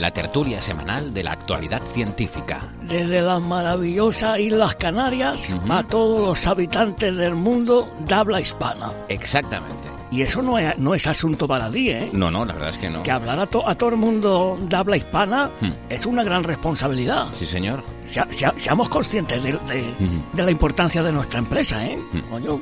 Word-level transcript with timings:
la 0.00 0.10
tertulia 0.10 0.60
semanal 0.62 1.12
de 1.14 1.22
la 1.22 1.32
actualidad 1.32 1.80
científica. 1.94 2.60
Desde 2.82 3.20
las 3.22 3.40
maravillosas 3.40 4.38
Islas 4.40 4.74
Canarias 4.76 5.40
a 5.68 5.82
todos 5.84 6.20
los 6.26 6.46
habitantes 6.46 7.14
del 7.16 7.34
mundo 7.34 7.92
de 8.06 8.14
habla 8.14 8.40
hispana. 8.40 8.90
Exactamente. 9.08 9.76
Y 10.12 10.22
eso 10.22 10.42
no 10.42 10.58
es, 10.58 10.76
no 10.78 10.92
es 10.94 11.06
asunto 11.06 11.46
para 11.46 11.70
ti, 11.70 11.90
¿eh? 11.90 12.10
No, 12.12 12.32
no, 12.32 12.44
la 12.44 12.54
verdad 12.54 12.70
es 12.70 12.78
que 12.78 12.90
no. 12.90 13.02
Que 13.04 13.12
hablar 13.12 13.38
a, 13.38 13.46
to- 13.46 13.68
a 13.68 13.76
todo 13.76 13.90
el 13.90 13.96
mundo 13.96 14.58
de 14.60 14.74
habla 14.76 14.96
hispana 14.96 15.48
Hmm. 15.60 15.70
es 15.88 16.04
una 16.04 16.24
gran 16.24 16.42
responsabilidad. 16.42 17.26
Sí, 17.36 17.46
señor. 17.46 17.84
Sea- 18.08 18.26
seamos 18.58 18.88
conscientes 18.88 19.40
de, 19.40 19.52
de- 19.52 19.58
Ujú. 19.58 20.24
de 20.32 20.42
la 20.42 20.50
importancia 20.50 21.00
de 21.04 21.12
nuestra 21.12 21.38
empresa, 21.38 21.86
¿eh? 21.86 21.96
Hmm. 22.12 22.18
Coño. 22.30 22.60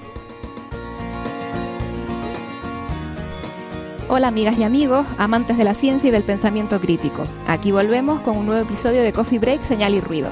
Hola 4.10 4.28
amigas 4.28 4.58
y 4.58 4.62
amigos, 4.62 5.06
amantes 5.18 5.58
de 5.58 5.64
la 5.64 5.74
ciencia 5.74 6.08
y 6.08 6.10
del 6.10 6.22
pensamiento 6.22 6.80
crítico. 6.80 7.26
Aquí 7.46 7.72
volvemos 7.72 8.22
con 8.22 8.38
un 8.38 8.46
nuevo 8.46 8.62
episodio 8.62 9.02
de 9.02 9.12
Coffee 9.12 9.38
Break, 9.38 9.60
Señal 9.62 9.92
y 9.92 10.00
Ruido. 10.00 10.30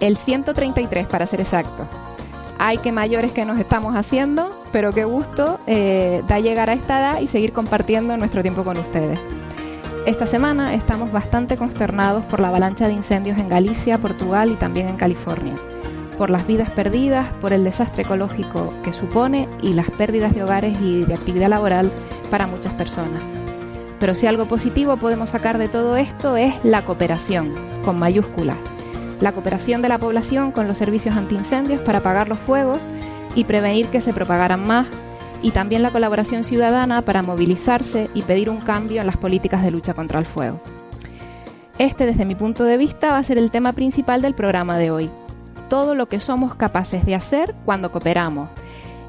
El 0.00 0.16
133 0.16 1.06
para 1.06 1.26
ser 1.26 1.42
exacto. 1.42 1.86
Ay, 2.58 2.78
qué 2.78 2.92
mayores 2.92 3.32
que 3.32 3.44
nos 3.44 3.58
estamos 3.58 3.94
haciendo, 3.94 4.48
pero 4.72 4.90
qué 4.92 5.04
gusto 5.04 5.60
eh, 5.66 6.22
da 6.28 6.40
llegar 6.40 6.70
a 6.70 6.72
esta 6.72 6.98
edad 6.98 7.20
y 7.20 7.26
seguir 7.26 7.52
compartiendo 7.52 8.16
nuestro 8.16 8.40
tiempo 8.40 8.64
con 8.64 8.78
ustedes. 8.78 9.20
Esta 10.06 10.24
semana 10.26 10.72
estamos 10.72 11.12
bastante 11.12 11.58
consternados 11.58 12.24
por 12.24 12.40
la 12.40 12.48
avalancha 12.48 12.86
de 12.86 12.94
incendios 12.94 13.36
en 13.36 13.50
Galicia, 13.50 13.98
Portugal 13.98 14.50
y 14.50 14.54
también 14.54 14.88
en 14.88 14.96
California. 14.96 15.56
Por 16.16 16.30
las 16.30 16.46
vidas 16.46 16.70
perdidas, 16.70 17.30
por 17.34 17.52
el 17.52 17.64
desastre 17.64 18.04
ecológico 18.04 18.72
que 18.82 18.94
supone 18.94 19.46
y 19.60 19.74
las 19.74 19.90
pérdidas 19.90 20.34
de 20.34 20.42
hogares 20.42 20.80
y 20.80 21.04
de 21.04 21.12
actividad 21.12 21.50
laboral 21.50 21.90
para 22.30 22.46
muchas 22.46 22.72
personas. 22.74 23.22
Pero 24.00 24.14
si 24.14 24.26
algo 24.26 24.46
positivo 24.46 24.96
podemos 24.96 25.30
sacar 25.30 25.58
de 25.58 25.68
todo 25.68 25.96
esto 25.96 26.36
es 26.36 26.54
la 26.64 26.84
cooperación, 26.84 27.54
con 27.84 27.98
mayúsculas. 27.98 28.56
La 29.20 29.32
cooperación 29.32 29.82
de 29.82 29.88
la 29.88 29.98
población 29.98 30.52
con 30.52 30.68
los 30.68 30.76
servicios 30.76 31.16
antiincendios 31.16 31.80
para 31.80 31.98
apagar 31.98 32.28
los 32.28 32.38
fuegos 32.38 32.78
y 33.34 33.44
prevenir 33.44 33.86
que 33.86 34.00
se 34.00 34.12
propagaran 34.12 34.66
más, 34.66 34.86
y 35.42 35.50
también 35.50 35.82
la 35.82 35.90
colaboración 35.90 36.42
ciudadana 36.42 37.02
para 37.02 37.22
movilizarse 37.22 38.08
y 38.14 38.22
pedir 38.22 38.48
un 38.48 38.60
cambio 38.60 39.00
en 39.00 39.06
las 39.06 39.16
políticas 39.16 39.62
de 39.62 39.70
lucha 39.70 39.94
contra 39.94 40.18
el 40.18 40.26
fuego. 40.26 40.60
Este, 41.78 42.06
desde 42.06 42.24
mi 42.24 42.34
punto 42.34 42.64
de 42.64 42.76
vista, 42.76 43.12
va 43.12 43.18
a 43.18 43.24
ser 43.24 43.36
el 43.36 43.50
tema 43.50 43.72
principal 43.72 44.22
del 44.22 44.34
programa 44.34 44.78
de 44.78 44.90
hoy. 44.90 45.10
Todo 45.68 45.94
lo 45.94 46.08
que 46.08 46.20
somos 46.20 46.54
capaces 46.54 47.04
de 47.04 47.14
hacer 47.14 47.54
cuando 47.64 47.90
cooperamos 47.90 48.48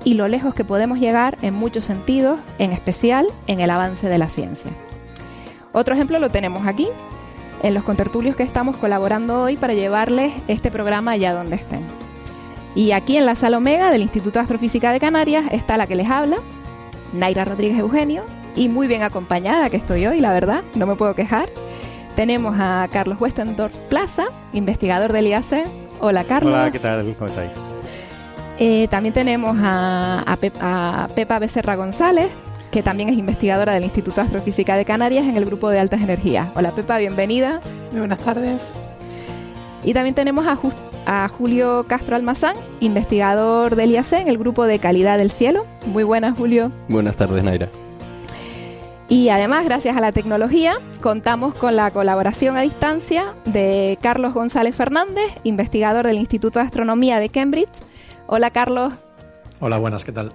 y 0.06 0.14
lo 0.14 0.30
lejos 0.30 0.54
que 0.54 0.64
podemos 0.64 1.00
llegar 1.00 1.38
en 1.42 1.56
muchos 1.56 1.84
sentidos, 1.84 2.40
en 2.60 2.72
especial 2.72 3.28
en 3.48 3.60
el 3.60 3.72
avance 3.72 4.08
de 4.08 4.18
la 4.18 4.30
ciencia. 4.30 4.72
Otro 5.74 5.96
ejemplo 5.96 6.20
lo 6.20 6.30
tenemos 6.30 6.66
aquí, 6.68 6.88
en 7.64 7.74
los 7.74 7.84
contertulios 7.84 8.36
que 8.36 8.44
estamos 8.44 8.78
colaborando 8.78 9.42
hoy 9.42 9.58
para 9.58 9.74
llevarles 9.74 10.34
este 10.48 10.72
programa 10.72 11.12
allá 11.12 11.34
donde 11.34 11.56
estén. 11.56 11.82
Y 12.76 12.92
aquí 12.92 13.18
en 13.18 13.26
la 13.26 13.36
sala 13.36 13.58
Omega 13.58 13.90
del 13.90 14.04
Instituto 14.04 14.34
de 14.34 14.42
Astrofísica 14.42 14.92
de 14.92 15.00
Canarias 15.00 15.46
está 15.52 15.76
la 15.76 15.88
que 15.88 15.96
les 15.96 16.10
habla, 16.10 16.38
Naira 17.14 17.44
Rodríguez 17.44 17.80
Eugenio, 17.80 18.24
y 18.56 18.70
muy 18.70 18.88
bien 18.88 19.02
acompañada 19.02 19.70
que 19.70 19.78
estoy 19.78 20.06
hoy, 20.06 20.20
la 20.20 20.32
verdad, 20.32 20.64
no 20.76 20.86
me 20.86 20.96
puedo 20.96 21.16
quejar. 21.16 21.50
Tenemos 22.16 22.56
a 22.60 22.88
Carlos 22.92 23.20
Westendorf 23.20 23.76
Plaza, 23.90 24.26
investigador 24.54 25.12
del 25.12 25.28
IAC. 25.28 25.68
Hola 26.00 26.24
Carlos. 26.26 26.54
Hola, 26.54 26.72
¿qué 26.72 26.80
tal? 26.80 27.16
¿Cómo 27.18 27.30
estáis? 27.30 27.75
Eh, 28.58 28.88
también 28.90 29.14
tenemos 29.14 29.58
a, 29.60 30.22
a 30.26 30.36
Pep- 30.38 30.56
a 30.62 31.10
Pepa 31.14 31.40
Becerra 31.40 31.76
González, 31.76 32.30
que 32.72 32.82
también 32.82 33.10
es 33.10 33.18
investigadora 33.18 33.74
del 33.74 33.84
Instituto 33.84 34.18
de 34.18 34.22
Astrofísica 34.28 34.78
de 34.78 34.86
Canarias 34.86 35.26
en 35.26 35.36
el 35.36 35.46
grupo 35.46 35.70
de 35.70 35.80
altas 35.80 36.02
energías. 36.02 36.48
Hola 36.56 36.72
Pepa, 36.72 36.98
bienvenida. 36.98 37.60
Muy 37.92 38.00
buenas 38.00 38.20
tardes. 38.20 38.76
Y 39.84 39.94
también 39.94 40.16
tenemos 40.16 40.46
a, 40.48 40.58
a 41.06 41.28
Julio 41.28 41.86
Castro 41.88 42.16
Almazán, 42.16 42.56
investigador 42.80 43.76
del 43.76 43.92
IAC 43.92 44.14
en 44.14 44.28
el 44.30 44.38
grupo 44.38 44.66
de 44.66 44.80
calidad 44.80 45.18
del 45.18 45.32
cielo. 45.32 45.66
Muy 45.86 46.04
buenas, 46.04 46.38
Julio. 46.38 46.72
Buenas 46.88 47.16
tardes, 47.18 47.44
Naira. 47.44 47.70
Y 49.08 49.30
además, 49.30 49.66
gracias 49.66 49.96
a 49.96 50.00
la 50.00 50.12
tecnología, 50.12 50.74
contamos 51.02 51.54
con 51.54 51.76
la 51.76 51.92
colaboración 51.92 52.58
a 52.58 52.62
distancia 52.62 53.36
de 53.46 54.00
Carlos 54.02 54.34
González 54.34 54.74
Fernández, 54.76 55.32
investigador 55.44 56.08
del 56.08 56.18
Instituto 56.18 56.58
de 56.58 56.66
Astronomía 56.66 57.20
de 57.20 57.30
Cambridge. 57.30 57.70
Hola 58.28 58.50
Carlos. 58.52 58.94
Hola, 59.60 59.78
buenas, 59.78 60.04
¿qué 60.04 60.12
tal? 60.12 60.32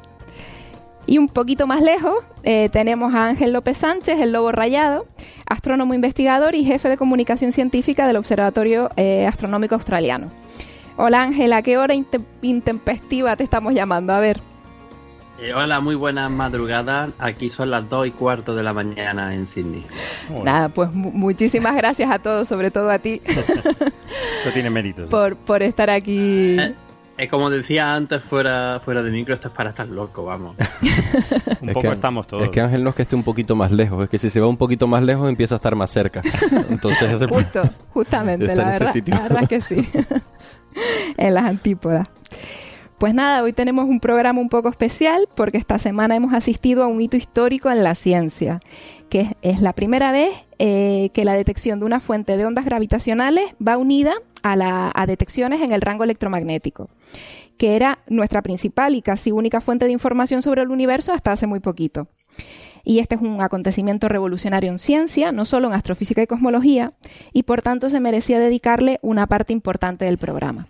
Y 1.06 1.18
un 1.18 1.28
poquito 1.28 1.66
más 1.66 1.82
lejos 1.82 2.14
eh, 2.42 2.68
tenemos 2.72 3.14
a 3.14 3.26
Ángel 3.26 3.52
López 3.52 3.78
Sánchez, 3.78 4.20
el 4.20 4.32
Lobo 4.32 4.52
Rayado, 4.52 5.06
astrónomo 5.46 5.94
investigador 5.94 6.54
y 6.54 6.64
jefe 6.64 6.88
de 6.88 6.96
comunicación 6.96 7.52
científica 7.52 8.06
del 8.06 8.16
Observatorio 8.16 8.90
eh, 8.96 9.26
Astronómico 9.26 9.74
Australiano. 9.74 10.28
Hola 10.96 11.22
Ángel, 11.22 11.52
¿a 11.52 11.62
qué 11.62 11.78
hora 11.78 11.94
inte- 11.94 12.20
intempestiva 12.42 13.34
te 13.36 13.44
estamos 13.44 13.74
llamando? 13.74 14.12
A 14.12 14.20
ver. 14.20 14.38
Eh, 15.40 15.54
hola, 15.54 15.80
muy 15.80 15.94
buenas 15.94 16.30
madrugadas. 16.30 17.10
Aquí 17.18 17.48
son 17.48 17.70
las 17.70 17.88
2 17.88 18.08
y 18.08 18.10
cuarto 18.10 18.54
de 18.54 18.62
la 18.62 18.74
mañana 18.74 19.34
en 19.34 19.48
Sydney. 19.48 19.84
Nada, 20.44 20.68
pues 20.68 20.92
mu- 20.92 21.10
muchísimas 21.12 21.74
gracias 21.74 22.10
a 22.10 22.18
todos, 22.18 22.46
sobre 22.46 22.70
todo 22.70 22.90
a 22.90 22.98
ti, 22.98 23.22
Eso 23.26 24.50
tiene 24.52 24.68
méritos. 24.70 25.08
por, 25.08 25.34
por 25.36 25.62
estar 25.62 25.88
aquí. 25.88 26.56
Eh, 27.22 27.28
como 27.28 27.50
decía 27.50 27.94
antes, 27.94 28.22
fuera, 28.22 28.80
fuera 28.82 29.02
de 29.02 29.10
micro, 29.10 29.34
esto 29.34 29.48
es 29.48 29.54
para 29.54 29.70
estar 29.70 29.86
loco, 29.86 30.24
vamos. 30.24 30.54
Un 31.60 31.68
Es 31.68 31.74
poco 31.74 31.88
que- 31.88 31.94
estamos 31.94 32.26
todos. 32.26 32.44
Es 32.44 32.48
que 32.50 32.62
Ángel 32.62 32.82
no 32.82 32.90
es 32.90 32.96
que 32.96 33.02
esté 33.02 33.14
un 33.14 33.22
poquito 33.24 33.54
más 33.54 33.70
lejos, 33.70 34.04
es 34.04 34.08
que 34.08 34.18
si 34.18 34.30
se 34.30 34.40
va 34.40 34.46
un 34.46 34.56
poquito 34.56 34.86
más 34.86 35.02
lejos 35.02 35.28
empieza 35.28 35.54
a 35.54 35.56
estar 35.56 35.76
más 35.76 35.90
cerca. 35.90 36.22
Entonces 36.70 37.10
es 37.10 37.20
el- 37.20 37.28
Justo, 37.28 37.62
justamente, 37.92 38.46
la 38.56 38.64
verdad, 38.70 38.94
la 39.06 39.20
verdad 39.20 39.48
que 39.48 39.60
sí. 39.60 39.86
en 41.18 41.34
las 41.34 41.44
antípodas. 41.44 42.08
Pues 43.00 43.14
nada, 43.14 43.42
hoy 43.42 43.54
tenemos 43.54 43.88
un 43.88 43.98
programa 43.98 44.42
un 44.42 44.50
poco 44.50 44.68
especial 44.68 45.26
porque 45.34 45.56
esta 45.56 45.78
semana 45.78 46.16
hemos 46.16 46.34
asistido 46.34 46.82
a 46.82 46.86
un 46.86 47.00
hito 47.00 47.16
histórico 47.16 47.70
en 47.70 47.82
la 47.82 47.94
ciencia, 47.94 48.60
que 49.08 49.38
es, 49.40 49.62
la 49.62 49.72
primera 49.72 50.12
vez 50.12 50.28
eh, 50.58 51.08
que 51.14 51.24
la 51.24 51.32
detección 51.32 51.80
de 51.80 51.86
una 51.86 52.00
fuente 52.00 52.36
de 52.36 52.44
ondas 52.44 52.66
gravitacionales 52.66 53.54
va 53.66 53.78
unida 53.78 54.12
a, 54.42 54.54
la, 54.54 54.92
a 54.94 55.06
detecciones 55.06 55.62
en 55.62 55.72
el 55.72 55.80
rango 55.80 56.04
electromagnético, 56.04 56.90
que 57.56 57.74
era 57.74 58.00
nuestra 58.06 58.42
principal 58.42 58.94
y 58.94 59.00
casi 59.00 59.32
única 59.32 59.62
fuente 59.62 59.86
de 59.86 59.92
información 59.92 60.42
sobre 60.42 60.60
el 60.60 60.68
universo 60.68 61.14
hasta 61.14 61.32
hace 61.32 61.46
muy 61.46 61.60
poquito. 61.60 62.06
Y 62.84 62.98
este 62.98 63.14
es 63.14 63.22
un 63.22 63.40
acontecimiento 63.40 64.10
revolucionario 64.10 64.70
en 64.70 64.78
ciencia, 64.78 65.32
no 65.32 65.46
solo 65.46 65.68
en 65.68 65.72
astrofísica 65.72 66.20
y 66.22 66.26
cosmología, 66.26 66.92
y 67.32 67.44
por 67.44 67.62
tanto 67.62 67.88
se 67.88 67.98
merecía 67.98 68.38
dedicarle 68.38 68.98
una 69.00 69.26
parte 69.26 69.54
importante 69.54 70.04
del 70.04 70.18
programa. 70.18 70.68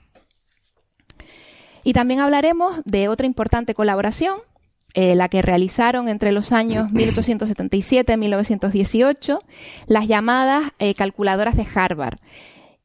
Y 1.85 1.93
también 1.93 2.21
hablaremos 2.21 2.81
de 2.85 3.09
otra 3.09 3.27
importante 3.27 3.75
colaboración, 3.75 4.39
eh, 4.95 5.15
la 5.15 5.29
que 5.29 5.43
realizaron 5.43 6.09
entre 6.09 6.33
los 6.33 6.53
años 6.53 6.91
1877 6.93 8.13
y 8.13 8.17
1918 8.17 9.39
las 9.87 10.09
llamadas 10.09 10.73
eh, 10.79 10.95
calculadoras 10.95 11.57
de 11.57 11.67
Harvard, 11.75 12.19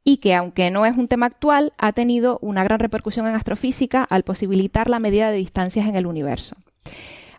y 0.03 0.17
que 0.17 0.35
aunque 0.35 0.69
no 0.69 0.85
es 0.85 0.95
un 0.97 1.07
tema 1.07 1.25
actual, 1.25 1.73
ha 1.77 1.91
tenido 1.91 2.37
una 2.41 2.63
gran 2.63 2.79
repercusión 2.79 3.27
en 3.27 3.35
astrofísica 3.35 4.03
al 4.03 4.23
posibilitar 4.23 4.89
la 4.89 4.99
medida 4.99 5.31
de 5.31 5.37
distancias 5.37 5.87
en 5.87 5.95
el 5.95 6.05
universo. 6.05 6.55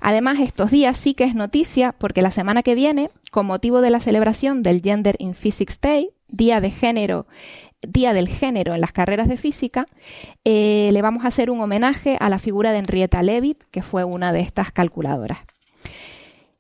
Además, 0.01 0.41
estos 0.41 0.71
días 0.71 0.97
sí 0.97 1.15
que 1.15 1.25
es 1.25 1.35
noticia 1.35 1.93
porque 1.93 2.23
la 2.23 2.31
semana 2.31 2.63
que 2.63 2.75
viene, 2.75 3.11
con 3.31 3.47
motivo 3.47 3.81
de 3.81 3.91
la 3.91 4.01
celebración 4.01 4.63
del 4.63 4.83
Gender 4.83 5.17
in 5.19 5.35
Physics 5.35 5.81
Day, 5.81 6.11
Día 6.29 6.61
de 6.61 6.71
Género, 6.71 7.27
Día 7.83 8.13
del 8.13 8.29
Género 8.29 8.75
en 8.75 8.81
las 8.81 8.93
carreras 8.93 9.29
de 9.29 9.37
física, 9.37 9.87
eh, 10.45 10.91
le 10.93 11.03
vamos 11.03 11.25
a 11.25 11.29
hacer 11.29 11.51
un 11.51 11.61
homenaje 11.61 12.17
a 12.21 12.29
la 12.29 12.39
figura 12.39 12.73
de 12.73 12.79
Henrietta 12.79 13.23
Leavitt, 13.23 13.63
que 13.71 13.83
fue 13.83 14.05
una 14.05 14.33
de 14.33 14.41
estas 14.41 14.73
calculadoras. 14.73 15.39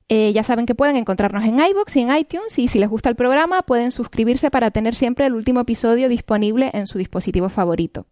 Eh, 0.08 0.32
ya 0.32 0.44
saben 0.44 0.66
que 0.66 0.76
pueden 0.76 0.94
encontrarnos 0.94 1.42
en 1.44 1.58
iBox 1.58 1.96
y 1.96 2.00
en 2.02 2.16
iTunes 2.16 2.56
y 2.60 2.68
si 2.68 2.78
les 2.78 2.88
gusta 2.88 3.08
el 3.08 3.16
programa 3.16 3.62
pueden 3.62 3.90
suscribirse 3.90 4.52
para 4.52 4.70
tener 4.70 4.94
siempre 4.94 5.26
el 5.26 5.34
último 5.34 5.58
episodio 5.60 6.08
disponible 6.08 6.70
en 6.74 6.86
su 6.86 6.96
dispositivo 6.96 7.48
favorito 7.48 8.06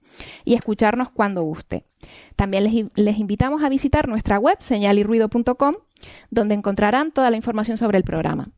y 0.44 0.54
escucharnos 0.54 1.10
cuando 1.10 1.44
guste. 1.44 1.84
También 2.34 2.64
les, 2.64 2.86
les 2.96 3.18
invitamos 3.18 3.62
a 3.62 3.68
visitar 3.68 4.08
nuestra 4.08 4.40
web 4.40 4.56
señalirruido.com 4.58 5.76
donde 6.30 6.54
encontrarán 6.54 7.12
toda 7.12 7.30
la 7.30 7.36
información 7.36 7.78
sobre 7.78 7.98
el 7.98 8.04
programa. 8.04 8.48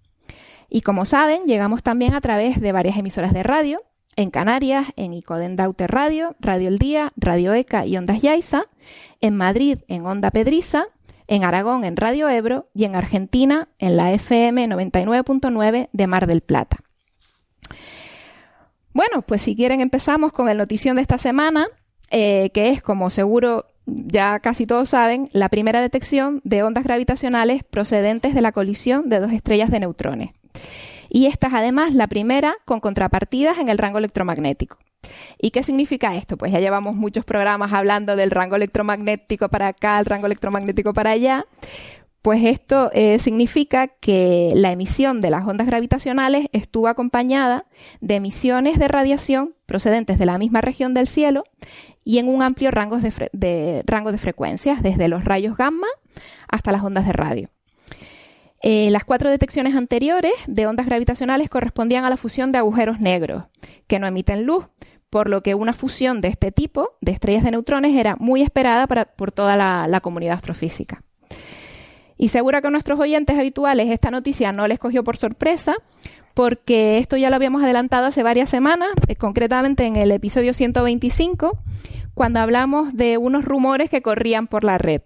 Y 0.71 0.81
como 0.81 1.05
saben, 1.05 1.45
llegamos 1.45 1.83
también 1.83 2.15
a 2.15 2.23
través 2.23 2.61
de 2.61 2.73
varias 2.73 2.97
emisoras 2.97 3.35
de 3.35 3.43
radio, 3.43 3.77
en 4.17 4.31
Canarias, 4.31 4.89
en 4.97 5.15
Icoden 5.15 5.57
Daute 5.57 5.87
Radio, 5.87 6.35
Radio 6.41 6.69
El 6.69 6.79
Día, 6.79 7.13
Radio 7.17 7.55
ECA 7.55 7.87
y 7.87 7.97
Ondas 7.97 8.21
Yaiza, 8.21 8.65
en 9.21 9.37
Madrid, 9.37 9.79
en 9.89 10.07
Onda 10.07 10.31
Pedriza, 10.31 10.87
en 11.29 11.45
Aragón, 11.45 11.85
en 11.85 11.97
Radio 11.97 12.29
Ebro 12.29 12.69
y 12.75 12.85
en 12.85 12.97
Argentina, 12.97 13.69
en 13.79 13.97
la 13.97 14.13
FM 14.13 14.69
99.9 14.69 15.89
de 15.93 16.07
Mar 16.07 16.27
del 16.27 16.41
Plata. 16.41 16.79
Bueno, 18.93 19.23
pues 19.23 19.43
si 19.43 19.55
quieren 19.55 19.81
empezamos 19.81 20.33
con 20.33 20.49
el 20.49 20.57
notición 20.57 20.97
de 20.97 21.03
esta 21.03 21.19
semana, 21.19 21.67
eh, 22.11 22.51
que 22.55 22.71
es, 22.71 22.83
como 22.83 23.11
seguro 23.11 23.67
ya 23.87 24.41
casi 24.41 24.67
todos 24.67 24.89
saben, 24.89 25.29
la 25.33 25.49
primera 25.49 25.81
detección 25.81 26.41
de 26.45 26.63
ondas 26.63 26.85
gravitacionales 26.85 27.63
procedentes 27.63 28.35
de 28.35 28.41
la 28.41 28.53
colisión 28.53 29.09
de 29.09 29.21
dos 29.21 29.33
estrellas 29.33 29.71
de 29.71 29.81
neutrones. 29.81 30.31
Y 31.09 31.27
esta 31.27 31.49
es 31.49 31.55
además 31.55 31.95
la 31.95 32.07
primera 32.07 32.55
con 32.65 32.81
contrapartidas 32.81 33.59
en 33.59 33.69
el 33.69 33.79
rango 33.79 33.99
electromagnético. 33.99 34.79
¿Y 35.39 35.51
qué 35.51 35.63
significa 35.63 36.17
esto? 36.17 36.37
Pues 36.37 36.53
ya 36.53 36.61
llevamos 36.61 36.97
muchos 36.97 37.25
programas 37.25 37.73
hablando 37.73 38.17
del 38.17 38.31
rango 38.31 38.57
electromagnético 38.57 39.49
para 39.49 39.69
acá, 39.69 39.99
el 39.99 40.07
rango 40.07 40.27
electromagnético 40.27 40.93
para 40.93 41.11
allá. 41.11 41.47
Pues 42.23 42.43
esto 42.43 42.91
eh, 42.93 43.21
significa 43.21 43.87
que 43.87 44.53
la 44.57 44.73
emisión 44.73 45.21
de 45.21 45.31
las 45.31 45.47
ondas 45.47 45.69
gravitacionales 45.69 46.49
estuvo 46.53 46.89
acompañada 46.89 47.67
de 48.01 48.17
emisiones 48.17 48.81
de 48.81 48.89
radiación 48.89 49.55
procedentes 49.65 50.19
de 50.19 50.27
la 50.27 50.37
misma 50.37 50.61
región 50.61 50.93
del 50.93 51.07
cielo 51.07 51.45
y 52.03 52.19
en 52.19 52.29
un 52.29 52.43
amplio 52.43 52.73
rango 52.73 52.99
de, 52.99 53.83
rango 53.87 54.13
de 54.13 54.19
frecuencias, 54.19 54.83
desde 54.83 55.07
los 55.09 55.25
rayos 55.25 55.57
gamma 55.57 55.87
hasta 56.49 56.73
las 56.73 56.83
ondas 56.83 57.07
de 57.07 57.13
radio. 57.13 57.49
Eh, 58.69 58.91
las 58.91 59.05
cuatro 59.05 59.31
detecciones 59.31 59.77
anteriores 59.77 60.33
de 60.49 60.67
ondas 60.67 60.87
gravitacionales 60.87 61.49
correspondían 61.49 62.05
a 62.05 62.11
la 62.11 62.17
fusión 62.17 62.51
de 62.51 62.59
agujeros 62.59 62.99
negros, 62.99 63.45
que 63.87 64.01
no 64.01 64.09
emiten 64.09 64.45
luz, 64.45 64.67
por 65.09 65.31
lo 65.31 65.41
que 65.41 65.55
una 65.55 65.73
fusión 65.73 66.21
de 66.21 66.27
este 66.27 66.51
tipo, 66.51 66.97
de 67.01 67.13
estrellas 67.13 67.45
de 67.45 67.53
neutrones, 67.53 67.95
era 67.95 68.17
muy 68.17 68.43
esperada 68.43 68.89
por 68.89 69.31
toda 69.31 69.55
la, 69.55 70.01
comunidad 70.01 70.35
astrofísica. 70.35 71.05
Y 72.17 72.31
seguro 72.31 72.61
que 72.61 72.67
a 72.67 72.71
nuestros 72.71 72.99
oyentes 72.99 73.39
habituales 73.39 73.89
esta 73.89 74.11
noticia 74.11 74.51
no 74.51 74.67
les 74.67 74.81
cogió 74.81 75.05
por 75.05 75.17
sorpresa, 75.17 75.77
porque 76.35 76.99
esto 76.99 77.17
ya 77.17 77.31
lo 77.31 77.37
habíamos 77.37 77.63
adelantado 77.63 78.07
hace 78.07 78.25
varias 78.25 78.51
semanas, 78.51 78.91
eh, 79.07 79.15
concretamente 79.15 79.87
en 79.87 79.95
el 79.95 80.11
episodio 80.11 80.53
125, 80.53 81.57
cuando 82.15 82.41
hablamos 82.41 82.95
de 82.95 83.17
unos 83.17 83.45
rumores 83.45 83.91
que 83.91 84.03
corrían 84.03 84.49
por 84.49 84.65
la 84.65 84.77
red. 84.77 85.03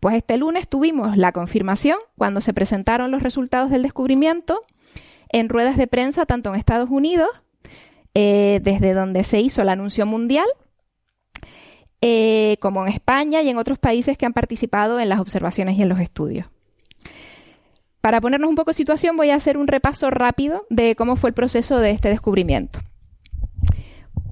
Pues 0.00 0.16
este 0.16 0.36
lunes 0.36 0.68
tuvimos 0.68 1.16
la 1.16 1.32
confirmación 1.32 1.98
cuando 2.16 2.40
se 2.40 2.52
presentaron 2.52 3.10
los 3.10 3.22
resultados 3.22 3.70
del 3.70 3.82
descubrimiento 3.82 4.60
en 5.30 5.48
ruedas 5.48 5.76
de 5.76 5.86
prensa 5.86 6.24
tanto 6.24 6.50
en 6.50 6.56
Estados 6.56 6.88
Unidos, 6.90 7.28
eh, 8.14 8.60
desde 8.62 8.94
donde 8.94 9.24
se 9.24 9.40
hizo 9.40 9.62
el 9.62 9.68
anuncio 9.68 10.06
mundial, 10.06 10.46
eh, 12.00 12.56
como 12.60 12.86
en 12.86 12.92
España 12.92 13.42
y 13.42 13.48
en 13.48 13.58
otros 13.58 13.78
países 13.78 14.16
que 14.16 14.24
han 14.24 14.32
participado 14.32 15.00
en 15.00 15.08
las 15.08 15.18
observaciones 15.18 15.76
y 15.76 15.82
en 15.82 15.88
los 15.88 16.00
estudios. 16.00 16.46
Para 18.00 18.20
ponernos 18.20 18.48
un 18.48 18.54
poco 18.54 18.70
en 18.70 18.74
situación 18.74 19.16
voy 19.16 19.30
a 19.30 19.34
hacer 19.34 19.58
un 19.58 19.66
repaso 19.66 20.08
rápido 20.10 20.64
de 20.70 20.94
cómo 20.94 21.16
fue 21.16 21.30
el 21.30 21.34
proceso 21.34 21.78
de 21.78 21.90
este 21.90 22.08
descubrimiento. 22.08 22.78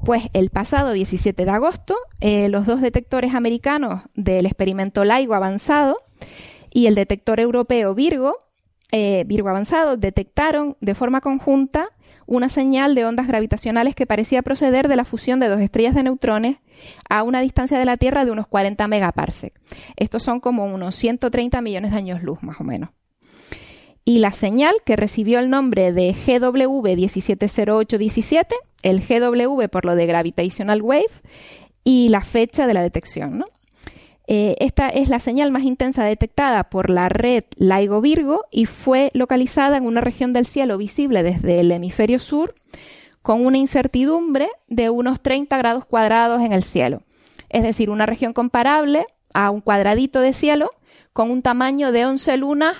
Pues 0.06 0.28
el 0.34 0.50
pasado 0.50 0.92
17 0.92 1.44
de 1.44 1.50
agosto, 1.50 1.96
eh, 2.20 2.48
los 2.48 2.64
dos 2.64 2.80
detectores 2.80 3.34
americanos 3.34 4.02
del 4.14 4.46
experimento 4.46 5.04
LIGO 5.04 5.34
avanzado 5.34 5.96
y 6.72 6.86
el 6.86 6.94
detector 6.94 7.40
europeo 7.40 7.92
Virgo, 7.92 8.36
eh, 8.92 9.24
Virgo 9.26 9.48
avanzado, 9.48 9.96
detectaron 9.96 10.76
de 10.80 10.94
forma 10.94 11.20
conjunta 11.20 11.88
una 12.24 12.48
señal 12.48 12.94
de 12.94 13.04
ondas 13.04 13.26
gravitacionales 13.26 13.96
que 13.96 14.06
parecía 14.06 14.42
proceder 14.42 14.86
de 14.86 14.94
la 14.94 15.04
fusión 15.04 15.40
de 15.40 15.48
dos 15.48 15.60
estrellas 15.60 15.96
de 15.96 16.04
neutrones 16.04 16.58
a 17.10 17.24
una 17.24 17.40
distancia 17.40 17.76
de 17.76 17.84
la 17.84 17.96
Tierra 17.96 18.24
de 18.24 18.30
unos 18.30 18.46
40 18.46 18.86
megaparsec. 18.86 19.60
Estos 19.96 20.22
son 20.22 20.38
como 20.38 20.66
unos 20.66 20.94
130 20.94 21.60
millones 21.62 21.90
de 21.90 21.96
años 21.96 22.22
luz, 22.22 22.44
más 22.44 22.60
o 22.60 22.64
menos 22.64 22.90
y 24.08 24.20
la 24.20 24.30
señal 24.30 24.76
que 24.84 24.94
recibió 24.94 25.40
el 25.40 25.50
nombre 25.50 25.92
de 25.92 26.14
GW170817, 26.14 28.54
el 28.86 29.00
GW 29.00 29.68
por 29.68 29.84
lo 29.84 29.96
de 29.96 30.06
Gravitational 30.06 30.82
Wave, 30.82 31.10
y 31.84 32.08
la 32.08 32.20
fecha 32.20 32.66
de 32.66 32.74
la 32.74 32.82
detección. 32.82 33.44
Eh, 34.26 34.56
esta 34.58 34.88
es 34.88 35.08
la 35.08 35.20
señal 35.20 35.52
más 35.52 35.62
intensa 35.62 36.02
detectada 36.02 36.64
por 36.64 36.90
la 36.90 37.08
red 37.08 37.44
LIGO 37.58 38.00
Virgo 38.00 38.44
y 38.50 38.66
fue 38.66 39.12
localizada 39.14 39.76
en 39.76 39.84
una 39.84 40.00
región 40.00 40.32
del 40.32 40.46
cielo 40.46 40.78
visible 40.78 41.22
desde 41.22 41.60
el 41.60 41.70
hemisferio 41.70 42.18
sur 42.18 42.54
con 43.22 43.46
una 43.46 43.58
incertidumbre 43.58 44.48
de 44.66 44.90
unos 44.90 45.20
30 45.20 45.56
grados 45.58 45.86
cuadrados 45.86 46.42
en 46.42 46.52
el 46.52 46.64
cielo. 46.64 47.02
Es 47.50 47.62
decir, 47.62 47.88
una 47.88 48.06
región 48.06 48.32
comparable 48.32 49.06
a 49.32 49.50
un 49.50 49.60
cuadradito 49.60 50.18
de 50.18 50.32
cielo 50.32 50.70
con 51.12 51.30
un 51.30 51.42
tamaño 51.42 51.92
de 51.92 52.04
11 52.06 52.36
lunas 52.36 52.76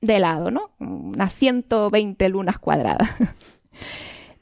de 0.00 0.18
lado, 0.18 0.50
¿no? 0.50 0.70
Unas 0.80 1.32
120 1.32 2.28
lunas 2.28 2.58
cuadradas. 2.58 3.08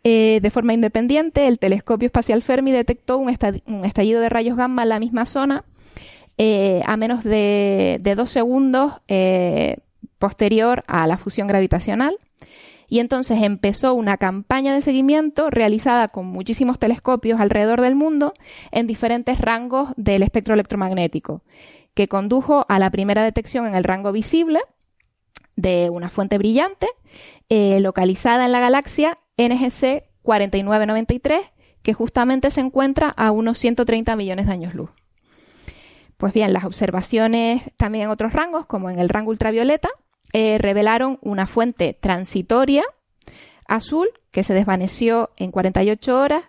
Eh, 0.08 0.38
de 0.41 0.50
forma 0.53 0.73
independiente, 0.73 1.49
el 1.49 1.58
telescopio 1.58 2.06
espacial 2.06 2.41
Fermi 2.41 2.70
detectó 2.70 3.19
un, 3.19 3.29
estallido 3.29 4.20
de 4.20 4.29
rayos 4.29 4.56
gamma 4.56 4.85
en 4.85 4.88
la 4.88 5.00
misma 5.00 5.26
zona 5.26 5.64
eh, 6.38 6.81
a 6.87 6.97
menos 6.97 7.25
de, 7.25 8.00
dos 8.17 8.31
segundos 8.31 9.00
eh, 9.08 9.79
posterior 10.20 10.85
a 10.87 11.08
la 11.08 11.17
fusión 11.17 11.49
gravitacional. 11.49 12.17
Y 12.87 13.00
entonces 13.00 13.43
empezó 13.43 13.94
una 13.94 14.17
campaña 14.17 14.73
de 14.75 14.81
seguimiento 14.81 15.50
realizada 15.50 16.06
con 16.06 16.26
muchísimos 16.26 16.79
telescopios 16.79 17.41
alrededor 17.41 17.81
del 17.81 17.97
mundo 17.97 18.32
en 18.70 18.87
diferentes 18.87 19.41
rangos 19.41 19.88
del 19.97 20.23
espectro 20.23 20.55
electromagnético, 20.55 21.43
que 21.94 22.06
condujo 22.06 22.64
a 22.69 22.79
la 22.79 22.93
primera 22.93 23.25
detección 23.25 23.67
en 23.67 23.75
el 23.75 23.82
rango 23.82 24.12
visible, 24.12 24.61
de 25.57 25.90
una 25.90 26.11
fuente 26.11 26.38
brillante 26.38 26.87
localizada 27.49 28.45
en 28.45 28.52
la 28.52 28.61
galaxia 28.61 29.16
NGC 29.37 30.05
4993, 30.23 31.40
que 31.83 31.95
justamente 31.95 32.50
se 32.50 32.61
encuentra 32.61 33.09
a 33.09 33.31
unos 33.31 33.59
130 33.59 34.16
millones 34.16 34.47
de 34.47 34.52
años 34.52 34.75
luz. 34.75 34.90
Pues 36.16 36.33
bien, 36.33 36.52
las 36.52 36.64
observaciones 36.64 37.62
también 37.76 38.05
en 38.05 38.11
otros 38.11 38.33
rangos, 38.33 38.66
como 38.66 38.90
en 38.90 38.99
el 38.99 39.09
rango 39.09 39.31
ultravioleta, 39.31 39.90
eh, 40.33 40.59
revelaron 40.59 41.19
una 41.23 41.47
fuente 41.47 41.95
transitoria 41.95 42.83
azul 43.66 44.09
que 44.31 44.43
se 44.43 44.55
desvaneció 44.55 45.31
en 45.37 45.50
48 45.50 46.19
horas, 46.19 46.45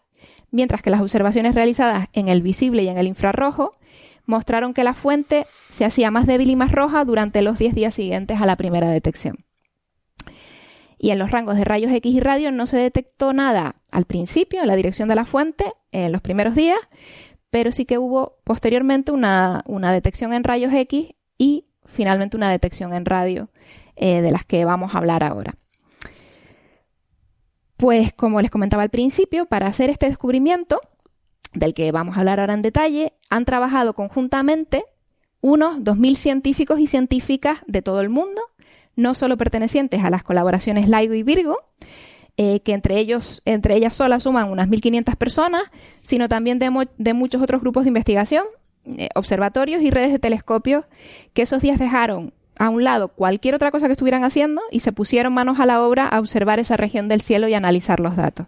mientras 0.51 0.82
que 0.82 0.89
las 0.89 1.01
observaciones 1.01 1.56
realizadas 1.56 2.08
en 2.13 2.29
el 2.29 2.41
visible 2.41 2.84
y 2.84 2.88
en 2.88 2.98
el 2.98 3.08
infrarrojo 3.08 3.72
mostraron 4.25 4.74
que 4.74 4.84
la 4.84 4.94
fuente 4.94 5.46
se 5.70 5.86
hacía 5.86 6.12
más 6.12 6.27
débil 6.27 6.50
y 6.50 6.56
más 6.56 6.72
roja 6.72 7.03
durante 7.06 7.41
los 7.41 7.58
10 7.58 7.75
días 7.75 7.94
siguientes 7.94 8.41
a 8.41 8.46
la 8.46 8.56
primera 8.56 8.89
detección. 8.89 9.47
Y 10.98 11.12
en 11.12 11.20
los 11.20 11.32
rangos 11.32 11.58
de 11.58 11.63
rayos 11.63 11.92
X 11.92 12.13
y 12.13 12.20
radio 12.20 12.51
no 12.51 12.66
se 12.66 12.77
detectó 12.77 13.34
nada 13.34 13.75
al 13.92 14.06
principio 14.06 14.62
en 14.62 14.68
la 14.68 14.75
dirección 14.75 15.08
de 15.10 15.16
la 15.16 15.25
fuente 15.25 15.74
en 15.92 16.12
los 16.12 16.22
primeros 16.22 16.56
días, 16.56 16.80
pero 17.50 17.72
sí 17.72 17.86
que 17.86 17.98
hubo 17.98 18.39
posteriormente 18.44 19.12
una, 19.12 19.63
detección 19.94 20.34
en 20.34 20.44
rayos 20.44 20.74
X 20.74 21.10
y 21.38 21.66
finalmente 21.86 22.38
una 22.38 22.51
detección 22.51 22.94
en 22.94 23.06
radio 23.06 23.50
eh, 23.96 24.22
de 24.22 24.32
las 24.32 24.44
que 24.44 24.66
vamos 24.66 24.94
a 24.94 24.98
hablar 24.98 25.24
ahora. 25.24 25.54
Pues 27.77 28.12
como 28.13 28.42
les 28.42 28.50
comentaba 28.50 28.84
al 28.84 28.89
principio, 28.89 29.46
para 29.46 29.68
hacer 29.68 29.89
este 29.92 30.08
descubrimiento 30.08 30.82
del 31.54 31.74
que 31.74 31.92
vamos 31.92 32.18
a 32.18 32.20
hablar 32.20 32.39
ahora 32.39 32.56
en 32.56 32.63
detalle, 32.63 33.13
han 33.30 33.46
trabajado 33.46 33.94
conjuntamente 33.94 34.84
unos 35.42 35.80
2.000 35.80 36.16
científicos 36.16 36.80
y 36.80 36.88
científicas 36.88 37.60
de 37.68 37.82
todo 37.82 38.01
el 38.01 38.10
mundo, 38.10 38.42
no 38.98 39.13
solo 39.13 39.38
pertenecientes 39.38 40.04
a 40.04 40.10
las 40.10 40.24
colaboraciones 40.24 40.89
LIGO 40.89 41.13
y 41.13 41.24
Virgo, 41.24 41.58
eh, 42.36 42.60
que 42.60 42.74
entre 42.74 43.00
ellos, 43.00 43.42
entre 43.46 43.75
ellas 43.75 43.96
solas 43.96 44.24
suman 44.24 44.51
unas 44.51 44.68
1.500 44.68 45.16
personas, 45.16 45.63
sino 46.01 46.27
también 46.27 46.60
de, 46.60 47.13
muchos 47.13 47.42
otros 47.42 47.62
grupos 47.62 47.86
de 47.86 47.89
investigación, 47.89 48.44
eh, 48.86 49.10
observatorios 49.16 49.82
y 49.82 49.89
redes 49.89 50.12
de 50.12 50.20
telescopios 50.20 50.86
que 51.34 51.44
esos 51.44 51.62
días 51.62 51.80
dejaron 51.80 52.34
a 52.58 52.70
un 52.70 52.84
lado 52.84 53.10
cualquier 53.10 53.56
otra 53.56 53.72
cosa 53.72 53.86
que 53.86 53.94
estuvieran 53.94 54.24
haciendo 54.24 54.62
y 54.72 54.82
se 54.82 54.92
pusieron 54.92 55.34
manos 55.34 55.60
a 55.60 55.66
la 55.66 55.82
obra 55.82 56.08
a 56.08 56.20
observar 56.20 56.60
esa 56.60 56.75
región 56.75 57.08
del 57.08 57.22
cielo 57.22 57.48
y 57.48 57.54
analizar 57.54 58.00
los 58.00 58.16
datos. 58.16 58.48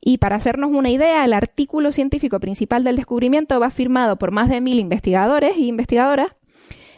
Y 0.00 0.18
para 0.18 0.36
hacernos 0.36 0.70
una 0.72 0.90
idea, 0.90 1.24
el 1.24 1.32
artículo 1.32 1.92
científico 1.92 2.40
principal 2.40 2.82
del 2.82 2.96
descubrimiento 2.96 3.60
va 3.60 3.70
firmado 3.70 4.16
por 4.16 4.32
más 4.32 4.48
de 4.48 4.60
mil 4.60 4.80
investigadores 4.80 5.56
y 5.56 5.68
investigadoras 5.68 6.32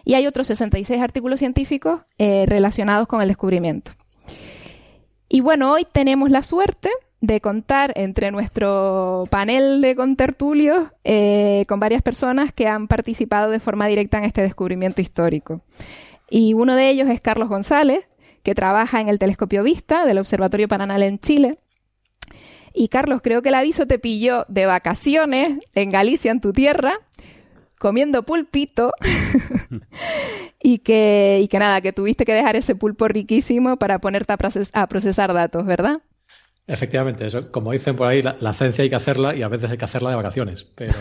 y 0.04 0.14
hay 0.14 0.26
otros 0.26 0.46
66 0.48 1.00
artículos 1.00 1.38
científicos 1.38 2.02
eh, 2.18 2.44
relacionados 2.46 3.08
con 3.08 3.22
el 3.22 3.28
descubrimiento. 3.28 3.92
Y 5.28 5.40
bueno, 5.40 5.72
hoy 5.72 5.86
tenemos 5.90 6.30
la 6.30 6.42
suerte 6.42 6.90
de 7.20 7.40
contar 7.40 7.92
entre 7.96 8.30
nuestro 8.30 9.24
panel 9.30 9.80
de 9.80 9.96
contertulios 9.96 10.88
eh, 11.04 11.64
con 11.68 11.80
varias 11.80 12.02
personas 12.02 12.52
que 12.52 12.68
han 12.68 12.86
participado 12.86 13.50
de 13.50 13.60
forma 13.60 13.86
directa 13.86 14.18
en 14.18 14.24
este 14.24 14.42
descubrimiento 14.42 15.00
histórico. 15.00 15.62
Y 16.28 16.52
uno 16.52 16.74
de 16.74 16.90
ellos 16.90 17.08
es 17.08 17.20
Carlos 17.20 17.48
González, 17.48 18.04
que 18.42 18.54
trabaja 18.54 19.00
en 19.00 19.08
el 19.08 19.18
telescopio 19.18 19.62
Vista 19.62 20.04
del 20.04 20.18
Observatorio 20.18 20.68
Pananal 20.68 21.02
en 21.02 21.18
Chile. 21.18 21.58
Y 22.74 22.88
Carlos, 22.88 23.22
creo 23.22 23.40
que 23.40 23.48
el 23.48 23.54
aviso 23.54 23.86
te 23.86 23.98
pilló 23.98 24.44
de 24.48 24.66
vacaciones 24.66 25.60
en 25.74 25.90
Galicia, 25.90 26.30
en 26.30 26.40
tu 26.40 26.52
tierra, 26.52 26.98
comiendo 27.84 28.22
pulpito 28.22 28.94
y, 30.62 30.78
que, 30.78 31.40
y 31.42 31.48
que 31.48 31.58
nada, 31.58 31.82
que 31.82 31.92
tuviste 31.92 32.24
que 32.24 32.32
dejar 32.32 32.56
ese 32.56 32.74
pulpo 32.74 33.08
riquísimo 33.08 33.76
para 33.76 33.98
ponerte 33.98 34.32
a 34.32 34.86
procesar 34.86 35.34
datos, 35.34 35.66
¿verdad? 35.66 36.00
Efectivamente, 36.66 37.26
eso, 37.26 37.52
como 37.52 37.72
dicen 37.72 37.94
por 37.94 38.06
ahí, 38.06 38.22
la, 38.22 38.54
ciencia 38.54 38.84
hay 38.84 38.88
que 38.88 38.96
hacerla 38.96 39.36
y 39.36 39.42
a 39.42 39.48
veces 39.48 39.70
hay 39.70 39.76
que 39.76 39.84
hacerla 39.84 40.08
de 40.08 40.16
vacaciones. 40.16 40.64
Pero 40.64 40.94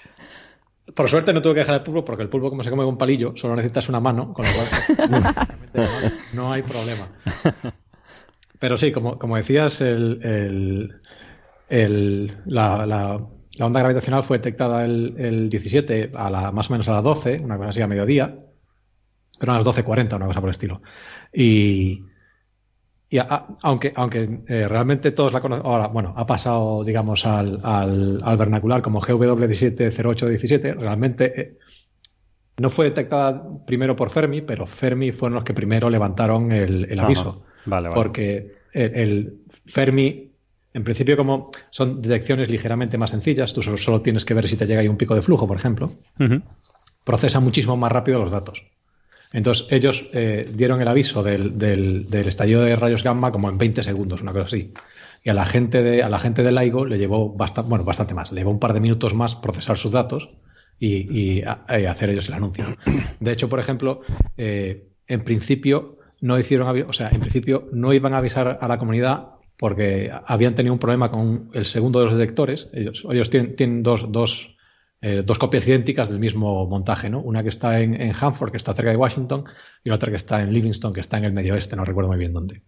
por 0.94 1.08
suerte 1.08 1.32
no 1.32 1.40
tuve 1.40 1.54
que 1.54 1.60
dejar 1.60 1.76
el 1.76 1.82
pulpo 1.82 2.04
porque 2.04 2.24
el 2.24 2.28
pulpo, 2.28 2.50
como 2.50 2.62
se 2.62 2.68
come 2.68 2.82
con 2.82 2.90
un 2.90 2.98
palillo, 2.98 3.32
solo 3.34 3.56
necesitas 3.56 3.88
una 3.88 4.00
mano, 4.00 4.34
con 4.34 4.44
lo 4.44 4.52
cual 4.52 6.12
no 6.34 6.52
hay 6.52 6.60
problema. 6.60 7.08
Pero 8.58 8.76
sí, 8.76 8.92
como, 8.92 9.16
como 9.16 9.38
decías, 9.38 9.80
el, 9.80 11.00
el, 11.70 12.36
la, 12.44 12.84
la, 12.84 13.18
onda 13.66 13.80
gravitacional 13.80 14.22
fue 14.22 14.38
detectada 14.38 14.84
el, 14.84 15.14
el, 15.18 15.50
17 15.50 16.12
a 16.14 16.30
la, 16.30 16.52
más 16.52 16.70
o 16.70 16.72
menos 16.72 16.88
a 16.88 16.92
las 16.94 17.02
12, 17.02 17.40
una 17.40 17.56
cosa 17.56 17.70
así 17.70 17.80
a 17.80 17.86
mediodía, 17.86 18.38
pero 19.38 19.52
a 19.52 19.56
las 19.56 19.66
12.40, 19.66 20.16
una 20.16 20.26
cosa 20.26 20.40
por 20.40 20.48
el 20.48 20.52
estilo. 20.52 20.82
Y, 21.32 22.04
y 23.08 23.18
aunque, 23.62 23.92
aunque 23.96 24.40
eh, 24.46 24.68
realmente 24.68 25.10
todos 25.12 25.32
la 25.32 25.40
conocen, 25.40 25.66
ahora, 25.66 25.88
bueno, 25.88 26.14
ha 26.16 26.26
pasado, 26.26 26.84
digamos, 26.84 27.26
al, 27.26 27.60
al, 27.62 28.18
al 28.22 28.36
vernacular 28.36 28.82
como 28.82 29.00
GW170817, 29.00 30.76
realmente 30.76 31.40
eh, 31.40 31.58
no 32.58 32.68
fue 32.68 32.86
detectada 32.86 33.42
primero 33.66 33.96
por 33.96 34.10
Fermi, 34.10 34.42
pero 34.42 34.66
Fermi 34.66 35.12
fueron 35.12 35.34
los 35.34 35.44
que 35.44 35.54
primero 35.54 35.88
levantaron 35.88 36.52
el, 36.52 36.86
el 36.90 37.00
aviso. 37.00 37.42
vale, 37.64 37.88
vale. 37.88 38.00
Porque 38.00 38.60
el, 38.72 39.42
Fermi, 39.66 40.29
en 40.72 40.84
principio, 40.84 41.16
como 41.16 41.50
son 41.70 42.00
detecciones 42.00 42.48
ligeramente 42.48 42.96
más 42.96 43.10
sencillas, 43.10 43.52
tú 43.52 43.62
solo, 43.62 44.02
tienes 44.02 44.24
que 44.24 44.34
ver 44.34 44.46
si 44.46 44.56
te 44.56 44.66
llega 44.66 44.80
ahí 44.80 44.88
un 44.88 44.96
pico 44.96 45.14
de 45.14 45.22
flujo, 45.22 45.46
por 45.46 45.56
ejemplo, 45.56 45.90
procesa 47.04 47.40
muchísimo 47.40 47.76
más 47.76 47.90
rápido 47.90 48.20
los 48.20 48.30
datos. 48.30 48.64
Entonces, 49.32 49.66
ellos 49.70 50.06
eh, 50.12 50.50
dieron 50.52 50.80
el 50.80 50.88
aviso 50.88 51.22
del, 51.22 51.56
del, 51.56 52.06
estallido 52.12 52.62
de 52.62 52.74
rayos 52.74 53.02
gamma 53.02 53.30
como 53.30 53.48
en 53.48 53.58
20 53.58 53.82
segundos, 53.82 54.22
una 54.22 54.32
cosa 54.32 54.46
así. 54.46 54.72
Y 55.22 55.30
a 55.30 55.34
la 55.34 55.44
gente 55.44 55.82
de, 55.82 56.02
a 56.02 56.08
la 56.08 56.18
gente 56.18 56.42
de 56.42 56.50
LIGO 56.50 56.84
le 56.86 56.98
llevó 56.98 57.32
bastante, 57.32 57.68
bueno, 57.68 57.84
bastante 57.84 58.14
más, 58.14 58.32
le 58.32 58.40
llevó 58.40 58.50
un 58.50 58.58
par 58.58 58.72
de 58.72 58.80
minutos 58.80 59.14
más 59.14 59.36
procesar 59.36 59.76
sus 59.76 59.92
datos 59.92 60.30
y, 60.78 61.42
hacer 61.42 62.10
ellos 62.10 62.28
el 62.28 62.34
anuncio. 62.34 62.76
De 63.20 63.32
hecho, 63.32 63.48
por 63.48 63.60
ejemplo, 63.60 64.00
eh, 64.36 64.88
en 65.06 65.22
principio 65.22 65.98
no 66.20 66.38
hicieron, 66.38 66.84
o 66.88 66.92
sea, 66.92 67.10
en 67.10 67.20
principio 67.20 67.68
no 67.72 67.92
iban 67.92 68.14
a 68.14 68.18
avisar 68.18 68.58
a 68.60 68.68
la 68.68 68.78
comunidad 68.78 69.39
porque 69.60 70.10
habían 70.24 70.54
tenido 70.54 70.72
un 70.72 70.78
problema 70.78 71.10
con 71.10 71.50
el 71.52 71.66
segundo 71.66 71.98
de 71.98 72.06
los 72.06 72.16
detectores. 72.16 72.70
Ellos, 72.72 73.06
ellos 73.10 73.28
tienen, 73.28 73.56
tienen 73.56 73.82
dos, 73.82 74.10
dos 74.10 74.56
eh, 75.02 75.22
dos 75.22 75.38
copias 75.38 75.68
idénticas 75.68 76.08
del 76.08 76.18
mismo 76.18 76.66
montaje, 76.66 77.10
¿no? 77.10 77.20
Una 77.20 77.42
que 77.42 77.50
está 77.50 77.78
en, 77.78 77.92
en, 78.00 78.14
Hanford, 78.18 78.52
que 78.52 78.56
está 78.56 78.74
cerca 78.74 78.90
de 78.90 78.96
Washington, 78.96 79.44
y 79.84 79.90
la 79.90 79.96
otra 79.96 80.08
que 80.08 80.16
está 80.16 80.40
en 80.40 80.50
Livingston, 80.50 80.94
que 80.94 81.00
está 81.00 81.18
en 81.18 81.24
el 81.24 81.34
medio 81.34 81.52
oeste, 81.52 81.76
no 81.76 81.84
recuerdo 81.84 82.08
muy 82.08 82.16
bien 82.16 82.32
dónde. 82.32 82.62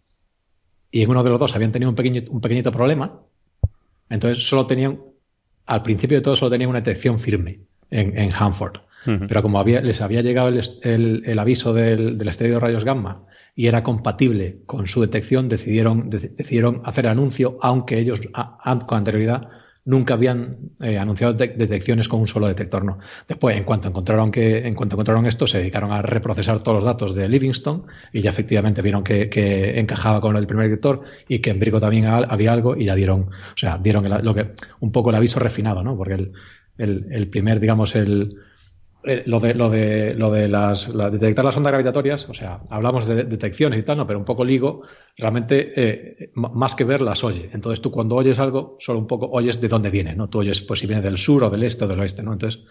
Y 0.90 1.00
en 1.00 1.08
uno 1.08 1.24
de 1.24 1.30
los 1.30 1.40
dos 1.40 1.56
habían 1.56 1.72
tenido 1.72 1.88
un, 1.88 1.96
pequeño, 1.96 2.20
un 2.30 2.42
pequeñito 2.42 2.70
problema, 2.70 3.22
entonces 4.10 4.46
solo 4.46 4.66
tenían, 4.66 5.00
al 5.64 5.82
principio 5.82 6.18
de 6.18 6.20
todo, 6.20 6.36
solo 6.36 6.50
tenían 6.50 6.68
una 6.68 6.80
detección 6.80 7.18
firme 7.18 7.60
en, 7.90 8.18
en 8.18 8.30
Hanford. 8.32 8.80
Pero 9.04 9.42
como 9.42 9.58
había, 9.58 9.80
les 9.80 10.00
había 10.02 10.20
llegado 10.20 10.48
el, 10.48 11.22
el, 11.24 11.38
aviso 11.38 11.72
del, 11.72 12.18
del 12.18 12.30
de 12.30 12.60
rayos 12.60 12.84
gamma 12.84 13.26
y 13.54 13.66
era 13.66 13.82
compatible 13.82 14.62
con 14.66 14.86
su 14.86 15.00
detección, 15.00 15.48
decidieron, 15.48 16.08
decidieron 16.08 16.80
hacer 16.84 17.06
el 17.06 17.12
anuncio, 17.12 17.58
aunque 17.60 17.98
ellos 17.98 18.20
con 18.86 18.98
anterioridad 18.98 19.48
nunca 19.84 20.14
habían 20.14 20.70
eh, 20.80 20.96
anunciado 20.96 21.34
detecciones 21.34 22.08
con 22.08 22.20
un 22.20 22.28
solo 22.28 22.46
detector, 22.46 22.84
no. 22.84 22.98
Después, 23.26 23.56
en 23.56 23.64
cuanto 23.64 23.88
encontraron 23.88 24.30
que, 24.30 24.66
en 24.66 24.74
cuanto 24.74 24.94
encontraron 24.94 25.26
esto, 25.26 25.46
se 25.46 25.58
dedicaron 25.58 25.90
a 25.92 26.02
reprocesar 26.02 26.60
todos 26.60 26.76
los 26.76 26.84
datos 26.84 27.14
de 27.14 27.28
Livingston 27.28 27.84
y 28.12 28.20
ya 28.20 28.30
efectivamente 28.30 28.80
vieron 28.80 29.02
que, 29.02 29.78
encajaba 29.78 30.20
con 30.20 30.36
el 30.36 30.46
primer 30.46 30.66
detector 30.66 31.02
y 31.28 31.40
que 31.40 31.50
en 31.50 31.58
Brico 31.58 31.80
también 31.80 32.06
había 32.06 32.52
algo 32.52 32.76
y 32.76 32.84
ya 32.84 32.94
dieron, 32.94 33.22
o 33.22 33.56
sea, 33.56 33.78
dieron 33.78 34.08
lo 34.24 34.34
que, 34.34 34.52
un 34.80 34.92
poco 34.92 35.10
el 35.10 35.16
aviso 35.16 35.40
refinado, 35.40 35.82
¿no? 35.82 35.96
Porque 35.96 36.14
el, 36.14 36.32
el 37.10 37.28
primer, 37.28 37.58
digamos, 37.58 37.96
el, 37.96 38.36
eh, 39.04 39.24
lo 39.26 39.40
de, 39.40 39.54
lo 39.54 39.68
de, 39.68 40.14
lo 40.14 40.30
de 40.30 40.48
las, 40.48 40.92
detectar 41.10 41.44
las 41.44 41.56
ondas 41.56 41.72
gravitatorias, 41.72 42.28
o 42.28 42.34
sea, 42.34 42.62
hablamos 42.70 43.06
de 43.06 43.24
detecciones 43.24 43.80
y 43.80 43.82
tal, 43.82 43.98
no, 43.98 44.06
pero 44.06 44.18
un 44.18 44.24
poco 44.24 44.44
ligo, 44.44 44.82
realmente 45.16 45.72
eh, 45.74 46.30
más 46.34 46.74
que 46.74 46.84
ver 46.84 47.00
las 47.00 47.24
oye. 47.24 47.50
Entonces 47.52 47.80
tú 47.80 47.90
cuando 47.90 48.14
oyes 48.14 48.38
algo, 48.38 48.76
solo 48.78 48.98
un 49.00 49.06
poco 49.06 49.28
oyes 49.32 49.60
de 49.60 49.68
dónde 49.68 49.90
viene, 49.90 50.14
¿no? 50.14 50.28
Tú 50.28 50.38
oyes 50.38 50.62
pues 50.62 50.80
si 50.80 50.86
viene 50.86 51.02
del 51.02 51.18
sur 51.18 51.42
o 51.44 51.50
del 51.50 51.64
este 51.64 51.84
o 51.84 51.88
del 51.88 52.00
oeste, 52.00 52.22
¿no? 52.22 52.32
Entonces 52.32 52.62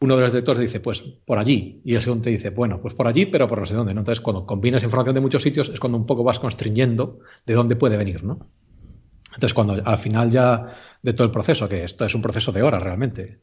uno 0.00 0.16
de 0.16 0.22
los 0.22 0.32
detectores 0.32 0.60
dice, 0.60 0.80
pues 0.80 1.00
por 1.00 1.38
allí, 1.38 1.82
y 1.84 1.94
el 1.94 2.00
segundo 2.00 2.24
te 2.24 2.30
dice, 2.30 2.50
bueno, 2.50 2.80
pues 2.80 2.94
por 2.94 3.06
allí, 3.06 3.26
pero 3.26 3.48
por 3.48 3.58
no 3.58 3.66
sé 3.66 3.74
dónde, 3.74 3.94
¿no? 3.94 4.00
Entonces 4.00 4.20
cuando 4.20 4.46
combinas 4.46 4.82
información 4.82 5.14
de 5.14 5.20
muchos 5.20 5.42
sitios 5.42 5.68
es 5.68 5.80
cuando 5.80 5.98
un 5.98 6.06
poco 6.06 6.24
vas 6.24 6.38
constriñendo 6.38 7.20
de 7.46 7.54
dónde 7.54 7.76
puede 7.76 7.96
venir, 7.96 8.24
¿no? 8.24 8.48
Entonces 9.28 9.54
cuando 9.54 9.80
al 9.84 9.98
final 9.98 10.30
ya 10.30 10.66
de 11.02 11.12
todo 11.12 11.24
el 11.24 11.30
proceso, 11.30 11.68
que 11.68 11.84
esto 11.84 12.04
es 12.04 12.14
un 12.14 12.22
proceso 12.22 12.50
de 12.50 12.62
horas 12.62 12.82
realmente, 12.82 13.42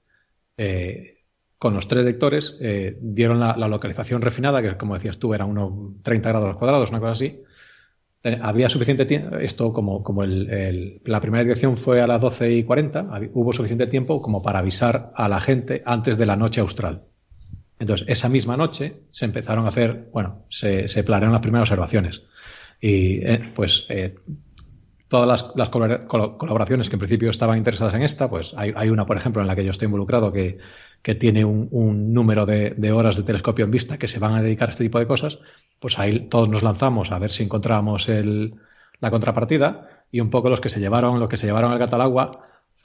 eh, 0.57 1.14
con 1.57 1.73
los 1.73 1.87
tres 1.87 2.03
detectores 2.03 2.57
eh, 2.59 2.97
dieron 3.01 3.39
la, 3.39 3.55
localización 3.55 4.21
refinada, 4.21 4.61
que 4.61 4.77
como 4.77 4.93
decías 4.93 5.17
tú, 5.17 5.33
era 5.33 5.45
unos 5.45 6.01
30 6.03 6.29
grados 6.29 6.55
cuadrados, 6.55 6.89
una 6.89 6.99
cosa 6.99 7.11
así. 7.11 7.41
Había 8.41 8.69
suficiente 8.69 9.05
tiempo, 9.05 9.37
esto 9.37 9.71
como, 9.71 10.01
como 10.01 10.23
el, 10.23 10.99
la 11.05 11.21
primera 11.21 11.43
dirección 11.43 11.77
fue 11.77 12.01
a 12.01 12.07
las 12.07 12.19
12 12.19 12.53
y 12.53 12.63
40, 12.63 13.07
hubo 13.33 13.53
suficiente 13.53 13.85
tiempo 13.85 14.19
como 14.19 14.41
para 14.41 14.59
avisar 14.59 15.11
a 15.15 15.29
la 15.29 15.39
gente 15.39 15.83
antes 15.85 16.17
de 16.17 16.25
la 16.25 16.35
noche 16.35 16.59
austral. 16.59 17.03
Entonces, 17.77 18.07
esa 18.09 18.27
misma 18.27 18.57
noche 18.57 19.01
se 19.11 19.25
empezaron 19.25 19.65
a 19.65 19.67
hacer, 19.67 20.09
bueno, 20.11 20.45
se, 20.49 20.87
se 20.87 21.03
planearon 21.03 21.33
las 21.33 21.41
primeras 21.41 21.69
observaciones. 21.69 22.23
Y 22.81 23.25
eh, 23.25 23.51
pues 23.55 23.85
eh, 23.89 24.15
todas 25.07 25.53
las, 25.55 25.69
colaboraciones 25.69 26.89
que 26.89 26.95
en 26.95 26.99
principio 26.99 27.29
estaban 27.29 27.57
interesadas 27.57 27.93
en 27.93 28.01
esta, 28.01 28.29
pues 28.29 28.53
hay, 28.57 28.89
una, 28.89 29.05
por 29.05 29.17
ejemplo, 29.17 29.41
en 29.41 29.47
la 29.47 29.55
que 29.55 29.63
yo 29.63 29.71
estoy 29.71 29.85
involucrado 29.85 30.31
que, 30.31 30.57
tiene 31.19 31.45
un, 31.45 32.13
número 32.13 32.45
de, 32.45 32.91
horas 32.91 33.17
de 33.17 33.23
telescopio 33.23 33.65
en 33.65 33.71
vista 33.71 33.97
que 33.97 34.07
se 34.07 34.19
van 34.19 34.33
a 34.33 34.41
dedicar 34.41 34.69
a 34.69 34.71
este 34.71 34.83
tipo 34.83 34.99
de 34.99 35.07
cosas, 35.07 35.39
pues 35.79 35.99
ahí 35.99 36.21
todos 36.21 36.49
nos 36.49 36.63
lanzamos 36.63 37.11
a 37.11 37.19
ver 37.19 37.31
si 37.31 37.43
encontrábamos 37.43 38.09
la 38.99 39.11
contrapartida 39.11 40.05
y 40.11 40.19
un 40.19 40.29
poco 40.29 40.49
los 40.49 40.61
que 40.61 40.69
se 40.69 40.79
llevaron, 40.79 41.19
los 41.19 41.29
que 41.29 41.37
se 41.37 41.45
llevaron 41.45 41.71
el 41.73 41.79
gato 41.79 41.95
al 41.95 42.01
agua 42.01 42.31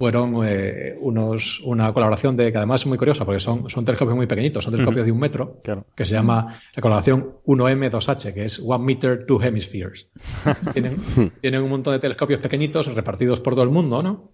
fueron 0.01 0.41
eh, 0.47 0.97
unos, 0.99 1.61
una 1.63 1.93
colaboración 1.93 2.35
de 2.35 2.51
que 2.51 2.57
además 2.57 2.81
es 2.81 2.87
muy 2.87 2.97
curiosa 2.97 3.27
porque 3.27 3.39
son, 3.39 3.69
son 3.69 3.85
telescopios 3.85 4.17
muy 4.17 4.27
pequeñitos, 4.27 4.65
son 4.65 4.73
telescopios 4.73 5.05
de 5.05 5.13
un 5.13 5.19
metro, 5.19 5.61
que 5.95 6.07
se 6.07 6.15
llama 6.15 6.59
la 6.75 6.81
colaboración 6.81 7.35
1M2H, 7.45 8.33
que 8.33 8.47
es 8.47 8.63
One 8.65 8.83
Meter 8.83 9.27
Two 9.27 9.43
Hemispheres. 9.43 10.09
tienen, 10.73 10.97
tienen, 11.43 11.61
un 11.61 11.69
montón 11.69 11.93
de 11.93 11.99
telescopios 11.99 12.41
pequeñitos 12.41 12.87
repartidos 12.95 13.43
por 13.43 13.53
todo 13.53 13.65
el 13.65 13.69
mundo, 13.69 14.03
¿no? 14.03 14.33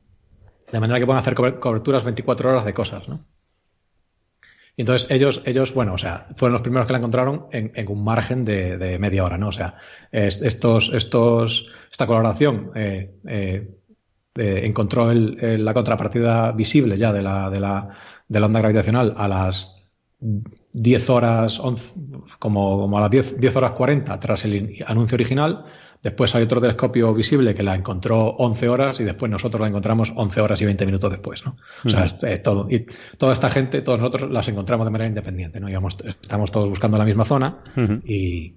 De 0.70 0.78
manera 0.78 1.00
que 1.00 1.06
pueden 1.06 1.18
hacer 1.18 1.35
coberturas 1.35 2.04
24 2.04 2.49
horas 2.49 2.64
de 2.64 2.73
cosas, 2.73 3.08
¿no? 3.08 3.26
Y 4.76 4.82
entonces 4.82 5.11
ellos, 5.11 5.42
ellos, 5.46 5.75
bueno, 5.75 5.94
o 5.94 5.99
sea, 5.99 6.28
fueron 6.37 6.52
los 6.52 6.62
primeros 6.62 6.87
que 6.87 6.92
la 6.92 6.99
encontraron 6.99 7.46
en, 7.50 7.73
en 7.75 7.90
un 7.90 8.04
margen 8.04 8.44
de, 8.44 8.78
de, 8.78 9.00
media 9.00 9.25
hora, 9.25 9.37
¿no? 9.37 9.49
O 9.49 9.52
sea, 9.52 9.75
estos, 10.12 10.92
estos, 10.94 11.66
esta 11.90 12.06
colaboración 12.06 12.70
eh, 12.76 13.16
eh, 13.26 13.68
encontró 14.37 15.12
la 15.12 15.75
contrapartida 15.75 16.52
visible 16.52 16.97
ya 16.97 17.12
de 17.12 17.23
la, 17.23 17.50
de, 17.50 17.61
la, 17.61 17.88
de 18.28 18.40
la 18.40 18.47
onda 18.47 18.61
gravitacional 18.61 19.14
a 19.16 19.28
las 19.28 19.75
10 20.73 21.11
horas, 21.11 21.61
como, 22.38 22.78
como 22.78 22.99
a 22.99 23.00
las 23.00 23.11
10, 23.11 23.40
10, 23.40 23.57
horas 23.57 23.73
40 23.73 24.21
tras 24.21 24.45
el 24.45 24.85
anuncio 24.87 25.16
original, 25.16 25.64
Después 26.07 26.33
hay 26.37 26.45
otro 26.45 26.61
telescopio 26.61 27.12
visible 27.14 27.52
que 27.52 27.64
la 27.64 27.75
encontró 27.75 28.28
11 28.37 28.69
horas 28.69 29.00
y 29.00 29.02
después 29.02 29.28
nosotros 29.28 29.61
la 29.61 29.66
encontramos 29.66 30.12
11 30.14 30.40
horas 30.40 30.62
y 30.62 30.64
20 30.64 30.87
minutos 30.87 31.11
después, 31.11 31.45
¿no? 31.45 31.57
O 31.85 31.88
sea, 31.88 32.05
es, 32.05 32.43
todo. 32.45 32.69
Y 32.71 32.87
toda 33.19 33.33
esta 33.33 33.50
gente, 33.50 33.83
todos 33.83 33.99
nosotros 33.99 34.31
las 34.31 34.47
encontramos 34.47 34.87
de 34.87 34.93
manera 34.93 35.09
independiente, 35.09 35.59
¿no? 35.59 35.66
estamos 35.69 36.52
todos 36.52 36.69
buscando 36.69 36.97
la 36.97 37.05
misma 37.05 37.25
zona 37.25 37.59
y, 38.05 38.55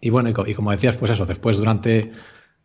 y, 0.00 0.10
bueno, 0.10 0.30
y, 0.30 0.54
como 0.54 0.72
decías, 0.72 0.96
pues 0.96 1.12
eso, 1.12 1.26
después 1.26 1.58
durante, 1.58 2.10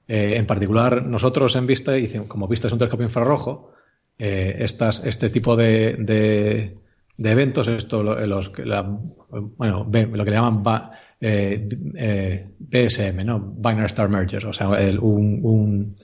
eh, 0.07 0.35
en 0.37 0.45
particular 0.45 1.05
nosotros 1.05 1.55
en 1.55 1.67
Vista, 1.67 1.93
como 2.27 2.47
Vista 2.47 2.67
es 2.67 2.73
un 2.73 2.79
telescopio 2.79 3.05
infrarrojo, 3.05 3.73
eh, 4.17 4.57
estas, 4.59 5.03
este 5.05 5.29
tipo 5.29 5.55
de, 5.55 5.95
de, 7.17 7.31
eventos, 7.31 7.67
esto, 7.67 8.03
los, 8.03 8.51
bueno, 9.57 9.87
lo 9.89 10.25
que 10.25 10.31
le 10.31 10.37
llaman 10.37 10.63
eh, 11.19 11.67
eh, 11.95 12.47
BSM, 12.59 13.25
¿no? 13.25 13.39
Binary 13.39 13.87
Star 13.87 14.09
Merger, 14.09 14.45
o 14.45 14.53
sea, 14.53 14.69
un, 14.69 15.95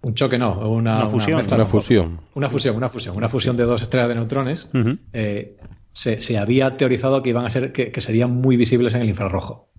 un, 0.00 0.14
choque, 0.14 0.38
no, 0.38 0.70
una, 0.70 1.08
fusión. 1.08 1.44
Una, 1.50 1.64
fusión. 1.64 2.20
Una 2.34 2.48
fusión, 2.48 2.76
una 2.76 2.88
fusión, 2.88 3.16
una 3.16 3.28
fusión 3.28 3.56
de 3.56 3.64
dos 3.64 3.82
estrellas 3.82 4.08
de 4.08 4.14
neutrones. 4.14 4.68
Eh, 5.12 5.56
se, 5.92 6.38
había 6.38 6.76
teorizado 6.76 7.22
que 7.22 7.30
iban 7.30 7.46
a 7.46 7.50
ser, 7.50 7.72
que, 7.72 8.00
serían 8.00 8.30
muy 8.30 8.56
visibles 8.56 8.94
en 8.94 9.02
el 9.02 9.08
infrarrojo. 9.08 9.70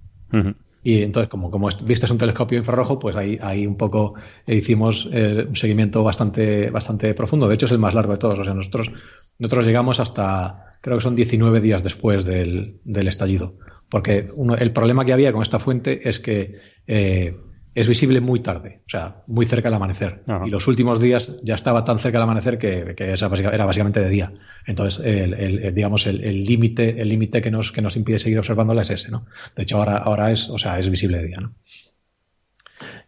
Y 0.87 1.03
entonces, 1.03 1.27
como, 1.27 1.51
como 1.51 1.67
viste 1.83 2.05
es 2.05 2.11
un 2.11 2.17
telescopio 2.17 2.57
infrarrojo, 2.57 2.97
pues 2.97 3.17
ahí, 3.17 3.37
ahí 3.41 3.67
un 3.67 3.75
poco 3.75 4.15
hicimos 4.45 5.05
un 5.05 5.53
seguimiento 5.53 6.01
bastante, 6.01 6.69
bastante 6.69 7.13
profundo. 7.13 7.49
De 7.49 7.55
hecho, 7.55 7.65
es 7.65 7.73
el 7.73 7.77
más 7.77 7.93
largo 7.93 8.13
de 8.13 8.19
todos. 8.19 8.39
O 8.39 8.45
sea, 8.45 8.53
nosotros, 8.53 8.89
nosotros 9.37 9.65
llegamos 9.65 9.99
hasta, 9.99 10.77
creo 10.79 10.95
que 10.95 11.03
son 11.03 11.13
19 11.13 11.59
días 11.59 11.83
después 11.83 12.23
del, 12.23 12.79
del 12.85 13.09
estallido. 13.09 13.57
Porque 13.89 14.31
el 14.59 14.71
problema 14.71 15.03
que 15.03 15.11
había 15.11 15.33
con 15.33 15.41
esta 15.41 15.59
fuente 15.59 16.07
es 16.07 16.21
que 16.21 16.55
eh, 16.87 17.35
es 17.77 17.87
visible 17.87 18.21
muy 18.21 18.39
tarde, 18.39 18.81
o 18.87 18.89
sea, 18.89 19.17
muy 19.27 19.45
cerca 19.45 19.67
del 19.69 19.75
amanecer. 19.75 20.23
Y 20.45 20.49
los 20.49 20.67
últimos 20.67 20.99
días 20.99 21.33
ya 21.43 21.53
estaba 21.53 21.85
tan 21.85 21.99
cerca 21.99 22.17
del 22.17 22.23
amanecer 22.23 22.57
que, 22.57 22.95
era 22.97 23.65
básicamente 23.65 23.99
de 23.99 24.09
día. 24.09 24.33
Entonces, 24.65 24.99
el, 25.05 25.75
digamos, 25.75 26.07
el 26.07 26.43
límite 26.43 26.99
el 26.99 27.07
límite 27.07 27.39
que 27.39 27.51
nos, 27.51 27.71
que 27.71 27.83
nos 27.83 27.95
impide 27.95 28.17
seguir 28.17 28.39
observándola 28.39 28.81
es 28.81 28.89
ese, 28.89 29.11
¿no? 29.11 29.27
De 29.55 29.61
hecho, 29.61 29.77
ahora, 29.77 29.97
ahora 29.97 30.31
es, 30.31 30.49
o 30.49 30.57
sea, 30.57 30.79
es 30.79 30.89
visible 30.89 31.19
de 31.19 31.27
día, 31.27 31.37
¿no? 31.39 31.53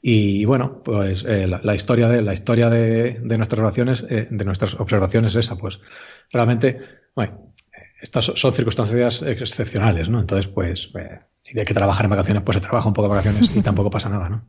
Y, 0.03 0.45
bueno, 0.45 0.83
pues 0.83 1.25
eh, 1.25 1.47
la, 1.47 1.75
historia 1.75 2.07
de 2.07 2.21
la 2.21 2.33
historia 2.33 2.69
de, 2.69 3.19
nuestras 3.23 3.59
observaciones, 3.59 4.05
eh, 4.07 4.27
de 4.29 4.45
nuestras 4.45 4.75
observaciones 4.75 5.35
es 5.35 5.45
esa, 5.45 5.57
pues 5.57 5.79
realmente, 6.31 6.77
bueno, 7.15 7.53
estas 7.99 8.25
son 8.25 8.53
circunstancias 8.53 9.23
excepcionales, 9.23 10.09
¿no? 10.09 10.19
Entonces, 10.19 10.47
pues, 10.47 10.91
eh, 10.95 11.19
si 11.43 11.57
hay 11.57 11.65
que 11.65 11.73
trabajar 11.73 12.05
en 12.05 12.11
vacaciones, 12.11 12.43
pues 12.43 12.55
se 12.55 12.61
trabaja 12.61 12.87
un 12.87 12.93
poco 12.93 13.07
en 13.07 13.11
vacaciones 13.11 13.55
y 13.55 13.61
tampoco 13.63 13.89
pasa 13.89 14.09
nada, 14.09 14.29
¿no? 14.29 14.43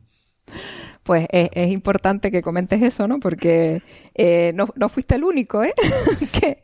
Pues 1.03 1.27
es, 1.31 1.71
importante 1.71 2.29
que 2.29 2.43
comentes 2.43 2.81
eso, 2.83 3.07
¿no? 3.07 3.19
Porque 3.19 3.81
eh, 4.13 4.51
no, 4.53 4.67
no, 4.75 4.87
fuiste 4.87 5.15
el 5.15 5.23
único, 5.23 5.63
¿eh? 5.63 5.73
que, 6.39 6.59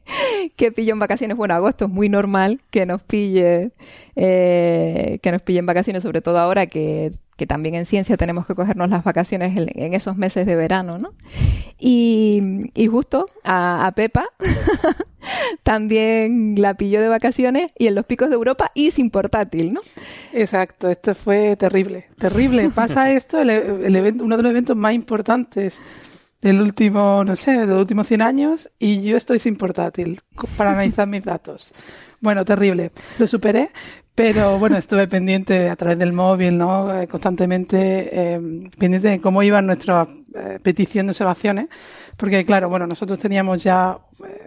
que 0.55 0.71
pilló 0.71 0.93
en 0.93 0.99
vacaciones. 0.99 1.35
Bueno, 1.35 1.55
agosto 1.55 1.85
es 1.85 1.91
muy 1.91 2.07
normal 2.07 2.61
que 2.69 2.85
nos 2.85 3.01
pille, 3.01 3.71
eh, 4.15 5.19
que 5.23 5.31
nos 5.31 5.41
pille 5.41 5.59
en 5.59 5.65
vacaciones, 5.65 6.03
sobre 6.03 6.21
todo 6.21 6.37
ahora 6.37 6.67
que 6.67 7.13
que 7.37 7.45
también 7.45 7.75
en 7.75 7.85
ciencia 7.85 8.17
tenemos 8.17 8.47
que 8.47 8.55
cogernos 8.55 8.89
las 8.89 9.03
vacaciones 9.03 9.55
en, 9.55 9.93
esos 9.93 10.17
meses 10.17 10.45
de 10.47 10.55
verano, 10.55 10.97
¿no? 10.97 11.13
Y, 11.79 12.63
justo 12.89 13.27
a, 13.43 13.91
Pepa 13.95 14.25
también 15.63 16.55
la 16.57 16.73
pilló 16.73 16.99
de 16.99 17.07
vacaciones 17.07 17.71
y 17.77 17.87
en 17.87 17.95
los 17.95 18.05
picos 18.05 18.29
de 18.29 18.35
Europa 18.35 18.71
y 18.73 18.89
sin 18.89 19.11
portátil, 19.11 19.73
¿no? 19.73 19.81
Exacto, 20.33 20.89
esto 20.89 21.13
fue 21.13 21.55
terrible, 21.55 22.07
terrible. 22.17 22.69
Pasa 22.75 23.11
esto, 23.11 23.39
el, 23.39 23.49
evento, 23.95 24.23
uno 24.23 24.35
de 24.35 24.43
los 24.43 24.49
eventos 24.49 24.75
más 24.75 24.95
importantes 24.95 25.79
del 26.41 26.59
último, 26.59 27.23
no 27.23 27.35
sé, 27.35 27.51
de 27.51 27.65
los 27.67 27.79
últimos 27.79 28.07
100 28.07 28.21
años 28.23 28.69
y 28.79 29.03
yo 29.03 29.15
estoy 29.15 29.37
sin 29.37 29.57
portátil 29.57 30.21
para 30.57 30.71
analizar 30.71 31.07
mis 31.07 31.23
datos. 31.23 31.71
Bueno, 32.19 32.43
terrible. 32.45 32.91
Lo 33.19 33.27
superé, 33.27 33.69
pero 34.17 34.57
bueno, 34.57 34.77
estuve 34.77 35.07
pendiente 35.07 35.69
a 35.69 35.75
través 35.75 35.99
del 35.99 36.11
móvil, 36.11 36.57
¿no? 36.57 36.91
Eh, 36.91 37.07
constantemente 37.07 38.09
eh, 38.11 38.41
pendiente 38.75 39.09
de 39.09 39.21
cómo 39.21 39.43
iban 39.43 39.67
nuestras 39.67 40.07
eh, 40.33 40.57
peticiones 40.59 41.11
observaciones, 41.11 41.67
porque 42.17 42.43
claro, 42.43 42.67
bueno, 42.67 42.87
nosotros 42.87 43.19
teníamos 43.19 43.61
ya, 43.61 43.95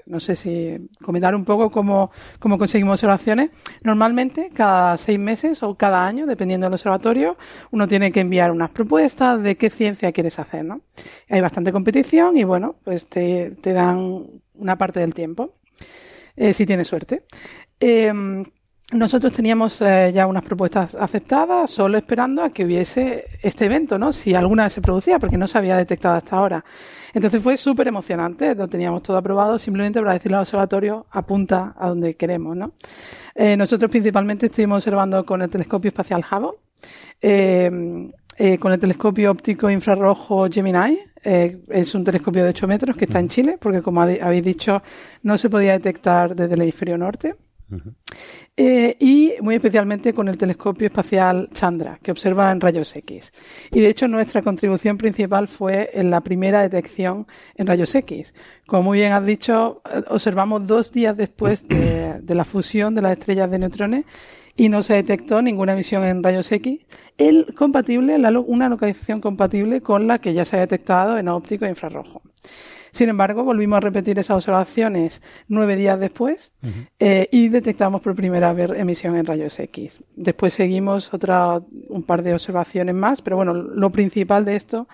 no 0.06 0.18
sé 0.18 0.34
si 0.34 0.90
comentar 1.00 1.36
un 1.36 1.44
poco 1.44 1.70
cómo, 1.70 2.10
cómo 2.40 2.58
conseguimos 2.58 2.94
observaciones. 2.94 3.50
Normalmente, 3.84 4.50
cada 4.52 4.96
seis 4.96 5.20
meses 5.20 5.62
o 5.62 5.76
cada 5.76 6.04
año, 6.04 6.26
dependiendo 6.26 6.66
del 6.66 6.74
observatorio, 6.74 7.36
uno 7.70 7.86
tiene 7.86 8.10
que 8.10 8.22
enviar 8.22 8.50
unas 8.50 8.72
propuestas 8.72 9.40
de 9.40 9.54
qué 9.54 9.70
ciencia 9.70 10.10
quieres 10.10 10.36
hacer, 10.40 10.64
¿no? 10.64 10.80
Hay 11.28 11.40
bastante 11.40 11.70
competición 11.70 12.36
y 12.36 12.42
bueno, 12.42 12.74
pues 12.82 13.06
te, 13.06 13.52
te 13.62 13.72
dan 13.72 14.26
una 14.54 14.74
parte 14.74 14.98
del 14.98 15.14
tiempo. 15.14 15.54
si 16.36 16.66
tienes 16.66 16.88
suerte. 16.88 17.22
Nosotros 18.92 19.32
teníamos 19.32 19.80
eh, 19.82 20.10
ya 20.12 20.26
unas 20.26 20.44
propuestas 20.44 20.96
aceptadas, 20.96 21.70
solo 21.70 21.96
esperando 21.96 22.42
a 22.42 22.50
que 22.50 22.64
hubiese 22.64 23.26
este 23.40 23.66
evento, 23.66 23.98
¿no? 23.98 24.12
Si 24.12 24.34
alguna 24.34 24.68
se 24.68 24.80
producía, 24.80 25.20
porque 25.20 25.38
no 25.38 25.46
se 25.46 25.58
había 25.58 25.76
detectado 25.76 26.16
hasta 26.16 26.36
ahora. 26.36 26.64
Entonces 27.14 27.40
fue 27.40 27.56
súper 27.56 27.86
emocionante, 27.86 28.54
lo 28.54 28.66
teníamos 28.66 29.02
todo 29.02 29.16
aprobado, 29.16 29.58
simplemente 29.58 30.00
para 30.00 30.14
decirle 30.14 30.38
al 30.38 30.42
observatorio, 30.42 31.06
apunta 31.10 31.74
a 31.78 31.88
donde 31.88 32.14
queremos, 32.14 32.56
¿no? 32.56 32.72
Eh, 33.34 33.56
nosotros 33.56 33.90
principalmente 33.90 34.46
estuvimos 34.46 34.78
observando 34.78 35.24
con 35.24 35.40
el 35.40 35.48
telescopio 35.48 35.90
espacial 35.90 36.24
Hubble, 36.28 36.58
eh, 37.22 38.10
eh 38.38 38.58
con 38.58 38.72
el 38.72 38.80
telescopio 38.80 39.30
óptico 39.30 39.70
infrarrojo 39.70 40.48
Gemini, 40.50 40.98
eh, 41.22 41.62
es 41.68 41.94
un 41.94 42.04
telescopio 42.04 42.42
de 42.42 42.50
8 42.50 42.66
metros 42.66 42.96
que 42.96 43.04
está 43.04 43.20
en 43.20 43.28
Chile, 43.28 43.58
porque 43.60 43.82
como 43.82 44.00
habéis 44.02 44.44
dicho, 44.44 44.82
no 45.22 45.36
se 45.36 45.50
podía 45.50 45.72
detectar 45.72 46.34
desde 46.34 46.54
el 46.54 46.62
hemisferio 46.62 46.96
norte. 46.96 47.36
Eh, 48.56 48.96
y 48.98 49.34
muy 49.40 49.54
especialmente 49.54 50.12
con 50.12 50.28
el 50.28 50.36
telescopio 50.36 50.88
espacial 50.88 51.48
Chandra, 51.52 51.98
que 52.02 52.10
observa 52.10 52.50
en 52.52 52.60
rayos 52.60 52.94
X. 52.94 53.32
Y 53.70 53.80
de 53.80 53.88
hecho 53.88 54.08
nuestra 54.08 54.42
contribución 54.42 54.98
principal 54.98 55.48
fue 55.48 55.90
en 55.94 56.10
la 56.10 56.20
primera 56.20 56.62
detección 56.62 57.26
en 57.54 57.66
rayos 57.66 57.94
X. 57.94 58.34
Como 58.66 58.82
muy 58.82 58.98
bien 58.98 59.12
has 59.12 59.24
dicho, 59.24 59.82
eh, 59.90 60.02
observamos 60.08 60.66
dos 60.66 60.92
días 60.92 61.16
después 61.16 61.66
de, 61.68 62.20
la 62.26 62.44
fusión 62.44 62.94
de 62.94 63.02
las 63.02 63.18
estrellas 63.18 63.50
de 63.50 63.58
neutrones 63.58 64.04
y 64.56 64.68
no 64.68 64.82
se 64.82 64.94
detectó 64.94 65.40
ninguna 65.40 65.72
emisión 65.72 66.04
en 66.04 66.22
rayos 66.22 66.50
X, 66.52 66.80
el 67.16 67.54
compatible, 67.54 68.16
una 68.16 68.68
localización 68.68 69.20
compatible 69.20 69.80
con 69.80 70.06
la 70.06 70.18
que 70.18 70.34
ya 70.34 70.44
se 70.44 70.56
ha 70.56 70.60
detectado 70.60 71.16
en 71.16 71.28
óptico 71.28 71.64
e 71.64 71.70
infrarrojo. 71.70 72.20
Sin 72.92 73.08
embargo, 73.08 73.44
volvimos 73.44 73.78
a 73.78 73.80
repetir 73.80 74.18
esas 74.18 74.36
observaciones 74.36 75.22
nueve 75.48 75.76
días 75.76 75.98
después 75.98 76.52
eh, 76.98 77.28
y 77.30 77.48
detectamos 77.48 78.00
por 78.00 78.14
primera 78.14 78.52
vez 78.52 78.70
emisión 78.76 79.16
en 79.16 79.26
rayos 79.26 79.58
X. 79.58 79.98
Después 80.16 80.52
seguimos 80.52 81.12
otra, 81.12 81.60
un 81.88 82.02
par 82.02 82.22
de 82.22 82.32
observaciones 82.32 82.94
más, 82.94 83.22
pero 83.22 83.36
bueno, 83.36 83.54
lo 83.54 83.90
principal 83.90 84.44
de 84.44 84.56
esto 84.56 84.88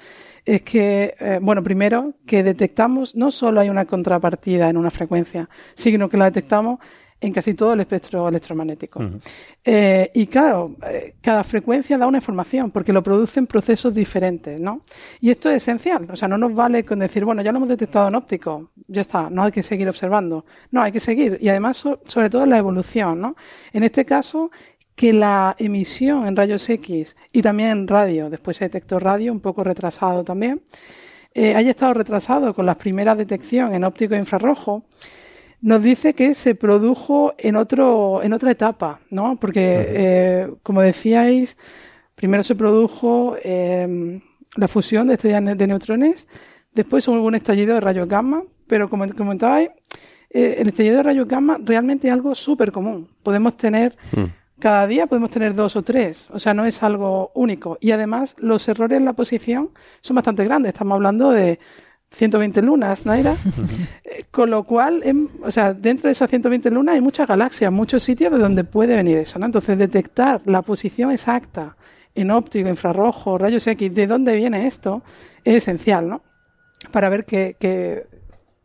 es 0.45 0.63
que, 0.63 1.15
eh, 1.19 1.39
bueno, 1.43 1.63
primero, 1.63 2.15
que 2.25 2.43
detectamos, 2.43 3.17
no 3.17 3.31
solo 3.31 3.61
hay 3.61 3.69
una 3.69 3.85
contrapartida 3.85 4.71
en 4.71 4.77
una 4.77 4.91
frecuencia, 4.91 5.49
sino 5.75 6.09
que 6.09 6.17
la 6.17 6.27
detectamos 6.27 6.79
en 7.20 7.33
casi 7.33 7.55
todo 7.55 7.72
el 7.72 7.81
espectro 7.81 8.29
electromagnético. 8.29 9.00
Eh, 9.64 10.11
y 10.14 10.26
claro, 10.26 10.76
eh, 10.87 11.14
cada 11.20 11.42
frecuencia 11.44 11.96
da 11.96 12.07
una 12.07 12.18
información 12.18 12.70
porque 12.70 12.92
lo 12.92 13.02
producen 13.02 13.46
procesos 13.46 13.94
diferentes, 13.94 14.61
¿no? 14.61 14.83
Y 15.20 15.31
esto 15.31 15.50
es 15.50 15.62
esencial. 15.62 16.07
O 16.11 16.16
sea, 16.16 16.29
no 16.29 16.37
nos 16.37 16.55
vale 16.55 16.85
con 16.85 16.98
decir, 16.98 17.24
bueno, 17.24 17.42
ya 17.42 17.52
lo 17.52 17.59
hemos 17.59 17.70
detectado 17.70 18.09
en 18.09 18.14
óptico, 18.14 18.70
ya 18.87 19.00
está, 19.00 19.31
no 19.31 19.44
hay 19.44 19.52
que 19.52 19.62
seguir 19.62 19.88
observando. 19.88 20.44
No, 20.70 20.83
hay 20.83 20.92
que 20.92 21.00
seguir. 21.00 21.38
Y 21.40 21.48
además, 21.48 21.79
sobre 21.79 22.31
todo 22.31 22.44
la 22.44 22.59
evolución, 22.59 23.20
¿no? 23.20 23.37
En 23.72 23.83
este 23.83 24.05
caso, 24.05 24.50
que 24.94 25.12
la 25.12 25.55
emisión 25.59 26.26
en 26.26 26.37
rayos 26.37 26.68
X 26.68 27.16
y 27.33 27.42
también 27.42 27.70
en 27.70 27.88
radio, 27.88 28.31
después 28.31 28.57
se 28.57 28.64
detectó 28.64 28.98
radio, 28.98 29.31
un 29.31 29.40
poco 29.40 29.62
retrasado 29.62 30.24
también, 30.24 30.62
eh, 31.35 31.55
haya 31.55 31.70
estado 31.70 31.92
retrasado 31.92 32.55
con 32.55 32.64
la 32.64 32.76
primera 32.76 33.14
detección 33.14 33.74
en 33.74 33.85
óptico 33.85 34.14
e 34.14 34.18
infrarrojo, 34.18 34.85
nos 35.61 35.83
dice 35.83 36.14
que 36.14 36.35
se 36.35 36.55
produjo 36.55 37.35
en 37.38 37.57
otro 37.57 38.23
en 38.23 38.33
otra 38.33 38.51
etapa, 38.51 39.01
¿no? 39.11 39.37
Porque 39.37 39.87
eh, 39.88 40.51
como 40.62 40.81
decíais, 40.81 41.57
primero 42.14 42.42
se 42.42 42.55
produjo 42.55 43.37
em, 43.42 44.21
la 44.57 44.69
fusión 44.69 45.09
de 45.09 45.14
estrellas 45.14 45.57
de 45.57 45.66
neutrones, 45.66 46.29
después 46.73 47.07
hubo 47.09 47.23
un 47.23 47.35
estallido 47.35 47.75
de 47.75 47.81
rayos 47.81 48.09
gamma, 48.09 48.42
pero 48.66 48.88
como 48.88 49.09
comentabais, 49.14 49.71
eh, 50.31 50.57
el 50.59 50.69
estallido 50.69 50.99
de 50.99 51.03
rayos 51.03 51.29
gamma 51.29 51.59
realmente 51.62 52.09
es 52.09 52.12
algo 52.12 52.35
súper 52.35 52.73
común. 52.73 53.09
Podemos 53.23 53.57
tener 53.57 53.97
mm. 54.12 54.25
cada 54.59 54.87
día 54.87 55.07
podemos 55.07 55.31
tener 55.31 55.55
dos 55.55 55.77
o 55.77 55.83
tres, 55.83 56.29
o 56.33 56.38
sea, 56.38 56.55
no 56.55 56.64
es 56.64 56.83
algo 56.83 57.33
único. 57.35 57.79
Y 57.81 57.90
además 57.90 58.35
los 58.38 58.69
errores 58.69 58.99
en 58.99 59.05
la 59.05 59.14
posición 59.14 59.71
son 60.01 60.16
bastante 60.16 60.45
grandes. 60.45 60.73
Estamos 60.73 60.97
hablando 60.97 61.31
de 61.31 61.59
120 62.16 62.62
lunas, 62.62 63.07
Naira. 63.07 63.35
Eh, 64.05 64.24
con 64.31 64.50
lo 64.50 64.62
cual, 64.62 65.02
o 65.42 65.50
sea, 65.50 65.74
dentro 65.74 66.09
de 66.09 66.12
esas 66.12 66.31
120 66.31 66.70
lunas 66.70 66.94
hay 66.94 67.00
muchas 67.00 67.26
galaxias, 67.26 67.72
muchos 67.72 68.05
sitios 68.05 68.33
de 68.33 68.38
donde 68.38 68.62
puede 68.62 68.94
venir 68.94 69.18
eso, 69.18 69.38
¿no? 69.38 69.46
Entonces, 69.46 69.76
detectar 69.76 70.40
la 70.44 70.62
posición 70.62 71.11
exacta 71.11 71.76
en 72.14 72.31
óptico, 72.31 72.68
infrarrojo, 72.68 73.37
rayos 73.37 73.66
X, 73.66 73.94
de 73.94 74.07
dónde 74.07 74.37
viene 74.37 74.66
esto, 74.66 75.02
es 75.44 75.57
esencial, 75.57 76.09
¿no? 76.09 76.22
Para 76.92 77.09
ver 77.09 77.24
qué, 77.24 77.57
qué, 77.59 78.07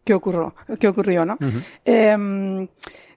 qué 0.04 0.14
ocurrió, 0.14 0.54
qué 0.80 0.88
ocurrió, 0.88 1.26
¿no? 1.26 1.38
Em, 1.84 2.68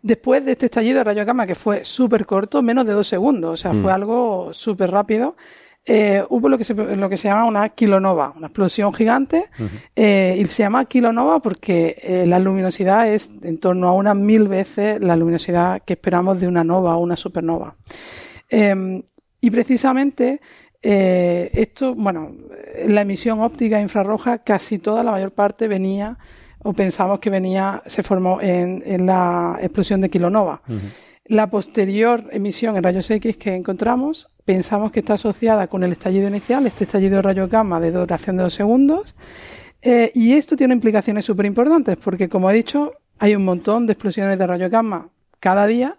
después 0.02 0.44
de 0.44 0.52
este 0.52 0.66
estallido 0.66 0.98
de 0.98 1.04
rayos 1.04 1.26
gamma, 1.26 1.46
que 1.46 1.54
fue 1.54 1.84
súper 1.84 2.24
corto, 2.24 2.62
menos 2.62 2.86
de 2.86 2.92
dos 2.92 3.06
segundos, 3.06 3.52
o 3.52 3.56
sea, 3.56 3.74
fue 3.74 3.92
algo 3.92 4.52
súper 4.52 4.90
rápido, 4.90 5.36
eh, 5.86 6.24
hubo 6.30 6.48
lo 6.48 6.56
que, 6.56 6.64
se, 6.64 6.74
lo 6.74 7.08
que 7.10 7.16
se 7.18 7.28
llama 7.28 7.44
una 7.44 7.68
kilonova, 7.68 8.32
una 8.36 8.46
explosión 8.46 8.94
gigante, 8.94 9.50
eh, 9.94 10.34
y 10.38 10.44
se 10.46 10.62
llama 10.62 10.86
kilonova 10.86 11.40
porque 11.40 11.98
eh, 12.02 12.24
la 12.26 12.38
luminosidad 12.38 13.12
es 13.12 13.30
en 13.42 13.58
torno 13.58 13.88
a 13.88 13.92
unas 13.92 14.16
mil 14.16 14.48
veces 14.48 14.98
la 15.00 15.14
luminosidad 15.14 15.82
que 15.82 15.92
esperamos 15.92 16.40
de 16.40 16.48
una 16.48 16.64
nova 16.64 16.96
o 16.96 17.00
una 17.00 17.16
supernova. 17.16 17.74
Em, 18.48 19.02
y 19.40 19.50
precisamente 19.50 20.40
esto, 20.86 21.94
bueno, 21.94 22.32
la 22.86 23.00
emisión 23.00 23.40
óptica 23.40 23.80
infrarroja 23.80 24.38
casi 24.38 24.78
toda 24.78 25.02
la 25.02 25.12
mayor 25.12 25.30
parte 25.30 25.66
venía 25.66 26.18
o 26.62 26.74
pensamos 26.74 27.20
que 27.20 27.30
venía, 27.30 27.82
se 27.86 28.02
formó 28.02 28.38
en, 28.42 28.82
en 28.84 29.06
la 29.06 29.58
explosión 29.62 30.02
de 30.02 30.10
kilonova. 30.10 30.60
La 31.26 31.48
posterior 31.48 32.28
emisión 32.32 32.76
en 32.76 32.82
rayos 32.82 33.10
X 33.10 33.38
que 33.38 33.54
encontramos 33.54 34.28
pensamos 34.44 34.92
que 34.92 35.00
está 35.00 35.14
asociada 35.14 35.68
con 35.68 35.82
el 35.82 35.92
estallido 35.92 36.28
inicial, 36.28 36.66
este 36.66 36.84
estallido 36.84 37.16
de 37.16 37.22
rayos 37.22 37.48
gamma 37.48 37.80
de 37.80 37.92
duración 37.92 38.36
de 38.36 38.42
dos 38.42 38.52
segundos. 38.52 39.14
Eh, 39.80 40.12
y 40.14 40.34
esto 40.34 40.54
tiene 40.54 40.74
implicaciones 40.74 41.24
súper 41.24 41.46
importantes 41.46 41.96
porque, 41.96 42.28
como 42.28 42.50
he 42.50 42.54
dicho, 42.54 42.90
hay 43.18 43.34
un 43.34 43.42
montón 43.42 43.86
de 43.86 43.94
explosiones 43.94 44.38
de 44.38 44.46
rayos 44.46 44.70
gamma 44.70 45.08
cada 45.40 45.66
día. 45.66 45.96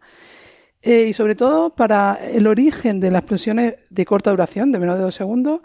Eh, 0.84 1.08
y 1.10 1.14
sobre 1.14 1.34
todo 1.34 1.72
para 1.72 2.20
el 2.24 2.46
origen 2.46 3.00
de 3.00 3.10
las 3.10 3.24
explosiones 3.24 3.78
de 3.90 4.06
corta 4.06 4.30
duración, 4.30 4.72
de 4.72 4.78
menos 4.78 4.98
de 4.98 5.06
dos 5.06 5.16
segundos, 5.16 5.62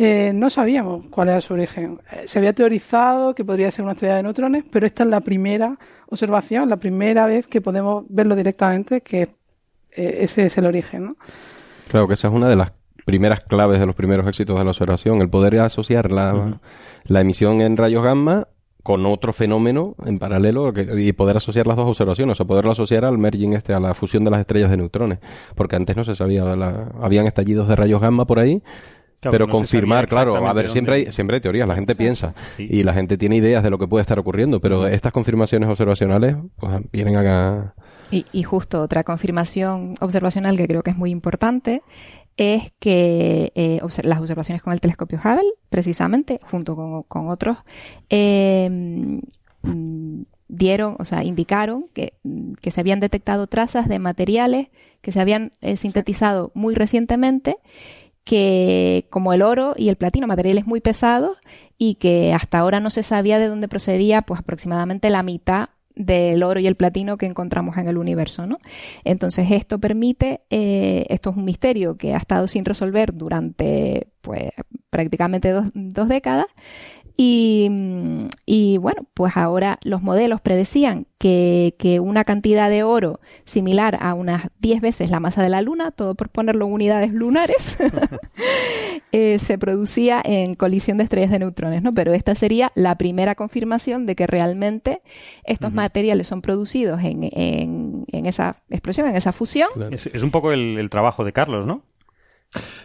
eh, 0.00 0.32
no 0.32 0.48
sabíamos 0.48 1.06
cuál 1.10 1.28
era 1.28 1.40
su 1.40 1.54
origen. 1.54 2.00
se 2.24 2.38
había 2.38 2.52
teorizado 2.52 3.34
que 3.34 3.44
podría 3.44 3.70
ser 3.72 3.82
una 3.82 3.92
estrella 3.92 4.16
de 4.16 4.22
neutrones, 4.22 4.64
pero 4.70 4.86
esta 4.86 5.02
es 5.02 5.08
la 5.08 5.20
primera 5.20 5.76
observación, 6.08 6.68
la 6.68 6.76
primera 6.76 7.26
vez 7.26 7.48
que 7.48 7.60
podemos 7.60 8.04
verlo 8.08 8.36
directamente, 8.36 9.00
que 9.00 9.28
ese 9.90 10.46
es 10.46 10.56
el 10.56 10.66
origen. 10.66 11.06
¿no? 11.06 11.16
Claro 11.88 12.06
que 12.06 12.14
esa 12.14 12.28
es 12.28 12.34
una 12.34 12.48
de 12.48 12.54
las 12.54 12.72
primeras 13.08 13.42
claves 13.42 13.80
de 13.80 13.86
los 13.86 13.94
primeros 13.94 14.26
éxitos 14.26 14.58
de 14.58 14.64
la 14.64 14.70
observación, 14.70 15.22
el 15.22 15.30
poder 15.30 15.58
asociar 15.60 16.12
la, 16.12 16.60
emisión 17.08 17.62
en 17.62 17.78
rayos 17.78 18.04
gamma 18.04 18.48
con 18.82 19.06
otro 19.06 19.32
fenómeno 19.32 19.96
en 20.04 20.18
paralelo 20.18 20.74
y 20.76 21.12
poder 21.14 21.38
asociar 21.38 21.66
las 21.66 21.76
dos 21.76 21.88
observaciones, 21.88 22.32
o 22.32 22.34
sea, 22.36 22.46
poderlo 22.46 22.70
asociar 22.70 23.06
al 23.06 23.16
merging 23.16 23.54
este, 23.54 23.72
a 23.72 23.80
la 23.80 23.94
fusión 23.94 24.24
de 24.24 24.30
las 24.30 24.40
estrellas 24.40 24.70
de 24.70 24.76
neutrones, 24.76 25.20
porque 25.54 25.76
antes 25.76 25.96
no 25.96 26.04
se 26.04 26.14
sabía, 26.14 26.44
habían 27.00 27.26
estallidos 27.26 27.66
de 27.66 27.76
rayos 27.76 28.02
gamma 28.02 28.26
por 28.26 28.38
ahí, 28.40 28.62
pero 29.20 29.48
confirmar, 29.48 30.06
claro, 30.06 30.36
a 30.46 30.52
ver, 30.52 30.70
siempre 30.70 30.94
hay, 30.94 31.12
siempre 31.12 31.36
hay 31.36 31.40
teorías, 31.40 31.66
la 31.66 31.74
gente 31.74 31.94
piensa 31.94 32.34
y 32.56 32.82
la 32.82 32.94
gente 32.94 33.16
tiene 33.16 33.36
ideas 33.36 33.62
de 33.62 33.70
lo 33.70 33.78
que 33.78 33.88
puede 33.88 34.02
estar 34.02 34.18
ocurriendo, 34.18 34.60
pero 34.60 34.86
estas 34.86 35.12
confirmaciones 35.12 35.68
observacionales 35.68 36.36
pues, 36.56 36.80
vienen 36.92 37.16
a, 37.16 37.74
y, 38.10 38.42
justo 38.42 38.80
otra 38.80 39.04
confirmación 39.04 39.94
observacional 40.00 40.56
que 40.56 40.66
creo 40.66 40.82
que 40.82 40.90
es 40.90 40.96
muy 40.96 41.10
importante 41.10 41.82
es 42.36 42.72
que 42.78 43.52
eh, 43.54 43.80
las 44.04 44.20
observaciones 44.20 44.62
con 44.62 44.72
el 44.72 44.80
telescopio 44.80 45.18
Hubble, 45.18 45.52
precisamente, 45.68 46.40
junto 46.50 47.04
con, 47.08 47.28
otros, 47.28 47.58
em, 48.08 49.20
dieron, 50.48 50.96
o 50.98 51.04
sea, 51.04 51.24
indicaron 51.24 51.86
que, 51.92 52.14
que, 52.60 52.70
se 52.70 52.80
habían 52.80 53.00
detectado 53.00 53.46
trazas 53.48 53.88
de 53.88 53.98
materiales 53.98 54.68
que 55.02 55.12
se 55.12 55.20
habían 55.20 55.52
eh, 55.60 55.76
sintetizado 55.76 56.50
muy 56.54 56.74
recientemente, 56.74 57.56
que 58.28 59.06
como 59.08 59.32
el 59.32 59.40
oro 59.40 59.72
y 59.74 59.88
el 59.88 59.96
platino, 59.96 60.26
materiales 60.26 60.66
muy 60.66 60.82
pesados, 60.82 61.38
y 61.78 61.94
que 61.94 62.34
hasta 62.34 62.58
ahora 62.58 62.78
no 62.78 62.90
se 62.90 63.02
sabía 63.02 63.38
de 63.38 63.48
dónde 63.48 63.68
procedía, 63.68 64.20
pues 64.20 64.40
aproximadamente 64.40 65.08
la 65.08 65.22
mitad 65.22 65.70
del 65.94 66.42
oro 66.42 66.60
y 66.60 66.66
el 66.66 66.76
platino 66.76 67.16
que 67.16 67.24
encontramos 67.24 67.78
en 67.78 67.88
el 67.88 67.96
universo, 67.96 68.46
¿no? 68.46 68.58
Entonces 69.02 69.50
esto 69.50 69.78
permite, 69.78 70.42
eh, 70.50 71.06
esto 71.08 71.30
es 71.30 71.36
un 71.38 71.46
misterio 71.46 71.96
que 71.96 72.12
ha 72.12 72.18
estado 72.18 72.46
sin 72.46 72.66
resolver 72.66 73.14
durante, 73.14 74.08
pues, 74.20 74.50
prácticamente 74.90 75.50
dos, 75.50 75.66
dos 75.72 76.08
décadas 76.08 76.46
y, 77.20 78.78
bueno, 78.78 79.02
pues 79.12 79.36
ahora 79.36 79.80
los 79.82 80.02
modelos 80.02 80.40
predecían 80.40 81.06
que, 81.18 81.74
una 82.00 82.22
cantidad 82.22 82.70
de 82.70 82.84
oro 82.84 83.18
similar 83.44 83.98
a 84.00 84.14
unas 84.14 84.48
10 84.60 84.80
veces 84.80 85.10
la 85.10 85.18
masa 85.18 85.42
de 85.42 85.48
la 85.48 85.60
Luna, 85.60 85.90
todo 85.90 86.14
por 86.14 86.28
ponerlo 86.28 86.66
en 86.66 86.72
unidades 86.72 87.12
lunares, 87.12 87.76
eh, 89.12 89.40
se 89.40 89.58
producía 89.58 90.22
en 90.24 90.54
colisión 90.54 90.98
de 90.98 91.04
estrellas 91.04 91.32
de 91.32 91.40
neutrones, 91.40 91.82
¿no? 91.82 91.92
Pero 91.92 92.14
esta 92.14 92.36
sería 92.36 92.70
la 92.76 92.96
primera 92.96 93.34
confirmación 93.34 94.06
de 94.06 94.14
que 94.14 94.28
realmente 94.28 95.02
estos 95.42 95.72
materiales 95.72 96.28
son 96.28 96.40
producidos 96.40 97.02
en, 97.02 97.28
en, 97.32 98.26
esa 98.26 98.62
explosión, 98.70 99.08
en 99.08 99.16
esa 99.16 99.32
fusión. 99.32 99.68
Es, 99.90 100.22
un 100.22 100.30
poco 100.30 100.52
el 100.52 100.88
trabajo 100.88 101.24
de 101.24 101.32
Carlos, 101.32 101.66
¿no? 101.66 101.82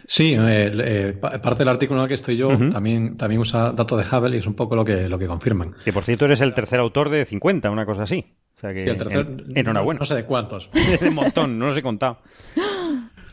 Sí, 0.06 0.34
eh, 0.34 0.70
eh, 0.74 1.12
parte 1.20 1.58
del 1.58 1.68
artículo 1.68 2.00
en 2.00 2.02
el 2.02 2.08
que 2.08 2.14
estoy 2.14 2.36
yo 2.36 2.48
también, 2.70 3.16
también 3.16 3.40
usa 3.40 3.72
datos 3.72 3.98
de 3.98 4.16
Hubble 4.16 4.36
y 4.36 4.38
es 4.38 4.46
un 4.46 4.54
poco 4.54 4.76
lo 4.76 4.84
que, 4.84 5.08
lo 5.08 5.18
que 5.18 5.26
confirman. 5.26 5.74
Que 5.84 5.92
por 5.92 6.04
cierto 6.04 6.26
eres 6.26 6.42
el 6.42 6.52
tercer 6.52 6.80
autor 6.80 7.08
de 7.08 7.24
50, 7.24 7.70
una 7.70 7.86
cosa 7.86 8.02
así. 8.02 8.26
O 8.56 8.60
sea 8.60 8.74
que, 8.74 8.84
sí, 8.84 8.90
el 8.90 8.98
tercer, 8.98 9.44
enhorabuena. 9.54 10.00
No, 10.00 10.04
sé 10.04 10.14
de 10.14 10.24
cuántos. 10.24 10.68
es 10.74 11.00
un 11.02 11.14
montón, 11.14 11.58
no 11.58 11.66
los 11.66 11.76
he 11.76 11.82
contado. 11.82 12.18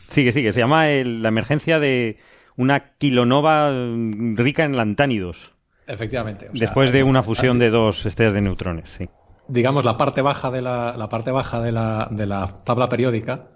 Sigue, 0.08 0.32
sigue. 0.32 0.52
Se 0.52 0.60
llama 0.60 0.86
la 0.86 1.28
emergencia 1.28 1.78
de 1.78 2.18
una 2.56 2.92
kilonova 2.96 3.70
rica 3.70 4.64
en 4.64 4.76
lantánidos. 4.76 5.52
Efectivamente. 5.86 6.48
Después 6.52 6.92
de 6.92 7.02
una 7.02 7.22
fusión 7.22 7.58
de 7.58 7.70
dos 7.70 8.06
estrellas 8.06 8.32
de 8.34 8.40
neutrones, 8.40 8.88
sí 8.96 9.08
digamos, 9.52 9.84
la 9.84 9.98
parte 9.98 10.22
baja 10.22 10.50
de 10.50 10.62
la, 10.62 10.96
la 10.96 11.10
parte 11.10 11.30
baja 11.30 11.60
de 11.60 11.72
la, 11.72 12.08
de 12.10 12.24
la 12.24 12.46
tabla 12.64 12.88
periódica, 12.88 13.50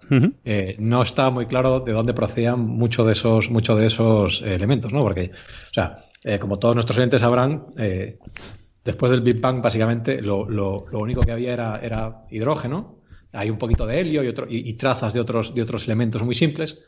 eh, 0.44 0.76
no 0.78 1.00
está 1.00 1.30
muy 1.30 1.46
claro 1.46 1.80
de 1.80 1.92
dónde 1.92 2.12
procedían 2.12 2.60
muchos 2.60 3.06
de 3.06 3.12
esos, 3.12 3.50
mucho 3.50 3.74
de 3.76 3.86
esos 3.86 4.42
elementos, 4.42 4.92
¿no? 4.92 5.00
Porque, 5.00 5.30
o 5.32 5.72
sea, 5.74 6.04
eh, 6.22 6.38
como 6.38 6.58
todos 6.58 6.74
nuestros 6.74 6.98
oyentes 6.98 7.22
sabrán, 7.22 7.68
eh, 7.78 8.18
después 8.84 9.10
del 9.10 9.22
Big 9.22 9.40
Bang, 9.40 9.62
básicamente, 9.62 10.20
lo, 10.20 10.46
lo, 10.46 10.84
lo, 10.92 10.98
único 10.98 11.22
que 11.22 11.32
había 11.32 11.54
era, 11.54 11.80
era 11.82 12.24
hidrógeno, 12.30 12.98
hay 13.32 13.48
un 13.48 13.56
poquito 13.56 13.86
de 13.86 13.98
helio 13.98 14.22
y, 14.22 14.28
otro, 14.28 14.46
y, 14.50 14.74
trazas 14.74 15.14
de 15.14 15.20
otros, 15.20 15.54
de 15.54 15.62
otros 15.62 15.86
elementos 15.86 16.22
muy 16.22 16.34
simples. 16.34 16.78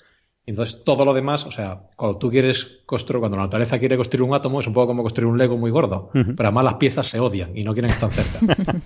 Entonces, 0.48 0.82
todo 0.82 1.04
lo 1.04 1.12
demás, 1.12 1.44
o 1.44 1.50
sea, 1.50 1.82
cuando 1.94 2.16
tú 2.16 2.30
quieres 2.30 2.80
construir, 2.87 3.20
cuando 3.20 3.37
la 3.37 3.42
naturaleza 3.42 3.78
quiere 3.78 3.98
construir 3.98 4.22
un 4.22 4.34
átomo, 4.34 4.61
es 4.61 4.66
un 4.66 4.72
poco 4.72 4.87
como 4.87 5.02
construir 5.02 5.26
un 5.30 5.37
Lego 5.37 5.58
muy 5.58 5.70
gordo, 5.70 6.08
pero 6.12 6.48
además 6.48 6.64
las 6.64 6.74
piezas 6.76 7.06
se 7.06 7.20
odian 7.20 7.54
y 7.54 7.64
no 7.64 7.74
quieren 7.74 7.90
estar 7.90 8.11
cerca. 8.11 8.74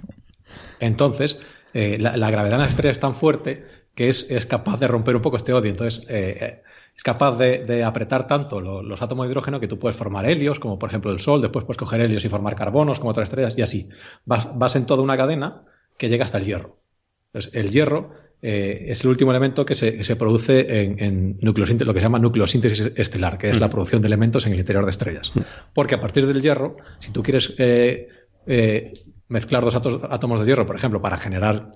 Entonces, 0.81 1.39
eh, 1.73 1.99
la, 2.01 2.31
gravedad 2.33 2.55
en 2.55 2.63
la 2.63 2.69
estrella 2.69 2.91
es 2.91 2.99
tan 2.99 3.15
fuerte 3.15 3.65
que 3.95 4.09
es, 4.09 4.27
capaz 4.47 4.81
de 4.81 4.89
romper 4.89 5.15
un 5.15 5.23
poco 5.23 5.37
este 5.37 5.53
odio. 5.53 5.71
Entonces, 5.71 6.05
eh, 6.09 6.37
eh, 6.41 6.63
es 6.97 7.03
capaz 7.05 7.37
de, 7.37 7.85
apretar 7.85 8.27
tanto 8.27 8.61
los 8.61 9.01
átomos 9.01 9.27
de 9.27 9.31
hidrógeno 9.31 9.61
que 9.61 9.69
tú 9.69 9.79
puedes 9.79 9.97
formar 9.97 10.29
helios, 10.29 10.59
como 10.59 10.81
por 10.81 10.89
ejemplo 10.89 11.13
el 11.13 11.21
Sol, 11.21 11.41
después 11.43 11.65
puedes 11.65 11.79
coger 11.79 12.01
helios 12.01 12.25
y 12.25 12.29
formar 12.29 12.57
carbonos, 12.57 12.99
como 12.99 13.11
otras 13.11 13.29
estrellas, 13.29 13.57
y 13.57 13.63
así. 13.63 13.89
Vas, 14.25 14.49
vas 14.59 14.75
en 14.75 14.85
toda 14.85 15.01
una 15.05 15.17
cadena 15.17 15.63
que 15.97 16.09
llega 16.09 16.25
hasta 16.25 16.39
el 16.39 16.45
hierro. 16.45 16.81
Entonces, 17.27 17.53
el 17.55 17.71
hierro 17.71 18.11
eh, 18.45 18.87
es 18.89 19.05
el 19.05 19.11
último 19.11 19.31
elemento 19.31 19.65
que 19.65 19.77
se, 19.77 20.17
produce 20.17 20.83
en, 20.83 21.39
lo 21.41 21.55
que 21.55 21.65
se 21.65 22.01
llama 22.01 22.19
nucleosíntesis 22.19 22.91
estelar, 22.97 23.39
que 23.39 23.51
es 23.51 23.61
la 23.61 23.71
producción 23.71 24.03
de 24.03 24.09
elementos 24.09 24.45
en 24.47 24.53
el 24.53 24.59
interior 24.59 24.85
de 24.85 24.91
estrellas. 24.91 25.33
Porque 25.73 25.95
a 25.95 26.01
partir 26.01 26.27
del 26.27 26.43
hierro, 26.43 26.77
si 26.99 27.13
tú 27.13 27.23
quieres 27.23 27.55
eh, 27.59 28.09
eh, 28.47 28.95
mezclar 29.29 29.65
dos 29.65 29.77
átomos 29.77 30.41
de 30.41 30.47
hierro, 30.47 30.67
por 30.67 30.75
ejemplo, 30.75 31.01
para 31.01 31.19
generar 31.19 31.71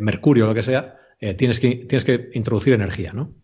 mercurio 0.00 0.44
o 0.44 0.46
lo 0.46 0.54
que 0.54 0.62
sea, 0.62 0.96
tienes, 1.36 1.58
que, 1.58 1.74
tienes 1.74 2.04
que 2.04 2.30
introducir 2.34 2.72
energía, 2.72 3.12
¿no? 3.12 3.34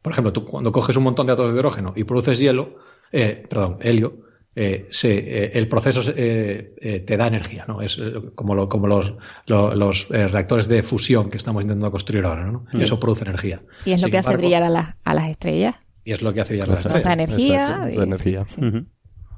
Por 0.00 0.12
ejemplo, 0.12 0.32
tú 0.32 0.44
cuando 0.44 0.70
coges 0.70 0.96
un 0.96 1.02
montón 1.02 1.26
de 1.26 1.32
átomos 1.32 1.52
de 1.52 1.58
hidrógeno 1.58 1.92
y 1.96 2.04
produces 2.04 2.38
hielo, 2.38 2.76
perdón, 3.10 3.78
helio, 3.80 4.29
eh, 4.56 4.88
eh, 5.04 5.50
el 5.54 5.68
proceso 5.68 6.02
eh, 6.16 7.04
te 7.06 7.16
da 7.16 7.28
energía, 7.28 7.64
¿no? 7.68 7.82
Es 7.82 8.00
como, 8.34 8.68
como 8.68 8.86
los, 8.88 9.14
los 9.46 10.08
reactores 10.08 10.66
de 10.66 10.82
fusión 10.82 11.30
que 11.30 11.36
estamos 11.36 11.62
intentando 11.62 11.90
construir 11.90 12.24
ahora, 12.24 12.46
¿no? 12.46 12.66
Y 12.72 12.82
eso 12.82 12.98
produce 12.98 13.24
energía. 13.24 13.62
Y 13.84 13.92
es 13.92 14.02
lo 14.02 14.08
que 14.10 14.18
hace 14.18 14.36
brillar 14.36 14.64
a, 14.64 14.68
las, 14.68 14.94
a 15.04 15.14
las 15.14 15.30
estrellas. 15.30 15.76
Y 16.04 16.12
es 16.12 16.22
lo 16.22 16.32
que 16.34 16.40
hace 16.40 16.54
brillar 16.54 16.68
a 16.68 16.72
las 16.72 16.80
estrellas. 16.80 17.04
La 17.04 17.12
energía. 17.12 17.90
La 17.94 18.02
energía. 18.02 18.44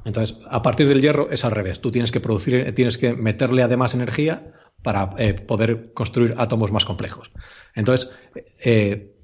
Entonces, 0.05 0.39
a 0.49 0.63
partir 0.63 0.89
del 0.89 1.01
hierro 1.03 1.31
es 1.31 1.45
al 1.45 1.53
revés. 1.53 1.81
Tú 1.81 1.91
tienes 1.93 2.11
que 2.11 2.21
producir, 2.21 2.75
tienes 2.75 2.97
que 2.97 3.15
meterle 3.15 3.63
además 3.63 3.95
energía 3.95 4.53
para 4.83 5.15
poder 5.47 5.93
construir 5.93 6.35
átomos 6.39 6.73
más 6.73 6.85
complejos. 6.85 7.31
Entonces, 7.75 8.11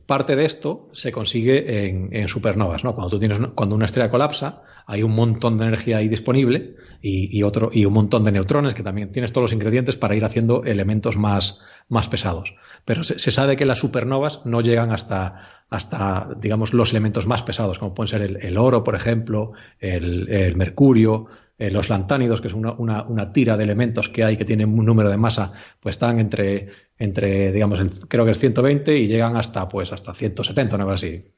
parte 0.08 0.36
de 0.36 0.46
esto 0.46 0.88
se 0.92 1.12
consigue 1.12 1.86
en, 1.86 2.28
supernovas, 2.28 2.82
¿no? 2.82 2.94
Cuando 2.94 3.10
tú 3.10 3.18
tienes 3.18 3.38
cuando 3.54 3.74
una 3.74 3.84
estrella 3.84 4.08
colapsa, 4.08 4.62
hay 4.86 5.02
un 5.02 5.14
montón 5.14 5.58
de 5.58 5.66
energía 5.66 5.98
ahí 5.98 6.08
disponible 6.08 6.76
y, 7.02 7.42
otro 7.42 7.68
y 7.74 7.84
un 7.84 7.92
montón 7.92 8.24
de 8.24 8.32
neutrones 8.32 8.72
que 8.72 8.82
también 8.82 9.12
tienes 9.12 9.34
todos 9.34 9.42
los 9.42 9.52
ingredientes 9.52 9.98
para 9.98 10.16
ir 10.16 10.24
haciendo 10.24 10.64
elementos 10.64 11.18
más, 11.18 11.60
más 11.90 12.08
pesados. 12.08 12.54
Pero 12.86 13.04
se, 13.04 13.18
sabe 13.18 13.58
que 13.58 13.66
las 13.66 13.80
supernovas 13.80 14.46
no 14.46 14.62
llegan 14.62 14.92
hasta, 14.92 15.66
hasta 15.68 16.30
digamos 16.40 16.72
los 16.72 16.92
elementos 16.92 17.26
más 17.26 17.42
pesados, 17.42 17.78
como 17.78 17.92
pueden 17.92 18.08
ser 18.08 18.22
el, 18.22 18.56
oro, 18.56 18.84
por 18.84 18.94
ejemplo, 18.94 19.52
el, 19.78 20.56
mercurio, 20.56 21.26
eh, 21.58 21.70
los 21.70 21.88
lantánidos, 21.88 22.40
que 22.40 22.48
es 22.48 22.54
una, 22.54 22.72
una, 22.72 23.32
tira 23.32 23.56
de 23.56 23.64
elementos 23.64 24.08
que 24.08 24.24
hay 24.24 24.36
que 24.36 24.44
tienen 24.44 24.78
un 24.78 24.86
número 24.86 25.10
de 25.10 25.16
masa, 25.16 25.52
pues 25.80 25.96
están 25.96 26.20
entre 26.20 26.68
entre, 26.98 27.52
digamos, 27.52 27.80
creo 28.08 28.24
que 28.24 28.32
es 28.32 28.38
120 28.38 28.96
y 28.96 29.06
llegan 29.06 29.36
hasta, 29.36 29.68
pues, 29.68 29.92
hasta 29.92 30.14
170, 30.14 30.76
una 30.76 30.84
cosa 30.84 30.94
así. 30.94 31.32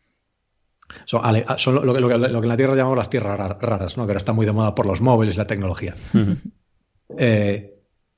Son, 1.04 1.22
lo, 1.86 2.08
que, 2.08 2.14
en 2.14 2.48
la 2.48 2.56
Tierra 2.56 2.74
llamamos 2.74 2.98
las 2.98 3.10
tierras 3.10 3.38
raras, 3.60 3.96
¿no? 3.96 4.06
que 4.06 4.10
ahora 4.10 4.18
está 4.18 4.32
muy 4.32 4.44
de 4.44 4.52
moda 4.52 4.74
por 4.74 4.86
los 4.86 5.00
móviles 5.00 5.34
y 5.34 5.38
la 5.38 5.46
tecnología. 5.46 5.94
Eh, 7.18 7.74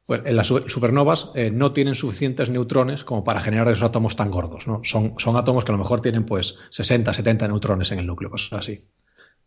en 0.07 0.37
las 0.37 0.49
supernovas 0.49 1.31
eh, 1.35 1.51
no 1.51 1.73
tienen 1.73 1.95
suficientes 1.95 2.51
neutrones 2.51 3.05
como 3.05 3.25
para 3.25 3.41
generar 3.41 3.67
esos 3.69 3.85
átomos 3.85 4.17
tan 4.17 4.31
gordos. 4.31 4.67
¿no? 4.67 4.83
Son, 4.85 5.15
son 5.17 5.39
átomos 5.39 5.65
que 5.65 5.73
a 5.73 5.77
lo 5.77 5.79
mejor 5.79 6.03
tienen 6.03 6.27
pues 6.27 6.57
60, 6.69 7.11
70 7.11 7.49
neutrones 7.49 7.91
en 7.91 8.01
el 8.01 8.07
núcleo, 8.07 8.29
cosas 8.29 8.53
así. 8.53 8.85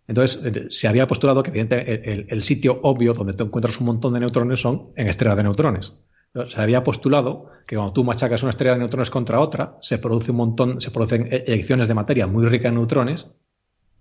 Entonces, 0.08 0.42
eh, 0.44 0.68
se 0.70 0.88
había 0.88 1.08
postulado 1.08 1.42
que 1.42 1.50
evidentemente 1.50 2.32
el, 2.32 2.42
sitio 2.44 2.80
obvio 2.84 3.14
donde 3.14 3.34
tú 3.34 3.46
encuentras 3.46 3.80
un 3.80 3.88
montón 3.88 4.14
de 4.14 4.20
neutrones 4.20 4.60
son 4.60 4.92
en 4.96 5.08
estrellas 5.08 5.38
de 5.38 5.44
neutrones 5.44 5.94
se 6.50 6.62
había 6.62 6.84
postulado 6.84 7.50
que 7.66 7.76
cuando 7.76 7.94
tú 7.94 8.04
machacas 8.04 8.44
una 8.44 8.50
estrella 8.50 8.74
de 8.74 8.80
neutrones 8.80 9.10
contra 9.10 9.40
otra, 9.40 9.78
se 9.82 9.98
produce 9.98 10.32
un 10.32 10.38
montón, 10.38 10.82
se 10.82 10.92
producen 10.92 11.28
e-, 11.32 11.46
eyecciones 11.48 11.88
de 11.88 11.94
materia 11.94 12.28
muy 12.28 12.46
rica 12.48 12.68
en 12.68 12.76
neutrones, 12.76 13.28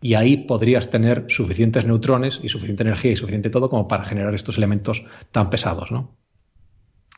y 0.01 0.15
ahí 0.15 0.39
podrías 0.39 0.91
tener 0.91 1.27
suficientes 1.29 1.87
neutrones 1.87 2.41
y 2.43 2.49
suficiente 2.49 2.83
energía 2.83 3.13
y 3.13 3.17
suficiente 3.17 3.51
todo 3.51 3.71
como 3.71 3.89
para 3.89 4.05
generar 4.05 4.35
estos 4.35 4.59
elementos 4.59 5.05
tan 5.33 5.49
pesados, 5.49 5.93
¿no? 5.93 6.17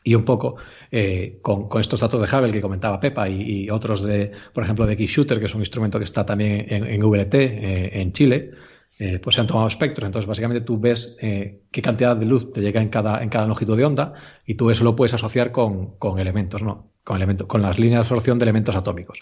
Y 0.03 0.15
un 0.15 0.23
poco 0.23 0.55
eh, 0.89 1.39
con, 1.41 1.67
estos 1.81 1.99
datos 1.99 2.21
de 2.21 2.37
Hubble 2.37 2.53
que 2.53 2.61
comentaba 2.61 2.97
Pepa 2.97 3.27
y, 3.27 3.69
otros 3.69 4.03
de, 4.03 4.31
por 4.53 4.63
ejemplo, 4.63 4.85
de 4.85 4.93
X-Shooter, 4.93 5.39
que 5.39 5.47
es 5.47 5.55
un 5.55 5.61
instrumento 5.61 5.97
que 5.97 6.05
está 6.05 6.25
también 6.25 6.65
en, 6.69 6.85
en 6.85 7.01
VLT 7.01 7.33
eh, 7.33 8.01
en 8.01 8.13
Chile, 8.13 8.51
eh, 8.99 9.19
pues 9.19 9.35
se 9.35 9.41
han 9.41 9.47
tomado 9.47 9.67
espectros. 9.67 10.07
Entonces, 10.07 10.27
básicamente 10.27 10.65
tú 10.65 10.79
ves 10.79 11.15
eh, 11.21 11.61
qué 11.71 11.81
cantidad 11.83 12.15
de 12.17 12.25
luz 12.25 12.51
te 12.51 12.61
llega 12.61 12.81
en 12.81 12.89
cada, 12.89 13.21
en 13.21 13.29
cada 13.29 13.45
longitud 13.45 13.77
de 13.77 13.85
onda 13.85 14.13
y 14.45 14.55
tú 14.55 14.71
eso 14.71 14.83
lo 14.83 14.95
puedes 14.95 15.13
asociar 15.13 15.51
con, 15.51 15.95
elementos, 16.17 16.63
¿no? 16.63 16.91
Con, 17.03 17.17
elementos, 17.17 17.45
con 17.47 17.61
las 17.61 17.77
líneas 17.77 17.93
de 17.93 17.99
absorción 17.99 18.39
de 18.39 18.45
elementos 18.45 18.75
atómicos. 18.75 19.19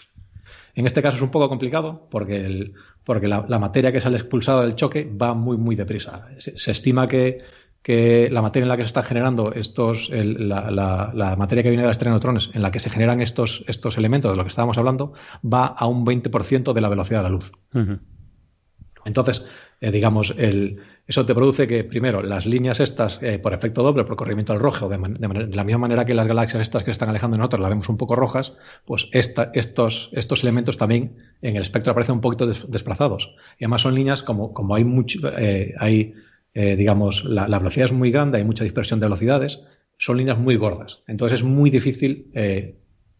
En 0.74 0.86
este 0.86 1.02
caso 1.02 1.16
es 1.16 1.22
un 1.22 1.30
poco 1.30 1.48
complicado 1.48 2.08
porque, 2.10 2.36
el, 2.36 2.74
porque 3.04 3.28
la, 3.28 3.58
materia 3.58 3.92
que 3.92 4.00
sale 4.00 4.16
expulsada 4.16 4.62
del 4.62 4.76
choque 4.76 5.04
va 5.04 5.34
muy, 5.34 5.58
muy 5.58 5.76
deprisa. 5.76 6.26
Se, 6.38 6.70
estima 6.70 7.06
que, 7.06 7.38
que, 7.82 8.28
la 8.30 8.40
materia 8.40 8.64
en 8.64 8.68
la 8.70 8.76
que 8.76 8.82
se 8.82 8.88
está 8.88 9.02
generando 9.02 9.52
estos, 9.52 10.10
la, 10.10 11.34
materia 11.38 11.62
que 11.62 11.70
viene 11.70 11.82
de 11.82 11.88
las 11.88 11.96
estrellas 11.96 12.14
neutrones, 12.14 12.50
en 12.54 12.62
la 12.62 12.70
que 12.70 12.80
se 12.80 12.88
generan 12.88 13.20
estos, 13.20 13.64
estos 13.68 13.98
elementos 13.98 14.30
de 14.30 14.36
los 14.36 14.44
que 14.44 14.50
estábamos 14.50 14.78
hablando, 14.78 15.12
va 15.42 15.66
a 15.66 15.86
un 15.86 16.04
20% 16.04 16.72
de 16.72 16.80
la 16.80 16.88
velocidad 16.88 17.20
de 17.20 17.24
la 17.24 17.30
luz. 17.30 17.52
Entonces, 19.06 19.46
eh, 19.80 19.92
digamos, 19.92 20.34
el, 20.36 20.80
eso 21.06 21.24
te 21.24 21.34
produce 21.34 21.68
que, 21.68 21.84
primero, 21.84 22.22
las 22.22 22.44
líneas 22.44 22.80
estas, 22.80 23.20
eh, 23.22 23.38
por 23.38 23.54
efecto 23.54 23.84
doble, 23.84 24.02
por 24.04 24.16
corrimiento 24.16 24.52
al 24.52 24.58
rojo, 24.58 24.88
de, 24.88 24.98
la 24.98 25.64
misma 25.64 25.78
manera 25.78 26.04
que 26.04 26.12
las 26.12 26.26
galaxias 26.26 26.60
estas 26.60 26.82
que 26.82 26.90
están 26.90 27.08
alejando 27.08 27.36
de 27.36 27.38
nosotros 27.38 27.60
las 27.60 27.70
vemos 27.70 27.88
un 27.88 27.96
poco 27.96 28.16
rojas, 28.16 28.54
pues 28.84 29.06
estos, 29.12 30.10
elementos 30.42 30.76
también 30.76 31.16
en 31.40 31.54
el 31.54 31.62
espectro 31.62 31.92
aparecen 31.92 32.16
un 32.16 32.20
poquito 32.20 32.46
desplazados. 32.46 33.36
Y 33.58 33.64
además 33.64 33.82
son 33.82 33.94
líneas 33.94 34.24
como, 34.24 34.52
como 34.52 34.74
hay 34.74 34.84
mucho, 34.84 35.20
eh, 35.38 35.72
hay, 35.78 36.14
digamos, 36.52 37.24
la, 37.24 37.46
velocidad 37.58 37.86
es 37.86 37.92
muy 37.92 38.10
grande, 38.10 38.38
hay 38.38 38.44
mucha 38.44 38.64
dispersión 38.64 38.98
de 38.98 39.06
velocidades, 39.06 39.60
son 39.98 40.16
líneas 40.16 40.38
muy 40.38 40.56
gordas. 40.56 41.04
Entonces 41.06 41.40
es 41.40 41.44
muy 41.44 41.70
difícil 41.70 42.32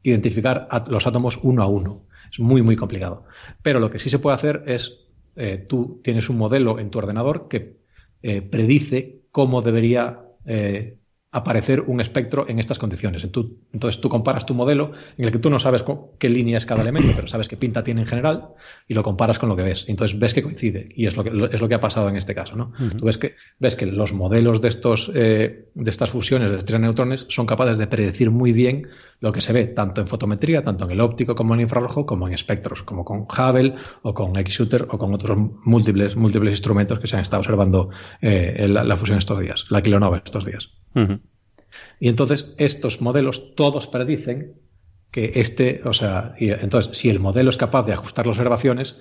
identificar 0.02 0.66
los 0.88 1.06
átomos 1.06 1.38
uno 1.42 1.62
a 1.62 1.68
uno. 1.68 2.06
Es 2.30 2.40
muy, 2.40 2.62
muy 2.62 2.74
complicado. 2.74 3.24
Pero 3.62 3.78
lo 3.78 3.90
que 3.90 4.00
sí 4.00 4.10
se 4.10 4.18
puede 4.18 4.34
hacer 4.34 4.64
es 4.66 5.05
eh, 5.36 5.64
tú 5.68 6.00
tienes 6.02 6.28
un 6.30 6.38
modelo 6.38 6.78
en 6.78 6.90
tu 6.90 6.98
ordenador 6.98 7.48
que 7.48 7.76
eh, 8.22 8.40
predice 8.40 9.20
cómo 9.30 9.60
debería 9.60 10.22
eh, 10.46 10.96
aparecer 11.30 11.82
un 11.82 12.00
espectro 12.00 12.48
en 12.48 12.58
estas 12.58 12.78
condiciones. 12.78 13.22
Entonces 13.22 14.00
tú 14.00 14.08
comparas 14.08 14.46
tu 14.46 14.54
modelo 14.54 14.92
en 15.18 15.26
el 15.26 15.32
que 15.32 15.38
tú 15.38 15.50
no 15.50 15.58
sabes 15.58 15.84
qué 16.18 16.30
línea 16.30 16.56
es 16.56 16.64
cada 16.64 16.80
elemento, 16.80 17.12
pero 17.14 17.28
sabes 17.28 17.46
qué 17.46 17.58
pinta 17.58 17.84
tiene 17.84 18.00
en 18.00 18.06
general 18.06 18.48
y 18.88 18.94
lo 18.94 19.02
comparas 19.02 19.38
con 19.38 19.50
lo 19.50 19.56
que 19.56 19.62
ves. 19.62 19.84
Entonces 19.86 20.18
ves 20.18 20.32
que 20.32 20.42
coincide 20.42 20.88
y 20.96 21.04
es 21.06 21.14
lo 21.14 21.24
que, 21.24 21.30
es 21.52 21.60
lo 21.60 21.68
que 21.68 21.74
ha 21.74 21.80
pasado 21.80 22.08
en 22.08 22.16
este 22.16 22.34
caso. 22.34 22.56
¿no? 22.56 22.72
Tú 22.96 23.04
ves 23.04 23.18
que, 23.18 23.34
ves 23.58 23.76
que 23.76 23.84
los 23.84 24.14
modelos 24.14 24.62
de, 24.62 24.68
estos, 24.68 25.12
de 25.12 25.68
estas 25.84 26.08
fusiones 26.08 26.50
de 26.50 26.56
estrellas 26.56 26.80
neutrones 26.80 27.26
son 27.28 27.44
capaces 27.44 27.76
de 27.76 27.86
predecir 27.86 28.30
muy 28.30 28.52
bien 28.52 28.88
lo 29.20 29.32
que 29.32 29.40
se 29.40 29.52
ve 29.52 29.66
tanto 29.66 30.00
en 30.00 30.08
fotometría, 30.08 30.62
tanto 30.62 30.84
en 30.84 30.90
el 30.92 31.00
óptico 31.00 31.34
como 31.34 31.54
en 31.54 31.60
infrarrojo, 31.60 32.06
como 32.06 32.28
en 32.28 32.34
espectros, 32.34 32.82
como 32.82 33.04
con 33.04 33.20
Hubble 33.22 33.74
o 34.02 34.14
con 34.14 34.36
X-Shooter 34.36 34.88
o 34.90 34.98
con 34.98 35.14
otros 35.14 35.38
múltiples, 35.64 36.16
múltiples 36.16 36.54
instrumentos 36.54 36.98
que 36.98 37.06
se 37.06 37.16
han 37.16 37.22
estado 37.22 37.40
observando 37.40 37.90
eh, 38.20 38.66
la, 38.68 38.96
fusión 38.96 39.18
estos 39.18 39.40
días, 39.40 39.66
la 39.70 39.82
kilonova 39.82 40.22
estos 40.24 40.44
días. 40.44 40.70
Y 42.00 42.08
entonces 42.08 42.54
estos 42.58 43.00
modelos 43.00 43.54
todos 43.54 43.86
predicen 43.86 44.60
que 45.10 45.32
este, 45.36 45.80
o 45.84 45.92
sea, 45.92 46.34
entonces 46.38 46.96
si 46.98 47.08
el 47.08 47.20
modelo 47.20 47.50
es 47.50 47.56
capaz 47.56 47.84
de 47.84 47.92
ajustar 47.92 48.26
las 48.26 48.36
observaciones, 48.36 48.96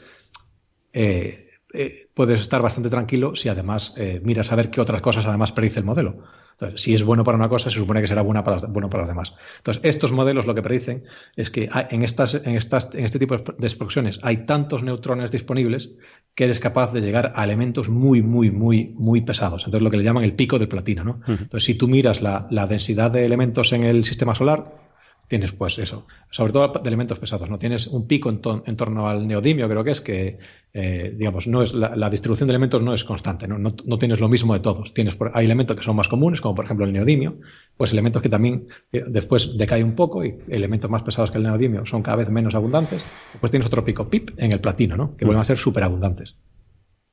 eh, 0.94 1.45
eh, 1.76 2.10
puedes 2.14 2.40
estar 2.40 2.62
bastante 2.62 2.90
tranquilo 2.90 3.36
si 3.36 3.50
además 3.50 3.94
miras 4.24 4.52
a 4.52 4.56
ver 4.56 4.70
qué 4.70 4.82
otras 4.82 5.02
cosas 5.02 5.26
además 5.26 5.52
predice 5.52 5.80
el 5.80 5.86
modelo. 5.86 6.24
Entonces, 6.60 6.82
si 6.82 6.94
es 6.94 7.04
bueno 7.04 7.24
para 7.26 7.38
una 7.38 7.50
cosa, 7.50 7.70
se 7.70 7.78
supone 7.78 8.00
que 8.00 8.08
será 8.08 8.22
buena 8.22 8.44
para 8.44 8.58
bueno 8.68 8.90
para 8.90 9.04
las 9.04 9.10
demás. 9.10 9.34
Entonces, 9.58 9.84
estos 9.84 10.14
modelos 10.14 10.48
lo 10.48 10.56
que 10.56 10.62
predicen 10.62 11.04
es 11.36 11.50
que 11.50 11.68
en, 11.90 12.04
estas, 12.04 12.36
en, 12.36 12.56
estas, 12.56 12.96
en 12.96 13.04
este 13.04 13.20
tipo 13.20 13.38
de 13.38 13.68
explosiones 13.68 14.20
hay 14.24 14.46
tantos 14.46 14.82
neutrones 14.82 15.32
disponibles 15.32 15.92
que 16.34 16.46
eres 16.46 16.62
capaz 16.62 16.94
de 16.94 17.02
llegar 17.02 17.34
a 17.36 17.44
elementos 17.44 17.90
muy, 17.90 18.22
muy, 18.22 18.52
muy, 18.52 18.94
muy 18.96 19.22
pesados. 19.22 19.64
Entonces, 19.66 19.82
lo 19.82 19.92
que 19.92 19.98
le 19.98 20.04
llaman 20.04 20.24
el 20.24 20.34
pico 20.34 20.58
del 20.58 20.70
platino. 20.70 21.04
¿no? 21.04 21.20
Entonces, 21.28 21.66
si 21.66 21.76
tú 21.76 21.90
miras 21.90 22.22
la, 22.22 22.48
la 22.50 22.68
densidad 22.68 23.12
de 23.12 23.26
elementos 23.26 23.74
en 23.74 23.84
el 23.84 24.06
sistema 24.06 24.34
solar, 24.34 24.85
tienes 25.28 25.54
pues 25.54 25.78
eso, 25.80 26.06
sobre 26.30 26.54
todo 26.54 26.68
de 26.68 26.88
elementos 26.88 27.20
pesados, 27.20 27.50
¿no? 27.50 27.58
Tienes 27.58 27.88
un 27.88 28.08
pico 28.08 28.30
en, 28.30 28.40
torno 28.40 29.08
al 29.08 29.28
neodimio, 29.28 29.68
creo 29.68 29.84
que 29.84 29.92
es 29.92 30.02
que, 30.02 30.38
eh, 30.74 31.14
digamos, 31.18 31.48
no 31.48 31.64
es 31.64 31.74
la, 31.74 32.10
distribución 32.10 32.48
de 32.48 32.52
elementos 32.52 32.82
no 32.82 32.94
es 32.94 33.04
constante, 33.04 33.48
¿no? 33.48 33.58
No, 33.58 33.98
tienes 33.98 34.20
lo 34.20 34.30
mismo 34.30 34.54
de 34.54 34.60
todos. 34.60 34.94
Tienes, 34.94 35.18
hay 35.34 35.46
elementos 35.46 35.76
que 35.76 35.84
son 35.84 35.96
más 35.96 36.08
comunes, 36.08 36.42
como 36.42 36.56
por 36.56 36.66
ejemplo 36.66 36.86
el 36.86 36.94
neodimio, 36.94 37.40
pues 37.78 37.92
elementos 37.92 38.22
que 38.22 38.30
también 38.30 38.66
eh, 38.92 39.04
después 39.08 39.58
decae 39.58 39.84
un 39.84 39.96
poco 39.96 40.24
y 40.24 40.38
elementos 40.50 40.90
más 40.90 41.02
pesados 41.02 41.32
que 41.32 41.38
el 41.38 41.44
neodimio 41.44 41.86
son 41.86 42.04
cada 42.04 42.18
vez 42.18 42.30
menos 42.30 42.56
abundantes. 42.56 43.04
Después 43.34 43.52
tienes 43.52 43.68
otro 43.68 43.84
pico 43.84 44.08
PIP 44.08 44.32
en 44.38 44.54
el 44.54 44.60
platino, 44.60 44.96
¿no? 44.96 45.16
Que 45.18 45.26
vuelven 45.26 45.42
a 45.42 45.46
ser 45.46 45.58
superabundantes. 45.58 46.38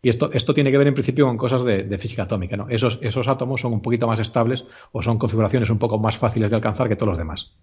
Y 0.05 0.09
esto, 0.09 0.31
esto 0.33 0.53
tiene 0.53 0.72
que 0.72 0.79
ver 0.79 0.88
en 0.88 0.94
principio 0.94 1.27
con 1.27 1.37
cosas 1.37 1.64
de, 1.64 1.85
de, 1.85 1.98
física 1.98 2.25
atómica. 2.25 2.57
¿no? 2.57 2.68
Esos, 2.68 2.98
esos 3.03 3.29
átomos 3.29 3.61
son 3.61 3.72
un 3.72 3.81
poquito 3.81 4.09
más 4.09 4.18
estables 4.18 4.64
o 4.90 5.01
son 5.01 5.16
configuraciones 5.16 5.70
un 5.70 5.79
poco 5.79 5.96
más 6.01 6.18
fáciles 6.18 6.51
de 6.51 6.57
alcanzar 6.57 6.88
que 6.88 6.96
todos 6.96 7.11
los 7.11 7.18
demás. 7.18 7.55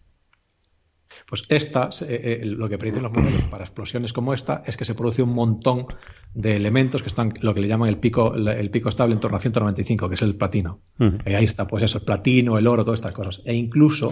Pues 1.29 1.43
esta, 1.47 1.89
eh, 2.07 2.39
eh, 2.41 2.45
lo 2.45 2.67
que 2.67 2.79
predicen 2.79 3.03
los 3.03 3.13
modelos 3.13 3.43
para 3.43 3.63
explosiones 3.63 4.13
como 4.13 4.33
esta 4.33 4.63
es 4.65 4.75
que 4.75 4.83
se 4.83 4.95
produce 4.95 5.21
un 5.21 5.35
montón 5.35 5.85
de 6.33 6.55
elementos 6.55 7.03
que 7.03 7.09
están, 7.09 7.33
lo 7.41 7.53
que 7.53 7.61
le 7.61 7.67
llaman 7.67 7.87
el 7.87 7.97
pico, 7.97 8.33
el 8.33 8.71
pico 8.71 8.89
estable 8.89 9.13
en 9.13 9.19
torno 9.19 9.37
a 9.37 9.39
195, 9.39 10.09
que 10.09 10.15
es 10.15 10.21
el 10.23 10.35
platino. 10.35 10.81
Y 10.99 11.33
ahí 11.33 11.45
está, 11.45 11.67
pues 11.67 11.83
eso, 11.83 11.99
el 11.99 12.03
platino, 12.03 12.57
el 12.57 12.65
oro, 12.65 12.83
todas 12.83 12.99
estas 12.99 13.13
cosas. 13.13 13.41
E 13.45 13.53
incluso 13.53 14.11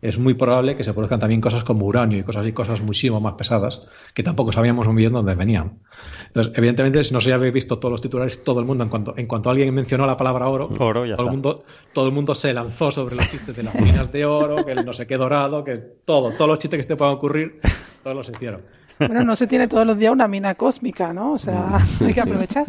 es 0.00 0.18
muy 0.18 0.34
probable 0.34 0.76
que 0.76 0.84
se 0.84 0.92
produzcan 0.92 1.18
también 1.18 1.40
cosas 1.40 1.64
como 1.64 1.86
uranio 1.86 2.18
y 2.18 2.22
cosas 2.22 2.42
así, 2.42 2.52
cosas 2.52 2.80
muchísimo 2.82 3.20
más 3.20 3.34
pesadas, 3.34 3.82
que 4.14 4.22
tampoco 4.22 4.52
sabíamos 4.52 4.86
muy 4.86 4.96
bien 4.96 5.12
dónde 5.12 5.34
venían. 5.34 5.80
Entonces, 6.28 6.52
evidentemente, 6.56 7.02
si 7.02 7.12
no 7.12 7.20
se 7.20 7.32
habéis 7.32 7.52
visto 7.52 7.78
todos 7.78 7.92
los 7.92 8.00
titulares, 8.00 8.44
todo 8.44 8.60
el 8.60 8.66
mundo, 8.66 8.84
en 8.84 8.90
cuanto, 8.90 9.14
en 9.16 9.26
cuanto 9.26 9.50
alguien 9.50 9.74
mencionó 9.74 10.06
la 10.06 10.16
palabra 10.16 10.48
oro, 10.48 10.68
todo, 10.68 11.04
el 11.04 11.30
mundo, 11.30 11.58
todo 11.92 12.06
el 12.06 12.12
mundo 12.12 12.34
se 12.34 12.52
lanzó 12.52 12.92
sobre 12.92 13.16
los 13.16 13.28
chistes 13.28 13.56
de 13.56 13.64
las 13.64 13.74
minas 13.74 14.12
de 14.12 14.24
oro, 14.24 14.64
que 14.64 14.72
el 14.72 14.84
no 14.84 14.92
sé 14.92 15.06
qué 15.06 15.16
dorado, 15.16 15.64
que 15.64 15.76
todo, 15.76 16.30
todos 16.30 16.48
los 16.48 16.58
chistes 16.58 16.78
que 16.78 16.84
se 16.84 16.96
puedan 16.96 17.14
ocurrir, 17.14 17.60
todos 18.04 18.16
los 18.16 18.28
hicieron. 18.28 18.62
Bueno, 18.98 19.24
no 19.24 19.36
se 19.36 19.46
tiene 19.46 19.68
todos 19.68 19.86
los 19.86 19.96
días 19.98 20.12
una 20.12 20.28
mina 20.28 20.54
cósmica, 20.54 21.12
¿no? 21.12 21.32
O 21.32 21.38
sea, 21.38 21.78
hay 22.00 22.14
que 22.14 22.20
aprovechar. 22.20 22.66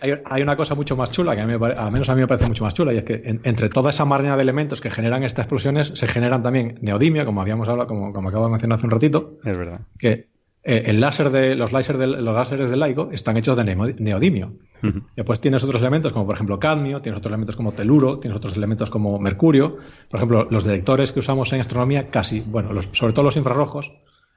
Hay, 0.00 0.42
una 0.42 0.56
cosa 0.56 0.74
mucho 0.74 0.96
más 0.96 1.10
chula, 1.10 1.34
que 1.34 1.40
a 1.40 1.46
mí, 1.46 1.54
al 1.54 1.92
menos 1.92 2.08
a 2.08 2.14
mí 2.14 2.20
me 2.20 2.26
parece 2.26 2.46
mucho 2.46 2.64
más 2.64 2.74
chula, 2.74 2.92
y 2.92 2.98
es 2.98 3.04
que 3.04 3.40
entre 3.42 3.68
toda 3.68 3.90
esa 3.90 4.04
maraña 4.04 4.36
de 4.36 4.42
elementos 4.42 4.80
que 4.80 4.90
generan 4.90 5.24
estas 5.24 5.44
explosiones, 5.44 5.92
se 5.94 6.06
generan 6.06 6.42
también 6.42 6.78
neodimio, 6.82 7.24
como 7.24 7.40
habíamos 7.40 7.68
hablado, 7.68 7.88
como, 7.88 8.12
como 8.12 8.28
acabo 8.28 8.44
de 8.44 8.50
mencionar 8.52 8.78
hace 8.78 8.86
un 8.86 8.92
ratito. 8.92 9.38
Es 9.44 9.58
verdad. 9.58 9.80
Que 9.98 10.28
eh, 10.64 10.90
el 10.90 11.00
láser 11.00 11.30
de, 11.30 11.54
los, 11.54 11.72
láser 11.72 11.96
de, 11.96 12.06
los 12.06 12.34
láseres 12.34 12.68
del 12.68 12.80
LIGO 12.80 13.10
están 13.12 13.36
hechos 13.36 13.56
de 13.56 13.64
neodimio. 13.64 14.52
Después 15.16 15.40
tienes 15.40 15.64
otros 15.64 15.80
elementos 15.80 16.12
como 16.12 16.26
por 16.26 16.34
ejemplo 16.34 16.60
cadmio, 16.60 17.00
tienes 17.00 17.18
otros 17.18 17.30
elementos 17.30 17.56
como 17.56 17.72
teluro, 17.72 18.18
tienes 18.18 18.36
otros 18.36 18.56
elementos 18.56 18.90
como 18.90 19.18
mercurio. 19.18 19.78
Por 20.10 20.18
ejemplo, 20.18 20.46
los 20.50 20.64
detectores 20.64 21.12
que 21.12 21.20
usamos 21.20 21.52
en 21.52 21.60
astronomía 21.60 22.10
casi, 22.10 22.40
bueno, 22.40 22.70
sobre 22.92 23.12
todo 23.12 23.24
los 23.24 23.36
infrarrojos, 23.36 23.92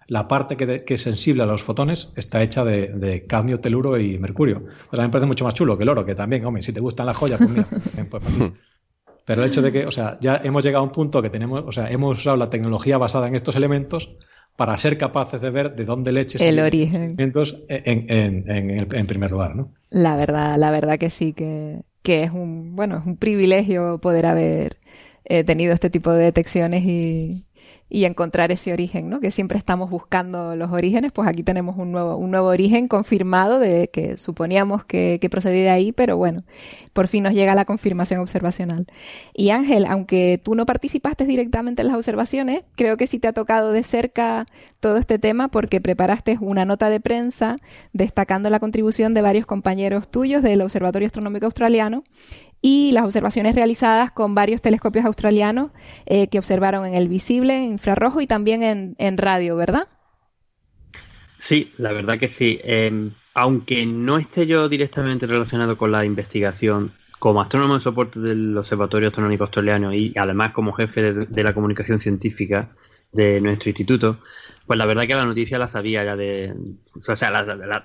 la 0.07 0.27
parte 0.27 0.57
que, 0.57 0.83
que, 0.83 0.93
es 0.95 1.01
sensible 1.01 1.43
a 1.43 1.45
los 1.45 1.63
fotones 1.63 2.09
está 2.15 2.41
hecha 2.43 2.65
de, 2.65 2.87
de 2.87 3.25
cadmio, 3.25 3.59
teluro 3.59 3.97
y 3.99 4.17
mercurio. 4.19 4.63
Pues 4.89 4.99
a 4.99 5.03
mí 5.03 5.07
me 5.07 5.09
parece 5.09 5.27
mucho 5.27 5.45
más 5.45 5.53
chulo 5.53 5.77
que 5.77 5.83
el 5.83 5.89
oro, 5.89 6.05
que 6.05 6.15
también, 6.15 6.45
hombre, 6.45 6.63
si 6.63 6.73
te 6.73 6.79
gustan 6.79 7.05
las 7.05 7.15
joyas, 7.17 7.37
pues 7.37 7.49
mira, 7.49 7.67
pues 8.09 8.23
Pero 9.25 9.43
el 9.43 9.49
hecho 9.49 9.61
de 9.61 9.71
que, 9.71 9.85
o 9.85 9.91
sea, 9.91 10.17
ya 10.19 10.41
hemos 10.43 10.63
llegado 10.63 10.83
a 10.83 10.87
un 10.87 10.91
punto 10.91 11.21
que 11.21 11.29
tenemos, 11.29 11.63
o 11.65 11.71
sea, 11.71 11.89
hemos 11.89 12.19
usado 12.19 12.35
la 12.37 12.49
tecnología 12.49 12.97
basada 12.97 13.27
en 13.27 13.35
estos 13.35 13.55
elementos 13.55 14.15
para 14.55 14.77
ser 14.77 14.97
capaces 14.97 15.41
de 15.41 15.49
ver 15.49 15.75
de 15.75 15.85
dónde 15.85 16.11
leches 16.11 16.41
el 16.41 16.59
origen 16.59 17.15
en, 17.17 17.31
en, 17.67 18.49
en, 18.49 18.87
en, 18.93 19.07
primer 19.07 19.31
lugar, 19.31 19.55
¿no? 19.55 19.71
La 19.89 20.15
verdad, 20.15 20.57
la 20.57 20.71
verdad 20.71 20.99
que 20.99 21.09
sí, 21.09 21.33
que, 21.33 21.83
que 22.03 22.23
es 22.23 22.31
un, 22.31 22.75
bueno, 22.75 22.97
es 22.97 23.05
un 23.05 23.17
privilegio 23.17 23.99
poder 23.99 24.25
haber 24.25 24.77
eh, 25.23 25.43
tenido 25.43 25.73
este 25.73 25.89
tipo 25.89 26.11
de 26.11 26.25
detecciones 26.25 26.83
y, 26.83 27.45
y 27.93 28.05
encontrar 28.05 28.53
ese 28.53 28.71
origen, 28.71 29.09
¿no? 29.09 29.19
Que 29.19 29.31
siempre 29.31 29.57
estamos 29.57 29.89
buscando 29.89 30.55
los 30.55 30.71
orígenes, 30.71 31.11
pues 31.11 31.27
aquí 31.27 31.43
tenemos 31.43 31.75
un 31.77 31.91
nuevo, 31.91 32.15
un 32.15 32.31
nuevo 32.31 32.47
origen 32.47 32.87
confirmado 32.87 33.59
de 33.59 33.89
que 33.91 34.15
suponíamos 34.15 34.85
que, 34.85 35.17
que 35.19 35.29
procedía 35.29 35.63
de 35.63 35.69
ahí, 35.71 35.91
pero 35.91 36.15
bueno, 36.15 36.43
por 36.93 37.09
fin 37.09 37.23
nos 37.23 37.33
llega 37.33 37.53
la 37.53 37.65
confirmación 37.65 38.21
observacional. 38.21 38.87
Y 39.33 39.49
Ángel, 39.49 39.85
aunque 39.85 40.39
tú 40.41 40.55
no 40.55 40.65
participaste 40.65 41.25
directamente 41.25 41.81
en 41.81 41.89
las 41.89 41.97
observaciones, 41.97 42.63
creo 42.75 42.95
que 42.95 43.07
sí 43.07 43.19
te 43.19 43.27
ha 43.27 43.33
tocado 43.33 43.73
de 43.73 43.83
cerca 43.83 44.45
todo 44.79 44.95
este 44.95 45.19
tema 45.19 45.49
porque 45.49 45.81
preparaste 45.81 46.37
una 46.39 46.63
nota 46.63 46.89
de 46.89 47.01
prensa 47.01 47.57
destacando 47.91 48.49
la 48.49 48.61
contribución 48.61 49.13
de 49.13 49.21
varios 49.21 49.45
compañeros 49.45 50.09
tuyos 50.09 50.43
del 50.43 50.61
Observatorio 50.61 51.07
Astronómico 51.07 51.45
Australiano 51.45 52.05
y 52.61 52.91
las 52.91 53.03
observaciones 53.03 53.55
realizadas 53.55 54.11
con 54.11 54.35
varios 54.35 54.61
telescopios 54.61 55.05
australianos 55.05 55.71
eh, 56.05 56.27
que 56.27 56.39
observaron 56.39 56.85
en 56.85 56.95
el 56.95 57.07
visible, 57.07 57.57
en 57.57 57.71
infrarrojo 57.71 58.21
y 58.21 58.27
también 58.27 58.63
en, 58.63 58.95
en 58.99 59.17
radio, 59.17 59.55
¿verdad? 59.55 59.87
Sí, 61.39 61.71
la 61.77 61.91
verdad 61.91 62.19
que 62.19 62.29
sí. 62.29 62.59
Eh, 62.63 63.09
aunque 63.33 63.85
no 63.85 64.17
esté 64.17 64.45
yo 64.45 64.69
directamente 64.69 65.25
relacionado 65.25 65.77
con 65.77 65.91
la 65.91 66.05
investigación, 66.05 66.91
como 67.17 67.41
astrónomo 67.41 67.75
de 67.75 67.81
soporte 67.81 68.19
del 68.19 68.57
Observatorio 68.57 69.09
Astronómico 69.09 69.43
Australiano 69.43 69.93
y 69.93 70.13
además 70.17 70.53
como 70.53 70.73
jefe 70.73 71.01
de, 71.01 71.25
de, 71.27 71.43
la 71.43 71.53
comunicación 71.53 71.99
científica 71.99 72.69
de 73.11 73.39
nuestro 73.41 73.69
instituto, 73.69 74.19
pues 74.65 74.77
la 74.77 74.85
verdad 74.85 75.05
que 75.05 75.15
la 75.15 75.25
noticia 75.25 75.59
la 75.59 75.67
sabía 75.67 76.03
ya 76.03 76.15
de... 76.15 76.53
O 77.07 77.15
sea, 77.15 77.29
la, 77.29 77.43
la, 77.43 77.83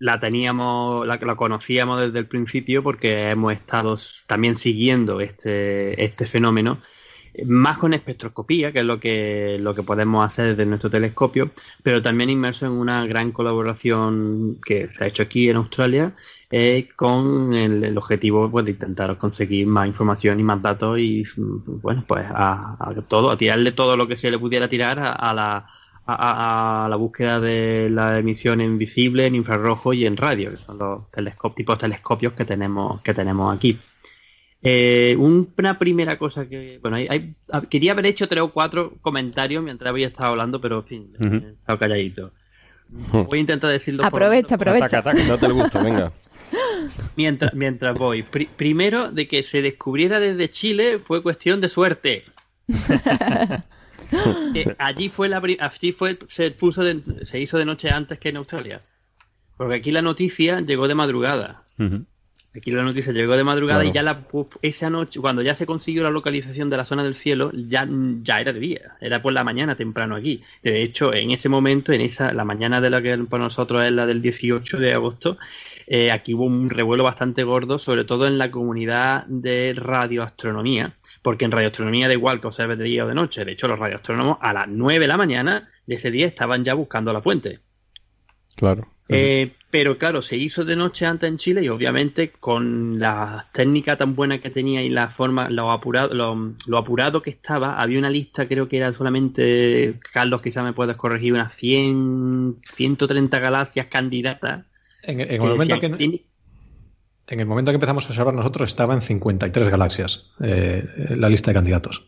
la 0.00 0.18
teníamos, 0.18 1.06
la, 1.06 1.16
la, 1.18 1.36
conocíamos 1.36 2.00
desde 2.00 2.18
el 2.18 2.26
principio 2.26 2.82
porque 2.82 3.28
hemos 3.30 3.52
estado 3.52 3.96
también 4.26 4.56
siguiendo 4.56 5.20
este, 5.20 6.02
este 6.02 6.26
fenómeno, 6.26 6.80
más 7.46 7.78
con 7.78 7.94
espectroscopía, 7.94 8.72
que 8.72 8.80
es 8.80 8.84
lo 8.84 8.98
que, 8.98 9.58
lo 9.60 9.74
que 9.74 9.82
podemos 9.82 10.24
hacer 10.24 10.48
desde 10.48 10.66
nuestro 10.66 10.90
telescopio, 10.90 11.50
pero 11.82 12.02
también 12.02 12.30
inmerso 12.30 12.66
en 12.66 12.72
una 12.72 13.06
gran 13.06 13.30
colaboración 13.30 14.58
que 14.64 14.88
se 14.88 15.04
ha 15.04 15.06
hecho 15.06 15.22
aquí 15.22 15.48
en 15.48 15.56
Australia 15.56 16.14
eh, 16.50 16.88
con 16.96 17.54
el, 17.54 17.96
objetivo 17.96 18.50
pues, 18.50 18.64
de 18.64 18.72
intentar 18.72 19.16
conseguir 19.18 19.66
más 19.66 19.86
información 19.86 20.40
y 20.40 20.42
más 20.42 20.62
datos 20.62 20.98
y, 20.98 21.24
bueno, 21.36 22.04
pues 22.08 22.24
a, 22.26 22.76
a 22.80 22.94
todo, 23.06 23.30
a 23.30 23.36
tirarle 23.36 23.72
todo 23.72 23.96
lo 23.96 24.08
que 24.08 24.16
se 24.16 24.30
le 24.30 24.38
pudiera 24.38 24.68
tirar 24.68 24.98
a, 24.98 25.12
a 25.12 25.34
la 25.34 25.79
a, 26.14 26.84
a, 26.84 26.88
la 26.88 26.96
búsqueda 26.96 27.40
de 27.40 27.88
la 27.90 28.18
emisión 28.18 28.60
en 28.60 28.78
visible, 28.78 29.26
en 29.26 29.34
infrarrojo 29.34 29.92
y 29.92 30.06
en 30.06 30.16
radio, 30.16 30.50
que 30.50 30.56
son 30.56 30.78
los 30.78 31.10
telescopios, 31.10 31.54
tipos 31.56 31.78
de 31.78 31.80
telescopios 31.80 32.32
que 32.34 32.44
tenemos, 32.44 33.00
que 33.02 33.14
tenemos 33.14 33.54
aquí. 33.54 33.78
Eh, 34.62 35.16
una 35.18 35.78
primera 35.78 36.18
cosa 36.18 36.46
que, 36.46 36.78
bueno, 36.82 36.98
hay, 36.98 37.06
hay, 37.08 37.34
quería 37.70 37.92
haber 37.92 38.06
hecho 38.06 38.28
tres 38.28 38.42
o 38.42 38.52
cuatro 38.52 38.94
comentarios 39.00 39.64
mientras 39.64 39.88
había 39.88 40.08
estado 40.08 40.30
hablando, 40.30 40.60
pero 40.60 40.78
en 40.80 40.84
fin, 40.84 41.12
uh 41.18 41.22
-huh. 41.22 41.44
he 41.44 41.50
estado 41.52 41.78
calladito. 41.78 42.32
Voy 42.90 43.38
a 43.38 43.40
intentar 43.40 43.70
decirlo. 43.70 44.04
Aprovecha, 44.04 44.58
por... 44.58 44.68
aprovecha. 44.68 44.98
Ataca, 44.98 45.10
ataca, 45.10 45.28
date 45.28 45.46
el 45.46 45.52
gusto, 45.52 45.82
venga. 45.82 46.12
Mientras, 47.16 47.54
mientras 47.54 47.96
voy. 47.96 48.24
Pr 48.24 48.48
primero, 48.56 49.12
de 49.12 49.28
que 49.28 49.42
se 49.44 49.62
descubriera 49.62 50.18
desde 50.18 50.50
Chile 50.50 50.98
fue 50.98 51.22
cuestión 51.22 51.60
de 51.60 51.68
suerte. 51.68 52.24
Allí 54.78 55.08
fue 55.08 55.28
la 55.28 55.38
allí 55.38 55.92
fue 55.92 56.18
se 56.28 56.50
puso 56.50 56.82
de, 56.82 57.00
se 57.24 57.40
hizo 57.40 57.58
de 57.58 57.64
noche 57.64 57.90
antes 57.90 58.18
que 58.18 58.30
en 58.30 58.36
Australia 58.36 58.82
porque 59.56 59.76
aquí 59.76 59.90
la 59.90 60.02
noticia 60.02 60.60
llegó 60.60 60.88
de 60.88 60.94
madrugada 60.94 61.62
uh 61.78 61.82
-huh. 61.82 62.04
aquí 62.56 62.70
la 62.70 62.82
noticia 62.82 63.12
llegó 63.12 63.36
de 63.36 63.44
madrugada 63.44 63.80
claro. 63.80 63.90
y 63.90 63.94
ya 63.94 64.02
la 64.02 64.26
esa 64.62 64.90
noche 64.90 65.20
cuando 65.20 65.42
ya 65.42 65.54
se 65.54 65.66
consiguió 65.66 66.02
la 66.02 66.10
localización 66.10 66.70
de 66.70 66.76
la 66.76 66.84
zona 66.84 67.04
del 67.04 67.14
cielo 67.14 67.50
ya 67.52 67.86
ya 68.22 68.40
era 68.40 68.52
de 68.52 68.60
día 68.60 68.96
era 69.00 69.22
por 69.22 69.32
la 69.32 69.44
mañana 69.44 69.76
temprano 69.76 70.16
aquí 70.16 70.42
de 70.62 70.82
hecho 70.82 71.14
en 71.14 71.30
ese 71.30 71.48
momento 71.48 71.92
en 71.92 72.00
esa 72.00 72.32
la 72.32 72.44
mañana 72.44 72.80
de 72.80 72.90
la 72.90 73.02
que 73.02 73.16
para 73.18 73.44
nosotros 73.44 73.84
es 73.84 73.92
la 73.92 74.06
del 74.06 74.22
18 74.22 74.78
de 74.78 74.94
agosto 74.94 75.38
eh, 75.86 76.10
aquí 76.10 76.34
hubo 76.34 76.44
un 76.44 76.70
revuelo 76.70 77.04
bastante 77.04 77.44
gordo 77.44 77.78
sobre 77.78 78.04
todo 78.04 78.26
en 78.26 78.38
la 78.38 78.50
comunidad 78.50 79.26
de 79.26 79.74
radioastronomía 79.74 80.94
porque 81.22 81.44
en 81.44 81.52
radioastronomía 81.52 82.08
da 82.08 82.14
igual 82.14 82.40
que 82.40 82.46
observes 82.46 82.78
de 82.78 82.84
día 82.84 83.04
o 83.04 83.08
de 83.08 83.14
noche. 83.14 83.44
De 83.44 83.52
hecho, 83.52 83.68
los 83.68 83.78
radioastrónomos 83.78 84.38
a 84.40 84.52
las 84.52 84.68
9 84.68 85.00
de 85.00 85.08
la 85.08 85.16
mañana 85.16 85.70
de 85.86 85.94
ese 85.94 86.10
día 86.10 86.26
estaban 86.26 86.64
ya 86.64 86.74
buscando 86.74 87.12
la 87.12 87.22
fuente. 87.22 87.60
Claro. 88.56 88.88
Eh, 89.12 89.52
pero 89.70 89.98
claro, 89.98 90.22
se 90.22 90.36
hizo 90.36 90.64
de 90.64 90.76
noche 90.76 91.04
antes 91.04 91.28
en 91.28 91.36
Chile 91.36 91.64
y 91.64 91.68
obviamente 91.68 92.30
con 92.30 93.00
la 93.00 93.48
técnica 93.52 93.96
tan 93.96 94.14
buena 94.14 94.40
que 94.40 94.50
tenía 94.50 94.82
y 94.82 94.88
la 94.88 95.08
forma, 95.08 95.50
lo 95.50 95.72
apurado, 95.72 96.14
lo, 96.14 96.54
lo, 96.66 96.78
apurado 96.78 97.20
que 97.20 97.30
estaba, 97.30 97.80
había 97.80 97.98
una 97.98 98.10
lista, 98.10 98.46
creo 98.46 98.68
que 98.68 98.76
era 98.76 98.92
solamente, 98.92 99.98
Carlos, 100.12 100.42
quizá 100.42 100.62
me 100.62 100.74
puedes 100.74 100.96
corregir, 100.96 101.32
unas 101.32 101.52
100, 101.56 102.58
130 102.72 103.38
galaxias 103.40 103.86
candidatas. 103.86 104.64
En, 105.02 105.20
en 105.20 105.30
el 105.32 105.40
momento 105.40 105.74
decían, 105.74 105.96
que... 105.96 106.24
En 107.30 107.38
el 107.38 107.46
momento 107.46 107.70
que 107.70 107.76
empezamos 107.76 108.04
a 108.04 108.08
observar 108.08 108.34
nosotros 108.34 108.68
estaba 108.68 108.92
en 108.92 109.02
53 109.02 109.68
galaxias 109.68 110.28
eh, 110.40 110.84
la 111.10 111.28
lista 111.28 111.52
de 111.52 111.54
candidatos. 111.54 112.04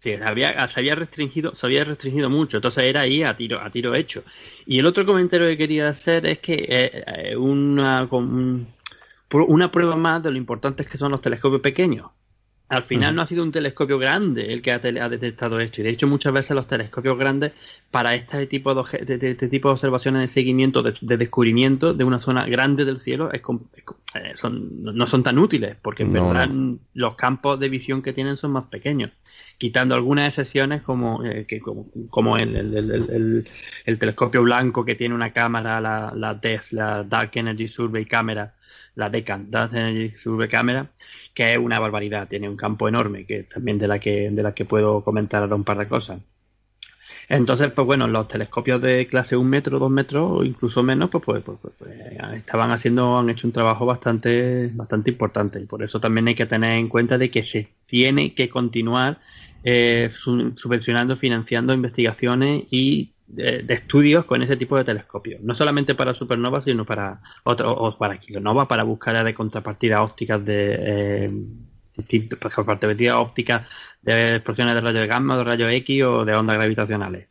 Sí, 0.00 0.16
se 0.16 0.24
había, 0.24 0.94
restringido, 0.96 1.54
se 1.54 1.66
había 1.66 1.84
restringido 1.84 2.28
mucho, 2.28 2.56
entonces 2.56 2.84
era 2.84 3.02
ahí 3.02 3.22
a 3.22 3.36
tiro, 3.36 3.60
a 3.60 3.70
tiro 3.70 3.94
hecho. 3.94 4.24
Y 4.66 4.80
el 4.80 4.86
otro 4.86 5.06
comentario 5.06 5.46
que 5.46 5.56
quería 5.56 5.88
hacer 5.88 6.26
es 6.26 6.40
que 6.40 6.66
eh, 6.68 7.36
una, 7.36 8.08
una 8.10 9.70
prueba 9.70 9.94
más 9.94 10.22
de 10.22 10.32
lo 10.32 10.36
importantes 10.36 10.88
que 10.88 10.98
son 10.98 11.12
los 11.12 11.20
telescopios 11.20 11.60
pequeños. 11.60 12.10
Al 12.70 12.84
final 12.84 13.10
uh 13.10 13.12
-huh. 13.12 13.16
no 13.16 13.22
ha 13.22 13.26
sido 13.26 13.42
un 13.42 13.50
telescopio 13.50 13.98
grande 13.98 14.52
el 14.52 14.62
que 14.62 14.70
ha, 14.70 14.76
ha, 14.76 15.08
detectado 15.08 15.58
esto. 15.58 15.80
Y 15.80 15.84
de 15.84 15.90
hecho, 15.90 16.06
muchas 16.06 16.32
veces 16.32 16.54
los 16.54 16.68
telescopios 16.68 17.18
grandes 17.18 17.52
para 17.90 18.14
este 18.14 18.46
tipo 18.46 18.72
de, 18.72 19.04
de, 19.04 19.18
de, 19.18 19.34
de 19.34 19.48
tipo 19.48 19.68
de 19.68 19.72
observaciones 19.72 20.22
de 20.22 20.28
seguimiento, 20.28 20.80
de, 20.80 20.94
de, 21.00 21.16
descubrimiento 21.16 21.94
de 21.94 22.04
una 22.04 22.20
zona 22.20 22.46
grande 22.46 22.84
del 22.84 23.00
cielo, 23.00 23.32
es, 23.32 23.42
es, 23.74 23.84
eh, 24.14 24.32
son, 24.36 24.84
no 24.84 25.06
son 25.08 25.24
tan 25.24 25.40
útiles, 25.40 25.76
porque 25.82 26.04
en 26.04 26.12
no, 26.12 26.28
verdad 26.28 26.48
los 26.94 27.16
campos 27.16 27.58
de 27.58 27.68
visión 27.68 28.02
que 28.02 28.12
tienen 28.12 28.36
son 28.36 28.52
más 28.52 28.66
pequeños. 28.66 29.10
Quitando 29.58 29.96
algunas 29.96 30.28
excepciones 30.28 30.82
como, 30.82 31.24
eh, 31.24 31.46
que, 31.48 31.58
como, 31.58 31.88
como 32.08 32.36
el, 32.36 32.54
el, 32.54 32.76
el, 32.76 33.48
el, 33.84 33.98
telescopio 33.98 34.44
blanco 34.44 34.84
que 34.84 34.94
tiene 34.94 35.16
una 35.16 35.32
cámara, 35.32 35.80
la, 35.80 36.12
la 36.14 36.34
DES, 36.34 36.72
la 36.72 37.02
Dark 37.02 37.32
Energy 37.34 37.66
Survey 37.66 38.04
Camera, 38.04 38.54
la 38.94 39.10
DECAN, 39.10 39.50
Dark 39.50 39.74
Energy 39.74 40.16
Survey 40.16 40.48
Camera, 40.48 40.88
que 41.34 41.52
es 41.52 41.58
una 41.58 41.78
barbaridad, 41.78 42.28
tiene 42.28 42.48
un 42.48 42.56
campo 42.56 42.88
enorme, 42.88 43.24
que 43.26 43.44
también 43.44 43.78
de 43.78 43.88
la 43.88 43.98
que, 43.98 44.30
de 44.30 44.42
la 44.42 44.52
que 44.54 44.64
puedo 44.64 45.02
comentar 45.02 45.42
ahora 45.42 45.56
un 45.56 45.64
par 45.64 45.78
de 45.78 45.88
cosas. 45.88 46.20
Entonces, 47.28 47.70
pues 47.70 47.86
bueno, 47.86 48.08
los 48.08 48.26
telescopios 48.26 48.82
de 48.82 49.06
clase 49.06 49.36
un 49.36 49.48
metro, 49.48 49.78
dos 49.78 49.90
metros 49.90 50.40
o 50.40 50.44
incluso 50.44 50.82
menos, 50.82 51.10
pues, 51.10 51.22
pues, 51.24 51.42
pues, 51.44 51.58
pues, 51.78 51.90
estaban 52.34 52.72
haciendo, 52.72 53.18
han 53.18 53.30
hecho 53.30 53.46
un 53.46 53.52
trabajo 53.52 53.86
bastante, 53.86 54.68
bastante 54.74 55.12
importante. 55.12 55.60
Y 55.60 55.66
por 55.66 55.84
eso 55.84 56.00
también 56.00 56.26
hay 56.26 56.34
que 56.34 56.46
tener 56.46 56.72
en 56.72 56.88
cuenta 56.88 57.18
de 57.18 57.30
que 57.30 57.44
se 57.44 57.68
tiene 57.86 58.34
que 58.34 58.48
continuar 58.48 59.20
eh, 59.62 60.10
subvencionando, 60.12 61.16
financiando 61.16 61.72
investigaciones 61.72 62.64
y 62.68 63.12
de, 63.32 63.62
de, 63.62 63.74
estudios 63.74 64.24
con 64.24 64.42
ese 64.42 64.56
tipo 64.56 64.76
de 64.76 64.84
telescopios. 64.84 65.40
No 65.42 65.54
solamente 65.54 65.94
para 65.94 66.14
supernovas, 66.14 66.64
sino 66.64 66.84
para 66.84 67.20
otro, 67.44 67.72
o 67.72 67.96
para 67.96 68.18
kilonovas, 68.18 68.66
para 68.66 68.82
buscar 68.82 69.24
de 69.24 69.34
contrapartidas 69.34 70.00
ópticas 70.00 70.44
de 70.44 70.76
eh, 70.78 71.30
distintas 71.96 72.52
contrapartidas 72.52 73.16
ópticas 73.16 73.66
de 74.02 74.36
explosiones 74.36 74.74
de 74.74 74.80
rayos 74.80 75.06
gamma, 75.06 75.36
de 75.36 75.44
rayos 75.44 75.72
X 75.72 76.02
o 76.02 76.24
de 76.24 76.34
ondas 76.34 76.56
gravitacionales. 76.56 77.30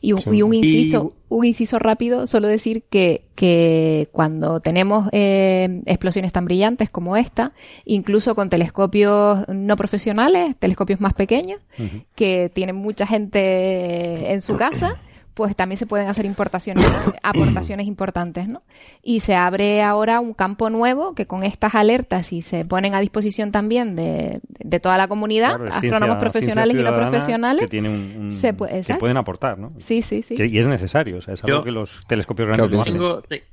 Y 0.00 0.12
un, 0.12 0.18
sí. 0.18 0.30
y 0.32 0.42
un 0.42 0.52
inciso, 0.52 1.14
y... 1.14 1.34
un 1.34 1.44
inciso 1.44 1.78
rápido, 1.78 2.26
solo 2.26 2.48
decir 2.48 2.82
que, 2.90 3.26
que 3.34 4.08
cuando 4.12 4.60
tenemos 4.60 5.08
eh, 5.12 5.82
explosiones 5.86 6.32
tan 6.32 6.44
brillantes 6.44 6.90
como 6.90 7.16
esta, 7.16 7.52
incluso 7.84 8.34
con 8.34 8.48
telescopios 8.48 9.46
no 9.48 9.76
profesionales, 9.76 10.56
telescopios 10.58 11.00
más 11.00 11.14
pequeños, 11.14 11.60
uh 11.78 11.82
-huh. 11.82 12.04
que 12.14 12.50
tienen 12.52 12.76
mucha 12.76 13.06
gente 13.06 14.32
en 14.32 14.40
su 14.40 14.56
casa, 14.56 14.98
pues 15.40 15.56
también 15.56 15.78
se 15.78 15.86
pueden 15.86 16.06
hacer 16.08 16.26
importaciones, 16.26 16.84
aportaciones 17.22 17.86
importantes, 17.86 18.46
¿no? 18.46 18.62
Y 19.02 19.20
se 19.20 19.34
abre 19.34 19.82
ahora 19.82 20.20
un 20.20 20.34
campo 20.34 20.68
nuevo 20.68 21.14
que 21.14 21.24
con 21.26 21.44
estas 21.44 21.74
alertas 21.74 22.30
y 22.34 22.42
se 22.42 22.66
ponen 22.66 22.94
a 22.94 23.00
disposición 23.00 23.50
también 23.50 23.96
de, 23.96 24.40
de 24.58 24.80
toda 24.80 24.98
la 24.98 25.08
comunidad, 25.08 25.56
Claro, 25.56 25.64
astrónomos 25.72 26.00
ciencia- 26.00 26.18
profesionales 26.18 26.76
y 26.76 26.82
no 26.82 26.94
profesionales, 26.94 27.62
Que, 27.62 27.68
tiene 27.68 27.88
un- 27.88 28.16
un- 28.26 28.32
se 28.32 28.54
pu- 28.54 28.68
que 28.68 28.76
exacto. 28.80 29.00
pueden 29.00 29.16
aportar, 29.16 29.58
¿no? 29.58 29.72
Sí, 29.78 30.02
sí, 30.02 30.20
sí. 30.20 30.36
Que- 30.36 30.44
y 30.46 30.58
es 30.58 30.66
necesario, 30.66 31.16
o 31.16 31.22
sea, 31.22 31.32
es 31.32 31.42
algo 31.42 31.56
Yo- 31.60 31.64
que 31.64 31.70
los 31.70 32.04
telescopios 32.06 32.48
grandes 32.48 32.70
no 32.70 32.82
hacen. 32.82 32.92
Tengo, 32.92 33.22
te- 33.22 33.44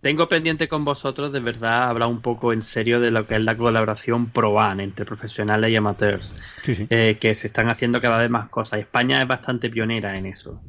tengo 0.00 0.28
pendiente 0.28 0.68
con 0.68 0.84
vosotros 0.84 1.32
de 1.32 1.40
verdad 1.40 1.88
hablar 1.90 2.08
un 2.08 2.20
poco 2.22 2.52
en 2.52 2.62
serio 2.62 3.00
de 3.00 3.10
lo 3.10 3.26
que 3.26 3.34
es 3.34 3.40
la 3.42 3.56
colaboración 3.56 4.26
ProAN 4.30 4.78
entre 4.80 5.04
profesionales 5.04 5.72
y 5.72 5.76
amateurs, 5.76 6.32
Sí, 6.62 6.74
sí. 6.76 6.86
eh, 6.90 7.18
que 7.20 7.34
se 7.34 7.48
están 7.48 7.68
haciendo 7.68 8.00
cada 8.00 8.18
vez 8.18 8.30
más 8.30 8.48
cosas. 8.50 8.78
España 8.80 9.20
es 9.20 9.26
bastante 9.28 9.68
pionera 9.68 10.16
en 10.16 10.26
eso. 10.26 10.60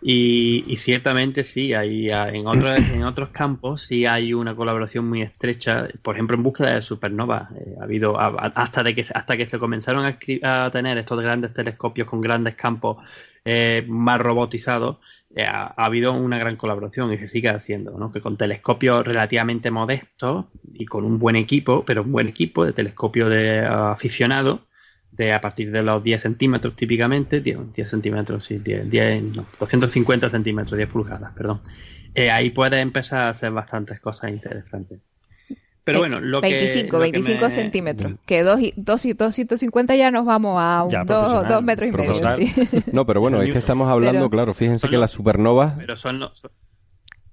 Y, 0.00 0.64
y 0.72 0.76
ciertamente 0.76 1.42
sí, 1.42 1.74
hay, 1.74 2.10
ah, 2.10 2.28
en, 2.30 2.46
otros, 2.46 2.76
en 2.88 3.02
otros 3.04 3.30
campos 3.30 3.82
sí 3.82 4.06
hay 4.06 4.32
una 4.32 4.54
colaboración 4.54 5.08
muy 5.08 5.22
estrecha, 5.22 5.88
por 6.02 6.14
ejemplo 6.14 6.36
en 6.36 6.42
búsqueda 6.44 6.74
de 6.74 6.82
supernovas. 6.82 7.50
Eh, 7.52 7.74
ha 7.80 7.84
habido 7.84 8.18
a- 8.18 8.28
hasta 8.54 8.82
de 8.84 8.94
que 8.94 9.02
se- 9.04 9.12
hasta 9.14 9.36
que 9.36 9.46
se 9.46 9.58
comenzaron 9.58 10.04
a, 10.06 10.64
a 10.66 10.70
tener 10.70 10.98
estos 10.98 11.20
grandes 11.20 11.52
telescopios 11.52 12.08
con 12.08 12.20
grandes 12.20 12.54
campos 12.54 12.98
eh, 13.44 13.84
más 13.88 14.20
robotizados, 14.20 14.98
eh, 15.34 15.42
ha, 15.44 15.66
ha 15.76 15.84
habido 15.86 16.12
una 16.12 16.38
gran 16.38 16.56
colaboración 16.56 17.12
y 17.12 17.18
se 17.18 17.26
sigue 17.28 17.48
haciendo, 17.48 17.98
¿no? 17.98 18.12
Que 18.12 18.20
con 18.20 18.36
telescopios 18.36 19.04
relativamente 19.04 19.70
modestos 19.70 20.46
y 20.74 20.86
con 20.86 21.04
un 21.04 21.18
buen 21.18 21.34
equipo, 21.36 21.84
pero 21.84 22.02
un 22.02 22.12
buen 22.12 22.28
equipo 22.28 22.64
de 22.64 22.72
telescopio 22.72 23.28
de 23.28 23.60
ah, 23.60 23.92
aficionado, 23.92 24.67
de 25.18 25.32
a 25.34 25.40
partir 25.40 25.70
de 25.70 25.82
los 25.82 26.02
10 26.02 26.22
centímetros 26.22 26.74
típicamente, 26.76 27.40
10, 27.40 27.74
10 27.74 27.90
centímetros, 27.90 28.46
sí, 28.46 28.58
10, 28.58 28.88
10, 28.88 29.22
no, 29.36 29.44
250 29.58 30.28
centímetros, 30.30 30.76
10 30.76 30.88
pulgadas, 30.88 31.32
perdón. 31.34 31.60
Eh, 32.14 32.30
ahí 32.30 32.50
puedes 32.50 32.80
empezar 32.80 33.20
a 33.20 33.28
hacer 33.30 33.50
bastantes 33.50 34.00
cosas 34.00 34.30
interesantes. 34.30 35.00
Pero 35.84 36.00
bueno, 36.00 36.20
lo 36.20 36.40
que... 36.42 36.52
25, 36.52 36.96
lo 36.98 37.04
que 37.04 37.10
25 37.12 37.44
me- 37.44 37.50
centímetros. 37.50 38.12
Que 38.26 38.42
2 38.42 38.60
y, 38.60 38.74
dos 38.76 39.04
y 39.06 39.12
250 39.14 39.96
ya 39.96 40.10
nos 40.10 40.24
vamos 40.26 40.56
a 40.60 40.84
un 40.84 40.90
Ya, 40.90 41.02
2 41.04 41.06
profesional, 41.06 41.64
metros 41.64 41.88
y 41.88 41.92
medio. 41.96 42.36
Sí. 42.36 42.82
No, 42.92 43.06
pero 43.06 43.20
bueno, 43.20 43.40
es 43.42 43.52
que 43.52 43.58
estamos 43.58 43.88
hablando, 43.88 44.20
Pero- 44.20 44.30
claro, 44.30 44.54
fíjense 44.54 44.80
Son 44.80 44.90
que 44.90 44.98
las 44.98 45.10
supernovas, 45.10 45.74
Pero 45.78 45.96
son 45.96 46.18
los, 46.20 46.42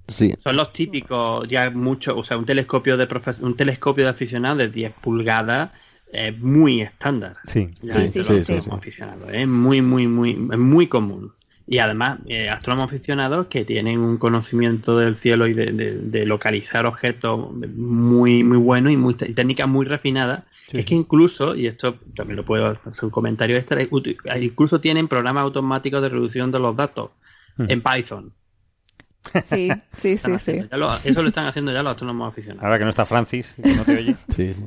sí, 0.07 0.33
son 0.43 0.55
los 0.55 0.71
típicos, 0.73 1.47
ya 1.49 1.69
mucho, 1.69 2.15
o 2.17 2.23
sea, 2.23 2.37
un 2.37 2.45
telescopio 2.45 2.95
de 2.97 3.07
profe- 3.09 3.39
un 3.41 3.55
telescopio 3.57 4.05
de 4.05 4.11
aficionado 4.11 4.55
de 4.57 4.69
10 4.69 4.93
pulgadas 5.01 5.71
es 6.11 6.37
muy 6.39 6.81
estándar. 6.81 7.35
Sí. 7.47 7.69
Sí, 7.81 8.07
sí, 8.07 8.19
los 8.19 8.27
sí, 8.27 8.33
astrónomos 8.37 8.63
sí. 8.65 8.71
aficionados. 8.71 9.29
Es 9.33 9.47
muy, 9.47 9.81
muy, 9.81 10.07
muy, 10.07 10.31
es 10.31 10.57
muy 10.59 10.87
común. 10.87 11.31
Y 11.67 11.79
además, 11.79 12.19
eh, 12.27 12.47
astrónomos 12.47 12.89
aficionados 12.93 13.47
que 13.47 13.65
tienen 13.65 13.99
un 13.99 14.17
conocimiento 14.17 14.97
del 14.99 15.17
cielo 15.17 15.47
y 15.47 15.53
de, 15.53 15.65
de- 15.71 15.97
de 15.99 16.25
localizar 16.25 16.85
objetos 16.85 17.51
muy, 17.75 18.43
muy 18.43 18.57
bueno 18.57 18.89
y 18.91 18.97
muy, 18.97 19.15
técnicas 19.15 19.67
muy 19.67 19.85
refinadas. 19.85 20.43
Sí. 20.67 20.79
Es 20.79 20.85
que 20.85 20.95
incluso, 20.95 21.55
y 21.55 21.67
esto 21.67 21.95
también 22.15 22.37
lo 22.37 22.45
puedo 22.45 22.67
hacer 22.67 23.03
un 23.03 23.09
comentario 23.09 23.57
extra, 23.57 23.81
incluso 24.39 24.79
tienen 24.79 25.07
programas 25.07 25.43
automáticos 25.43 26.01
de 26.01 26.09
reducción 26.09 26.51
de 26.51 26.59
los 26.59 26.75
datos 26.75 27.09
Hmm. 27.57 27.65
en 27.69 27.81
Python. 27.81 28.33
Sí, 29.43 29.69
sí, 29.91 30.17
sí, 30.17 30.37
sí. 30.37 30.61
lo- 30.71 30.93
eso 31.03 31.21
lo 31.21 31.29
están 31.29 31.45
haciendo 31.47 31.71
ya 31.73 31.81
los 31.83 31.91
astrónomos 31.91 32.31
aficionados. 32.31 32.63
Ahora 32.63 32.77
que 32.77 32.83
no 32.83 32.89
está 32.89 33.05
Francis, 33.05 33.55
que 33.61 33.75
no 33.75 33.83
te 33.83 33.97
oye. 33.97 34.15
Sí, 34.35 34.53
sí. 34.53 34.63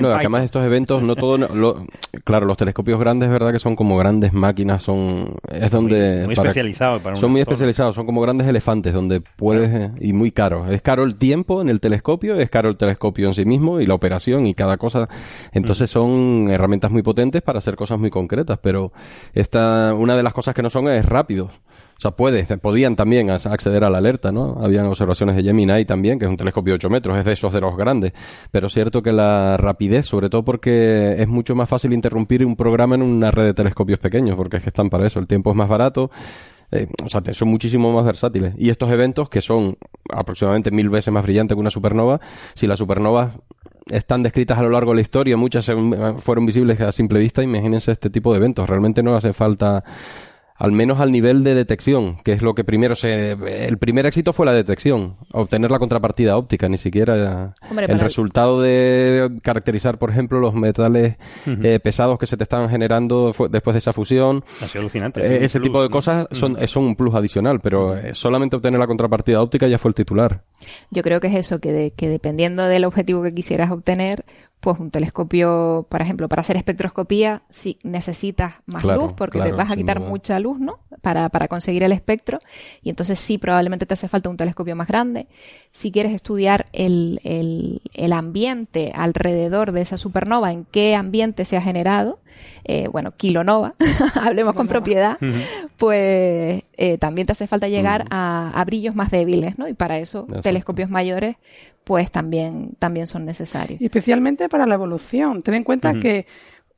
No, 0.00 0.08
además 0.08 0.44
estos 0.44 0.64
eventos, 0.64 1.02
no 1.02 1.14
todo, 1.16 1.36
lo- 1.38 1.86
claro, 2.24 2.46
los 2.46 2.56
telescopios 2.56 2.98
grandes, 2.98 3.28
verdad 3.30 3.52
que 3.52 3.58
son 3.58 3.76
como 3.76 3.96
grandes 3.96 4.32
máquinas, 4.32 4.82
son, 4.82 5.34
es 5.50 5.70
donde, 5.70 6.24
Muy 6.26 6.34
para- 6.34 6.48
especializado 6.50 7.00
para 7.00 7.16
son 7.16 7.30
muy 7.30 7.40
zona. 7.40 7.52
especializados, 7.52 7.94
son 7.94 8.06
como 8.06 8.20
grandes 8.20 8.46
elefantes, 8.48 8.92
donde 8.92 9.20
puedes, 9.20 9.70
eh, 9.70 9.90
y 10.00 10.12
muy 10.12 10.30
caros. 10.32 10.70
Es 10.70 10.82
caro 10.82 11.04
el 11.04 11.16
tiempo 11.16 11.60
en 11.62 11.68
el 11.68 11.80
telescopio, 11.80 12.34
es 12.36 12.50
caro 12.50 12.68
el 12.70 12.76
telescopio 12.76 13.28
en 13.28 13.34
sí 13.34 13.44
mismo 13.44 13.80
y 13.80 13.86
la 13.86 13.94
operación 13.94 14.46
y 14.46 14.54
cada 14.54 14.76
cosa. 14.76 15.08
Entonces 15.52 15.90
son 15.90 16.48
herramientas 16.50 16.90
muy 16.90 17.02
potentes 17.02 17.42
para 17.42 17.58
hacer 17.58 17.76
cosas 17.76 17.98
muy 17.98 18.10
concretas, 18.10 18.58
pero 18.62 18.92
esta, 19.34 19.94
una 19.94 20.16
de 20.16 20.22
las 20.22 20.32
cosas 20.32 20.54
que 20.54 20.62
no 20.62 20.70
son 20.70 20.88
es 20.88 21.04
rápidos. 21.04 21.52
O 22.02 22.08
sea, 22.08 22.10
puedes, 22.10 22.48
podían 22.58 22.96
también 22.96 23.30
acceder 23.30 23.84
a 23.84 23.88
la 23.88 23.98
alerta, 23.98 24.32
¿no? 24.32 24.56
Habían 24.60 24.86
observaciones 24.86 25.36
de 25.36 25.44
Gemini 25.44 25.84
también, 25.84 26.18
que 26.18 26.24
es 26.24 26.30
un 26.32 26.36
telescopio 26.36 26.72
de 26.72 26.78
8 26.78 26.90
metros, 26.90 27.16
es 27.16 27.24
de 27.24 27.32
esos 27.32 27.52
de 27.52 27.60
los 27.60 27.76
grandes. 27.76 28.12
Pero 28.50 28.66
es 28.66 28.72
cierto 28.72 29.04
que 29.04 29.12
la 29.12 29.56
rapidez, 29.56 30.04
sobre 30.06 30.28
todo 30.28 30.44
porque 30.44 31.14
es 31.16 31.28
mucho 31.28 31.54
más 31.54 31.68
fácil 31.68 31.92
interrumpir 31.92 32.44
un 32.44 32.56
programa 32.56 32.96
en 32.96 33.02
una 33.02 33.30
red 33.30 33.44
de 33.44 33.54
telescopios 33.54 34.00
pequeños, 34.00 34.34
porque 34.34 34.56
es 34.56 34.64
que 34.64 34.70
están 34.70 34.90
para 34.90 35.06
eso. 35.06 35.20
El 35.20 35.28
tiempo 35.28 35.50
es 35.50 35.56
más 35.56 35.68
barato, 35.68 36.10
eh, 36.72 36.88
o 37.04 37.08
sea, 37.08 37.22
son 37.32 37.46
muchísimo 37.50 37.92
más 37.92 38.04
versátiles. 38.04 38.52
Y 38.58 38.70
estos 38.70 38.90
eventos, 38.90 39.28
que 39.28 39.40
son 39.40 39.76
aproximadamente 40.12 40.72
mil 40.72 40.90
veces 40.90 41.14
más 41.14 41.22
brillantes 41.22 41.54
que 41.54 41.60
una 41.60 41.70
supernova, 41.70 42.20
si 42.54 42.66
las 42.66 42.80
supernovas 42.80 43.38
están 43.86 44.24
descritas 44.24 44.58
a 44.58 44.62
lo 44.64 44.70
largo 44.70 44.90
de 44.90 44.96
la 44.96 45.02
historia, 45.02 45.36
muchas 45.36 45.64
se- 45.66 45.76
fueron 46.18 46.46
visibles 46.46 46.80
a 46.80 46.90
simple 46.90 47.20
vista, 47.20 47.44
imagínense 47.44 47.92
este 47.92 48.10
tipo 48.10 48.32
de 48.32 48.38
eventos. 48.38 48.68
Realmente 48.68 49.04
no 49.04 49.14
hace 49.14 49.32
falta 49.32 49.84
al 50.62 50.70
menos 50.70 51.00
al 51.00 51.10
nivel 51.10 51.42
de 51.42 51.56
detección, 51.56 52.16
que 52.22 52.30
es 52.32 52.40
lo 52.40 52.54
que 52.54 52.62
primero 52.62 52.94
se... 52.94 53.32
El 53.32 53.78
primer 53.78 54.06
éxito 54.06 54.32
fue 54.32 54.46
la 54.46 54.52
detección, 54.52 55.16
obtener 55.32 55.72
la 55.72 55.80
contrapartida 55.80 56.36
óptica, 56.36 56.68
ni 56.68 56.76
siquiera 56.76 57.52
Hombre, 57.68 57.86
el 57.86 57.98
resultado 57.98 58.62
de 58.62 59.40
caracterizar, 59.42 59.98
por 59.98 60.10
ejemplo, 60.10 60.38
los 60.38 60.54
metales 60.54 61.16
eh, 61.46 61.80
pesados 61.82 62.16
que 62.16 62.26
se 62.26 62.36
te 62.36 62.44
estaban 62.44 62.68
generando 62.70 63.34
después 63.50 63.74
de 63.74 63.78
esa 63.78 63.92
fusión. 63.92 64.44
Ha 64.62 64.68
sido 64.68 64.82
alucinante. 64.82 65.20
Eh, 65.20 65.44
ese 65.44 65.58
plus, 65.58 65.68
tipo 65.68 65.82
de 65.82 65.88
¿no? 65.88 65.92
cosas 65.92 66.28
son, 66.30 66.56
son 66.68 66.84
un 66.84 66.94
plus 66.94 67.12
adicional, 67.16 67.58
pero 67.60 67.96
eh, 67.96 68.14
solamente 68.14 68.54
obtener 68.54 68.78
la 68.78 68.86
contrapartida 68.86 69.42
óptica 69.42 69.66
ya 69.66 69.78
fue 69.78 69.88
el 69.88 69.96
titular. 69.96 70.42
Yo 70.90 71.02
creo 71.02 71.18
que 71.18 71.26
es 71.26 71.34
eso, 71.34 71.58
que, 71.58 71.72
de- 71.72 71.90
que 71.90 72.08
dependiendo 72.08 72.62
del 72.68 72.84
objetivo 72.84 73.24
que 73.24 73.34
quisieras 73.34 73.72
obtener, 73.72 74.24
pues 74.62 74.78
un 74.78 74.92
telescopio, 74.92 75.86
por 75.88 76.00
ejemplo, 76.00 76.28
para 76.28 76.40
hacer 76.40 76.56
espectroscopía, 76.56 77.42
sí 77.50 77.80
necesitas 77.82 78.54
más 78.66 78.84
Claro, 78.84 79.02
luz 79.02 79.12
porque 79.16 79.38
claro, 79.38 79.50
te 79.50 79.56
vas 79.56 79.72
a 79.72 79.74
quitar 79.76 79.98
duda. 79.98 80.08
mucha 80.08 80.38
luz, 80.38 80.60
¿no? 80.60 80.78
Para, 81.00 81.28
para 81.30 81.48
conseguir 81.48 81.82
el 81.82 81.90
espectro. 81.90 82.38
Y 82.80 82.88
entonces 82.90 83.18
sí, 83.18 83.38
probablemente 83.38 83.86
te 83.86 83.94
hace 83.94 84.06
falta 84.06 84.28
un 84.28 84.36
telescopio 84.36 84.76
más 84.76 84.86
grande. 84.86 85.26
Si 85.72 85.90
quieres 85.90 86.12
estudiar 86.12 86.66
el, 86.72 87.18
el, 87.24 87.82
el 87.92 88.12
ambiente 88.12 88.92
alrededor 88.94 89.72
de 89.72 89.80
esa 89.80 89.96
supernova, 89.96 90.52
en 90.52 90.64
qué 90.64 90.94
ambiente 90.94 91.44
se 91.44 91.56
ha 91.56 91.60
generado, 91.60 92.20
eh, 92.62 92.86
bueno, 92.86 93.10
kilonova, 93.16 93.74
hablemos 94.14 94.54
con 94.54 94.68
propiedad, 94.68 95.18
pues 95.76 96.62
eh, 96.76 96.98
también 96.98 97.26
te 97.26 97.32
hace 97.32 97.48
falta 97.48 97.66
llegar 97.68 98.04
a, 98.10 98.52
a 98.54 98.64
brillos 98.64 98.94
más 98.94 99.10
débiles, 99.10 99.58
¿no? 99.58 99.66
Y 99.66 99.74
para 99.74 99.98
eso 99.98 100.20
Exacto. 100.20 100.42
telescopios 100.42 100.88
mayores 100.88 101.36
pues 101.92 102.10
también, 102.10 102.74
también 102.78 103.06
son 103.06 103.26
necesarios. 103.26 103.78
Y 103.78 103.84
especialmente 103.84 104.48
para 104.48 104.64
la 104.64 104.76
evolución. 104.76 105.42
Ten 105.42 105.52
en 105.52 105.62
cuenta 105.62 105.92
que 106.00 106.24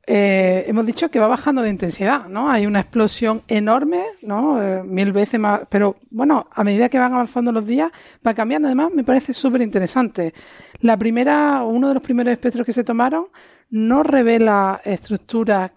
eh, 0.05 0.65
hemos 0.67 0.85
dicho 0.85 1.09
que 1.09 1.19
va 1.19 1.27
bajando 1.27 1.61
de 1.61 1.69
intensidad, 1.69 2.27
¿no? 2.27 2.49
Hay 2.49 2.65
una 2.65 2.81
explosión 2.81 3.41
enorme, 3.47 4.03
¿no? 4.23 4.61
Eh, 4.61 4.83
mil 4.83 5.13
veces 5.13 5.39
más. 5.39 5.61
Pero 5.69 5.95
bueno, 6.09 6.49
a 6.51 6.65
medida 6.65 6.89
que 6.89 6.99
van 6.99 7.13
avanzando 7.13 7.53
los 7.53 7.65
días, 7.65 7.93
va 8.27 8.33
cambiando. 8.33 8.67
Además, 8.67 8.89
me 8.93 9.05
parece 9.05 9.33
súper 9.33 9.61
interesante. 9.61 10.33
La 10.81 10.97
primera, 10.97 11.63
uno 11.63 11.87
de 11.87 11.93
los 11.93 12.03
primeros 12.03 12.33
espectros 12.33 12.65
que 12.65 12.73
se 12.73 12.83
tomaron 12.83 13.27
no 13.69 14.03
revela 14.03 14.81
estructuras 14.83 15.71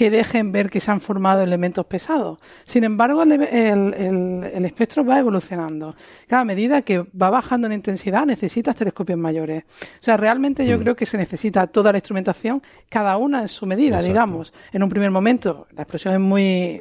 que 0.00 0.10
dejen 0.10 0.50
ver 0.50 0.70
que 0.70 0.80
se 0.80 0.90
han 0.90 1.02
formado 1.02 1.42
elementos 1.42 1.84
pesados. 1.84 2.38
Sin 2.64 2.84
embargo, 2.84 3.22
el, 3.22 3.32
el- 3.32 3.92
el- 3.92 4.50
el 4.54 4.64
espectro 4.64 5.04
va 5.04 5.18
evolucionando. 5.18 5.94
Claro, 6.26 6.40
a 6.40 6.44
medida 6.46 6.80
que 6.80 7.00
va 7.20 7.28
bajando 7.28 7.66
en 7.66 7.74
intensidad, 7.74 8.24
necesitas 8.24 8.74
telescopios 8.74 9.18
mayores. 9.18 9.62
O 9.66 10.02
sea, 10.02 10.16
realmente 10.16 10.66
yo 10.66 10.78
creo 10.78 10.96
que 10.96 11.04
se 11.04 11.18
necesita 11.18 11.66
toda 11.66 11.92
la 11.92 11.98
instrumentación, 11.98 12.62
cada 12.88 13.18
una 13.18 13.42
en 13.42 13.48
su 13.48 13.66
medida, 13.66 13.96
Exacto. 13.96 14.06
digamos. 14.08 14.54
En 14.72 14.82
un 14.82 14.88
primer 14.88 15.10
momento, 15.10 15.66
la 15.76 15.82
explosión 15.82 16.14
es 16.14 16.20
muy 16.20 16.80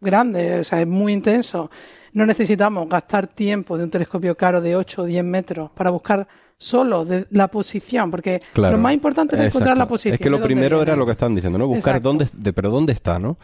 grande, 0.00 0.60
o 0.60 0.64
sea, 0.64 0.80
es 0.80 0.86
muy 0.86 1.12
intenso. 1.12 1.70
No 2.12 2.26
necesitamos 2.26 2.88
gastar 2.88 3.28
tiempo 3.28 3.78
de 3.78 3.84
un 3.84 3.90
telescopio 3.90 4.36
caro 4.36 4.60
de 4.60 4.74
8 4.76 5.02
o 5.02 5.04
10 5.04 5.24
metros 5.24 5.70
para 5.72 5.90
buscar 5.90 6.26
solo 6.58 7.04
de 7.04 7.26
la 7.30 7.48
posición, 7.48 8.10
porque 8.10 8.42
Claro. 8.52 8.76
lo 8.76 8.82
más 8.82 8.92
importante 8.92 9.34
es 9.36 9.40
encontrar 9.42 9.68
Exacto. 9.74 9.78
la 9.78 9.88
posición. 9.88 10.14
Es 10.14 10.20
que 10.20 10.28
lo 10.30 10.42
primero 10.42 10.82
era 10.82 10.96
lo 10.96 11.06
que 11.06 11.12
estaban 11.12 11.34
diciendo, 11.34 11.58
¿no? 11.58 11.66
Buscar 11.66 11.96
Exacto. 11.96 12.08
dónde, 12.08 12.28
de, 12.32 12.52
pero 12.52 12.70
dónde 12.70 12.92
está, 12.92 13.18
¿no? 13.18 13.38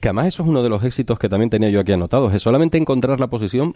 Que 0.00 0.08
además 0.08 0.26
eso 0.28 0.42
es 0.42 0.48
uno 0.48 0.62
de 0.62 0.70
los 0.70 0.82
éxitos 0.82 1.18
que 1.18 1.28
también 1.28 1.50
tenía 1.50 1.68
yo 1.68 1.78
aquí 1.80 1.92
anotados, 1.92 2.32
es 2.32 2.42
solamente 2.42 2.78
encontrar 2.78 3.20
la 3.20 3.26
posición, 3.28 3.74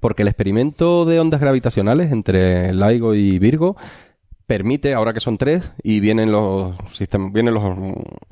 porque 0.00 0.22
el 0.22 0.28
experimento 0.28 1.04
de 1.04 1.20
ondas 1.20 1.38
gravitacionales 1.40 2.10
entre 2.10 2.72
LIGO 2.72 3.14
y 3.14 3.38
Virgo 3.38 3.76
permite, 4.46 4.94
ahora 4.94 5.12
que 5.12 5.20
son 5.20 5.36
tres, 5.36 5.72
y 5.82 6.00
vienen 6.00 6.30
los 6.30 6.76
sistemas, 6.92 7.32
vienen 7.32 7.54
los, 7.54 7.62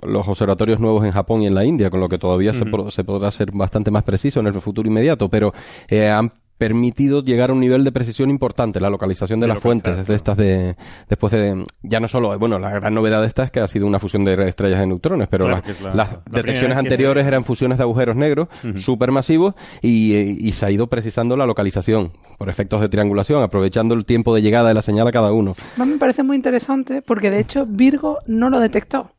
los 0.03 0.29
observatorios 0.29 0.79
nuevos 0.79 1.05
en 1.05 1.11
Japón 1.11 1.43
y 1.43 1.47
en 1.47 1.55
la 1.55 1.65
India, 1.65 1.91
con 1.91 2.01
lo 2.01 2.09
que 2.09 2.19
todavía 2.19 2.53
se, 2.53 2.65
se 2.91 3.05
podrá 3.05 3.31
ser 3.33 3.51
bastante 3.53 3.91
más 3.91 4.05
preciso 4.05 4.41
en 4.41 4.47
el 4.47 4.55
futuro 4.55 4.89
inmediato, 4.89 5.29
pero 5.29 5.53
eh, 5.89 6.09
han 6.09 6.33
permitido 6.59 7.23
llegar 7.25 7.51
a 7.51 7.53
un 7.53 7.61
nivel 7.61 7.83
de 7.85 7.91
precisión 7.93 8.31
importante, 8.31 8.81
la 8.81 8.91
localización 8.91 9.41
de, 9.41 9.47
De 9.49 9.53
las 9.55 9.63
fuentes, 9.63 10.07
de 10.07 10.15
estas 10.15 10.37
de, 10.37 10.77
después 11.09 11.33
de, 11.33 11.65
ya 11.83 12.01
no 12.01 12.07
solo, 12.09 12.39
bueno, 12.39 12.59
la 12.59 12.71
gran 12.71 12.95
novedad 12.95 13.21
de 13.23 13.27
esta 13.27 13.43
es 13.45 13.51
que 13.51 13.61
ha 13.61 13.67
sido 13.69 13.87
una 13.87 13.99
fusión 13.99 14.25
de 14.25 14.49
estrellas 14.49 14.81
de 14.81 14.87
neutrones, 14.87 15.29
pero 15.29 15.47
Claro, 15.47 15.63
las, 15.67 15.81
la- 15.83 15.95
las 15.95 16.13
la 16.13 16.21
detecciones 16.31 16.75
se 16.75 16.79
anteriores 16.79 17.27
eran 17.27 17.45
fusiones 17.45 17.79
de 17.79 17.83
agujeros 17.85 18.15
negros 18.17 18.49
supermasivos 18.77 19.55
y, 19.83 20.15
y 20.15 20.53
se 20.53 20.67
ha 20.67 20.71
ido 20.71 20.87
precisando 20.87 21.37
la 21.37 21.47
localización 21.47 22.13
por 22.39 22.49
efectos 22.49 22.81
de 22.81 22.89
triangulación, 22.89 23.43
aprovechando 23.43 23.95
el 23.95 24.05
tiempo 24.05 24.35
de 24.35 24.43
llegada 24.43 24.69
de 24.69 24.75
la 24.75 24.83
señal 24.83 25.09
a 25.09 25.13
cada 25.13 25.33
uno. 25.33 25.55
Además, 25.73 25.89
me 25.89 25.99
parece 25.99 26.23
muy 26.23 26.37
interesante 26.37 27.03
porque 27.03 27.31
de 27.31 27.41
hecho 27.41 27.67
Virgo 27.67 28.19
no 28.27 28.51
lo 28.51 28.61
detectó. 28.61 29.11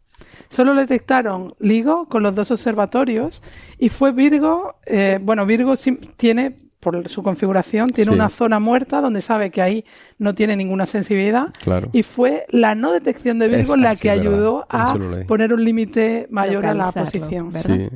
Solo 0.47 0.73
lo 0.73 0.81
detectaron 0.81 1.55
LIGO 1.59 2.05
con 2.05 2.21
los 2.23 2.33
dos 2.36 2.51
observatorios 2.51 3.41
y 3.79 3.89
fue 3.89 4.11
Virgo, 4.11 4.75
eh, 4.86 5.19
bueno, 5.21 5.45
Virgo 5.45 5.75
sim- 5.75 5.97
tiene, 6.15 6.55
por 6.86 7.09
su 7.09 7.23
configuración, 7.23 7.89
tiene 7.89 8.11
Sí. 8.11 8.15
una 8.15 8.29
zona 8.29 8.59
muerta 8.59 9.01
donde 9.01 9.21
sabe 9.21 9.49
que 9.49 9.61
ahí 9.61 9.83
no 10.19 10.36
tiene 10.36 10.55
ninguna 10.55 10.86
sensibilidad 10.86 11.47
Claro. 11.63 11.89
y 11.91 12.03
fue 12.03 12.45
la 12.49 12.75
no 12.75 12.91
detección 12.91 13.39
de 13.39 13.47
Virgo 13.47 13.73
Es- 13.73 13.81
la 13.81 13.95
que 13.95 14.09
verdad. 14.09 14.21
ayudó 14.21 14.65
a 14.69 14.95
poner 15.27 15.51
un 15.51 15.65
límite 15.65 16.27
mayor 16.29 16.65
a 16.65 16.73
la 16.75 16.91
posición. 16.91 17.49
¿verdad? 17.51 17.75
Sí. 17.75 17.89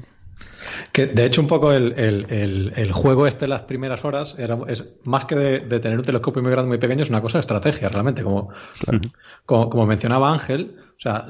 Que 0.92 1.06
de 1.08 1.26
hecho 1.26 1.42
un 1.42 1.48
poco 1.48 1.72
el, 1.72 1.94
el- 1.98 2.26
el- 2.30 2.74
el 2.76 2.92
juego 2.92 3.28
este 3.28 3.48
las 3.48 3.64
primeras 3.64 4.04
horas 4.06 4.36
era, 4.40 4.58
es 4.68 4.86
más 5.04 5.26
que 5.26 5.36
de, 5.36 5.60
de 5.60 5.80
tener 5.80 5.98
un 6.00 6.04
telescopio 6.06 6.42
muy 6.42 6.52
grande 6.52 6.68
muy 6.70 6.78
pequeño, 6.80 7.04
es 7.04 7.10
una 7.10 7.22
cosa 7.22 7.38
de 7.38 7.42
estrategia 7.42 7.90
realmente, 7.90 8.24
como, 8.24 8.50
como, 9.46 9.70
como 9.70 9.86
mencionaba 9.86 10.32
Ángel, 10.32 10.76
o 11.00 11.02
sea, 11.02 11.28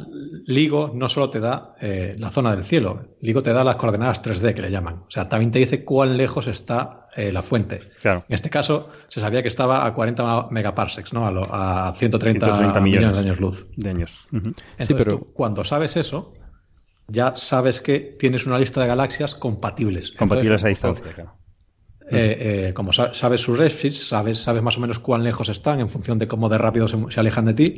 LIGO 0.48 0.92
no 0.96 1.08
solo 1.08 1.30
te 1.30 1.40
da 1.40 1.76
eh, 1.80 2.16
la 2.18 2.32
zona 2.32 2.56
del 2.56 2.66
cielo, 2.66 3.16
LIGO 3.22 3.44
te 3.44 3.54
da 3.54 3.64
las 3.64 3.76
coordenadas 3.76 4.24
3D 4.24 4.56
que 4.56 4.64
le 4.64 4.72
llaman, 4.72 5.04
o 5.08 5.12
sea, 5.12 5.30
también 5.30 5.52
te 5.52 5.60
dice 5.60 5.86
cuán 5.86 6.18
lejos 6.18 6.48
está 6.48 7.08
eh, 7.16 7.32
la 7.32 7.44
fuente. 7.44 7.92
Claro. 8.02 8.26
En 8.28 8.34
este 8.34 8.50
caso 8.50 8.90
se 9.10 9.22
sabía 9.22 9.44
que 9.44 9.48
estaba 9.48 9.86
a 9.86 9.94
40 9.94 10.48
megaparsecs, 10.50 11.14
¿no? 11.14 11.28
A, 11.28 11.32
lo- 11.32 11.48
a 11.54 11.94
130, 11.96 12.46
130 12.48 12.80
millones. 12.80 13.10
millones. 13.10 13.14
de 13.14 13.20
años 13.30 13.40
luz. 13.40 13.68
De 13.76 13.90
años. 13.92 14.20
Entonces, 14.32 14.98
pero- 14.98 15.18
tú, 15.20 15.34
cuando 15.34 15.64
sabes 15.64 15.96
eso, 15.98 16.34
ya 17.08 17.36
sabes 17.38 17.80
que 17.82 18.00
tienes 18.20 18.48
una 18.48 18.58
lista 18.58 18.82
de 18.82 18.88
galaxias 18.88 19.36
compatibles. 19.36 20.12
Compatibles 20.14 20.64
a 20.66 20.68
distancia, 20.70 21.06
claro. 21.14 21.36
eh, 22.10 22.68
eh, 22.70 22.74
como 22.74 22.92
sa- 22.92 23.14
sabes 23.14 23.42
sus 23.42 23.56
redshifts, 23.58 24.08
sabes, 24.08 24.40
sabes 24.40 24.64
más 24.64 24.78
o 24.78 24.80
menos 24.80 24.98
cuán 24.98 25.24
lejos 25.24 25.48
están 25.50 25.80
en 25.80 25.90
función 25.90 26.18
de 26.18 26.28
cómo 26.28 26.50
de 26.50 26.58
rápido 26.58 26.88
se, 26.88 26.98
se 27.10 27.20
alejan 27.20 27.46
de 27.46 27.54
ti. 27.54 27.78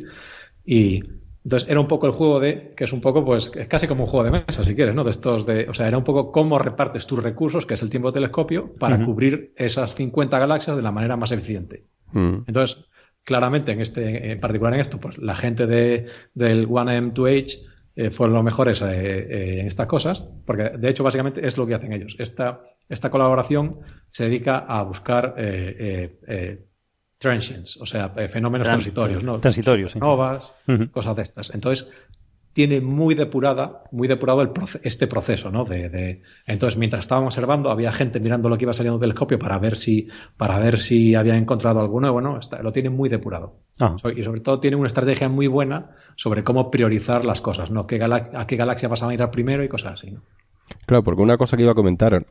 Y 0.65 1.01
entonces 1.43 1.67
era 1.69 1.79
un 1.79 1.87
poco 1.87 2.05
el 2.05 2.13
juego 2.13 2.39
de, 2.39 2.69
que 2.75 2.83
es 2.83 2.93
un 2.93 3.01
poco, 3.01 3.25
pues, 3.25 3.51
es 3.55 3.67
casi 3.67 3.87
como 3.87 4.03
un 4.03 4.09
juego 4.09 4.25
de 4.25 4.43
mesa, 4.45 4.63
si 4.63 4.75
quieres, 4.75 4.93
¿no? 4.93 5.03
De 5.03 5.11
estos 5.11 5.45
de, 5.45 5.67
o 5.67 5.73
sea, 5.73 5.87
era 5.87 5.97
un 5.97 6.03
poco 6.03 6.31
cómo 6.31 6.59
repartes 6.59 7.07
tus 7.07 7.21
recursos, 7.21 7.65
que 7.65 7.73
es 7.73 7.81
el 7.81 7.89
tiempo 7.89 8.09
de 8.09 8.15
telescopio, 8.15 8.73
para 8.75 9.03
cubrir 9.03 9.53
esas 9.55 9.95
50 9.95 10.37
galaxias 10.37 10.75
de 10.75 10.83
la 10.83 10.91
manera 10.91 11.17
más 11.17 11.31
eficiente. 11.31 11.85
Mm. 12.11 12.43
Entonces, 12.45 12.85
claramente, 13.23 13.71
en 13.71 13.81
este, 13.81 14.33
en 14.33 14.39
particular 14.39 14.75
en 14.75 14.81
esto, 14.81 14.99
pues 14.99 15.17
la 15.17 15.35
gente 15.35 15.65
de, 15.65 16.05
del 16.35 16.67
1M2H 16.67 17.57
eh, 17.95 18.11
fueron 18.11 18.35
los 18.35 18.43
mejores 18.43 18.81
eh, 18.81 18.85
eh, 18.87 19.59
en 19.61 19.67
estas 19.67 19.87
cosas, 19.87 20.23
porque 20.45 20.69
de 20.77 20.89
hecho, 20.89 21.03
básicamente 21.03 21.45
es 21.45 21.57
lo 21.57 21.65
que 21.65 21.73
hacen 21.73 21.91
ellos. 21.91 22.15
Esta, 22.19 22.61
esta 22.87 23.09
colaboración 23.09 23.79
se 24.11 24.25
dedica 24.25 24.59
a 24.59 24.83
buscar 24.83 25.35
transients, 27.21 27.77
o 27.77 27.85
sea, 27.85 28.11
eh, 28.17 28.27
fenómenos 28.27 28.67
Tran- 28.67 28.71
transitorios, 28.71 29.23
¿no? 29.23 29.39
transitorios, 29.39 29.91
sí. 29.91 29.99
Novas, 29.99 30.51
cosas 30.91 31.15
de 31.15 31.21
estas. 31.21 31.51
Entonces, 31.53 31.87
tiene 32.53 32.81
muy 32.81 33.13
depurada, 33.15 33.83
muy 33.91 34.07
depurado 34.09 34.41
el 34.41 34.49
proce- 34.49 34.81
este 34.83 35.05
proceso, 35.07 35.51
¿no? 35.51 35.63
De, 35.63 35.87
de- 35.89 36.21
entonces, 36.47 36.77
mientras 36.77 37.01
estábamos 37.01 37.33
observando, 37.35 37.69
había 37.71 37.91
gente 37.93 38.19
mirando 38.19 38.49
lo 38.49 38.57
que 38.57 38.65
iba 38.65 38.73
saliendo 38.73 38.97
del 38.97 39.09
telescopio 39.11 39.37
para 39.39 39.57
ver 39.59 39.77
si, 39.77 40.09
para 40.35 40.57
ver 40.59 40.79
si 40.79 41.13
había 41.15 41.37
encontrado 41.37 41.79
algo 41.79 42.01
nuevo, 42.01 42.19
¿no? 42.21 42.39
Está- 42.39 42.61
lo 42.63 42.71
tiene 42.73 42.89
muy 42.89 43.07
depurado. 43.07 43.55
Ah. 43.79 43.95
So- 44.01 44.09
Y 44.09 44.23
sobre 44.23 44.41
todo 44.41 44.59
tiene 44.59 44.75
una 44.75 44.87
estrategia 44.87 45.29
muy 45.29 45.45
buena 45.47 45.91
sobre 46.15 46.43
cómo 46.43 46.71
priorizar 46.71 47.23
las 47.23 47.39
cosas, 47.41 47.69
¿no? 47.71 47.85
¿Qué 47.87 48.03
a 48.03 48.47
qué 48.47 48.55
galaxia 48.57 48.89
vas 48.89 49.03
a 49.03 49.07
mirar 49.07 49.29
primero 49.31 49.63
y 49.63 49.69
cosas 49.69 49.93
así, 49.93 50.11
¿no? 50.11 50.19
Claro, 50.85 51.03
porque 51.03 51.21
una 51.21 51.37
cosa 51.37 51.55
que 51.57 51.63
iba 51.63 51.73
a 51.73 51.75
comentar, 51.75 52.25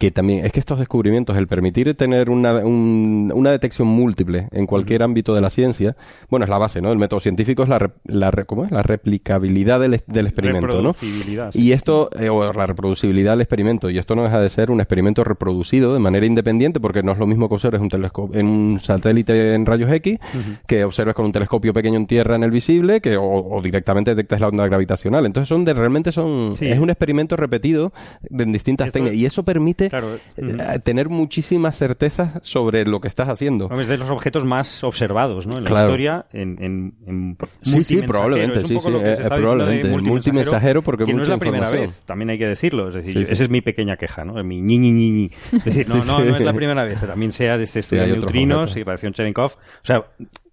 que 0.00 0.10
también 0.10 0.44
es 0.46 0.50
que 0.52 0.58
estos 0.60 0.78
descubrimientos, 0.78 1.36
el 1.36 1.46
permitir 1.46 1.94
tener 1.94 2.30
una, 2.30 2.54
un- 2.64 3.30
una 3.34 3.50
detección 3.50 3.86
múltiple 3.86 4.48
en 4.50 4.66
cualquier 4.66 5.02
ámbito 5.02 5.34
de 5.34 5.42
la 5.42 5.50
ciencia, 5.50 5.94
bueno, 6.30 6.44
es 6.44 6.50
la 6.50 6.56
base, 6.56 6.80
¿no? 6.80 6.90
El 6.90 6.96
método 6.98 7.20
científico 7.20 7.62
es 7.62 7.68
la, 7.68 7.78
re- 7.78 7.90
la, 8.06 8.30
re- 8.30 8.46
¿cómo 8.46 8.64
es? 8.64 8.70
la 8.70 8.82
replicabilidad 8.82 9.78
del, 9.78 10.00
del 10.06 10.26
experimento, 10.26 10.80
¿no? 10.82 10.94
Sí. 10.94 11.22
Y 11.52 11.72
esto, 11.72 12.08
eh, 12.18 12.30
o 12.30 12.50
la 12.52 12.66
reproducibilidad 12.66 13.32
del 13.32 13.42
experimento, 13.42 13.90
y 13.90 13.98
esto 13.98 14.14
no 14.16 14.22
deja 14.22 14.40
de 14.40 14.48
ser 14.48 14.70
un 14.70 14.80
experimento 14.80 15.22
reproducido 15.22 15.92
de 15.92 16.00
manera 16.00 16.24
independiente, 16.24 16.80
porque 16.80 17.02
no 17.02 17.12
es 17.12 17.18
lo 17.18 17.26
mismo 17.26 17.48
que 17.48 17.54
observes 17.56 17.82
un 17.82 17.90
telescopio 17.90 18.40
en 18.40 18.46
un 18.46 18.80
satélite 18.80 19.54
en 19.54 19.66
rayos 19.66 19.92
X, 19.92 20.18
que 20.66 20.82
observes 20.84 21.14
con 21.14 21.26
un 21.26 21.32
telescopio 21.32 21.74
pequeño 21.74 21.96
en 21.98 22.06
tierra 22.06 22.36
en 22.36 22.42
el 22.42 22.50
visible, 22.50 23.02
que 23.02 23.18
o, 23.18 23.24
o 23.24 23.60
directamente 23.60 24.14
detectas 24.14 24.40
la 24.40 24.48
onda 24.48 24.66
gravitacional. 24.66 25.26
Entonces 25.26 25.48
son 25.48 25.66
de 25.66 25.74
realmente 25.74 26.10
son 26.10 26.56
Sí. 26.56 26.66
es 26.68 26.78
un 26.78 26.88
experimento 26.88 27.36
repetido 27.36 27.92
en 28.30 28.50
distintas 28.52 28.90
técnicas 28.92 29.18
y 29.18 29.26
eso 29.26 29.42
permite 29.42 29.89
Claro, 29.90 30.14
eh, 30.14 30.20
ujú. 30.44 30.56
tener 30.82 31.08
muchísimas 31.08 31.76
certezas 31.76 32.38
sobre 32.42 32.84
lo 32.86 33.00
que 33.00 33.08
estás 33.08 33.28
haciendo. 33.28 33.68
Es 33.78 33.88
de 33.88 33.98
los 33.98 34.08
objetos 34.10 34.44
más 34.44 34.82
observados 34.84 35.46
¿no? 35.46 35.58
en 35.58 35.64
la 35.64 35.70
Claro. 35.70 35.88
historia 35.88 36.26
en, 36.32 36.56
en, 36.62 36.94
en 37.06 37.36
Sí, 37.60 37.84
sí, 37.84 38.00
probablemente, 38.02 38.58
Es 38.58 38.62
un 38.64 38.68
sí, 38.68 38.74
poco 38.76 38.86
sí, 38.86 38.92
lo 38.92 39.02
que 39.02 39.16
se 39.16 39.22
eh, 39.22 39.28
probablemente, 39.28 39.92
el 39.92 40.02
multimensajero, 40.02 40.82
porque 40.82 41.04
que 41.04 41.12
no 41.12 41.22
es 41.22 41.28
mucha 41.28 41.32
la 41.32 41.38
primera 41.38 41.70
vez, 41.70 42.02
también 42.06 42.30
hay 42.30 42.38
que 42.38 42.46
decirlo. 42.46 42.88
Es 42.88 42.94
decir, 42.94 43.26
Sí, 43.26 43.26
esa 43.32 43.42
es 43.44 43.50
mi 43.50 43.60
pequeña 43.60 43.96
queja, 43.96 44.24
¿no? 44.24 44.42
Mi 44.44 44.60
ñi, 44.62 44.78
ñi, 44.78 44.92
ñi, 44.92 45.10
ñi. 45.10 45.30
Es 45.52 45.64
decir, 45.64 45.88
no, 45.88 45.96
no, 46.04 46.20
no 46.24 46.36
es 46.36 46.42
la 46.42 46.52
primera 46.52 46.84
vez. 46.84 47.00
También 47.00 47.32
sea 47.32 47.58
de 47.58 47.64
este 47.64 47.80
estudio 47.80 48.02
de 48.06 48.12
neutrinos 48.12 48.76
y 48.76 48.82
radiación 48.82 49.12
Cherenkov. 49.12 49.50
O 49.52 49.84
sea, 49.84 50.04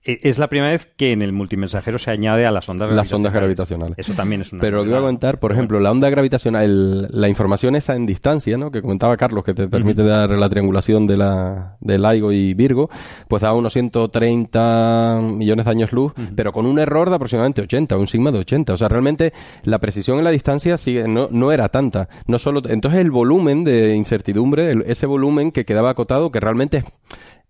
es 0.08 0.38
la 0.40 0.48
primera 0.48 0.72
vez 0.72 0.86
que 0.96 1.12
en 1.12 1.22
el 1.22 1.34
multimensajero 1.34 1.98
se 1.98 2.12
añade 2.12 2.46
a 2.46 2.52
las 2.52 2.68
ondas 2.70 2.92
Las 2.94 3.12
ondas 3.14 3.34
gravitacionales. 3.34 3.96
gravitacionales. 3.96 3.98
Eso 4.00 4.14
también 4.14 4.42
es 4.42 4.54
una 4.54 4.62
Pero 4.62 4.84
que 4.84 4.90
iba 4.90 4.98
a 4.98 5.02
comentar, 5.02 5.40
por 5.40 5.52
ejemplo, 5.52 5.80
la 5.80 5.92
onda 5.92 6.10
gravitacional, 6.10 6.64
el- 6.64 7.08
la 7.12 7.28
información 7.30 7.76
esa 7.76 7.96
en 7.96 8.06
distancia, 8.06 8.58
¿no? 8.58 8.72
Que 8.72 8.82
comentaba 8.82 9.18
Carlos, 9.18 9.44
que 9.44 9.54
te 9.54 9.68
permite 9.68 10.04
dar 10.04 10.30
la 10.32 10.50
triangulación 10.50 11.08
de 11.08 11.18
la, 11.18 11.78
de 11.82 11.98
LIGO 12.00 12.32
y 12.32 12.54
Virgo, 12.54 12.90
pues 13.28 13.42
da 13.42 13.54
unos 13.54 13.74
130 13.74 15.20
millones 15.24 15.66
de 15.66 15.72
años 15.72 15.92
luz, 15.92 16.14
pero 16.36 16.52
con 16.52 16.66
un 16.66 16.80
error 16.80 17.10
de 17.10 17.16
aproximadamente 17.16 17.62
80, 17.62 17.98
un 17.98 18.08
sigma 18.08 18.32
de 18.32 18.40
80. 18.40 18.74
O 18.74 18.78
sea, 18.78 18.88
realmente 18.88 19.34
la 19.64 19.80
precisión 19.80 20.18
en 20.18 20.24
la 20.24 20.32
distancia 20.32 20.78
sigue, 20.78 21.08
no, 21.08 21.28
no 21.32 21.52
era 21.52 21.70
tanta. 21.70 22.10
No 22.28 22.40
solo, 22.40 22.62
entonces 22.68 23.00
el 23.02 23.12
volumen 23.12 23.64
de 23.64 23.96
incertidumbre, 23.96 24.72
el- 24.72 24.84
ese 24.88 25.06
volumen 25.06 25.52
que 25.52 25.66
quedaba 25.66 25.90
acotado, 25.90 26.32
que 26.32 26.40
realmente 26.40 26.78
es 26.78 26.86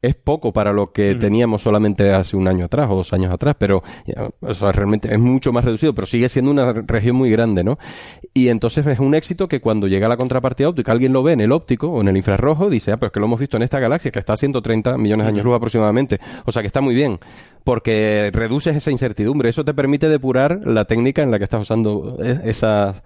es 0.01 0.15
poco 0.15 0.53
para 0.53 0.71
lo 0.73 0.91
que 0.91 1.15
teníamos 1.15 1.63
solamente 1.63 2.11
hace 2.11 2.37
un 2.37 2.47
año 2.47 2.65
atrás 2.65 2.87
o 2.91 2.95
dos 2.95 3.13
años 3.13 3.33
atrás, 3.33 3.55
pero 3.57 3.81
ya, 4.05 4.29
o 4.41 4.53
sea, 4.53 4.71
realmente 4.71 5.11
es 5.11 5.19
mucho 5.19 5.51
más 5.51 5.65
reducido, 5.65 5.95
pero 5.95 6.05
sigue 6.05 6.29
siendo 6.29 6.51
una 6.51 6.71
región 6.71 7.15
muy 7.15 7.31
grande, 7.31 7.63
¿no? 7.63 7.79
Y 8.33 8.49
entonces 8.49 8.85
es 8.85 8.99
un 8.99 9.15
éxito 9.15 9.47
que 9.47 9.59
cuando 9.59 9.87
llega 9.87 10.07
la 10.07 10.15
contrapartida 10.15 10.69
óptica, 10.69 10.91
alguien 10.91 11.13
lo 11.13 11.23
ve 11.23 11.33
en 11.33 11.41
el 11.41 11.51
óptico 11.51 11.89
o 11.89 12.01
en 12.01 12.09
el 12.09 12.17
infrarrojo, 12.17 12.69
dice, 12.69 12.91
ah, 12.91 12.97
pero 12.97 13.07
es 13.07 13.13
que 13.13 13.19
lo 13.19 13.25
hemos 13.25 13.39
visto 13.39 13.57
en 13.57 13.63
esta 13.63 13.79
galaxia, 13.79 14.11
que 14.11 14.19
está 14.19 14.33
a 14.33 14.37
130 14.37 14.97
millones 14.97 15.25
de 15.25 15.29
años 15.31 15.43
luz 15.43 15.55
aproximadamente. 15.55 16.19
O 16.45 16.51
sea 16.51 16.61
que 16.61 16.67
está 16.67 16.79
muy 16.81 16.93
bien, 16.93 17.19
porque 17.63 18.29
reduces 18.31 18.75
esa 18.75 18.91
incertidumbre. 18.91 19.49
Eso 19.49 19.65
te 19.65 19.73
permite 19.73 20.07
depurar 20.09 20.59
la 20.65 20.85
técnica 20.85 21.23
en 21.23 21.31
la 21.31 21.39
que 21.39 21.45
estás 21.45 21.61
usando 21.61 22.17
e- 22.23 22.49
esas 22.49 23.01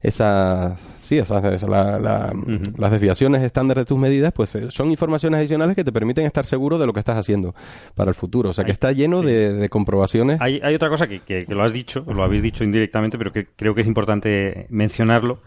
esas 0.00 0.78
sí 1.08 1.18
esas, 1.18 1.44
esas- 1.44 1.68
la- 1.68 1.98
la- 1.98 2.32
las 2.76 2.90
desviaciones 2.92 3.42
estándar 3.42 3.78
de 3.78 3.84
tus 3.84 3.98
medidas 3.98 4.32
pues 4.32 4.54
eh, 4.54 4.70
son 4.70 4.90
informaciones 4.90 5.38
adicionales 5.38 5.74
que 5.74 5.84
te 5.84 5.92
permiten 5.92 6.26
estar 6.26 6.44
seguro 6.44 6.78
de 6.78 6.86
lo 6.86 6.92
que 6.92 7.00
estás 7.00 7.16
haciendo 7.16 7.54
para 7.94 8.10
el 8.10 8.14
futuro 8.14 8.50
o 8.50 8.52
sea 8.52 8.64
que 8.64 8.72
está 8.72 8.92
lleno 8.92 9.20
sí. 9.20 9.26
de, 9.28 9.52
de 9.54 9.68
comprobaciones 9.68 10.40
Hay, 10.40 10.60
hay 10.62 10.74
otra 10.74 10.88
cosa 10.90 11.06
que, 11.06 11.20
que- 11.20 11.44
que 11.44 11.54
lo 11.54 11.62
has 11.64 11.72
dicho, 11.72 12.04
lo 12.06 12.22
habéis 12.22 12.42
dicho 12.42 12.62
indirectamente, 12.64 13.16
pero 13.18 13.32
que 13.32 13.46
creo 13.56 13.74
que 13.74 13.80
es 13.80 13.86
importante 13.86 14.66
mencionarlo, 14.70 15.40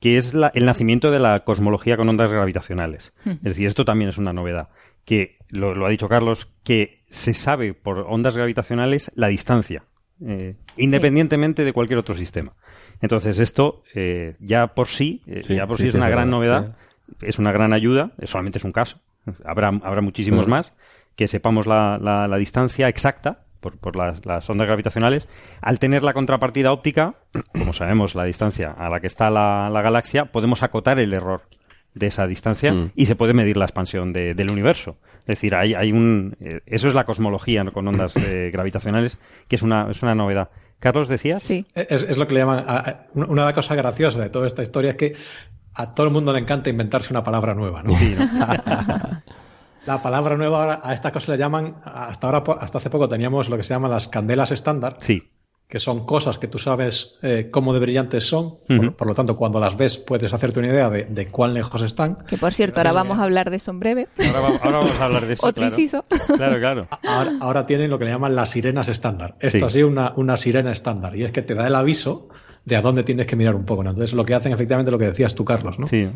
que 0.00 0.16
es 0.16 0.34
la- 0.34 0.50
el 0.54 0.64
nacimiento 0.66 1.10
de 1.10 1.18
la 1.18 1.44
cosmología 1.44 1.96
con 1.96 2.08
ondas 2.08 2.32
gravitacionales. 2.32 3.12
Es 3.26 3.42
decir, 3.42 3.66
esto 3.66 3.84
también 3.84 4.08
es 4.10 4.18
una 4.18 4.32
novedad. 4.32 4.68
Que, 5.04 5.36
lo, 5.50 5.74
lo 5.74 5.86
ha 5.86 5.90
dicho 5.90 6.08
Carlos, 6.08 6.48
que 6.62 7.04
se 7.10 7.34
sabe 7.34 7.74
por 7.74 7.98
ondas 8.08 8.36
gravitacionales 8.36 9.10
la 9.14 9.28
distancia, 9.28 9.84
eh, 10.26 10.56
independientemente 10.76 11.64
de 11.64 11.72
cualquier 11.72 11.98
otro 11.98 12.14
sistema. 12.14 12.54
Entonces, 13.00 13.38
esto 13.38 13.82
eh, 13.94 14.36
ya 14.40 14.68
por 14.68 14.88
sí, 14.88 15.22
eh, 15.26 15.42
Sí, 15.46 15.54
ya 15.56 15.66
por 15.66 15.76
sí, 15.78 15.84
sí, 15.84 15.88
es 15.90 15.94
una 15.94 16.08
gran 16.08 16.30
novedad, 16.30 16.76
es 17.20 17.38
una 17.38 17.52
gran 17.52 17.72
ayuda, 17.72 18.12
solamente 18.24 18.58
es 18.58 18.64
un 18.64 18.72
caso. 18.72 18.98
Habrá, 19.44 19.68
habrá 19.68 20.00
muchísimos 20.00 20.46
más 20.50 20.72
que 21.16 21.28
sepamos 21.28 21.66
la, 21.66 21.98
la- 21.98 22.26
la 22.28 22.36
distancia 22.36 22.88
exacta 22.88 23.44
por, 23.60 23.78
por 23.78 23.96
las, 23.96 24.24
las 24.26 24.48
ondas 24.50 24.66
gravitacionales. 24.66 25.28
Al 25.62 25.78
tener 25.78 26.02
la 26.02 26.12
contrapartida 26.12 26.72
óptica, 26.72 27.14
como 27.52 27.72
sabemos 27.72 28.14
la 28.14 28.24
distancia 28.24 28.70
a 28.70 28.88
la 28.90 29.00
que 29.00 29.06
está 29.06 29.30
la, 29.30 29.70
la 29.70 29.80
galaxia, 29.82 30.26
podemos 30.26 30.62
acotar 30.62 30.98
el 30.98 31.14
error 31.14 31.42
de 31.94 32.08
esa 32.08 32.26
distancia 32.26 32.72
Mm. 32.72 32.90
y 32.96 33.06
se 33.06 33.14
puede 33.14 33.34
medir 33.34 33.56
la 33.56 33.64
expansión 33.66 34.12
de- 34.12 34.34
del 34.34 34.50
universo. 34.50 34.96
Es 35.20 35.36
decir, 35.36 35.54
hay, 35.54 35.74
hay 35.74 35.92
un... 35.92 36.36
eh, 36.40 36.60
eso 36.66 36.88
es 36.88 36.94
la 36.94 37.04
cosmología 37.04 37.62
¿no? 37.64 37.72
con 37.72 37.86
ondas 37.86 38.16
eh, 38.16 38.50
gravitacionales, 38.52 39.16
que 39.48 39.54
es 39.56 39.62
una, 39.62 39.88
es 39.90 40.02
una 40.02 40.14
novedad. 40.16 40.50
Carlos, 40.78 41.08
decías. 41.08 41.42
Sí. 41.42 41.66
Es, 41.74 42.02
es 42.02 42.16
lo 42.18 42.26
que 42.26 42.34
le 42.34 42.40
llaman. 42.40 42.64
a- 42.66 42.76
a- 42.78 42.96
una 43.14 43.52
cosa 43.52 43.74
graciosa 43.74 44.18
de 44.20 44.30
toda 44.30 44.46
esta 44.46 44.62
historia 44.62 44.90
es 44.92 44.96
que 44.96 45.14
a 45.74 45.94
todo 45.94 46.06
el 46.06 46.12
mundo 46.12 46.32
le 46.32 46.38
encanta 46.40 46.70
inventarse 46.70 47.12
una 47.12 47.24
palabra 47.24 47.54
nueva, 47.54 47.82
¿no? 47.82 47.94
La 49.86 50.02
palabra 50.02 50.36
nueva 50.38 50.60
ahora, 50.62 50.80
a 50.82 50.94
estas 50.94 51.12
cosas 51.12 51.28
le 51.30 51.36
llaman, 51.36 51.76
hasta 51.84 52.26
ahora, 52.26 52.42
hasta 52.60 52.78
hace 52.78 52.88
poco 52.88 53.06
teníamos 53.08 53.50
lo 53.50 53.56
que 53.58 53.64
se 53.64 53.74
llaman 53.74 53.90
las 53.90 54.08
candelas 54.08 54.50
estándar. 54.50 54.96
Sí. 54.98 55.30
Que 55.74 55.80
son 55.80 56.06
cosas 56.06 56.38
que 56.38 56.46
tú 56.46 56.60
sabes 56.60 57.16
eh, 57.20 57.48
cómo 57.50 57.74
de 57.74 57.80
brillantes 57.80 58.22
son. 58.22 58.58
por, 58.96 59.08
lo 59.08 59.12
tanto, 59.16 59.36
cuando 59.36 59.58
las 59.58 59.76
ves 59.76 59.98
puedes 59.98 60.32
hacerte 60.32 60.60
una 60.60 60.68
idea 60.68 60.88
de, 60.88 61.06
de 61.06 61.26
cuán 61.26 61.52
lejos 61.52 61.82
están. 61.82 62.14
Que 62.28 62.38
por 62.38 62.52
cierto, 62.54 62.78
ahora 62.78 62.92
vamos 62.92 63.18
a 63.18 63.24
hablar 63.24 63.50
de 63.50 63.56
eso 63.56 63.72
en 63.72 63.80
breve. 63.80 64.06
Ahora, 64.24 64.40
va- 64.40 64.56
ahora 64.62 64.78
vamos 64.78 65.00
a 65.00 65.04
hablar 65.04 65.26
de 65.26 65.32
eso. 65.32 65.44
Otro 65.48 65.62
claro. 65.62 65.74
inciso. 65.74 66.04
Claro, 66.36 66.58
claro. 66.60 66.88
Ahora, 67.08 67.32
ahora 67.40 67.66
tienen 67.66 67.90
lo 67.90 67.98
que 67.98 68.04
le 68.04 68.12
llaman 68.12 68.36
las 68.36 68.50
sirenas 68.50 68.88
estándar. 68.88 69.34
Esto 69.40 69.58
Sí. 69.58 69.64
ha 69.64 69.70
sido 69.70 69.88
una, 69.88 70.12
una 70.14 70.36
sirena 70.36 70.70
estándar. 70.70 71.16
Y 71.16 71.24
es 71.24 71.32
que 71.32 71.42
te 71.42 71.56
da 71.56 71.66
el 71.66 71.74
aviso 71.74 72.28
de 72.64 72.76
a 72.76 72.80
dónde 72.80 73.02
tienes 73.02 73.26
que 73.26 73.34
mirar 73.34 73.56
un 73.56 73.64
poco. 73.64 73.82
¿no? 73.82 73.90
Entonces, 73.90 74.12
lo 74.14 74.24
que 74.24 74.34
hacen 74.36 74.52
efectivamente 74.52 74.92
lo 74.92 74.98
que 74.98 75.06
decías 75.06 75.34
tú, 75.34 75.44
Carlos, 75.44 75.76
¿no? 75.80 75.88
Sí. 75.88 76.08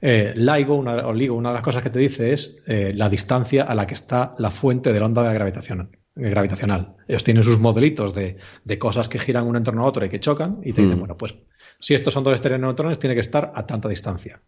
Eh, 0.00 0.34
LIGO, 0.36 0.74
una, 0.74 0.96
o 1.06 1.12
LIGO, 1.12 1.34
una 1.36 1.50
de 1.50 1.54
las 1.54 1.62
cosas 1.62 1.82
que 1.82 1.90
te 1.90 1.98
dice 2.00 2.32
es 2.32 2.62
eh, 2.66 2.92
la 2.94 3.08
distancia 3.08 3.62
a 3.62 3.74
la 3.76 3.86
que 3.86 3.94
está 3.94 4.34
la 4.38 4.50
fuente 4.50 4.92
de 4.92 4.98
la 5.00 5.06
onda 5.06 5.32
gravitacional. 5.32 5.90
Gravitacional. 6.18 6.96
Ellos 7.06 7.24
tienen 7.24 7.44
sus 7.44 7.58
modelitos 7.58 8.14
de, 8.14 8.36
de 8.64 8.78
cosas 8.78 9.08
que 9.08 9.18
giran 9.18 9.46
uno 9.46 9.56
en 9.58 9.64
torno 9.64 9.82
a 9.82 9.86
otro 9.86 10.04
y 10.04 10.08
que 10.08 10.20
chocan, 10.20 10.58
y 10.62 10.72
te 10.72 10.82
dicen, 10.82 10.96
Mm. 10.96 11.00
bueno, 11.00 11.16
pues 11.16 11.34
si 11.80 11.94
estos 11.94 12.12
son 12.12 12.24
dos 12.24 12.34
estrellas 12.34 12.60
de 12.60 12.66
neutrones, 12.66 12.98
tiene 12.98 13.14
que 13.14 13.20
estar 13.22 13.52
a 13.54 13.66
tanta 13.66 13.88
distancia. 13.88 14.40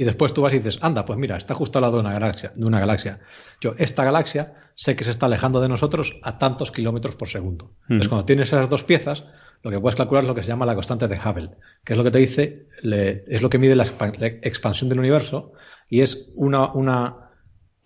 Y 0.00 0.04
después 0.04 0.32
tú 0.32 0.42
vas 0.42 0.52
y 0.54 0.58
dices, 0.58 0.78
anda, 0.80 1.04
pues 1.04 1.18
mira, 1.18 1.36
está 1.36 1.54
justo 1.54 1.78
al 1.78 1.82
lado 1.82 1.96
de 1.96 2.00
una 2.02 2.12
galaxia. 2.12 2.52
De 2.54 2.64
una 2.66 2.78
galaxia. 2.78 3.18
Yo, 3.60 3.74
esta 3.78 4.04
galaxia 4.04 4.54
sé 4.76 4.94
que 4.94 5.02
se 5.02 5.10
está 5.10 5.26
alejando 5.26 5.60
de 5.60 5.68
nosotros 5.68 6.16
a 6.22 6.38
tantos 6.38 6.70
kilómetros 6.70 7.16
por 7.16 7.28
segundo. 7.28 7.74
Entonces, 7.82 8.06
Ujú. 8.06 8.10
cuando 8.10 8.24
tienes 8.26 8.46
esas 8.48 8.68
dos 8.68 8.84
piezas, 8.84 9.24
lo 9.64 9.72
que 9.72 9.80
puedes 9.80 9.96
calcular 9.96 10.22
es 10.22 10.28
lo 10.28 10.36
que 10.36 10.42
se 10.42 10.48
llama 10.48 10.66
la 10.66 10.76
constante 10.76 11.08
de 11.08 11.16
Hubble, 11.18 11.50
que 11.84 11.94
es 11.94 11.98
lo 11.98 12.04
que 12.04 12.12
te 12.12 12.18
dice, 12.20 12.68
le- 12.82 13.24
es 13.26 13.42
lo 13.42 13.50
que 13.50 13.58
mide 13.58 13.74
la, 13.74 13.84
la 14.20 14.26
expansión 14.28 14.88
del 14.88 15.00
universo 15.00 15.52
y 15.90 16.00
es 16.02 16.32
una, 16.36 16.72
una, 16.72 17.27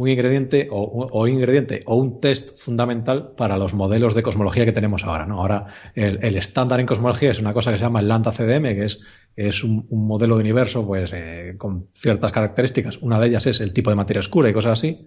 un 0.03 0.09
ingrediente 0.09 0.69
o, 0.71 1.09
o 1.13 1.29
ingrediente 1.29 1.83
o 1.87 1.95
un 1.97 2.21
test 2.21 2.59
fundamental 2.59 3.35
para 3.37 3.57
los 3.57 3.73
modelos 3.73 4.15
de 4.15 4.23
cosmología 4.23 4.65
que 4.65 4.73
tenemos 4.73 5.05
ahora. 5.05 5.27
¿no? 5.27 5.39
Ahora, 5.41 5.67
el, 5.95 6.19
el 6.23 6.37
estándar 6.37 6.81
en 6.81 6.87
cosmología 6.87 7.31
es 7.31 7.39
una 7.39 7.55
cosa 7.55 7.71
que 7.71 7.79
se 7.79 7.85
llama 7.85 8.01
el 8.01 8.09
lambda 8.09 8.33
CDM, 8.33 8.75
que 8.75 8.85
es, 8.85 9.01
es 9.37 9.63
un, 9.63 9.87
un 9.89 10.07
modelo 10.09 10.35
de 10.37 10.41
universo 10.43 10.85
pues, 10.85 11.13
eh, 11.13 11.55
con 11.57 11.87
ciertas 11.93 12.33
características. 12.33 12.99
Una 12.99 13.21
de 13.21 13.29
ellas 13.29 13.47
es 13.47 13.61
el 13.61 13.73
tipo 13.73 13.91
de 13.91 13.97
materia 13.97 14.21
oscura 14.21 14.51
y 14.51 14.53
cosas 14.53 14.73
así. 14.73 15.07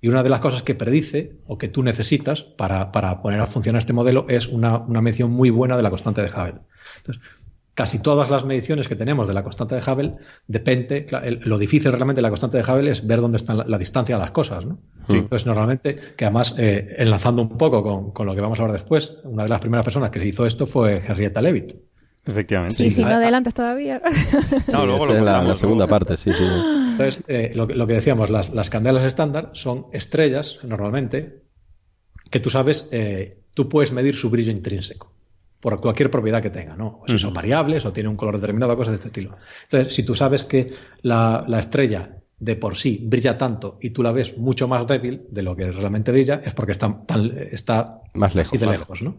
Y 0.00 0.08
una 0.08 0.22
de 0.22 0.28
las 0.28 0.40
cosas 0.40 0.62
que 0.62 0.74
predice 0.74 1.38
o 1.46 1.56
que 1.56 1.68
tú 1.68 1.82
necesitas 1.82 2.42
para, 2.42 2.92
para 2.92 3.22
poner 3.22 3.40
a 3.40 3.46
funcionar 3.46 3.78
este 3.78 3.94
modelo 3.94 4.26
es 4.28 4.46
una, 4.46 4.76
una 4.78 5.00
medición 5.00 5.30
muy 5.30 5.48
buena 5.48 5.78
de 5.78 5.82
la 5.82 5.88
constante 5.88 6.20
de 6.20 6.28
Hubble. 6.28 6.60
Entonces, 6.98 7.22
casi 7.74 7.98
todas 7.98 8.30
las 8.30 8.44
mediciones 8.44 8.86
que 8.88 8.94
tenemos 8.96 9.26
de 9.28 9.34
la 9.34 9.42
constante 9.42 9.74
de 9.74 9.80
Hubble 9.82 10.12
depende, 10.46 11.06
el- 11.24 11.40
lo 11.44 11.58
difícil 11.58 11.90
realmente 11.92 12.18
de 12.18 12.22
la 12.22 12.28
constante 12.30 12.58
de 12.58 12.62
Hubble 12.64 12.90
es 12.90 13.06
ver 13.06 13.20
dónde 13.20 13.36
está 13.38 13.54
la, 13.54 13.64
la 13.66 13.78
distancia 13.78 14.16
de 14.16 14.20
las 14.22 14.30
cosas, 14.30 14.64
¿no? 14.64 14.78
Sí. 15.08 15.16
Entonces, 15.16 15.44
normalmente, 15.46 15.96
que 16.16 16.24
además, 16.24 16.54
eh, 16.56 16.94
enlazando 16.98 17.42
un 17.42 17.58
poco 17.58 17.82
con, 17.82 18.12
con 18.12 18.26
lo 18.26 18.34
que 18.34 18.40
vamos 18.40 18.58
a 18.60 18.62
hablar 18.62 18.78
después, 18.78 19.14
una 19.24 19.42
de 19.42 19.48
las 19.48 19.60
primeras 19.60 19.84
personas 19.84 20.10
que 20.10 20.20
se 20.20 20.26
hizo 20.26 20.46
esto 20.46 20.66
fue 20.66 21.02
Henrietta 21.06 21.42
Leavitt. 21.42 21.74
Efectivamente. 22.26 22.86
y 22.86 22.90
si 22.90 23.02
a- 23.02 23.08
no 23.08 23.14
adelantas 23.16 23.52
todavía. 23.52 24.00
No, 24.72 24.80
Sí, 24.80 24.86
luego 24.86 25.06
lo 25.06 25.20
la, 25.24 25.42
la 25.42 25.56
segunda 25.56 25.86
parte, 25.86 26.16
sí, 26.16 26.32
sí. 26.32 26.42
Entonces, 26.92 27.22
eh, 27.28 27.52
lo, 27.54 27.66
que- 27.66 27.74
lo 27.74 27.86
que 27.86 27.94
decíamos, 27.94 28.30
las, 28.30 28.50
las 28.54 28.70
candelas 28.70 29.04
estándar 29.04 29.50
son 29.52 29.86
estrellas, 29.92 30.58
normalmente, 30.62 31.42
que 32.30 32.40
tú 32.40 32.48
sabes, 32.50 32.88
eh, 32.92 33.40
tú 33.52 33.68
puedes 33.68 33.92
medir 33.92 34.14
su 34.14 34.30
brillo 34.30 34.52
intrínseco 34.52 35.12
por 35.64 35.80
cualquier 35.80 36.10
propiedad 36.10 36.42
que 36.42 36.50
tenga, 36.50 36.76
¿no? 36.76 37.00
O 37.00 37.04
si 37.08 37.16
son 37.16 37.32
variables 37.32 37.86
o 37.86 37.92
tiene 37.94 38.10
un 38.10 38.16
color 38.16 38.34
determinado, 38.38 38.76
cosas 38.76 38.92
de 38.92 38.96
este 38.96 39.06
estilo. 39.08 39.34
Entonces, 39.62 39.94
si 39.94 40.02
tú 40.02 40.14
sabes 40.14 40.44
que 40.44 40.66
la, 41.00 41.42
la 41.48 41.58
estrella 41.58 42.18
de 42.38 42.56
por 42.56 42.76
sí 42.76 43.00
brilla 43.02 43.38
tanto 43.38 43.78
y 43.80 43.88
tú 43.88 44.02
la 44.02 44.12
ves 44.12 44.36
mucho 44.36 44.68
más 44.68 44.86
débil 44.86 45.22
de 45.30 45.40
lo 45.42 45.56
que 45.56 45.70
realmente 45.72 46.12
brilla, 46.12 46.42
es 46.44 46.52
porque 46.52 46.72
está, 46.72 46.94
tan- 47.06 47.32
está 47.50 48.02
Más 48.12 48.34
lejos. 48.34 48.50
así 48.52 48.58
de 48.58 48.66
Más 48.66 48.76
lejos, 48.78 49.00
¿no? 49.00 49.16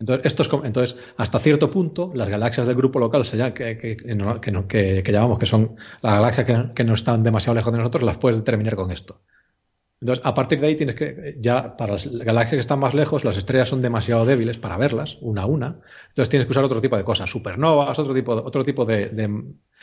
Entonces, 0.00 0.26
esto 0.26 0.42
es 0.42 0.48
como- 0.48 0.64
entonces, 0.64 0.96
hasta 1.16 1.38
cierto 1.38 1.70
punto, 1.70 2.10
las 2.12 2.28
galaxias 2.28 2.66
del 2.66 2.74
grupo 2.74 2.98
local 2.98 3.24
que, 3.54 3.78
que- 3.78 5.12
llamamos 5.12 5.38
que 5.38 5.46
son 5.46 5.76
las 6.02 6.14
galaxias 6.14 6.44
que, 6.44 6.70
que 6.74 6.82
no 6.82 6.94
están 6.94 7.22
demasiado 7.22 7.54
lejos 7.54 7.72
de 7.72 7.78
nosotros, 7.78 8.02
las 8.02 8.16
puedes 8.18 8.36
determinar 8.38 8.74
con 8.74 8.90
esto. 8.90 9.20
Entonces, 10.02 10.24
a 10.26 10.34
partir 10.34 10.58
de 10.60 10.66
ahí 10.66 10.74
tienes 10.76 10.96
que, 10.96 11.36
ya 11.40 11.76
para 11.76 11.92
las 11.92 12.06
galaxias 12.08 12.56
que 12.56 12.60
están 12.60 12.80
más 12.80 12.92
lejos, 12.94 13.24
las 13.24 13.36
estrellas 13.38 13.68
son 13.68 13.80
demasiado 13.80 14.24
débiles 14.26 14.58
para 14.58 14.76
verlas, 14.76 15.16
una 15.20 15.42
a 15.42 15.46
una. 15.46 15.78
Entonces 16.08 16.28
tienes 16.28 16.46
que 16.46 16.50
usar 16.50 16.64
otro 16.64 16.80
tipo 16.80 16.96
de 16.96 17.04
cosas, 17.04 17.30
supernovas, 17.30 17.98
otro 18.00 18.12
tipo, 18.12 18.32
otro 18.32 18.64
tipo 18.64 18.84
de, 18.84 19.08
de 19.10 19.28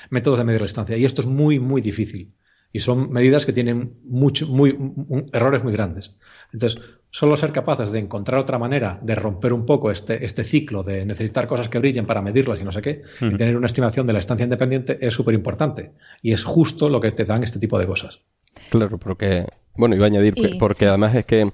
métodos 0.09 0.39
de 0.39 0.45
medir 0.45 0.61
la 0.61 0.65
distancia. 0.65 0.97
Y 0.97 1.05
esto 1.05 1.21
es 1.21 1.27
muy, 1.27 1.59
muy 1.59 1.81
difícil. 1.81 2.33
Y 2.71 2.81
son 2.81 3.11
medidas 3.11 3.45
que 3.45 3.53
tienen 3.53 3.97
mucho, 4.03 4.45
muy, 4.47 4.71
un- 4.71 5.29
errores 5.33 5.63
muy 5.63 5.73
grandes. 5.73 6.17
Entonces, 6.53 6.79
solo 7.09 7.35
ser 7.37 7.51
capaces 7.51 7.91
de 7.91 7.99
encontrar 7.99 8.39
otra 8.41 8.59
manera 8.59 8.99
de 9.01 9.15
romper 9.15 9.53
un 9.53 9.65
poco 9.65 9.89
este, 9.89 10.23
este 10.25 10.43
ciclo 10.43 10.83
de 10.83 11.05
necesitar 11.05 11.47
cosas 11.47 11.69
que 11.69 11.79
brillen 11.79 12.05
para 12.05 12.21
medirlas 12.21 12.59
y 12.59 12.63
no 12.63 12.71
sé 12.71 12.81
qué, 12.83 13.01
y 13.31 13.37
tener 13.37 13.55
una 13.57 13.65
estimación 13.67 14.05
de 14.05 14.13
la 14.13 14.19
distancia 14.19 14.43
independiente 14.43 14.99
es 15.01 15.13
súper 15.15 15.33
importante. 15.33 15.93
Y 16.21 16.33
es 16.33 16.43
justo 16.43 16.89
lo 16.89 16.99
que 16.99 17.11
te 17.11 17.25
dan 17.25 17.43
este 17.43 17.57
tipo 17.59 17.79
de 17.79 17.87
cosas. 17.87 18.21
Claro, 18.69 18.99
porque, 18.99 19.47
bueno, 19.75 19.95
iba 19.95 20.05
a 20.05 20.07
añadir, 20.07 20.33
Y- 20.37 20.57
porque 20.57 20.85
además 20.87 21.15
es 21.15 21.25
que 21.25 21.51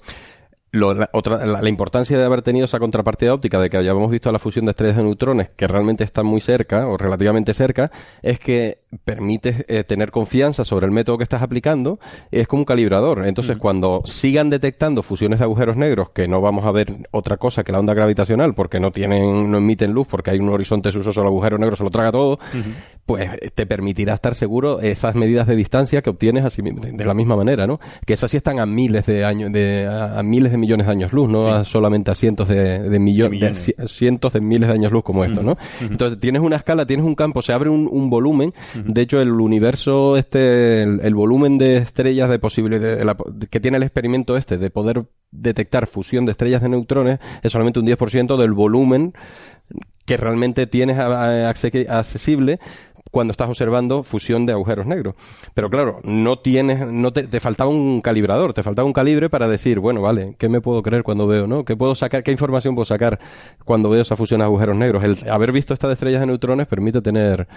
lo- 0.71 0.93
la, 0.93 1.09
otra, 1.13 1.45
la, 1.45 1.61
la 1.61 1.69
importancia 1.69 2.17
de 2.17 2.23
haber 2.25 2.41
tenido 2.41 2.65
esa 2.65 2.79
contrapartida 2.79 3.33
óptica 3.33 3.59
de 3.61 3.69
que 3.69 3.77
hayamos 3.77 4.11
visto 4.11 4.29
la 4.31 4.39
fusión 4.39 4.65
de 4.65 4.71
estrellas 4.71 4.97
de 4.97 5.03
neutrones 5.03 5.49
que 5.55 5.67
realmente 5.67 6.03
están 6.03 6.25
muy 6.25 6.41
cerca 6.41 6.87
o 6.87 6.97
relativamente 6.97 7.53
cerca, 7.53 7.91
es 8.21 8.39
que 8.39 8.79
permite 9.03 9.65
eh, 9.67 9.83
tener 9.83 10.11
confianza 10.11 10.63
sobre 10.63 10.85
el 10.85 10.91
método 10.91 11.17
que 11.17 11.23
estás 11.23 11.41
aplicando, 11.41 11.99
es 12.31 12.47
como 12.47 12.61
un 12.61 12.65
calibrador. 12.65 13.25
Entonces, 13.25 13.57
cuando 13.57 14.01
sigan 14.05 14.49
detectando 14.49 15.01
fusiones 15.03 15.39
de 15.39 15.45
agujeros 15.45 15.75
negros, 15.77 16.09
que 16.11 16.27
no 16.27 16.41
vamos 16.41 16.65
a 16.65 16.71
ver 16.71 16.87
otra 17.11 17.37
cosa 17.37 17.63
que 17.63 17.71
la 17.71 17.79
onda 17.79 17.93
gravitacional, 17.93 18.53
porque 18.53 18.79
no 18.79 18.91
tienen, 18.91 19.51
no 19.51 19.57
emiten 19.57 19.91
luz, 19.91 20.07
porque 20.07 20.31
hay 20.31 20.39
un 20.39 20.49
horizonte 20.49 20.91
susoso, 20.91 21.21
el 21.21 21.27
agujero 21.27 21.57
negro 21.57 21.75
se 21.75 21.83
lo 21.83 21.89
traga 21.89 22.11
todo, 22.11 22.39
pues 23.05 23.29
eh, 23.41 23.49
te 23.53 23.65
permitirá 23.65 24.13
estar 24.15 24.33
seguro 24.35 24.79
esas 24.79 25.15
medidas 25.15 25.47
de 25.47 25.55
distancia 25.55 26.01
que 26.01 26.09
obtienes 26.09 26.43
así 26.45 26.61
de, 26.61 27.05
la 27.05 27.13
misma 27.13 27.35
manera, 27.35 27.67
¿no? 27.67 27.79
Que 28.05 28.13
esas 28.13 28.31
sí 28.31 28.37
están 28.37 28.59
a 28.59 28.65
miles 28.65 29.05
de 29.05 29.23
años, 29.25 29.51
de, 29.51 29.87
a, 29.87 30.19
a 30.19 30.23
miles 30.23 30.51
de 30.51 30.57
millones 30.57 30.87
de 30.87 30.91
años 30.91 31.13
luz, 31.13 31.29
no 31.29 31.47
a 31.53 31.63
solamente 31.63 32.11
a 32.11 32.15
cientos 32.15 32.47
de, 32.47 32.79
de, 32.89 32.99
millo- 32.99 33.25
De 33.25 33.29
millones. 33.29 33.65
de 33.67 33.73
ci- 33.73 33.87
cientos 33.87 34.33
de 34.33 34.41
miles 34.41 34.67
de 34.69 34.73
años 34.75 34.91
luz 34.91 35.03
como 35.03 35.23
esto, 35.23 35.43
¿no? 35.43 35.57
Entonces 35.81 36.19
tienes 36.19 36.41
una 36.41 36.55
escala, 36.55 36.85
tienes 36.85 37.05
un 37.05 37.15
campo, 37.15 37.41
se 37.41 37.53
abre 37.53 37.69
un, 37.69 37.87
un 37.91 38.09
volumen. 38.09 38.53
De 38.87 39.01
hecho, 39.01 39.19
el 39.19 39.31
universo, 39.31 40.15
este, 40.15 40.83
el, 40.83 41.15
volumen 41.15 41.57
de 41.57 41.77
estrellas 41.77 42.29
de 42.29 42.37
de 42.37 43.05
la- 43.05 43.17
que 43.49 43.59
tiene 43.59 43.77
el 43.77 43.83
experimento 43.83 44.37
este 44.37 44.57
de 44.57 44.69
poder 44.69 45.05
detectar 45.31 45.87
fusión 45.87 46.25
de 46.25 46.31
estrellas 46.31 46.61
de 46.61 46.69
neutrones 46.69 47.19
es 47.41 47.51
solamente 47.51 47.79
un 47.79 47.87
10% 47.87 48.37
del 48.37 48.53
volumen 48.53 49.13
que 50.05 50.17
realmente 50.17 50.67
tienes 50.67 50.99
accesible 50.99 52.59
cuando 53.11 53.31
estás 53.31 53.47
observando 53.47 54.03
fusión 54.03 54.45
de 54.45 54.51
agujeros 54.51 54.85
negros. 54.85 55.15
Pero 55.53 55.69
claro, 55.69 55.99
no 56.03 56.39
tienes, 56.39 56.85
no 56.85 57.13
te, 57.13 57.23
te 57.27 57.39
faltaba 57.39 57.69
un 57.69 58.01
calibrador, 58.01 58.53
te 58.53 58.61
faltaba 58.61 58.85
un 58.85 58.93
calibre 58.93 59.29
para 59.29 59.47
decir, 59.47 59.79
bueno, 59.79 60.01
vale, 60.01 60.35
¿qué 60.37 60.49
me 60.49 60.59
puedo 60.59 60.83
creer 60.83 61.03
cuando 61.03 61.25
veo, 61.25 61.47
no? 61.47 61.63
¿Qué 61.63 61.77
puedo 61.77 61.95
sacar, 61.95 62.23
qué 62.23 62.31
información 62.31 62.75
puedo 62.75 62.85
sacar 62.85 63.19
cuando 63.63 63.89
veo 63.89 64.01
esa 64.01 64.15
fusión 64.17 64.39
de 64.39 64.43
agujeros 64.45 64.75
negros? 64.75 65.03
El 65.03 65.29
haber 65.29 65.53
visto 65.53 65.73
estas 65.73 65.93
estrellas 65.93 66.19
de 66.19 66.27
neutrones 66.27 66.67
permite 66.67 67.01
tener, 67.01 67.47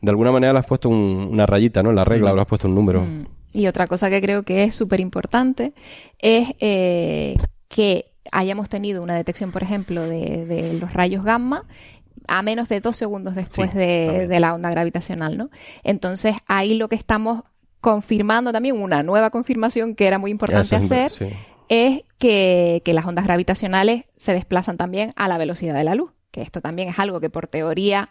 de 0.00 0.10
alguna 0.10 0.30
manera 0.32 0.52
le 0.52 0.58
has 0.58 0.66
puesto 0.66 0.88
un- 0.88 1.28
una 1.32 1.46
rayita, 1.46 1.82
¿no? 1.82 1.90
En 1.90 1.96
la 1.96 2.04
regla, 2.04 2.32
o 2.32 2.34
le 2.36 2.42
has 2.42 2.46
puesto 2.48 2.68
un 2.68 2.74
número. 2.74 3.02
Mm. 3.02 3.26
Y 3.52 3.66
otra 3.68 3.86
cosa 3.86 4.10
que 4.10 4.20
creo 4.20 4.42
que 4.42 4.64
es 4.64 4.74
súper 4.74 5.00
importante 5.00 5.72
es 6.18 6.48
eh, 6.60 7.36
que 7.68 8.06
hayamos 8.32 8.68
tenido 8.68 9.02
una 9.02 9.14
detección, 9.14 9.52
por 9.52 9.62
ejemplo, 9.62 10.02
de, 10.02 10.44
de 10.44 10.74
los 10.74 10.92
rayos 10.92 11.24
gamma 11.24 11.64
a 12.28 12.42
menos 12.42 12.68
de 12.68 12.80
dos 12.80 12.96
segundos 12.96 13.34
después 13.36 13.70
Sí, 13.70 13.78
de, 13.78 14.36
la 14.40 14.52
onda 14.54 14.68
gravitacional, 14.70 15.38
¿no? 15.38 15.48
Entonces 15.84 16.34
ahí 16.48 16.74
lo 16.74 16.88
que 16.88 16.96
estamos 16.96 17.44
confirmando 17.80 18.52
también, 18.52 18.76
una 18.82 19.02
nueva 19.04 19.30
confirmación 19.30 19.94
que 19.94 20.06
era 20.08 20.18
muy 20.18 20.32
importante 20.32 20.74
Eso 20.74 20.84
hacer, 20.84 21.10
sí. 21.12 21.26
es 21.68 22.02
que, 22.18 22.82
que 22.84 22.92
las 22.94 23.06
ondas 23.06 23.24
gravitacionales 23.26 24.04
se 24.16 24.32
desplazan 24.32 24.76
también 24.76 25.12
a 25.14 25.28
la 25.28 25.38
velocidad 25.38 25.74
de 25.74 25.84
la 25.84 25.94
luz, 25.94 26.10
que 26.32 26.42
esto 26.42 26.60
también 26.60 26.88
es 26.88 26.98
algo 26.98 27.20
que 27.20 27.30
por 27.30 27.46
teoría 27.46 28.08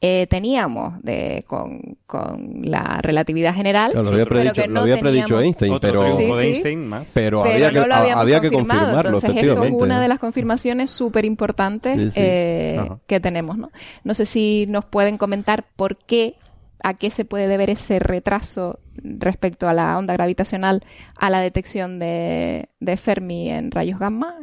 eh, 0.00 0.26
teníamos 0.30 1.02
de, 1.02 1.44
con, 1.48 1.96
con 2.06 2.60
la 2.62 3.00
relatividad 3.02 3.52
general, 3.54 3.90
Claro, 3.92 4.04
lo 4.04 4.10
había 4.12 4.24
pero 4.26 4.36
predicho, 4.40 4.62
que 4.62 4.68
lo 4.68 4.74
no 4.74 4.80
había 4.82 5.00
predicho 5.00 5.24
teníamos- 5.38 5.44
Einstein, 5.44 5.78
pero, 5.80 6.00
triunfo 6.02 6.18
Sí, 6.20 6.24
de 6.26 6.32
sí. 6.42 6.48
Einstein 6.48 6.88
más. 6.88 7.06
pero, 7.12 7.42
pero 7.42 7.54
había, 7.54 7.66
no 7.70 7.82
que, 7.82 7.88
lo 7.88 7.94
había 7.94 8.40
que 8.40 8.50
confirmarlo, 8.52 8.96
Entonces, 9.16 9.30
esto 9.44 9.64
es 9.64 9.72
una 9.72 10.00
de 10.00 10.08
las 10.08 10.18
confirmaciones 10.20 10.90
súper 10.92 11.24
importantes 11.24 11.96
Sí, 11.98 12.04
sí. 12.10 12.12
eh, 12.16 12.80
que 13.08 13.18
tenemos, 13.18 13.58
¿no? 13.58 13.70
No 14.04 14.14
sé 14.14 14.24
si 14.26 14.66
nos 14.68 14.84
pueden 14.84 15.18
comentar 15.18 15.64
por 15.74 15.96
qué, 15.96 16.36
a 16.84 16.94
qué 16.94 17.10
se 17.10 17.24
puede 17.24 17.48
deber 17.48 17.68
ese 17.70 17.98
retraso 17.98 18.78
respecto 19.02 19.68
a 19.68 19.74
la 19.74 19.98
onda 19.98 20.12
gravitacional 20.14 20.84
a 21.16 21.28
la 21.30 21.40
detección 21.40 21.98
de, 21.98 22.68
de 22.78 22.96
Fermi 22.96 23.50
en 23.50 23.72
rayos 23.72 23.98
gamma. 23.98 24.36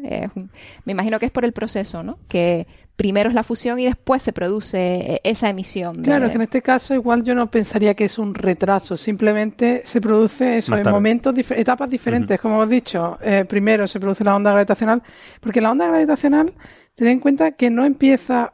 me 0.84 0.92
imagino 0.92 1.18
que 1.20 1.28
es 1.28 1.32
por 1.32 1.46
el 1.46 1.54
proceso, 1.54 2.04
¿no? 2.04 2.18
Que 2.28 2.68
primero 2.96 3.30
es 3.30 3.36
la 3.36 3.44
fusión 3.44 3.80
y 3.80 3.86
después 3.86 4.22
se 4.22 4.32
produce 4.34 5.14
eh, 5.16 5.22
esa 5.24 5.50
emisión. 5.50 6.02
Claro, 6.02 6.30
que 6.30 6.36
en 6.36 6.42
este 6.42 6.62
caso 6.62 6.94
igual 6.94 7.24
yo 7.24 7.36
no 7.36 7.50
pensaría 7.52 7.94
que 7.94 8.06
es 8.06 8.18
un 8.18 8.34
retraso, 8.34 8.98
simplemente 8.98 9.82
se 9.86 10.02
produce 10.02 10.58
eso 10.58 10.78
en 10.78 10.90
momentos, 10.90 11.36
etapas 11.52 11.90
diferentes, 11.90 12.40
como 12.40 12.56
hemos 12.56 12.70
dicho. 12.70 13.18
Eh, 13.22 13.46
primero 13.48 13.88
se 13.88 14.00
produce 14.00 14.24
la 14.24 14.36
onda 14.36 14.52
gravitacional, 14.52 15.02
porque 15.40 15.62
la 15.62 15.72
onda 15.72 15.88
gravitacional, 15.88 16.54
ten 16.96 17.08
en 17.08 17.20
cuenta 17.20 17.52
que 17.52 17.70
no 17.70 17.86
empieza 17.86 18.54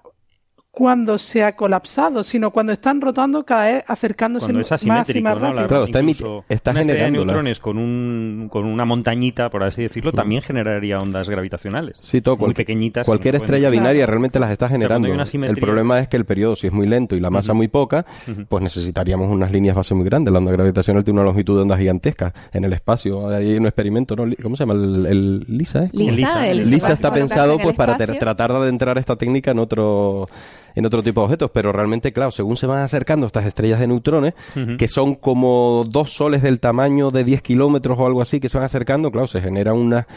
cuando 0.71 1.17
se 1.17 1.43
ha 1.43 1.55
colapsado, 1.57 2.23
sino 2.23 2.51
cuando 2.51 2.71
están 2.71 3.01
rotando 3.01 3.43
cada 3.43 3.65
vez 3.65 3.83
acercándose 3.87 4.53
más 4.53 4.85
y 5.13 5.21
más 5.21 5.37
rápido. 5.37 5.67
Claro, 5.67 6.45
está, 6.47 6.73
generando 6.73 7.25
neutrones 7.25 7.59
con, 7.59 7.77
un, 7.77 8.47
con 8.49 8.65
una 8.65 8.85
montañita, 8.85 9.49
por 9.49 9.63
así 9.63 9.83
decirlo, 9.83 10.13
también 10.13 10.41
generaría 10.41 10.95
ondas 10.95 11.29
gravitacionales. 11.29 11.97
Sí, 11.99 12.21
todo, 12.21 12.37
muy 12.37 12.53
pequeñitas. 12.53 13.05
Cualquier 13.05 13.35
estrella 13.35 13.69
binaria 13.69 14.05
realmente 14.05 14.39
las 14.39 14.49
está 14.49 14.69
generando. 14.69 15.09
el 15.09 15.57
problema 15.57 15.99
es 15.99 16.07
que 16.07 16.15
el 16.15 16.23
periodo, 16.23 16.55
si 16.55 16.67
es 16.67 16.73
muy 16.73 16.87
lento 16.87 17.17
y 17.17 17.19
la 17.19 17.29
masa 17.29 17.53
muy 17.53 17.67
poca, 17.67 18.05
pues 18.47 18.63
necesitaríamos 18.63 19.29
unas 19.29 19.51
líneas 19.51 19.75
base 19.75 19.93
muy 19.93 20.05
grandes. 20.05 20.31
La 20.31 20.39
onda 20.39 20.53
gravitacional 20.53 21.03
tiene 21.03 21.19
una 21.19 21.27
longitud 21.27 21.57
de 21.57 21.63
onda 21.63 21.77
gigantesca 21.77 22.33
en 22.53 22.63
el 22.63 22.71
espacio. 22.71 23.27
Hay 23.27 23.57
un 23.57 23.65
experimento, 23.65 24.15
¿no? 24.15 24.23
¿Cómo 24.41 24.55
se 24.55 24.65
llama? 24.65 24.73
El, 24.73 25.45
LISA, 25.47 25.85
¿eh? 25.85 25.89
LISA, 25.91 26.53
LISA 26.53 26.93
está 26.93 27.13
pensado 27.13 27.57
pues 27.57 27.75
para 27.75 27.97
tratar 27.97 28.51
de 28.51 28.57
adentrar 28.57 28.97
esta 28.97 29.17
técnica 29.17 29.51
en 29.51 29.59
otro 29.59 30.29
en 30.75 30.85
otro 30.85 31.03
tipo 31.03 31.21
de 31.21 31.25
objetos, 31.25 31.51
pero 31.53 31.71
realmente, 31.71 32.11
claro, 32.11 32.31
según 32.31 32.57
se 32.57 32.67
van 32.67 32.81
acercando 32.81 33.27
estas 33.27 33.45
estrellas 33.45 33.79
de 33.79 33.87
neutrones, 33.87 34.33
que 34.77 34.87
son 34.87 35.15
como 35.15 35.85
dos 35.87 36.13
soles 36.13 36.41
del 36.41 36.59
tamaño 36.59 37.11
de 37.11 37.23
10 37.23 37.41
kilómetros 37.41 37.97
o 37.99 38.05
algo 38.05 38.21
así, 38.21 38.39
que 38.39 38.49
se 38.49 38.57
van 38.57 38.65
acercando, 38.65 39.11
claro, 39.11 39.27
se 39.27 39.41
genera 39.41 39.73
una 39.73 40.07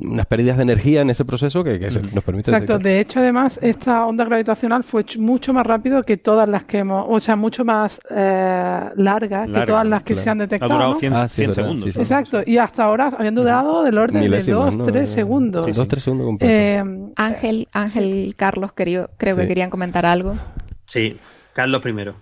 unas 0.00 0.26
pérdidas 0.26 0.56
de 0.56 0.62
energía 0.62 1.02
en 1.02 1.10
ese 1.10 1.24
proceso 1.24 1.62
que, 1.64 1.78
nos 2.12 2.24
permite. 2.24 2.50
Exacto, 2.50 2.78
de 2.78 3.00
hecho, 3.00 3.20
además, 3.20 3.58
esta 3.62 4.06
onda 4.06 4.24
gravitacional 4.24 4.84
fue 4.84 5.04
mucho 5.18 5.52
más 5.52 5.66
rápido 5.66 6.02
que 6.02 6.16
todas 6.16 6.48
las 6.48 6.64
que 6.64 6.78
hemos, 6.78 7.06
o 7.08 7.20
sea, 7.20 7.36
mucho 7.36 7.64
más 7.64 8.00
eh, 8.10 8.80
larga, 8.96 9.46
que 9.46 9.66
todas 9.66 9.86
las 9.86 10.02
que 10.02 10.16
se 10.16 10.30
han 10.30 10.38
detectado. 10.38 10.72
Ha 10.72 10.76
durado 10.76 10.98
100, 10.98 11.12
ah, 11.14 11.28
segundos. 11.28 11.96
Exacto, 11.96 12.42
y 12.44 12.58
hasta 12.58 12.84
ahora 12.84 13.10
habiendo 13.16 13.42
durado 13.42 13.82
del 13.82 13.98
orden 13.98 14.30
de 14.30 14.44
2-3 14.44 15.06
segundos. 15.06 15.66
2-3 15.66 15.98
segundos 15.98 16.36
eh, 16.40 16.82
Ángel, 17.16 17.68
Ángel, 17.72 18.34
Carlos, 18.36 18.72
creo, 18.74 19.10
creo 19.16 19.36
que 19.36 19.46
querían 19.46 19.70
comentar 19.70 20.06
algo. 20.06 20.36
Sí, 20.86 21.18
Carlos 21.52 21.80
primero. 21.82 22.16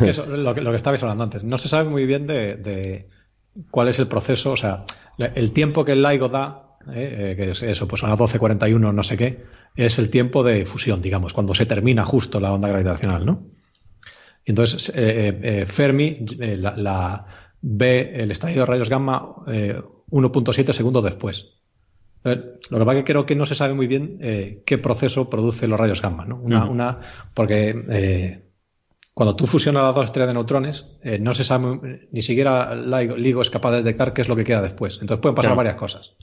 Eso, 0.00 0.26
lo 0.26 0.54
que, 0.54 0.60
lo 0.60 0.70
que 0.70 0.76
estabais 0.76 1.02
hablando 1.02 1.24
antes. 1.24 1.44
No 1.44 1.58
se 1.58 1.68
sabe 1.68 1.88
muy 1.88 2.04
bien 2.04 2.26
de 2.26 3.06
cuál 3.70 3.88
es 3.88 3.98
el 3.98 4.08
proceso, 4.08 4.52
o 4.52 4.56
sea, 4.56 4.84
el 5.18 5.52
tiempo 5.52 5.84
que 5.84 5.92
el 5.92 6.02
LIGO 6.02 6.28
da, 6.28 6.76
eh, 6.92 7.32
eh, 7.32 7.36
que 7.36 7.50
es 7.50 7.62
eso, 7.62 7.88
pues 7.88 8.04
a 8.04 8.08
las 8.08 8.18
12.41 8.18 8.94
no 8.94 9.02
sé 9.02 9.16
qué, 9.16 9.44
es 9.74 9.98
el 9.98 10.10
tiempo 10.10 10.42
de 10.42 10.64
fusión, 10.66 11.02
digamos, 11.02 11.32
cuando 11.32 11.54
se 11.54 11.66
termina 11.66 12.04
justo 12.04 12.40
la 12.40 12.52
onda 12.52 12.68
gravitacional, 12.68 13.26
¿no? 13.26 13.46
entonces 14.44 14.92
eh, 14.94 15.64
Fermi 15.66 16.24
la, 16.38 17.26
ve 17.60 18.12
el 18.14 18.30
estallido 18.30 18.60
de 18.60 18.66
rayos 18.66 18.88
gamma 18.88 19.34
1.7 19.46 20.72
segundos 20.72 21.02
después. 21.02 21.54
Lo 22.22 22.78
que 22.78 22.84
pasa 22.84 22.92
es 22.92 22.96
que 22.98 23.12
creo 23.12 23.26
que 23.26 23.34
no 23.34 23.46
se 23.46 23.56
sabe 23.56 23.74
muy 23.74 23.88
bien 23.88 24.18
qué 24.64 24.78
proceso 24.78 25.28
produce 25.28 25.66
los 25.66 25.78
rayos 25.78 26.00
gamma, 26.00 26.24
¿no? 26.26 26.36
Una, 26.36 26.64
una 26.64 27.00
porque 27.34 28.45
cuando 29.16 29.34
tú 29.34 29.46
fusionas 29.46 29.82
las 29.82 29.94
dos 29.94 30.04
estrellas 30.04 30.28
de 30.28 30.34
neutrones, 30.34 30.88
eh, 31.00 31.18
no 31.18 31.32
se 31.32 31.42
sabe, 31.42 32.06
ni 32.12 32.20
siquiera 32.20 32.74
LIGO 32.74 33.40
es 33.40 33.48
capaz 33.48 33.70
de 33.70 33.78
detectar 33.78 34.12
qué 34.12 34.20
es 34.20 34.28
lo 34.28 34.36
que 34.36 34.44
queda 34.44 34.60
después. 34.60 34.98
Entonces 35.00 35.22
pueden 35.22 35.34
pasar 35.34 35.56
varias 35.56 35.76
cosas. 35.76 36.16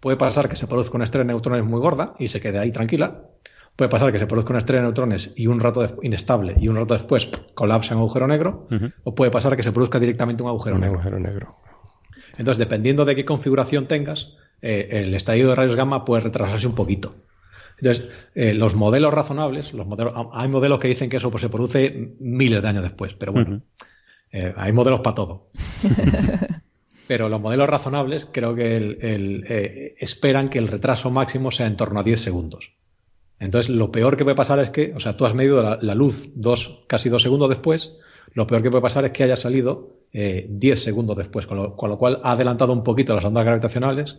Puede 0.00 0.18
pasar 0.18 0.50
que 0.50 0.56
se 0.56 0.66
produzca 0.66 0.96
una 0.96 1.04
estrella 1.04 1.24
de 1.24 1.28
neutrones 1.28 1.64
muy 1.64 1.80
gorda 1.80 2.14
y 2.18 2.28
se 2.28 2.42
quede 2.42 2.58
ahí 2.58 2.72
tranquila. 2.72 3.22
Puede 3.74 3.88
pasar 3.88 4.12
que 4.12 4.18
se 4.18 4.26
produzca 4.26 4.50
una 4.50 4.58
estrella 4.58 4.82
de 4.82 4.88
neutrones 4.88 5.32
y 5.34 5.46
un 5.46 5.60
rato 5.60 5.82
inestable 6.02 6.56
y 6.60 6.68
un 6.68 6.76
rato 6.76 6.92
después 6.92 7.26
colapse 7.54 7.94
en 7.94 7.96
un 7.96 8.02
agujero 8.02 8.26
negro. 8.26 8.68
O 9.04 9.14
puede 9.14 9.30
pasar 9.30 9.56
que 9.56 9.62
se 9.62 9.72
produzca 9.72 9.98
directamente 9.98 10.42
un 10.42 10.50
agujero, 10.50 10.76
negro. 10.76 10.96
agujero 10.96 11.18
negro. 11.18 11.56
Entonces, 12.36 12.58
dependiendo 12.58 13.06
de 13.06 13.14
qué 13.14 13.24
configuración 13.24 13.88
tengas, 13.88 14.36
eh, 14.60 14.88
el 14.90 15.14
estallido 15.14 15.48
de 15.48 15.54
rayos 15.54 15.74
gamma 15.74 16.04
puede 16.04 16.24
retrasarse 16.24 16.66
un 16.66 16.74
poquito. 16.74 17.12
Entonces, 17.78 18.08
eh, 18.34 18.54
los 18.54 18.74
modelos 18.74 19.12
razonables, 19.12 19.72
los 19.72 19.86
modelos, 19.86 20.14
hay 20.32 20.48
modelos 20.48 20.78
que 20.78 20.88
dicen 20.88 21.10
que 21.10 21.16
eso 21.16 21.30
pues, 21.30 21.42
se 21.42 21.48
produce 21.48 22.14
miles 22.20 22.62
de 22.62 22.68
años 22.68 22.82
después, 22.82 23.14
pero 23.14 23.32
bueno, 23.32 23.62
eh, 24.30 24.52
hay 24.56 24.72
modelos 24.72 25.00
para 25.00 25.14
todo. 25.14 25.50
pero 27.08 27.28
los 27.28 27.40
modelos 27.40 27.68
razonables 27.68 28.26
creo 28.30 28.54
que 28.54 28.98
eh, 29.00 29.94
esperan 29.98 30.48
que 30.48 30.58
el 30.58 30.68
retraso 30.68 31.10
máximo 31.10 31.50
sea 31.50 31.66
en 31.66 31.76
torno 31.76 32.00
a 32.00 32.04
10 32.04 32.20
segundos. 32.20 32.72
Entonces, 33.40 33.68
lo 33.68 33.90
peor 33.90 34.16
que 34.16 34.24
puede 34.24 34.36
pasar 34.36 34.60
es 34.60 34.70
que, 34.70 34.94
o 34.94 35.00
sea, 35.00 35.16
tú 35.16 35.26
has 35.26 35.34
medido 35.34 35.76
la, 35.80 35.94
luz 35.94 36.30
dos, 36.34 36.84
casi 36.86 37.08
dos 37.08 37.22
segundos 37.22 37.48
después, 37.48 37.92
lo 38.32 38.46
peor 38.46 38.62
que 38.62 38.70
puede 38.70 38.82
pasar 38.82 39.04
es 39.04 39.10
que 39.10 39.24
haya 39.24 39.36
salido 39.36 39.98
10 40.12 40.80
segundos 40.80 41.16
después, 41.16 41.44
con 41.44 41.56
lo, 41.56 41.76
con 41.76 41.90
lo, 41.90 41.98
cual 41.98 42.20
ha 42.22 42.32
adelantado 42.32 42.72
un 42.72 42.84
poquito 42.84 43.14
las 43.14 43.24
ondas 43.24 43.44
gravitacionales 43.44 44.18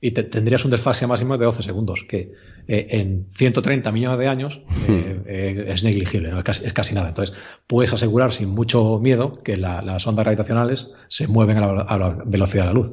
y 0.00 0.12
tendrías 0.12 0.64
un 0.64 0.70
desfase 0.70 1.06
máximo 1.06 1.36
de 1.36 1.44
12 1.44 1.62
segundos, 1.62 2.04
que 2.08 2.32
eh, 2.68 2.86
en 2.90 3.26
130 3.34 3.90
millones 3.90 4.18
de 4.18 4.28
años 4.28 4.60
hmm. 4.86 4.92
eh, 4.92 5.22
eh, 5.26 5.64
es 5.68 5.82
negligible, 5.82 6.32
es, 6.62 6.72
casi, 6.72 6.94
nada. 6.94 7.08
Entonces, 7.08 7.36
puedes 7.66 7.92
asegurar 7.92 8.32
sin 8.32 8.48
mucho 8.48 9.00
miedo 9.00 9.38
que 9.38 9.56
las 9.56 10.06
ondas 10.06 10.24
gravitacionales 10.24 10.90
se 11.08 11.26
mueven 11.26 11.58
a 11.58 11.98
la, 11.98 12.22
velocidad 12.24 12.64
de 12.64 12.68
la 12.68 12.74
luz. 12.74 12.92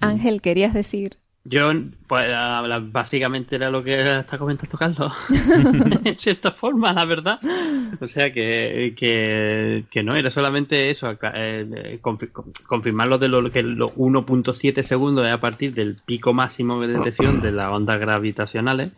Ángel, 0.00 0.40
querías 0.40 0.72
decir. 0.72 1.18
Yo, 1.46 1.70
pues, 2.06 2.32
básicamente 2.90 3.56
era 3.56 3.68
lo 3.68 3.84
que 3.84 4.20
está 4.20 4.38
comentando 4.38 4.78
Carlos. 4.78 5.12
en 6.04 6.18
cierta 6.18 6.52
forma, 6.52 6.92
la 6.94 7.04
verdad. 7.04 7.38
O 8.00 8.08
sea, 8.08 8.32
que, 8.32 8.94
que, 8.96 10.02
no, 10.02 10.16
era 10.16 10.30
solamente 10.30 10.90
eso, 10.90 11.10
eh, 11.10 11.18
eh 11.34 12.00
confirmar 12.66 13.08
lo 13.08 13.18
de 13.18 13.28
lo 13.28 13.50
que 13.52 13.62
los 13.62 13.92
1.7 13.92 14.82
segundos 14.82 15.26
es 15.26 15.32
a 15.32 15.40
partir 15.40 15.74
del 15.74 15.96
pico 15.96 16.32
máximo 16.32 16.80
de 16.80 16.88
detección 16.88 17.42
de 17.42 17.52
las 17.52 17.70
ondas 17.70 18.00
gravitacionales 18.00 18.92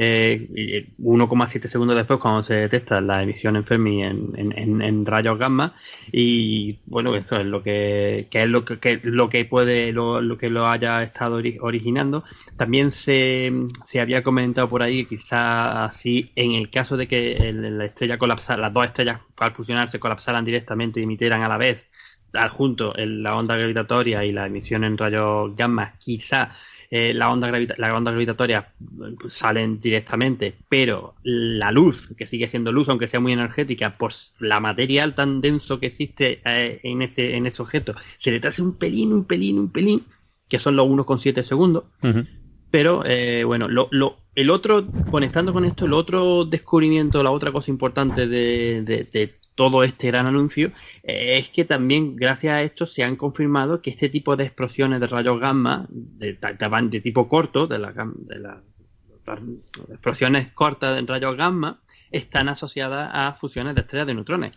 eh, 0.00 0.86
1,7 1.00 1.66
segundos 1.66 1.96
después 1.96 2.20
cuando 2.20 2.44
se 2.44 2.54
detecta 2.54 3.00
la 3.00 3.20
emisión 3.20 3.56
en 3.56 3.64
Fermi 3.64 4.04
en, 4.04 5.04
rayos 5.04 5.38
gamma. 5.38 5.74
Y 6.12 6.78
bueno 6.86 7.16
esto 7.16 7.36
es 7.36 7.46
lo 7.46 7.62
que, 7.62 8.28
es 8.30 8.48
lo 8.48 8.64
que, 8.64 9.00
lo 9.02 9.28
que 9.28 9.44
puede 9.44 9.92
lo, 9.92 10.38
que 10.38 10.50
lo 10.50 10.68
haya 10.68 11.02
estado 11.02 11.40
originando. 11.60 12.22
También 12.56 12.92
se, 12.92 13.52
se 13.84 14.00
había 14.00 14.22
comentado 14.22 14.68
por 14.68 14.82
ahí 14.82 15.04
que 15.04 15.16
quizás 15.16 15.90
así 15.90 16.30
en 16.36 16.52
el 16.52 16.70
caso 16.70 16.96
de 16.96 17.08
que 17.08 17.52
la 17.52 17.86
estrella 17.86 18.18
colapsara 18.18 18.62
las 18.62 18.72
dos 18.72 18.86
estrellas 18.86 19.20
al 19.36 19.52
fusionar 19.52 19.90
se 19.90 19.98
colapsaran 19.98 20.44
directamente 20.44 21.00
y 21.00 21.02
emitieran 21.02 21.42
a 21.42 21.48
la 21.48 21.58
vez 21.58 21.88
al 22.34 22.50
junto 22.50 22.92
la 22.96 23.36
onda 23.36 23.56
gravitatoria 23.56 24.24
y 24.24 24.32
la 24.32 24.46
emisión 24.46 24.84
en 24.84 24.96
rayos 24.98 25.56
gamma 25.56 25.94
quizá 25.98 26.52
eh, 26.90 27.12
la, 27.12 27.30
onda 27.30 27.50
la 27.76 27.94
onda 27.94 28.10
gravitatoria 28.10 28.72
salen 29.28 29.78
directamente, 29.80 30.54
pero 30.68 31.14
la 31.22 31.70
luz, 31.70 32.08
que 32.16 32.26
sigue 32.26 32.48
siendo 32.48 32.72
luz, 32.72 32.88
aunque 32.88 33.08
sea 33.08 33.20
muy 33.20 33.32
energética, 33.32 33.98
por 33.98 34.12
la 34.38 34.58
material 34.58 35.14
tan 35.14 35.40
denso 35.40 35.78
que 35.80 35.86
existe 35.86 36.40
eh, 36.44 36.80
en, 36.82 37.02
ese, 37.02 37.36
en 37.36 37.46
ese 37.46 37.60
objeto, 37.60 37.94
se 38.16 38.30
le 38.30 38.40
trae 38.40 38.54
un 38.60 38.76
pelín, 38.76 39.12
un 39.12 39.24
pelín, 39.24 39.58
un 39.58 39.70
pelín, 39.70 40.02
que 40.48 40.58
son 40.58 40.76
los 40.76 40.88
1,7 40.88 41.42
segundos. 41.42 41.84
Pero 42.70 43.02
eh, 43.04 43.44
bueno, 43.44 43.68
lo, 43.68 43.88
lo, 43.90 44.18
el 44.34 44.50
otro, 44.50 44.86
conectando 45.10 45.52
con 45.52 45.64
esto, 45.64 45.86
el 45.86 45.92
otro 45.92 46.44
descubrimiento, 46.44 47.22
la 47.22 47.30
otra 47.30 47.52
cosa 47.52 47.70
importante 47.70 48.26
de, 48.26 48.82
de 48.82 49.37
todo 49.58 49.82
este 49.82 50.06
gran 50.06 50.26
anuncio, 50.28 50.70
eh, 51.02 51.38
es 51.38 51.48
que 51.48 51.64
también 51.64 52.14
gracias 52.14 52.54
a 52.54 52.62
esto 52.62 52.86
se 52.86 53.02
han 53.02 53.16
confirmado 53.16 53.82
que 53.82 53.90
este 53.90 54.08
tipo 54.08 54.36
de 54.36 54.44
explosiones 54.44 55.00
de 55.00 55.08
rayos 55.08 55.40
gamma, 55.40 55.84
de, 55.90 56.38
de 56.38 57.00
tipo 57.00 57.28
corto, 57.28 57.66
de, 57.66 57.80
la, 57.80 57.92
de 57.92 58.38
las 58.38 58.58
explosiones 59.90 60.52
cortas 60.52 60.94
de 60.94 61.04
rayos 61.04 61.36
gamma, 61.36 61.80
están 62.12 62.48
asociadas 62.48 63.10
a 63.12 63.32
fusiones 63.32 63.74
de 63.74 63.80
estrellas 63.80 64.06
de 64.06 64.14
neutrones, 64.14 64.52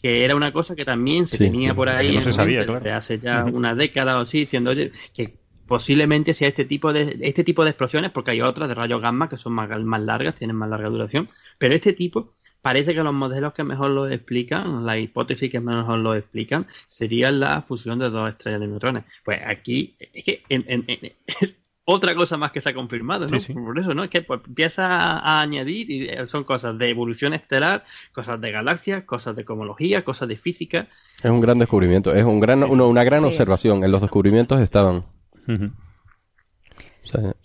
que 0.00 0.24
era 0.24 0.34
una 0.34 0.50
cosa 0.52 0.74
que 0.74 0.86
también 0.86 1.26
se 1.26 1.36
tenía 1.36 1.74
por 1.74 1.90
ahí 1.90 2.16
desde 2.16 2.92
hace 2.92 3.18
ya 3.18 3.44
una 3.44 3.74
década 3.74 4.16
o 4.16 4.22
así, 4.22 4.46
siendo 4.46 4.72
que 5.12 5.36
posiblemente 5.66 6.32
sea 6.32 6.48
este 6.48 6.64
tipo 6.64 6.94
de 6.94 7.18
este 7.20 7.44
tipo 7.44 7.62
de 7.62 7.70
explosiones, 7.70 8.10
porque 8.10 8.30
hay 8.30 8.40
otras 8.40 8.70
de 8.70 8.74
rayos 8.74 9.02
gamma 9.02 9.28
que 9.28 9.36
son 9.36 9.52
más, 9.52 9.68
más 9.84 10.00
largas, 10.00 10.34
tienen 10.34 10.56
más 10.56 10.70
larga 10.70 10.88
duración, 10.88 11.28
pero 11.58 11.74
este 11.74 11.92
tipo 11.92 12.32
parece 12.66 12.96
que 12.96 13.02
los 13.04 13.14
modelos 13.14 13.54
que 13.54 13.62
mejor 13.62 13.92
lo 13.92 14.08
explican, 14.08 14.84
la 14.84 14.98
hipótesis 14.98 15.52
que 15.52 15.60
mejor 15.60 16.00
lo 16.00 16.16
explican, 16.16 16.66
sería 16.88 17.30
la 17.30 17.62
fusión 17.62 18.00
de 18.00 18.10
dos 18.10 18.28
estrellas 18.28 18.60
de 18.60 18.66
neutrones. 18.66 19.04
Pues 19.24 19.38
aquí, 19.46 19.94
es 20.00 20.24
que 20.24 20.42
otra 21.84 22.16
cosa 22.16 22.36
más 22.36 22.50
que 22.50 22.60
se 22.60 22.70
ha 22.70 22.74
confirmado, 22.74 23.28
¿no? 23.28 23.38
Por 23.64 23.78
eso, 23.78 23.94
¿no? 23.94 24.02
Es 24.02 24.10
que 24.10 24.22
pues, 24.22 24.40
empieza 24.44 24.84
a, 24.84 25.42
añadir 25.42 25.88
y 25.88 26.08
eh, 26.08 26.26
son 26.26 26.42
cosas 26.42 26.76
de 26.76 26.90
evolución 26.90 27.34
estelar, 27.34 27.84
cosas 28.12 28.40
de 28.40 28.50
galaxias, 28.50 29.04
cosas 29.04 29.36
de 29.36 29.44
cosmología, 29.44 30.04
cosas 30.04 30.26
de 30.26 30.36
física. 30.36 30.88
Es 31.22 31.30
un 31.30 31.40
gran 31.40 31.60
descubrimiento, 31.60 32.12
es 32.12 32.24
un 32.24 32.40
gran, 32.40 32.64
una 32.64 33.04
gran 33.04 33.24
observación. 33.24 33.84
En 33.84 33.92
los 33.92 34.00
descubrimientos 34.00 34.60
estaban. 34.60 35.04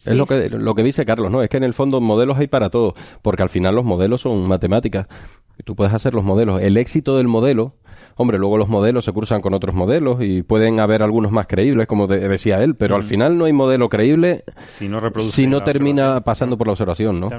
Es 0.05 0.16
lo 0.16 0.26
que, 0.26 0.49
lo 0.49 0.76
que 0.76 0.84
dice 0.84 1.05
Carlos, 1.05 1.32
¿no? 1.32 1.41
Es 1.43 1.49
que 1.49 1.57
en 1.57 1.64
el 1.64 1.74
fondo 1.74 2.01
modelos 2.01 2.38
hay 2.38 2.47
para 2.47 2.70
todo, 2.70 2.95
porque 3.22 3.43
al 3.43 3.49
final 3.49 3.76
los 3.76 3.86
modelos 3.86 4.22
son 4.22 4.47
matemáticas. 4.47 5.07
Tú 5.64 5.76
puedes 5.76 5.93
hacer 5.93 6.14
los 6.14 6.24
modelos. 6.24 6.62
El 6.62 6.78
éxito 6.78 7.18
del 7.18 7.28
modelo 7.28 7.76
Hombre, 8.16 8.38
luego 8.38 8.57
los 8.57 8.70
modelos 8.70 9.05
se 9.05 9.14
cruzan 9.14 9.41
con 9.41 9.53
otros 9.53 9.76
modelos 9.76 10.24
y 10.24 10.43
pueden 10.43 10.80
haber 10.80 11.03
algunos 11.03 11.32
más 11.32 11.47
creíbles, 11.47 11.88
como 11.88 12.07
decía 12.07 12.64
él, 12.64 12.76
pero 12.76 12.95
al 12.95 13.03
final 13.03 13.38
no 13.38 13.45
hay 13.45 13.53
modelo 13.53 13.89
creíble 13.89 14.43
si 14.68 14.88
no, 14.88 14.99
reproduce 14.99 15.36
si 15.36 15.47
no 15.47 15.64
termina 15.64 16.22
pasando 16.22 16.57
por 16.57 16.68
la 16.68 16.74
observación, 16.74 17.20
¿no? 17.20 17.30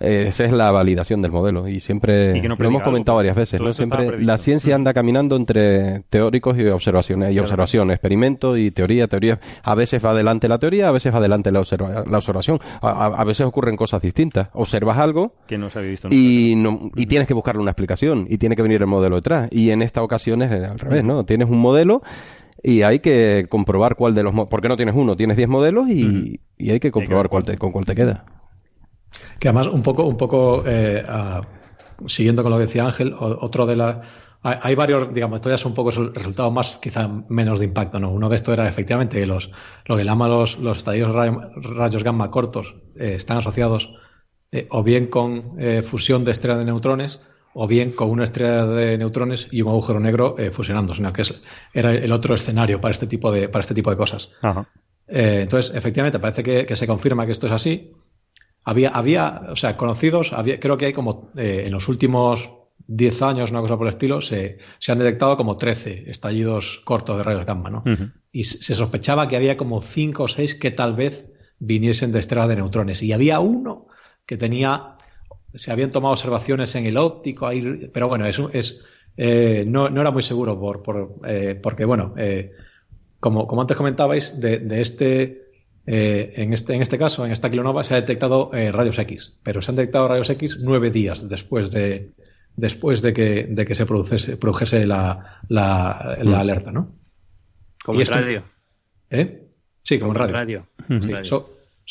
Eh, 0.00 0.26
esa 0.28 0.44
es 0.44 0.52
la 0.52 0.70
validación 0.70 1.22
del 1.22 1.32
modelo 1.32 1.68
y 1.68 1.80
siempre 1.80 2.40
lo 2.42 2.68
hemos 2.68 2.82
comentado 2.82 3.16
varias 3.16 3.36
veces, 3.36 3.60
¿no? 3.60 3.72
Siempre 3.72 4.20
la 4.20 4.38
ciencia 4.38 4.74
anda 4.74 4.92
caminando 4.94 5.36
entre 5.36 6.00
teóricos 6.10 6.58
y 6.58 6.66
observaciones 6.66 7.32
y 7.32 7.38
observación, 7.38 7.90
experimento 7.90 8.56
y 8.56 8.70
teoría, 8.70 9.06
teoría. 9.08 9.40
A 9.62 9.74
veces 9.74 10.04
va 10.04 10.10
adelante 10.10 10.48
la 10.48 10.58
teoría, 10.58 10.88
a 10.88 10.92
veces 10.92 11.12
va 11.12 11.18
adelante 11.18 11.50
la, 11.50 11.62
la 12.06 12.18
observación. 12.18 12.60
A, 12.80 13.24
veces 13.24 13.46
ocurren 13.46 13.76
cosas 13.76 14.00
distintas. 14.02 14.48
Observas 14.52 14.98
algo 14.98 15.34
que 15.46 15.58
no 15.58 15.70
se 15.70 15.78
había 15.78 15.90
visto 15.90 16.08
y, 16.10 16.54
no, 16.56 16.90
y 16.96 17.06
tienes 17.06 17.28
que 17.28 17.34
buscarle 17.34 17.60
una 17.60 17.70
explicación 17.70 18.26
y 18.28 18.38
tiene 18.38 18.56
que 18.56 18.62
venir 18.62 18.80
el 18.80 18.86
modelo 18.86 19.16
detrás. 19.16 19.48
Y 19.52 19.70
en 19.70 19.82
esta 19.82 20.02
ocasiones 20.10 20.50
al 20.50 20.78
revés, 20.78 21.04
¿no? 21.04 21.24
Tienes 21.24 21.48
un 21.48 21.58
modelo 21.58 22.02
y 22.62 22.82
hay 22.82 22.98
que 22.98 23.46
comprobar 23.48 23.94
cuál 23.94 24.14
de 24.14 24.24
los 24.24 24.34
porque 24.48 24.68
no 24.68 24.76
tienes 24.76 24.96
uno, 24.96 25.16
tienes 25.16 25.36
10 25.36 25.48
modelos 25.48 25.88
y, 25.88 26.40
hay 26.58 26.80
que 26.80 26.90
comprobar 26.90 27.28
cuál 27.28 27.44
te, 27.44 27.56
con 27.56 27.70
cuál 27.70 27.84
te 27.84 27.94
queda. 27.94 28.26
Que 29.38 29.48
además 29.48 29.68
un 29.68 29.82
poco, 29.82 30.04
un 30.04 30.16
poco 30.16 30.64
eh, 30.66 31.04
siguiendo 32.06 32.42
con 32.42 32.50
lo 32.50 32.58
que 32.58 32.66
decía 32.66 32.84
Ángel, 32.84 33.14
otro 33.16 33.66
de 33.66 33.76
las 33.76 34.06
hay, 34.42 34.74
varios, 34.74 35.12
digamos, 35.12 35.36
esto 35.36 35.50
ya 35.50 35.58
son 35.58 35.72
un 35.72 35.76
poco 35.76 35.90
resultados 35.90 36.50
más, 36.50 36.78
quizá 36.80 37.06
menos 37.28 37.58
de 37.58 37.66
impacto, 37.66 38.00
¿no? 38.00 38.10
Uno 38.10 38.30
de 38.30 38.36
estos 38.36 38.54
era 38.54 38.66
efectivamente 38.66 39.24
los, 39.26 39.50
lo 39.84 39.98
que 39.98 40.04
llaman 40.04 40.30
los, 40.30 40.58
los 40.58 40.78
estallidos 40.78 41.14
rayos 41.14 42.02
gamma 42.02 42.30
cortos, 42.30 42.74
eh, 42.96 43.16
están 43.16 43.36
asociados 43.36 43.94
eh, 44.50 44.66
o 44.70 44.82
bien 44.82 45.08
con 45.08 45.58
fusión 45.84 46.24
de 46.24 46.32
estrellas 46.32 46.58
de 46.58 46.64
neutrones 46.64 47.20
o 47.54 47.66
bien 47.66 47.92
con 47.92 48.10
una 48.10 48.24
estrella 48.24 48.66
de 48.66 48.96
neutrones 48.98 49.48
y 49.50 49.62
un 49.62 49.68
agujero 49.68 50.00
negro 50.00 50.36
eh, 50.38 50.50
fusionándose, 50.50 51.02
que 51.12 51.22
es, 51.22 51.34
era 51.72 51.92
el 51.92 52.12
otro 52.12 52.34
escenario 52.34 52.80
para 52.80 52.92
este 52.92 53.06
tipo 53.06 53.32
de, 53.32 53.48
para 53.48 53.60
este 53.60 53.74
tipo 53.74 53.90
de 53.90 53.96
cosas. 53.96 54.30
Eh, 55.08 55.40
entonces, 55.42 55.74
efectivamente, 55.74 56.18
parece 56.18 56.42
que, 56.42 56.76
se 56.76 56.86
confirma 56.86 57.26
que 57.26 57.32
esto 57.32 57.46
es 57.46 57.52
así. 57.52 57.90
Había, 58.64 58.90
había 58.90 59.42
o 59.48 59.56
sea, 59.56 59.76
conocidos, 59.76 60.32
había, 60.32 60.60
creo 60.60 60.76
que 60.76 60.86
hay 60.86 60.92
como 60.92 61.30
eh, 61.36 61.64
en 61.66 61.72
los 61.72 61.88
últimos 61.88 62.50
10 62.86 63.22
años, 63.22 63.50
una 63.50 63.60
cosa 63.60 63.76
por 63.76 63.86
el 63.86 63.94
estilo, 63.94 64.20
se, 64.20 64.58
se, 64.78 64.92
han 64.92 64.98
detectado 64.98 65.36
como 65.36 65.56
13 65.56 66.10
estallidos 66.10 66.80
cortos 66.84 67.16
de 67.16 67.22
rayos 67.22 67.46
gamma, 67.46 67.70
¿no? 67.70 67.84
Y 68.32 68.44
se 68.44 68.74
sospechaba 68.74 69.26
que 69.28 69.36
había 69.36 69.56
como 69.56 69.80
5 69.80 70.22
o 70.22 70.28
6 70.28 70.54
que 70.54 70.70
tal 70.70 70.94
vez 70.94 71.26
viniesen 71.58 72.12
de 72.12 72.20
estrellas 72.20 72.48
de 72.48 72.56
neutrones. 72.56 73.02
Y 73.02 73.12
había 73.12 73.40
uno 73.40 73.86
que 74.26 74.36
tenía 74.36 74.96
se 75.54 75.72
habían 75.72 75.90
tomado 75.90 76.12
observaciones 76.12 76.74
en 76.74 76.86
el 76.86 76.96
óptico, 76.96 77.46
ahí, 77.46 77.90
pero 77.92 78.08
bueno, 78.08 78.26
eso 78.26 78.50
es, 78.52 78.84
eh, 79.16 79.64
no, 79.66 79.90
no, 79.90 80.00
era 80.00 80.10
muy 80.10 80.22
seguro 80.22 80.58
por, 80.58 80.82
por 80.82 81.20
eh, 81.26 81.58
porque, 81.60 81.84
bueno, 81.84 82.14
eh, 82.16 82.52
como, 83.18 83.46
como 83.46 83.62
antes 83.62 83.76
comentabais, 83.76 84.40
de, 84.40 84.58
de 84.58 84.80
este, 84.80 85.50
en, 85.86 86.52
este, 86.52 86.74
en 86.74 86.82
este 86.82 86.98
caso, 86.98 87.26
en 87.26 87.32
esta 87.32 87.50
kilonova, 87.50 87.84
se 87.84 87.94
ha 87.94 88.00
detectado 88.00 88.50
rayos 88.52 88.98
X, 88.98 89.38
pero 89.42 89.60
se 89.60 89.72
han 89.72 89.76
detectado 89.76 90.08
rayos 90.08 90.30
X 90.30 90.58
nueve 90.62 90.90
días 90.90 91.28
después 91.28 91.70
de, 91.70 92.12
después 92.56 93.02
de, 93.02 93.12
que, 93.12 93.46
de 93.48 93.66
que 93.66 93.74
se 93.74 93.86
produjese, 93.86 94.36
produjese 94.36 94.86
la, 94.86 95.40
la, 95.48 96.18
la 96.22 96.36
mm. 96.36 96.40
alerta, 96.40 96.72
¿no? 96.72 96.94
Como 97.84 98.00
en 98.00 98.06
radio. 98.06 98.44
¿Eh? 99.10 99.48
Sí, 99.82 99.98
como 99.98 100.12
en 100.12 100.32
radio. 100.32 100.66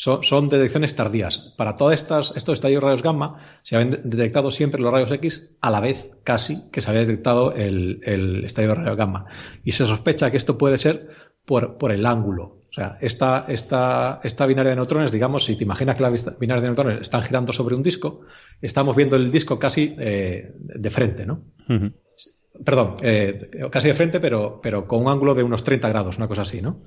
Son, 0.00 0.48
detecciones 0.48 0.96
tardías. 0.96 1.52
Para 1.58 1.76
todos 1.76 1.92
estos 1.92 2.32
estallidos 2.34 2.82
rayos 2.82 3.02
gamma 3.02 3.36
se 3.60 3.76
habían 3.76 3.90
detectado 4.02 4.50
siempre 4.50 4.80
los 4.80 4.90
rayos 4.90 5.12
X 5.12 5.58
a 5.60 5.70
la 5.70 5.80
vez, 5.80 6.10
casi, 6.24 6.70
que 6.70 6.80
se 6.80 6.88
había 6.88 7.02
detectado 7.02 7.52
el, 7.54 8.00
el 8.04 8.42
estallido 8.46 8.76
de 8.76 8.80
rayos 8.80 8.96
gamma. 8.96 9.26
Y 9.62 9.72
se 9.72 9.84
sospecha 9.84 10.30
que 10.30 10.38
esto 10.38 10.56
puede 10.56 10.78
ser 10.78 11.10
por, 11.44 11.76
por 11.76 11.92
el 11.92 12.06
ángulo. 12.06 12.60
O 12.70 12.72
sea, 12.72 12.96
esta, 13.02 13.44
esta, 13.46 14.22
esta 14.24 14.46
binaria 14.46 14.70
de 14.70 14.76
neutrones, 14.76 15.12
digamos, 15.12 15.44
si 15.44 15.54
te 15.56 15.64
imaginas 15.64 15.98
que 15.98 16.02
la 16.02 16.34
binaria 16.38 16.62
de 16.62 16.68
neutrones 16.68 17.00
están 17.02 17.20
girando 17.20 17.52
sobre 17.52 17.74
un 17.74 17.82
disco, 17.82 18.22
estamos 18.62 18.96
viendo 18.96 19.16
el 19.16 19.30
disco 19.30 19.58
casi 19.58 19.94
eh, 19.98 20.54
de 20.56 20.90
frente, 20.90 21.26
¿no? 21.26 21.42
Perdón, 22.64 22.96
eh, 23.02 23.50
casi 23.70 23.88
de 23.88 23.94
frente, 23.94 24.18
pero, 24.18 24.60
pero 24.62 24.88
con 24.88 25.02
un 25.02 25.08
ángulo 25.08 25.34
de 25.34 25.42
unos 25.42 25.62
30 25.62 25.90
grados, 25.90 26.16
una 26.16 26.26
cosa 26.26 26.40
así, 26.40 26.62
¿no? 26.62 26.84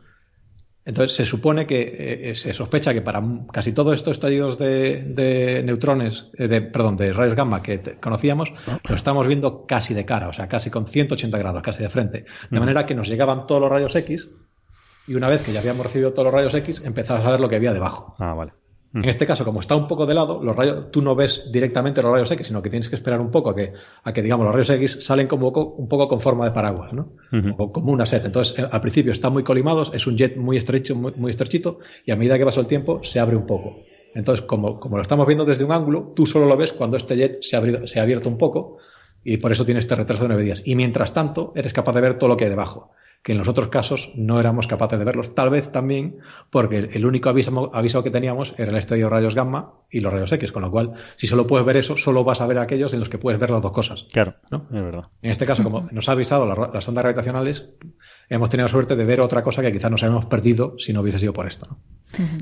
Entonces 0.85 1.15
se 1.15 1.25
supone 1.25 1.65
que 1.65 1.81
eh, 1.81 2.31
eh, 2.31 2.35
se 2.35 2.53
sospecha 2.53 2.93
que 2.93 3.01
para 3.01 3.23
casi 3.51 3.71
todos 3.71 3.95
estos 3.95 4.13
estallidos 4.13 4.57
de, 4.57 5.61
neutrones, 5.63 6.27
eh, 6.37 6.47
de, 6.47 6.61
perdón, 6.61 6.97
de 6.97 7.13
rayos 7.13 7.35
gamma 7.35 7.61
que 7.61 7.81
conocíamos, 8.01 8.51
lo 8.87 8.95
estamos 8.95 9.25
viendo 9.27 9.65
casi 9.65 9.93
de 9.93 10.05
cara, 10.05 10.27
o 10.27 10.33
sea, 10.33 10.47
casi 10.49 10.69
con 10.69 10.85
180 10.85 11.37
grados, 11.37 11.61
casi 11.61 11.83
de 11.83 11.89
frente. 11.89 12.25
De 12.49 12.59
manera 12.59 12.85
que 12.85 12.95
nos 12.95 13.07
llegaban 13.07 13.47
todos 13.47 13.61
los 13.61 13.71
rayos 13.71 13.95
X 13.95 14.29
y 15.07 15.15
una 15.15 15.27
vez 15.27 15.43
que 15.43 15.53
ya 15.53 15.59
habíamos 15.59 15.85
recibido 15.85 16.11
todos 16.11 16.25
los 16.25 16.33
rayos 16.33 16.53
X, 16.53 16.81
empezamos 16.85 17.25
a 17.25 17.31
ver 17.31 17.39
lo 17.39 17.49
que 17.49 17.55
había 17.55 17.73
debajo. 17.73 18.15
Ah, 18.19 18.33
vale. 18.33 18.53
En 18.93 19.09
este 19.09 19.25
caso, 19.25 19.43
como 19.43 19.59
está 19.59 19.75
un 19.75 19.87
poco 19.87 20.05
de 20.05 20.13
lado, 20.13 20.43
los 20.43 20.55
rayos, 20.55 20.91
tú 20.91 21.01
no 21.01 21.15
ves 21.15 21.45
directamente 21.51 22.03
los 22.03 22.11
rayos 22.11 22.29
X, 22.29 22.45
sino 22.45 22.61
que 22.61 22.69
tienes 22.69 22.89
que 22.89 22.95
esperar 22.95 23.19
un 23.21 23.31
poco 23.31 23.49
a 23.49 23.55
que, 23.55 23.73
a 24.03 24.13
que 24.13 24.21
digamos, 24.21 24.45
los 24.45 24.53
rayos 24.53 24.69
X 24.69 24.97
salen 25.01 25.27
como 25.27 25.47
un 25.49 25.87
poco 25.87 26.07
con 26.07 26.21
forma 26.21 26.45
de 26.45 26.51
paraguas, 26.51 26.93
¿no? 26.93 27.13
O 27.57 27.71
como 27.71 27.91
una 27.91 28.05
set. 28.05 28.23
Entonces, 28.25 28.59
eh, 28.59 28.67
al 28.71 28.81
principio 28.81 29.11
están 29.11 29.33
muy 29.33 29.43
colimados, 29.43 29.91
es 29.95 30.05
un 30.05 30.15
jet 30.15 30.37
muy 30.37 30.57
estrecho, 30.57 30.95
muy, 30.95 31.31
estrechito, 31.31 31.79
y 32.05 32.11
a 32.11 32.15
medida 32.15 32.37
que 32.37 32.45
pasa 32.45 32.59
el 32.59 32.67
tiempo 32.67 33.01
se 33.03 33.19
abre 33.19 33.35
un 33.35 33.47
poco. 33.47 33.77
Entonces, 34.13 34.45
como, 34.45 34.79
como 34.79 34.97
lo 34.97 35.01
estamos 35.01 35.25
viendo 35.25 35.43
desde 35.43 35.63
un 35.63 35.71
ángulo, 35.71 36.13
tú 36.15 36.27
solo 36.27 36.45
lo 36.45 36.55
ves 36.55 36.71
cuando 36.71 36.97
este 36.97 37.15
jet 37.15 37.41
se 37.41 37.57
ha, 37.57 37.87
se 37.87 37.99
ha 37.99 38.03
abierto 38.03 38.29
un 38.29 38.37
poco, 38.37 38.77
y 39.23 39.37
por 39.37 39.51
eso 39.51 39.65
tiene 39.65 39.79
este 39.79 39.95
retraso 39.95 40.21
de 40.21 40.27
nueve 40.27 40.43
días. 40.43 40.61
Y 40.65 40.75
mientras 40.75 41.13
tanto, 41.13 41.51
eres 41.55 41.73
capaz 41.73 41.93
de 41.93 42.01
ver 42.01 42.19
todo 42.19 42.29
lo 42.29 42.37
que 42.37 42.43
hay 42.43 42.51
debajo 42.51 42.91
que 43.23 43.31
en 43.31 43.37
los 43.37 43.47
otros 43.47 43.69
casos 43.69 44.11
no 44.15 44.39
éramos 44.39 44.67
capaces 44.67 44.99
de 44.99 45.05
verlos. 45.05 45.33
Tal 45.33 45.49
vez 45.49 45.71
también 45.71 46.19
porque 46.49 46.89
el 46.91 47.05
único 47.05 47.29
aviso, 47.29 47.71
aviso 47.73 48.03
que 48.03 48.11
teníamos 48.11 48.53
era 48.57 48.71
el 48.71 48.77
estadio 48.77 49.09
rayos 49.09 49.33
gamma 49.33 49.75
y 49.89 50.01
los 50.01 50.11
rayos 50.11 50.31
X, 50.33 50.51
con 50.51 50.61
lo 50.61 50.69
cual, 50.69 50.91
si 51.15 51.27
solo 51.27 51.47
puedes 51.47 51.65
ver 51.65 51.77
eso, 51.77 51.95
solo 51.95 52.25
vas 52.25 52.41
a 52.41 52.47
ver 52.47 52.59
aquellos 52.59 52.93
en 52.93 52.99
los 52.99 53.07
que 53.07 53.17
puedes 53.17 53.39
ver 53.39 53.49
las 53.49 53.61
dos 53.61 53.71
cosas. 53.71 54.05
Claro, 54.11 54.33
¿no? 54.51 54.67
es 54.71 54.83
verdad. 54.83 55.03
En 55.21 55.31
este 55.31 55.45
caso, 55.45 55.63
como 55.63 55.87
nos 55.91 56.09
ha 56.09 56.11
avisado 56.11 56.45
las, 56.45 56.87
ondas 56.87 57.03
gravitacionales, 57.03 57.75
hemos 58.29 58.49
tenido 58.49 58.67
la 58.67 58.71
suerte 58.71 58.95
de 58.95 59.05
ver 59.05 59.21
otra 59.21 59.43
cosa 59.43 59.61
que 59.61 59.71
quizás 59.71 59.91
nos 59.91 60.03
habíamos 60.03 60.25
perdido 60.25 60.75
si 60.77 60.93
no 60.93 61.01
hubiese 61.01 61.19
sido 61.19 61.33
por 61.33 61.47
esto. 61.47 61.77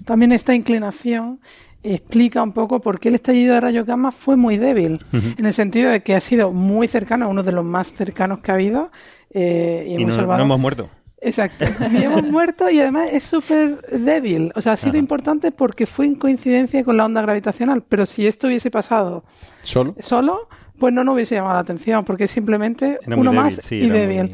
También 0.06 0.32
esta 0.32 0.54
inclinación 0.54 1.40
explica 1.84 2.44
un 2.44 2.52
poco 2.52 2.80
por 2.82 3.00
qué 3.00 3.10
el 3.10 3.16
estallido 3.16 3.56
de 3.56 3.62
rayos 3.62 3.86
gamma 3.86 4.12
fue 4.12 4.36
muy 4.36 4.58
débil, 4.58 5.04
en 5.12 5.46
el 5.46 5.54
sentido 5.54 5.90
de 5.90 6.02
que 6.02 6.16
ha 6.16 6.22
sido 6.22 6.52
muy 6.52 6.88
cercano, 6.88 7.30
uno 7.30 7.44
de 7.44 7.52
los 7.52 7.66
más 7.66 7.92
cercanos 7.92 8.40
que 8.40 8.52
ha 8.52 8.56
habido, 8.56 8.92
eh, 9.32 9.86
y, 9.88 10.02
hemos 10.02 10.18
no, 10.18 10.40
hemos 10.40 10.60
muerto. 10.60 10.90
Exacto. 11.22 11.66
Y 11.92 12.04
hemos 12.04 12.24
muerto 12.32 12.70
y 12.70 12.80
además 12.80 13.10
es 13.12 13.24
súper 13.24 13.80
débil. 13.88 14.52
O 14.56 14.62
sea, 14.62 14.74
ha 14.74 14.78
sido 14.78 14.98
importante 14.98 15.52
porque 15.52 15.86
fue 15.86 16.08
en 16.08 16.16
coincidencia 16.16 16.84
con 16.84 16.98
la 16.98 17.06
onda 17.06 17.22
gravitacional. 17.22 17.84
Pero 17.88 18.06
si 18.06 18.26
esto 18.26 18.48
hubiese 18.48 18.72
pasado 18.72 19.24
solo, 19.62 19.96
solo 20.00 20.50
pues 20.80 20.92
no 20.94 21.04
nos 21.04 21.14
hubiese 21.14 21.36
llamado 21.36 21.54
la 21.54 21.60
atención 21.60 22.04
porque 22.04 22.24
es 22.24 22.32
simplemente 22.32 23.00
uno 23.06 23.32
más 23.32 23.72
y 23.72 23.88
débil. 23.88 24.34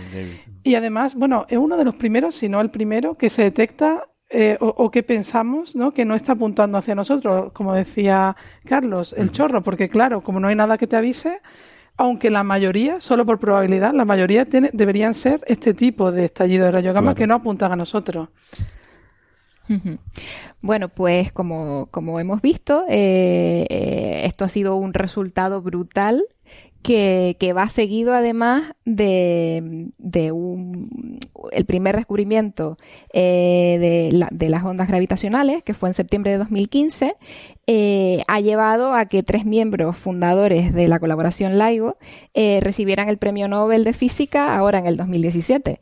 Y 0.64 0.76
además, 0.76 1.14
bueno, 1.14 1.46
es 1.50 1.58
uno 1.58 1.76
de 1.76 1.84
los 1.84 1.96
primeros, 1.96 2.36
si 2.36 2.48
no 2.48 2.62
el 2.62 2.72
primero, 2.72 3.16
que 3.16 3.30
se 3.30 3.44
detecta 3.44 4.08
eh, 4.30 4.58
o, 4.60 4.92
que 4.92 5.04
pensamos 5.04 5.76
¿no? 5.76 5.94
que 5.94 6.04
no 6.04 6.16
está 6.16 6.34
apuntando 6.34 6.78
hacia 6.78 6.96
nosotros, 6.96 7.52
como 7.54 7.74
decía 7.74 8.36
Carlos, 8.66 9.14
el 9.18 9.32
chorro, 9.32 9.62
porque 9.64 9.88
claro, 9.88 10.22
como 10.22 10.40
no 10.40 10.50
hay 10.50 10.56
nada 10.56 10.78
que 10.78 10.88
te 10.88 10.98
avise, 10.98 11.40
aunque 11.98 12.30
la 12.30 12.44
mayoría, 12.44 13.02
solo 13.02 13.26
por 13.26 13.40
probabilidad, 13.40 13.94
la 13.94 14.06
mayoría 14.06 14.46
tiene, 14.46 14.70
deberían 14.72 15.14
ser 15.14 15.44
este 15.48 15.74
tipo 15.74 16.12
de 16.12 16.26
estallido 16.26 16.66
de 16.66 16.72
rayos 16.72 16.94
gamma 16.94 17.16
que 17.16 17.28
no 17.28 17.36
apuntan 17.36 17.72
a 17.72 17.76
nosotros. 17.76 18.30
Bueno, 20.62 20.90
pues 20.90 21.32
como, 21.34 21.88
como 21.92 22.20
hemos 22.20 22.42
visto, 22.42 22.86
eh, 22.88 23.66
eh, 23.70 24.22
esto 24.26 24.46
ha 24.46 24.50
sido 24.50 24.76
un 24.78 24.94
resultado 24.94 25.62
brutal 25.62 26.24
que, 26.88 27.54
va 27.54 27.70
seguido 27.70 28.14
además 28.14 28.72
de, 28.86 29.92
un, 30.32 31.20
el 31.52 31.66
primer 31.66 31.98
descubrimiento 31.98 32.78
eh, 33.12 34.10
de, 34.32 34.50
las 34.50 34.64
ondas 34.64 34.88
gravitacionales, 34.88 35.64
que 35.64 35.74
fue 35.74 35.90
en 35.90 35.94
septiembre 35.94 36.32
de 36.32 36.38
2015, 36.38 37.16
eh, 37.68 38.24
ha 38.30 38.40
llevado 38.40 38.94
a 38.94 39.06
que 39.08 39.22
tres 39.22 39.44
miembros 39.44 39.98
fundadores 39.98 40.74
de 40.74 40.88
la 40.88 41.00
colaboración 41.00 41.60
LIGO 41.60 41.98
eh, 42.34 42.60
recibieran 42.62 43.10
el 43.10 43.18
Premio 43.18 43.50
Nobel 43.50 43.84
de 43.84 43.92
Física 43.92 44.56
ahora 44.56 44.80
en 44.80 44.86
el 44.86 44.96
2017. 44.96 45.82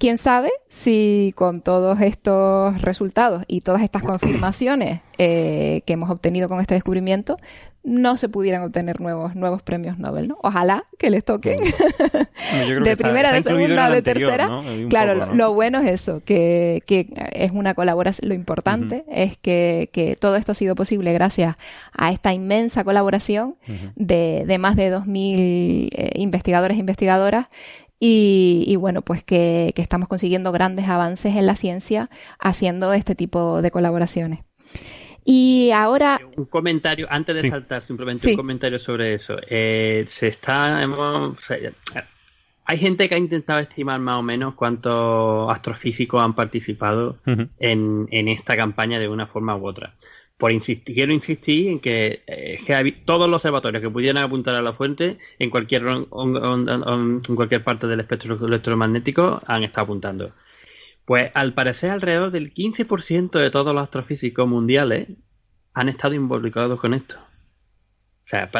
Quién 0.00 0.16
sabe 0.16 0.50
si 0.68 1.32
con 1.36 1.60
todos 1.60 2.00
estos 2.00 2.80
resultados 2.80 3.44
y 3.46 3.60
todas 3.60 3.82
estas 3.82 4.02
confirmaciones 4.02 5.02
eh, 5.18 5.82
que 5.84 5.92
hemos 5.92 6.10
obtenido 6.10 6.48
con 6.48 6.58
este 6.58 6.74
descubrimiento, 6.74 7.36
no 7.82 8.16
se 8.16 8.28
pudieran 8.28 8.62
obtener 8.62 9.00
nuevos, 9.00 9.34
nuevos 9.36 9.62
premios 9.62 9.98
Nobel, 9.98 10.28
¿no? 10.28 10.38
Ojalá 10.42 10.84
que 10.98 11.10
les 11.10 11.24
toquen 11.24 11.60
de 12.84 12.96
primera, 12.96 13.32
de 13.32 13.42
segunda, 13.42 13.90
de 13.90 14.02
tercera. 14.02 14.62
Claro, 14.88 15.34
lo 15.34 15.52
bueno 15.54 15.80
es 15.80 15.88
eso, 15.88 16.22
que, 16.24 16.82
que 16.86 17.08
es 17.32 17.50
una 17.52 17.74
colaboración, 17.74 18.28
lo 18.28 18.34
importante 18.34 19.04
es 19.08 19.36
que, 19.38 19.90
que, 19.92 20.16
todo 20.16 20.36
esto 20.36 20.52
ha 20.52 20.54
sido 20.54 20.74
posible 20.74 21.12
gracias 21.12 21.56
a 21.92 22.10
esta 22.10 22.32
inmensa 22.32 22.84
colaboración 22.84 23.56
de, 23.96 24.44
de, 24.46 24.58
más 24.58 24.76
de 24.76 24.94
2.000 24.94 25.88
eh, 25.92 26.10
investigadores 26.16 26.76
e 26.76 26.80
investigadoras 26.80 27.46
y, 28.00 28.64
y, 28.66 28.76
bueno, 28.76 29.02
pues 29.02 29.22
que, 29.22 29.72
que, 29.76 29.82
estamos 29.82 30.08
consiguiendo 30.08 30.50
grandes 30.50 30.88
avances 30.88 31.36
en 31.36 31.46
la 31.46 31.54
ciencia 31.54 32.08
haciendo 32.38 32.94
este 32.94 33.14
tipo 33.14 33.60
de 33.60 33.70
colaboraciones. 33.70 34.40
Y 35.24 35.70
ahora... 35.72 36.20
Un 36.36 36.46
comentario, 36.46 37.06
antes 37.10 37.42
de 37.42 37.48
saltar, 37.48 37.82
simplemente 37.82 38.30
un 38.30 38.36
comentario 38.36 38.78
sobre 38.78 39.14
eso. 39.14 39.36
Eh, 39.48 40.04
se 40.06 40.28
está... 40.28 40.80
hay 42.64 42.78
gente 42.78 43.08
que 43.08 43.14
ha 43.14 43.18
intentado 43.18 43.60
estimar 43.60 44.00
más 44.00 44.16
o 44.16 44.22
menos 44.22 44.54
cuántos 44.54 45.52
astrofísicos 45.52 46.22
han 46.22 46.34
participado 46.34 47.18
en, 47.26 48.08
en, 48.10 48.28
esta 48.28 48.56
campaña 48.56 48.98
de 48.98 49.08
una 49.08 49.26
forma 49.26 49.56
u 49.56 49.66
otra. 49.66 49.94
Por 50.40 50.52
insistir, 50.52 50.94
quiero 50.94 51.12
insistir 51.12 51.68
en 51.68 51.80
que, 51.80 52.22
eh, 52.26 52.94
todos 53.04 53.28
los 53.28 53.42
observatorios 53.42 53.82
que 53.82 53.90
pudieran 53.90 54.24
apuntar 54.24 54.54
a 54.54 54.62
la 54.62 54.72
fuente 54.72 55.18
en 55.38 55.50
cualquier, 55.50 55.82
en 55.86 57.20
cualquier 57.36 57.62
parte 57.62 57.86
del 57.86 58.00
espectro 58.00 58.46
electromagnético 58.46 59.42
han 59.46 59.64
estado 59.64 59.84
apuntando. 59.84 60.32
Pues 61.04 61.30
al 61.34 61.52
parecer 61.52 61.90
alrededor 61.90 62.30
del 62.30 62.54
15% 62.54 63.38
de 63.38 63.50
todos 63.50 63.74
los 63.74 63.82
astrofísicos 63.82 64.48
mundiales 64.48 65.08
han 65.74 65.90
estado 65.90 66.14
involucrados 66.14 66.80
con 66.80 66.94
esto. 66.94 67.18
O 68.24 68.28
sea, 68.30 68.50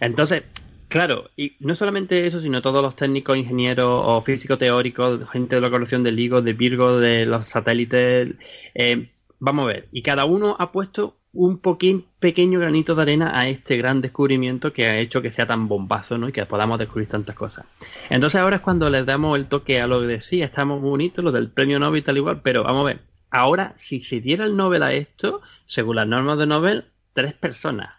entonces, 0.00 0.42
claro, 0.88 1.30
y 1.36 1.52
no 1.60 1.76
solamente 1.76 2.26
eso, 2.26 2.40
sino 2.40 2.60
todos 2.60 2.82
los 2.82 2.96
técnicos, 2.96 3.36
ingenieros 3.36 4.02
o 4.04 4.20
físicos 4.22 4.58
teóricos, 4.58 5.30
gente 5.30 5.54
de 5.54 5.62
la 5.62 5.70
colección 5.70 6.02
de 6.02 6.10
LIGO, 6.10 6.42
de 6.42 6.54
Virgo, 6.54 6.98
de 6.98 7.24
los 7.24 7.46
satélites. 7.46 8.34
Eh, 8.74 9.12
vamos 9.38 9.64
a 9.64 9.68
ver, 9.68 9.88
y 9.92 10.02
cada 10.02 10.24
uno 10.24 10.56
ha 10.58 10.72
puesto 10.72 11.19
un 11.32 11.58
poquín 11.58 12.06
pequeño 12.18 12.58
granito 12.58 12.94
de 12.94 13.02
arena 13.02 13.38
a 13.38 13.48
este 13.48 13.76
gran 13.76 14.00
descubrimiento 14.00 14.72
que 14.72 14.86
ha 14.86 14.98
hecho 14.98 15.22
que 15.22 15.30
sea 15.30 15.46
tan 15.46 15.68
bombazo 15.68 16.18
¿no? 16.18 16.28
y 16.28 16.32
que 16.32 16.44
podamos 16.44 16.78
descubrir 16.78 17.08
tantas 17.08 17.36
cosas. 17.36 17.66
Entonces 18.08 18.40
ahora 18.40 18.56
es 18.56 18.62
cuando 18.62 18.90
les 18.90 19.06
damos 19.06 19.38
el 19.38 19.46
toque 19.46 19.80
a 19.80 19.86
lo 19.86 20.00
de 20.00 20.20
sí, 20.20 20.42
estamos 20.42 20.80
bonitos, 20.82 21.24
lo 21.24 21.30
del 21.30 21.50
premio 21.50 21.78
Nobel 21.78 22.00
y 22.00 22.02
tal 22.02 22.16
igual, 22.16 22.40
pero 22.42 22.64
vamos 22.64 22.82
a 22.82 22.84
ver, 22.86 23.00
ahora 23.30 23.72
si 23.76 24.00
se 24.00 24.20
diera 24.20 24.44
el 24.44 24.56
Nobel 24.56 24.82
a 24.82 24.92
esto, 24.92 25.40
según 25.66 25.96
las 25.96 26.08
normas 26.08 26.38
de 26.38 26.46
Nobel, 26.46 26.84
tres 27.12 27.32
personas. 27.34 27.90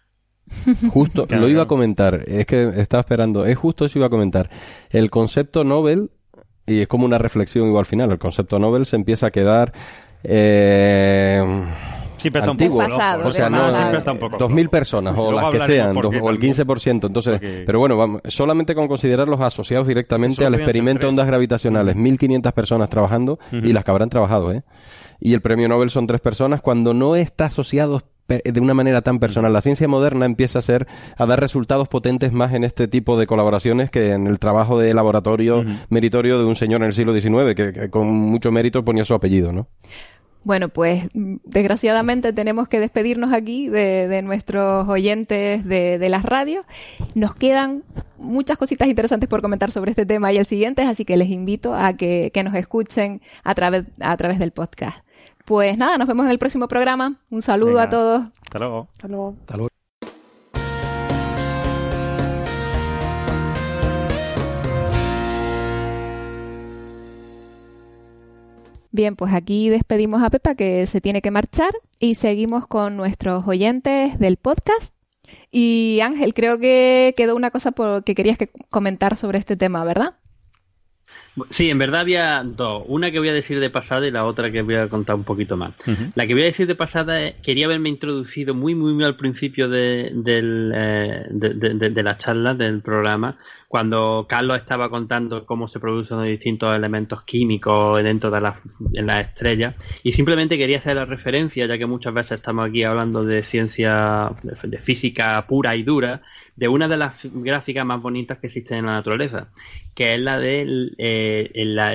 Justo, 0.90 1.26
lo 1.30 1.48
iba 1.48 1.62
a 1.62 1.68
comentar, 1.68 2.24
es 2.26 2.44
que 2.44 2.68
estaba 2.76 3.00
esperando, 3.00 3.46
es 3.46 3.56
justo 3.56 3.86
eso 3.86 3.98
iba 3.98 4.06
a 4.06 4.10
comentar. 4.10 4.50
El 4.90 5.08
concepto 5.08 5.64
Nobel, 5.64 6.10
y 6.66 6.80
es 6.80 6.88
como 6.88 7.06
una 7.06 7.16
reflexión 7.16 7.66
igual 7.66 7.80
al 7.80 7.86
final, 7.86 8.12
el 8.12 8.18
concepto 8.18 8.58
Nobel 8.58 8.84
se 8.84 8.96
empieza 8.96 9.28
a 9.28 9.30
quedar... 9.30 9.72
Eh, 10.24 11.42
Siempre 12.22 12.38
está 12.38 12.52
un 12.52 12.56
poco 12.56 12.76
O 13.24 13.32
sea, 13.32 13.50
no, 13.50 13.74
siempre 13.74 13.98
está 13.98 14.12
un 14.12 14.18
poco 14.18 14.38
2.000 14.38 14.68
personas 14.68 15.14
o 15.18 15.32
las 15.32 15.50
que 15.50 15.60
sean, 15.60 15.96
o 15.96 16.30
el 16.30 16.38
15%. 16.38 17.06
Entonces, 17.06 17.40
pero 17.66 17.78
bueno, 17.78 17.96
vamos, 17.96 18.22
solamente 18.28 18.74
con 18.74 18.86
considerarlos 18.86 19.40
asociados 19.40 19.88
directamente 19.88 20.46
al 20.46 20.54
experimento 20.54 21.02
de 21.02 21.08
ondas 21.08 21.26
gravitacionales, 21.26 21.96
1.500 21.96 22.52
personas 22.52 22.88
trabajando 22.88 23.38
y 23.50 23.72
las 23.72 23.84
que 23.84 23.90
habrán 23.90 24.08
trabajado, 24.08 24.52
¿eh? 24.52 24.62
Y 25.24 25.34
el 25.34 25.40
premio 25.40 25.68
Nobel 25.68 25.90
son 25.90 26.08
tres 26.08 26.20
personas 26.20 26.62
cuando 26.62 26.94
no 26.94 27.14
está 27.14 27.44
asociado 27.44 28.02
de 28.26 28.60
una 28.60 28.74
manera 28.74 29.02
tan 29.02 29.18
personal. 29.18 29.52
La 29.52 29.60
ciencia 29.60 29.88
moderna 29.88 30.26
empieza 30.26 30.58
a 30.58 30.62
ser 30.62 30.86
a 31.16 31.26
dar 31.26 31.40
resultados 31.40 31.88
potentes 31.88 32.32
más 32.32 32.52
en 32.54 32.64
este 32.64 32.88
tipo 32.88 33.18
de 33.18 33.26
colaboraciones 33.26 33.90
que 33.90 34.12
en 34.12 34.26
el 34.26 34.38
trabajo 34.38 34.78
de 34.78 34.94
laboratorio 34.94 35.64
meritorio 35.90 36.38
de 36.38 36.44
un 36.44 36.56
señor 36.56 36.82
en 36.82 36.88
el 36.88 36.94
siglo 36.94 37.12
XIX 37.12 37.54
que, 37.54 37.72
que, 37.72 37.90
con 37.90 38.08
mucho 38.08 38.50
mérito 38.50 38.84
ponía 38.84 39.04
su 39.04 39.14
apellido, 39.14 39.52
¿no? 39.52 39.68
Bueno, 40.44 40.68
pues 40.68 41.08
desgraciadamente 41.12 42.32
tenemos 42.32 42.68
que 42.68 42.80
despedirnos 42.80 43.32
aquí 43.32 43.68
de, 43.68 44.20
nuestros 44.22 44.88
oyentes 44.88 45.64
de, 45.64 46.08
las 46.08 46.24
radios. 46.24 46.66
Nos 47.14 47.34
quedan 47.34 47.84
muchas 48.18 48.58
cositas 48.58 48.88
interesantes 48.88 49.28
por 49.28 49.40
comentar 49.40 49.70
sobre 49.70 49.90
este 49.90 50.06
tema 50.06 50.32
y 50.32 50.38
el 50.38 50.46
siguiente, 50.46 50.82
así 50.82 51.04
que 51.04 51.16
les 51.16 51.28
invito 51.28 51.74
a 51.74 51.96
que, 51.96 52.32
nos 52.44 52.54
escuchen 52.54 53.20
a 53.44 53.54
través, 53.54 53.84
a 54.00 54.16
través 54.16 54.38
del 54.38 54.50
podcast. 54.50 55.04
Pues 55.44 55.76
nada, 55.78 55.98
nos 55.98 56.08
vemos 56.08 56.26
en 56.26 56.32
el 56.32 56.38
próximo 56.38 56.68
programa. 56.68 57.20
Un 57.30 57.42
saludo 57.42 57.80
a 57.80 57.88
todos. 57.88 58.22
Hasta 58.42 58.58
luego. 58.58 58.88
Hasta 58.92 59.08
luego. 59.08 59.36
Hasta 59.40 59.56
luego. 59.56 59.81
Bien, 68.94 69.16
pues 69.16 69.32
aquí 69.32 69.70
despedimos 69.70 70.22
a 70.22 70.28
Pepa 70.28 70.54
que 70.54 70.86
se 70.86 71.00
tiene 71.00 71.22
que 71.22 71.30
marchar 71.30 71.72
y 71.98 72.14
seguimos 72.14 72.66
con 72.66 72.94
nuestros 72.94 73.48
oyentes 73.48 74.18
del 74.18 74.36
podcast. 74.36 74.94
Y 75.50 76.00
Ángel, 76.02 76.34
creo 76.34 76.58
que 76.58 77.14
quedó 77.16 77.34
una 77.34 77.50
cosa 77.50 77.72
por 77.72 78.04
que 78.04 78.14
querías 78.14 78.36
que 78.36 78.50
comentar 78.68 79.16
sobre 79.16 79.38
este 79.38 79.56
tema, 79.56 79.82
¿verdad? 79.84 80.16
Sí, 81.48 81.70
en 81.70 81.78
verdad 81.78 82.02
había 82.02 82.42
dos. 82.44 82.84
Una 82.86 83.10
que 83.10 83.18
voy 83.18 83.30
a 83.30 83.32
decir 83.32 83.58
de 83.58 83.70
pasada 83.70 84.06
y 84.06 84.10
la 84.10 84.26
otra 84.26 84.52
que 84.52 84.60
voy 84.60 84.74
a 84.74 84.88
contar 84.90 85.16
un 85.16 85.24
poquito 85.24 85.56
más. 85.56 85.72
La 86.14 86.26
que 86.26 86.34
voy 86.34 86.42
a 86.42 86.46
decir 86.46 86.66
de 86.66 86.74
pasada 86.74 87.22
es, 87.22 87.36
quería 87.36 87.64
haberme 87.64 87.88
introducido 87.88 88.54
muy, 88.54 88.74
muy, 88.74 88.92
muy 88.92 89.04
al 89.04 89.16
principio 89.16 89.70
de, 89.70 90.12
eh, 90.26 91.26
de 91.30 92.02
la 92.02 92.18
charla, 92.18 92.52
del 92.52 92.82
programa, 92.82 93.38
cuando 93.72 94.26
Carlos 94.28 94.58
estaba 94.58 94.90
contando 94.90 95.46
cómo 95.46 95.66
se 95.66 95.80
producen 95.80 96.18
los 96.18 96.26
distintos 96.26 96.76
elementos 96.76 97.22
químicos 97.22 98.04
dentro 98.04 98.30
de 98.30 98.38
las 98.42 98.56
la 98.92 99.22
estrellas 99.22 99.76
y 100.02 100.12
simplemente 100.12 100.58
quería 100.58 100.76
hacer 100.76 100.96
la 100.96 101.06
referencia 101.06 101.64
ya 101.64 101.78
que 101.78 101.86
muchas 101.86 102.12
veces 102.12 102.32
estamos 102.32 102.68
aquí 102.68 102.84
hablando 102.84 103.24
de 103.24 103.42
ciencia 103.42 104.32
de, 104.42 104.76
física 104.76 105.42
pura 105.48 105.74
y 105.74 105.84
dura 105.84 106.20
de 106.54 106.68
una 106.68 106.86
de 106.86 106.98
las 106.98 107.14
gráficas 107.24 107.86
más 107.86 108.02
bonitas 108.02 108.36
que 108.40 108.48
existen 108.48 108.76
en 108.76 108.84
la 108.84 108.92
naturaleza 108.92 109.48
que 109.94 110.16
es 110.16 110.20
la 110.20 110.38
de 110.38 110.92
eh, 110.98 111.50
la, 111.64 111.94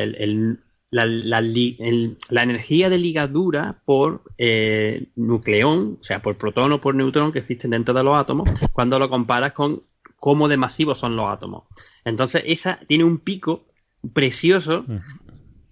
energía 2.41 2.89
de 2.89 2.97
ligadura 2.97 3.81
por 3.85 4.23
eh, 4.39 5.09
nucleón, 5.15 5.99
o 6.01 6.03
sea, 6.03 6.23
por 6.23 6.37
protón 6.37 6.71
o 6.71 6.81
por 6.81 6.95
neutrón 6.95 7.31
que 7.31 7.39
existen 7.39 7.69
dentro 7.69 7.93
de 7.93 8.03
los 8.03 8.17
átomos, 8.17 8.49
cuando 8.73 8.97
lo 8.97 9.09
comparas 9.09 9.53
con 9.53 9.83
cómo 10.17 10.47
de 10.47 10.57
masivos 10.57 10.99
son 10.99 11.15
los 11.15 11.29
átomos. 11.29 11.63
Entonces, 12.03 12.43
esa 12.45 12.79
tiene 12.87 13.03
un 13.03 13.19
pico 13.19 13.65
precioso 14.13 14.85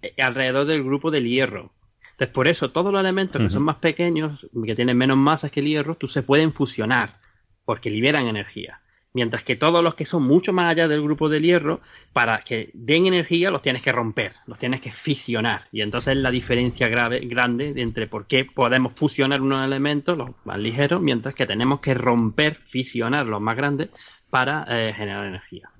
eh, 0.02 0.14
alrededor 0.18 0.66
del 0.66 0.82
grupo 0.82 1.10
del 1.10 1.28
hierro. 1.28 1.72
Entonces, 2.12 2.32
por 2.32 2.48
eso, 2.48 2.70
todos 2.70 2.92
los 2.92 3.00
elementos 3.00 3.42
que 3.42 3.50
son 3.50 3.62
más 3.62 3.76
pequeños, 3.76 4.48
que 4.64 4.74
tienen 4.74 4.96
menos 4.96 5.18
masas 5.18 5.50
que 5.50 5.60
el 5.60 5.66
hierro, 5.66 5.96
tú 5.96 6.08
se 6.08 6.22
pueden 6.22 6.54
fusionar, 6.54 7.20
porque 7.66 7.90
liberan 7.90 8.26
energía. 8.26 8.80
Mientras 9.12 9.44
que 9.44 9.56
todos 9.56 9.82
los 9.82 9.94
que 9.94 10.06
son 10.06 10.22
mucho 10.22 10.52
más 10.52 10.70
allá 10.70 10.88
del 10.88 11.02
grupo 11.02 11.28
del 11.28 11.42
hierro, 11.42 11.80
para 12.14 12.42
que 12.42 12.70
den 12.72 13.06
energía, 13.06 13.50
los 13.50 13.60
tienes 13.62 13.82
que 13.82 13.92
romper, 13.92 14.34
los 14.46 14.58
tienes 14.58 14.80
que 14.80 14.92
fisionar. 14.92 15.68
Y 15.72 15.82
entonces 15.82 16.16
la 16.16 16.30
diferencia 16.30 16.88
grave, 16.88 17.20
grande 17.20 17.72
entre 17.76 18.06
por 18.06 18.26
qué 18.26 18.44
podemos 18.44 18.92
fusionar 18.94 19.42
unos 19.42 19.64
elementos, 19.64 20.16
los 20.16 20.30
más 20.44 20.58
ligeros, 20.58 21.02
mientras 21.02 21.34
que 21.34 21.46
tenemos 21.46 21.80
que 21.80 21.94
romper, 21.94 22.56
fisionar 22.56 23.26
los 23.26 23.40
más 23.40 23.56
grandes 23.56 23.88
para 24.30 24.66
eh, 24.68 24.92
generar 24.94 25.26
energía. 25.26 25.70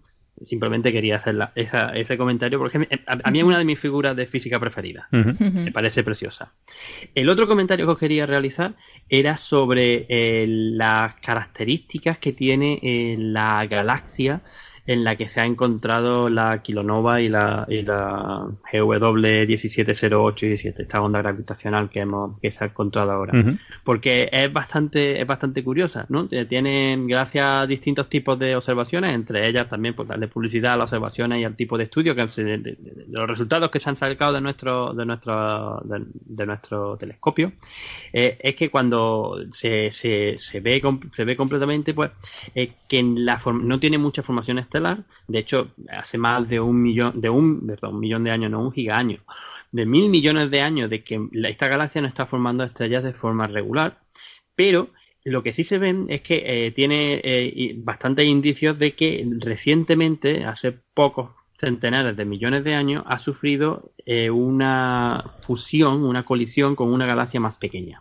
Simplemente 0.42 0.92
quería 0.92 1.16
hacer 1.16 1.34
ese 1.54 2.18
comentario 2.18 2.58
porque 2.58 2.86
a, 3.06 3.30
mí 3.30 3.38
es 3.38 3.44
una 3.44 3.56
de 3.58 3.64
mis 3.64 3.80
figuras 3.80 4.14
de 4.14 4.26
física 4.26 4.60
preferidas. 4.60 5.06
Me 5.10 5.72
parece 5.72 6.04
preciosa. 6.04 6.52
El 7.14 7.30
otro 7.30 7.46
comentario 7.46 7.86
que 7.86 7.92
os 7.92 7.98
quería 7.98 8.26
realizar 8.26 8.74
era 9.08 9.38
sobre 9.38 10.04
eh, 10.10 10.44
las 10.46 11.14
características 11.22 12.18
que 12.18 12.34
tiene 12.34 12.78
eh, 12.82 13.16
la 13.18 13.64
galaxia 13.66 14.42
en 14.86 15.02
la 15.02 15.16
que 15.16 15.28
se 15.28 15.40
ha 15.40 15.46
encontrado 15.46 16.28
la 16.28 16.62
kilonova 16.62 17.20
y 17.20 17.28
la, 17.28 17.66
y 17.68 17.82
la 17.82 18.46
GW 18.72 19.46
170817, 19.46 20.82
esta 20.82 21.02
onda 21.02 21.20
gravitacional 21.20 21.90
que 21.90 22.00
hemos 22.00 22.38
que 22.40 22.50
se 22.50 22.64
ha 22.64 22.68
encontrado 22.68 23.10
ahora. 23.10 23.32
Porque 23.84 24.28
es 24.30 24.52
bastante 24.52 25.20
es 25.20 25.26
bastante 25.26 25.64
curiosa, 25.64 26.06
¿no? 26.08 26.28
Eh, 26.30 26.44
tiene 26.44 26.96
gracias 27.06 27.46
a 27.46 27.66
distintos 27.66 28.08
tipos 28.08 28.38
de 28.38 28.54
observaciones, 28.54 29.14
entre 29.14 29.48
ellas 29.48 29.68
también 29.68 29.94
pues 29.94 30.08
darle 30.08 30.28
publicidad 30.28 30.74
a 30.74 30.76
las 30.76 30.84
observaciones 30.84 31.40
y 31.40 31.44
al 31.44 31.56
tipo 31.56 31.76
de 31.76 31.84
estudio 31.84 32.14
que 32.14 32.26
de, 32.26 32.76
los 33.08 33.28
resultados 33.28 33.70
que 33.70 33.80
se 33.80 33.88
han 33.88 33.96
sacado 33.96 34.34
de 34.34 34.40
nuestro 34.40 34.94
de 34.94 35.04
nuestro 35.04 35.82
de, 35.84 36.46
nuestro 36.46 36.96
telescopio 36.96 37.52
eh, 38.12 38.38
es 38.40 38.54
que 38.54 38.70
cuando 38.70 39.38
se, 39.52 39.90
se, 39.90 40.36
se 40.38 40.60
ve 40.60 40.80
se 41.14 41.24
ve 41.24 41.36
completamente 41.36 41.94
pues 41.94 42.10
eh, 42.54 42.72
que 42.88 42.98
en 42.98 43.24
la 43.24 43.40
no 43.46 43.80
tiene 43.80 43.98
mucha 43.98 44.22
formación 44.22 44.58
externa 44.58 44.75
De 45.28 45.38
hecho, 45.38 45.72
hace 45.90 46.18
más 46.18 46.48
de 46.48 46.60
un 46.60 46.82
millón, 46.82 47.20
de 47.20 47.28
un, 47.28 47.66
perdón, 47.66 47.94
un 47.94 48.00
millón 48.00 48.24
de 48.24 48.30
años, 48.30 48.50
no 48.50 48.60
un 48.60 48.72
gigaño, 48.72 49.20
de 49.72 49.86
mil 49.86 50.08
millones 50.08 50.50
de 50.50 50.60
años 50.60 50.90
de 50.90 51.02
que 51.02 51.28
esta 51.44 51.68
galaxia 51.68 52.00
no 52.00 52.08
está 52.08 52.26
formando 52.26 52.64
estrellas 52.64 53.04
de 53.04 53.12
forma 53.12 53.46
regular, 53.46 53.98
pero 54.54 54.90
lo 55.24 55.42
que 55.42 55.52
sí 55.52 55.64
se 55.64 55.78
ven 55.78 56.06
es 56.08 56.22
que 56.22 56.42
eh, 56.46 56.70
tiene 56.70 57.20
eh, 57.24 57.74
bastantes 57.78 58.26
indicios 58.26 58.78
de 58.78 58.94
que 58.94 59.26
recientemente, 59.40 60.44
hace 60.44 60.72
pocos 60.94 61.30
centenares 61.58 62.16
de 62.16 62.24
millones 62.24 62.64
de 62.64 62.74
años, 62.74 63.02
ha 63.06 63.18
sufrido 63.18 63.90
eh, 64.04 64.30
una 64.30 65.32
fusión, 65.40 66.04
una 66.04 66.24
colisión 66.24 66.76
con 66.76 66.92
una 66.92 67.06
galaxia 67.06 67.40
más 67.40 67.56
pequeña. 67.56 68.00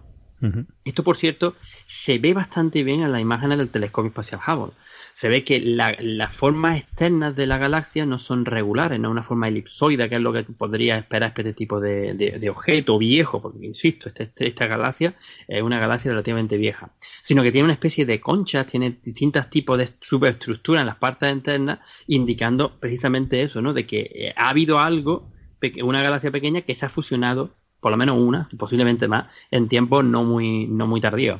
Esto, 0.84 1.04
por 1.04 1.18
cierto, 1.18 1.56
se 1.88 2.20
ve 2.20 2.36
bastante 2.36 2.84
bien 2.84 3.02
en 3.02 3.12
las 3.12 3.20
imágenes 3.20 3.58
del 3.58 3.70
telescopio 3.70 4.10
espacial 4.10 4.42
Hubble 4.46 4.74
se 5.16 5.30
ve 5.30 5.46
que 5.46 5.62
las 5.62 6.36
formas 6.36 6.78
externas 6.78 7.38
de 7.38 7.48
la 7.48 7.58
galaxia 7.58 8.06
no 8.06 8.20
son 8.20 8.44
regulares, 8.44 9.00
no 9.00 9.08
es 9.08 9.12
una 9.14 9.24
forma 9.24 9.48
elipsoide, 9.48 10.10
que 10.10 10.16
es 10.16 10.22
lo 10.22 10.34
que 10.34 10.44
podría 10.44 10.98
esperar 10.98 11.34
este 11.38 11.54
tipo 11.54 11.80
de, 11.80 12.52
objeto 12.54 12.98
viejo, 12.98 13.42
porque 13.42 13.66
insisto, 13.66 14.10
este, 14.10 14.24
este, 14.24 14.50
esta 14.50 14.68
galaxia 14.68 15.16
es 15.48 15.62
una 15.62 15.80
galaxia 15.80 16.12
relativamente 16.12 16.58
vieja, 16.58 16.92
sino 17.22 17.44
que 17.44 17.54
tiene 17.54 17.64
una 17.64 17.76
especie 17.76 18.06
de 18.06 18.20
concha, 18.20 18.66
tiene 18.66 18.98
distintos 19.02 19.50
tipos 19.50 19.78
de 19.78 19.90
superestructura 20.02 20.82
en 20.82 20.88
las 20.88 20.98
partes 20.98 21.32
internas, 21.32 21.80
indicando 22.08 22.78
precisamente 22.78 23.42
eso, 23.42 23.62
¿no? 23.62 23.72
De 23.72 23.88
que 23.88 24.12
eh, 24.14 24.34
ha 24.36 24.50
habido 24.50 24.80
algo, 24.80 25.32
una 25.82 26.04
galaxia 26.04 26.30
pequeña 26.30 26.64
que 26.64 26.76
se 26.76 26.88
ha 26.88 26.90
fusionado, 26.90 27.56
por 27.80 27.92
lo 27.92 27.96
menos 27.96 28.18
una, 28.20 28.50
posiblemente 28.58 29.08
más, 29.08 29.28
en 29.50 29.70
tiempos 29.70 30.04
no 30.04 30.26
muy, 30.26 30.68
no 30.68 30.88
muy 30.88 31.00
tardíos. 31.00 31.40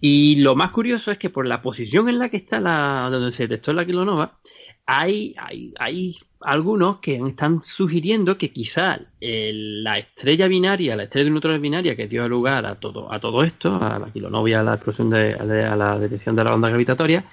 Y 0.00 0.36
lo 0.36 0.54
más 0.54 0.70
curioso 0.72 1.10
es 1.10 1.18
que 1.18 1.30
por 1.30 1.46
la 1.46 1.62
posición 1.62 2.08
en 2.08 2.18
la 2.18 2.28
que 2.28 2.36
está 2.36 2.60
la, 2.60 3.08
donde 3.10 3.32
se 3.32 3.44
detectó 3.44 3.72
la 3.72 3.86
kilonova, 3.86 4.38
hay, 4.84 5.34
hay, 5.38 5.72
hay 5.78 6.16
algunos 6.40 6.98
que 6.98 7.16
están 7.16 7.62
sugiriendo 7.64 8.38
que 8.38 8.52
quizá 8.52 9.00
la 9.20 9.98
estrella 9.98 10.46
binaria, 10.46 10.96
la 10.96 11.04
estrella 11.04 11.24
de 11.24 11.30
neutrones 11.30 11.60
binaria 11.60 11.96
que 11.96 12.06
dio 12.06 12.28
lugar 12.28 12.66
a 12.66 12.76
todo, 12.76 13.12
a 13.12 13.18
todo 13.18 13.42
esto, 13.42 13.74
a 13.82 13.98
la 13.98 14.12
kilonova 14.12 14.60
a 14.60 14.62
la 14.62 14.74
explosión 14.74 15.10
de, 15.10 15.34
a 15.34 15.76
la 15.76 15.98
detección 15.98 16.36
de 16.36 16.44
la 16.44 16.54
onda 16.54 16.68
gravitatoria, 16.68 17.24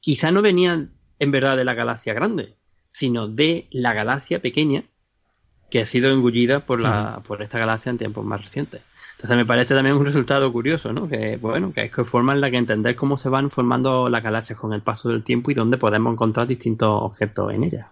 quizá 0.00 0.30
no 0.30 0.42
venían 0.42 0.92
en 1.18 1.30
verdad 1.30 1.56
de 1.56 1.64
la 1.64 1.74
galaxia 1.74 2.14
grande, 2.14 2.54
sino 2.92 3.28
de 3.28 3.66
la 3.70 3.92
galaxia 3.92 4.40
pequeña 4.40 4.84
que 5.70 5.80
ha 5.80 5.86
sido 5.86 6.10
engullida 6.10 6.66
por, 6.66 6.80
la, 6.80 7.22
por 7.26 7.42
esta 7.42 7.58
galaxia 7.58 7.90
en 7.90 7.98
tiempos 7.98 8.24
más 8.24 8.44
recientes. 8.44 8.82
Entonces 9.16 9.36
me 9.36 9.46
parece 9.46 9.74
también 9.74 9.96
un 9.96 10.04
resultado 10.04 10.52
curioso, 10.52 10.92
¿no? 10.92 11.08
Que 11.08 11.36
bueno, 11.36 11.70
que 11.70 11.84
es 11.84 11.92
que 11.92 12.04
forma 12.04 12.32
en 12.32 12.40
la 12.40 12.50
que 12.50 12.56
entender 12.56 12.96
cómo 12.96 13.18
se 13.18 13.28
van 13.28 13.50
formando 13.50 14.08
las 14.08 14.22
galaxias 14.22 14.58
con 14.58 14.72
el 14.72 14.82
paso 14.82 15.08
del 15.08 15.22
tiempo 15.22 15.50
y 15.50 15.54
dónde 15.54 15.78
podemos 15.78 16.12
encontrar 16.12 16.46
distintos 16.46 16.88
objetos 17.02 17.52
en 17.52 17.64
ellas. 17.64 17.86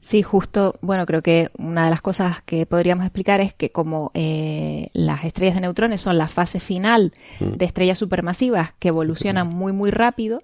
Sí, 0.00 0.22
justo, 0.22 0.76
bueno, 0.80 1.06
creo 1.06 1.22
que 1.22 1.50
una 1.58 1.84
de 1.84 1.90
las 1.90 2.00
cosas 2.00 2.40
que 2.42 2.66
podríamos 2.66 3.04
explicar 3.04 3.40
es 3.40 3.52
que 3.52 3.70
como 3.70 4.10
eh, 4.14 4.90
las 4.92 5.24
estrellas 5.24 5.56
de 5.56 5.62
neutrones 5.62 6.00
son 6.00 6.18
la 6.18 6.28
fase 6.28 6.60
final 6.60 7.12
mm. 7.40 7.52
de 7.52 7.64
estrellas 7.64 7.98
supermasivas 7.98 8.74
que 8.78 8.88
evolucionan 8.88 9.48
muy, 9.48 9.72
muy 9.72 9.90
rápido, 9.90 10.40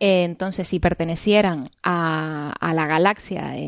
eh, 0.00 0.24
entonces, 0.24 0.66
si 0.66 0.80
pertenecieran 0.80 1.70
a, 1.82 2.54
la 2.74 2.86
galaxia 2.86 3.58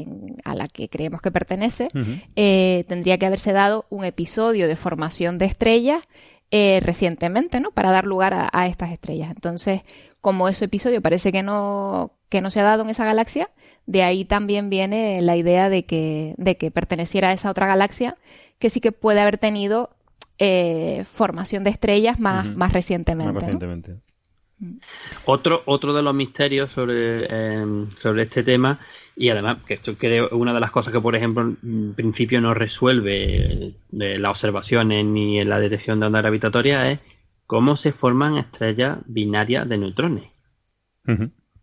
a 0.45 0.55
la 0.55 0.69
que 0.69 0.89
creemos 0.89 1.21
que 1.21 1.31
pertenece, 1.31 1.89
eh, 2.37 2.85
tendría 2.89 3.19
que 3.19 3.27
haberse 3.27 3.53
dado 3.53 3.87
un 3.91 4.05
episodio 4.05 4.69
de 4.69 4.77
formación 4.77 5.39
de 5.39 5.47
estrellas 5.47 6.03
eh, 6.51 6.81
recientemente, 6.83 7.61
¿no? 7.61 7.71
Para 7.71 7.91
dar 7.91 8.05
lugar 8.05 8.35
a, 8.53 8.67
estas 8.67 8.91
estrellas. 8.93 9.31
Entonces, 9.31 9.83
como 10.21 10.49
ese 10.49 10.67
episodio 10.67 11.01
parece 11.01 11.33
que 11.33 11.43
no, 11.43 12.13
que 12.29 12.41
no 12.41 12.51
se 12.51 12.61
ha 12.61 12.65
dado 12.65 12.83
en 12.83 12.91
esa 12.91 13.05
galaxia, 13.05 13.51
de 13.87 14.03
ahí 14.03 14.25
también 14.25 14.71
viene 14.71 15.21
la 15.23 15.37
idea 15.37 15.69
de 15.69 15.85
que, 15.85 16.35
de 16.37 16.57
que 16.57 16.71
perteneciera 16.71 17.29
a 17.29 17.33
esa 17.33 17.51
otra 17.51 17.67
galaxia, 17.67 18.17
que 18.59 18.71
sí 18.71 18.81
que 18.81 18.93
puede 18.93 19.21
haber 19.21 19.39
tenido 19.39 19.91
formación 21.13 21.63
de 21.63 21.71
estrellas 21.71 22.19
más, 22.19 22.45
más 22.45 22.73
recientemente. 22.73 23.33
Más 23.33 23.43
recientemente. 23.43 24.01
Otro, 25.25 25.63
otro 25.67 25.93
de 25.93 26.03
los 26.03 26.15
misterios 26.15 26.71
sobre, 26.71 27.27
sobre 27.97 28.23
este 28.23 28.43
tema, 28.43 28.81
y 29.17 29.29
además 29.29 29.59
que 29.67 29.75
esto 29.75 29.97
creo 29.97 30.29
una 30.31 30.55
de 30.55 30.61
las 30.61 30.71
cosas 30.71 30.93
que, 30.93 31.01
por 31.01 31.15
ejemplo, 31.15 31.55
en 31.63 31.95
principio 31.95 32.41
no 32.41 32.55
resuelve 32.55 33.75
de 33.91 34.19
las 34.19 34.31
observaciones 34.31 35.05
ni 35.05 35.41
en 35.41 35.49
la 35.49 35.61
detección 35.61 36.01
de 36.01 36.07
ondas 36.07 36.23
gravitatorias, 36.23 36.93
es 36.93 36.99
cómo 37.47 37.77
se 37.77 37.93
forman 37.93 38.39
estrellas 38.39 38.99
binarias 39.07 39.69
de 39.69 39.79
neutrones. 39.79 40.25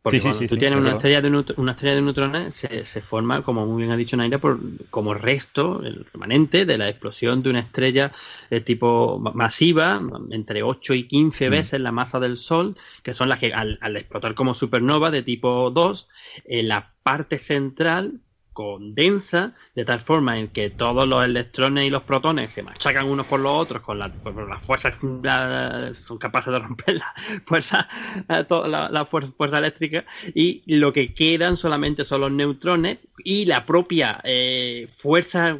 Porque 0.01 0.21
cuando 0.21 0.47
tú 0.47 0.57
tienes 0.57 0.79
una, 0.79 0.91
estrella 0.91 1.21
de 1.21 1.27
una 1.57 1.71
estrella 1.71 1.95
de 1.95 2.01
neutrones, 2.01 2.55
se, 2.55 2.85
se, 2.85 3.01
forma, 3.01 3.41
como 3.41 3.65
muy 3.65 3.81
bien 3.81 3.91
ha 3.91 3.97
dicho 3.97 4.15
Naira, 4.15 4.37
por, 4.37 4.57
como 4.89 5.13
resto, 5.13 5.83
el 5.83 6.05
remanente 6.13 6.65
de 6.65 6.77
la 6.77 6.87
explosión 6.87 7.43
de 7.43 7.49
una 7.49 7.59
estrella 7.59 8.13
de 8.49 8.61
tipo 8.61 9.19
masiva, 9.19 10.01
entre 10.31 10.63
8 10.63 10.93
y 10.93 11.03
15 11.03 11.47
mm. 11.47 11.51
veces 11.51 11.81
la 11.81 11.91
masa 11.91 12.19
del 12.21 12.37
Sol, 12.37 12.77
que 13.03 13.13
son 13.13 13.27
las 13.27 13.39
que 13.39 13.53
al, 13.53 13.77
explotar 13.97 14.35
como 14.35 14.53
supernova 14.53 15.11
de 15.11 15.21
tipo 15.21 15.69
2, 15.69 16.07
en 16.45 16.69
la 16.69 16.93
parte 17.03 17.37
central 17.37 18.21
condensa 18.59 19.53
de 19.73 19.85
tal 19.85 20.01
forma 20.01 20.37
en 20.37 20.49
que 20.49 20.69
todos 20.69 21.07
los 21.07 21.23
electrones 21.23 21.85
y 21.85 21.89
los 21.89 22.03
protones 22.03 22.51
se 22.51 22.61
machacan 22.61 23.05
unos 23.07 23.25
por 23.25 23.39
los 23.39 23.53
otros 23.53 23.81
con, 23.81 23.97
las 23.97 24.11
fuerzas 24.65 24.95
son 24.99 26.17
capaces 26.17 26.51
de 26.51 26.59
romper 26.59 26.95
la 26.95 27.13
fuerza 27.45 27.87
la, 28.27 29.05
fuerza, 29.05 29.59
eléctrica 29.59 30.03
y 30.35 30.61
lo 30.75 30.91
que 30.91 31.13
quedan 31.13 31.55
solamente 31.55 32.03
son 32.03 32.19
los 32.19 32.33
neutrones 32.33 32.97
y 33.23 33.45
la 33.45 33.65
propia 33.65 34.19
eh, 34.25 34.89
fuerza 34.93 35.57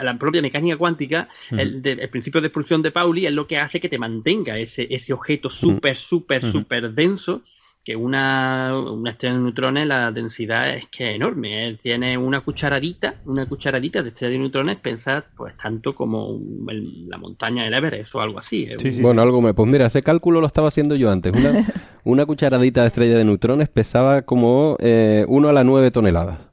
la, 0.00 0.16
propia 0.16 0.40
mecánica 0.40 0.76
cuántica 0.76 1.28
el, 1.50 1.82
principio 2.10 2.40
de 2.40 2.46
expulsión 2.46 2.80
de 2.80 2.92
Pauli 2.92 3.26
es 3.26 3.32
lo 3.32 3.48
que 3.48 3.58
hace 3.58 3.80
que 3.80 3.88
te 3.88 3.98
mantenga 3.98 4.56
ese, 4.56 4.86
ese 4.88 5.12
objeto 5.12 5.50
súper 5.50 5.96
súper 5.96 6.48
súper 6.48 6.92
denso 6.92 7.42
que 7.84 7.96
una, 7.96 8.78
una 8.78 9.10
estrella 9.10 9.36
de 9.36 9.40
neutrones 9.40 9.86
la 9.86 10.12
densidad 10.12 10.74
es 10.74 10.86
que 10.86 11.10
es 11.10 11.16
enorme. 11.16 11.68
¿eh? 11.68 11.78
Tiene 11.80 12.16
una 12.18 12.40
cucharadita, 12.40 13.14
una 13.24 13.46
cucharadita 13.46 14.02
de 14.02 14.10
estrella 14.10 14.32
de 14.32 14.38
neutrones, 14.38 14.76
pensad, 14.78 15.24
pues 15.36 15.56
tanto 15.56 15.94
como 15.94 16.38
la 16.68 17.16
montaña 17.16 17.64
del 17.64 17.74
Everest 17.74 18.14
o 18.14 18.20
algo 18.20 18.38
así. 18.38 18.68
¿eh? 18.70 18.98
Bueno, 19.00 19.22
algo 19.22 19.40
me. 19.40 19.54
Pues 19.54 19.68
mira, 19.68 19.86
ese 19.86 20.02
cálculo 20.02 20.40
lo 20.40 20.46
estaba 20.46 20.68
haciendo 20.68 20.94
yo 20.94 21.10
antes. 21.10 21.32
Una, 21.32 21.66
una 22.04 22.26
cucharadita 22.26 22.82
de 22.82 22.88
estrella 22.88 23.16
de 23.16 23.24
neutrones 23.24 23.68
pesaba 23.68 24.22
como 24.22 24.76
eh, 24.80 25.24
1 25.28 25.48
a 25.48 25.52
la 25.52 25.64
9 25.64 25.90
toneladas 25.90 26.50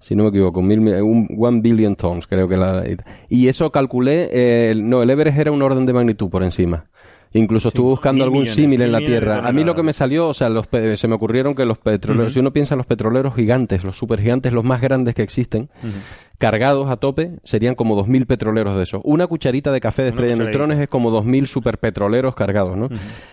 si 0.00 0.14
no 0.14 0.22
me 0.22 0.28
equivoco, 0.28 0.62
mil, 0.62 0.78
un 0.78 1.28
one 1.38 1.60
billion 1.60 1.96
tons, 1.96 2.26
creo 2.26 2.48
que 2.48 2.56
la... 2.56 2.84
Y 3.28 3.48
eso 3.48 3.72
calculé, 3.72 4.28
eh, 4.32 4.74
no, 4.76 5.02
el 5.02 5.10
Everest 5.10 5.38
era 5.38 5.50
un 5.50 5.60
orden 5.60 5.86
de 5.86 5.92
magnitud 5.92 6.30
por 6.30 6.44
encima. 6.44 6.86
Incluso 7.32 7.68
estuve 7.68 7.90
buscando 7.90 8.24
algún 8.24 8.46
símil 8.46 8.82
en 8.82 8.92
la 8.92 8.98
Tierra. 8.98 9.46
A 9.46 9.52
mí 9.52 9.64
lo 9.64 9.74
que 9.74 9.82
me 9.82 9.92
salió, 9.92 10.28
o 10.28 10.34
sea, 10.34 10.48
los, 10.48 10.66
se 10.96 11.08
me 11.08 11.14
ocurrieron 11.14 11.54
que 11.54 11.64
los 11.64 11.78
petroleros, 11.78 12.32
si 12.32 12.40
uno 12.40 12.52
piensa 12.52 12.74
en 12.74 12.78
los 12.78 12.86
petroleros 12.86 13.34
gigantes, 13.34 13.84
los 13.84 13.96
supergigantes, 13.96 14.52
los 14.52 14.64
más 14.64 14.80
grandes 14.80 15.14
que 15.14 15.22
existen, 15.22 15.68
cargados 16.38 16.88
a 16.88 16.96
tope, 16.96 17.32
serían 17.42 17.74
como 17.74 18.00
2.000 18.00 18.26
petroleros 18.26 18.76
de 18.76 18.84
esos. 18.84 19.00
Una 19.04 19.26
cucharita 19.26 19.72
de 19.72 19.80
café 19.80 20.02
de 20.02 20.10
estrella 20.10 20.34
de 20.36 20.44
neutrones 20.44 20.78
es 20.78 20.88
como 20.88 21.10
2.000 21.10 21.46
superpetroleros 21.46 22.34
cargados, 22.36 22.76
¿no? 22.76 22.88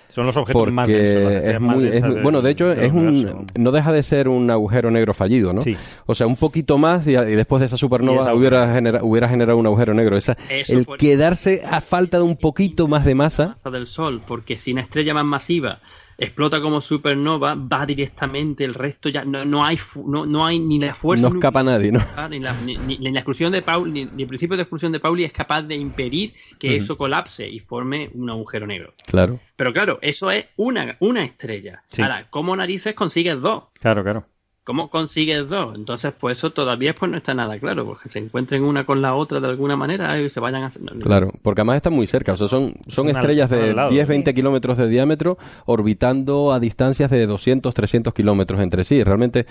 Son 0.07 0.25
los 0.25 0.35
objetos 0.35 0.71
más 0.71 0.87
densos. 0.87 1.43
Es 1.43 1.61
muy, 1.61 1.89
bueno, 2.23 2.41
de 2.41 2.51
hecho, 2.51 2.71
es 2.71 2.91
un, 2.91 3.45
no 3.55 3.71
deja 3.71 3.91
de 3.91 4.01
ser 4.01 4.27
un 4.27 4.49
agujero 4.49 4.89
negro 4.89 5.13
fallido, 5.13 5.53
¿no? 5.53 5.61
O 6.07 6.15
sea, 6.15 6.25
un 6.25 6.35
poquito 6.35 6.77
más 6.79 7.05
y, 7.05 7.13
después 7.13 7.59
de 7.59 7.67
esa 7.67 7.77
supernova 7.77 8.33
hubiera, 8.33 8.79
hubiera 9.03 9.29
generado 9.29 9.57
un 9.57 9.67
agujero 9.67 9.93
negro. 9.93 10.17
Esa, 10.17 10.35
el 10.49 10.87
quedarse 10.97 11.61
a 11.69 11.81
falta 11.81 12.17
de 12.17 12.23
un 12.23 12.37
poquito 12.37 12.87
más 12.87 13.05
de 13.05 13.13
masa. 13.13 13.57
del 13.71 13.85
Sol, 13.85 14.21
porque 14.27 14.57
sin 14.57 14.79
estrella 14.79 15.13
más 15.13 15.25
masiva 15.25 15.79
explota 16.17 16.61
como 16.61 16.81
supernova, 16.81 17.55
va 17.55 17.85
directamente, 17.85 18.63
el 18.63 18.73
resto 18.73 19.09
ya 19.09 19.25
no, 19.25 19.45
no 19.45 19.65
hay 19.65 19.77
no, 20.05 20.25
no 20.25 20.45
hay 20.45 20.59
ni 20.59 20.79
la 20.79 20.95
fuerza. 20.95 21.29
No 21.29 21.35
escapa 21.35 21.63
nadie, 21.63 21.91
¿no? 21.91 21.99
Ni 22.29 22.39
la, 22.39 22.53
ni, 22.61 22.97
la 22.97 23.19
exclusión 23.19 23.51
de 23.51 23.61
Pauli, 23.61 24.09
ni, 24.13 24.23
el 24.23 24.27
principio 24.27 24.55
de 24.55 24.63
exclusión 24.63 24.91
de 24.91 24.99
Pauli 24.99 25.23
es 25.23 25.33
capaz 25.33 25.63
de 25.63 25.75
impedir 25.75 26.33
que 26.59 26.75
eso 26.75 26.97
colapse 26.97 27.47
y 27.47 27.59
forme 27.59 28.09
un 28.13 28.29
agujero 28.29 28.67
negro. 28.67 28.93
Claro. 29.07 29.39
Pero 29.55 29.73
claro, 29.73 29.99
eso 30.01 30.31
es 30.31 30.45
una, 30.57 30.97
una 30.99 31.23
estrella. 31.23 31.83
Ahora, 31.97 32.27
¿cómo 32.29 32.55
narices 32.55 32.93
consigues 32.93 33.39
dos? 33.41 33.65
Claro, 33.79 34.03
claro. 34.03 34.25
¿Cómo 34.65 34.89
consigues 34.89 35.47
dos? 35.47 35.75
Entonces, 35.75 36.11
pues 36.19 36.39
eso 36.39 36.51
todavía 36.51 36.95
pues 36.95 37.11
no 37.11 37.17
está 37.17 37.35
nada 37.35 37.59
claro, 37.59 37.85
porque 37.85 38.09
se 38.09 38.17
encuentren 38.17 38.63
una 38.63 38.83
con 38.83 38.99
la 38.99 39.13
otra 39.13 39.39
de 39.39 39.47
alguna 39.47 39.75
manera 39.75 40.19
y 40.19 40.27
se 40.31 40.39
vayan 40.39 40.63
a... 40.63 40.71
Claro, 41.03 41.31
porque 41.43 41.61
además 41.61 41.75
están 41.75 41.93
muy 41.93 42.07
cerca, 42.07 42.33
o 42.33 42.37
sea, 42.37 42.47
son, 42.47 42.73
son 42.87 43.07
estrellas 43.09 43.51
de 43.51 43.75
10-20 43.75 44.33
kilómetros 44.33 44.79
de 44.79 44.87
diámetro 44.87 45.37
orbitando 45.67 46.51
a 46.51 46.59
distancias 46.59 47.11
de 47.11 47.29
200-300 47.29 48.11
kilómetros 48.11 48.59
entre 48.59 48.83
sí. 48.85 49.03
Realmente, 49.03 49.45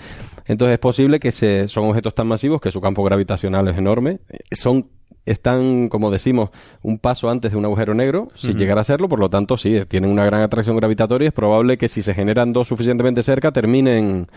entonces 0.47 0.73
es 0.73 0.79
posible 0.79 1.21
que 1.21 1.31
se, 1.31 1.69
son 1.69 1.85
objetos 1.85 2.13
tan 2.13 2.27
masivos 2.27 2.59
que 2.59 2.73
su 2.73 2.81
campo 2.81 3.01
gravitacional 3.01 3.69
es 3.69 3.77
enorme, 3.77 4.19
son 4.51 4.89
están, 5.25 5.87
como 5.87 6.11
decimos, 6.11 6.49
un 6.83 6.99
paso 6.99 7.29
antes 7.29 7.51
de 7.51 7.57
un 7.57 7.65
agujero 7.65 7.93
negro, 7.93 8.27
si 8.35 8.53
llegara 8.53 8.81
a 8.81 8.83
serlo, 8.83 9.09
por 9.09 9.19
lo 9.19 9.29
tanto, 9.29 9.57
sí, 9.57 9.81
tienen 9.87 10.11
una 10.11 10.25
gran 10.25 10.41
atracción 10.41 10.75
gravitatoria, 10.75 11.29
es 11.29 11.33
probable 11.33 11.77
que 11.77 11.89
si 11.89 12.01
se 12.01 12.13
generan 12.13 12.53
dos 12.53 12.67
suficientemente 12.67 13.23
cerca 13.23 13.51
terminen 13.51 14.27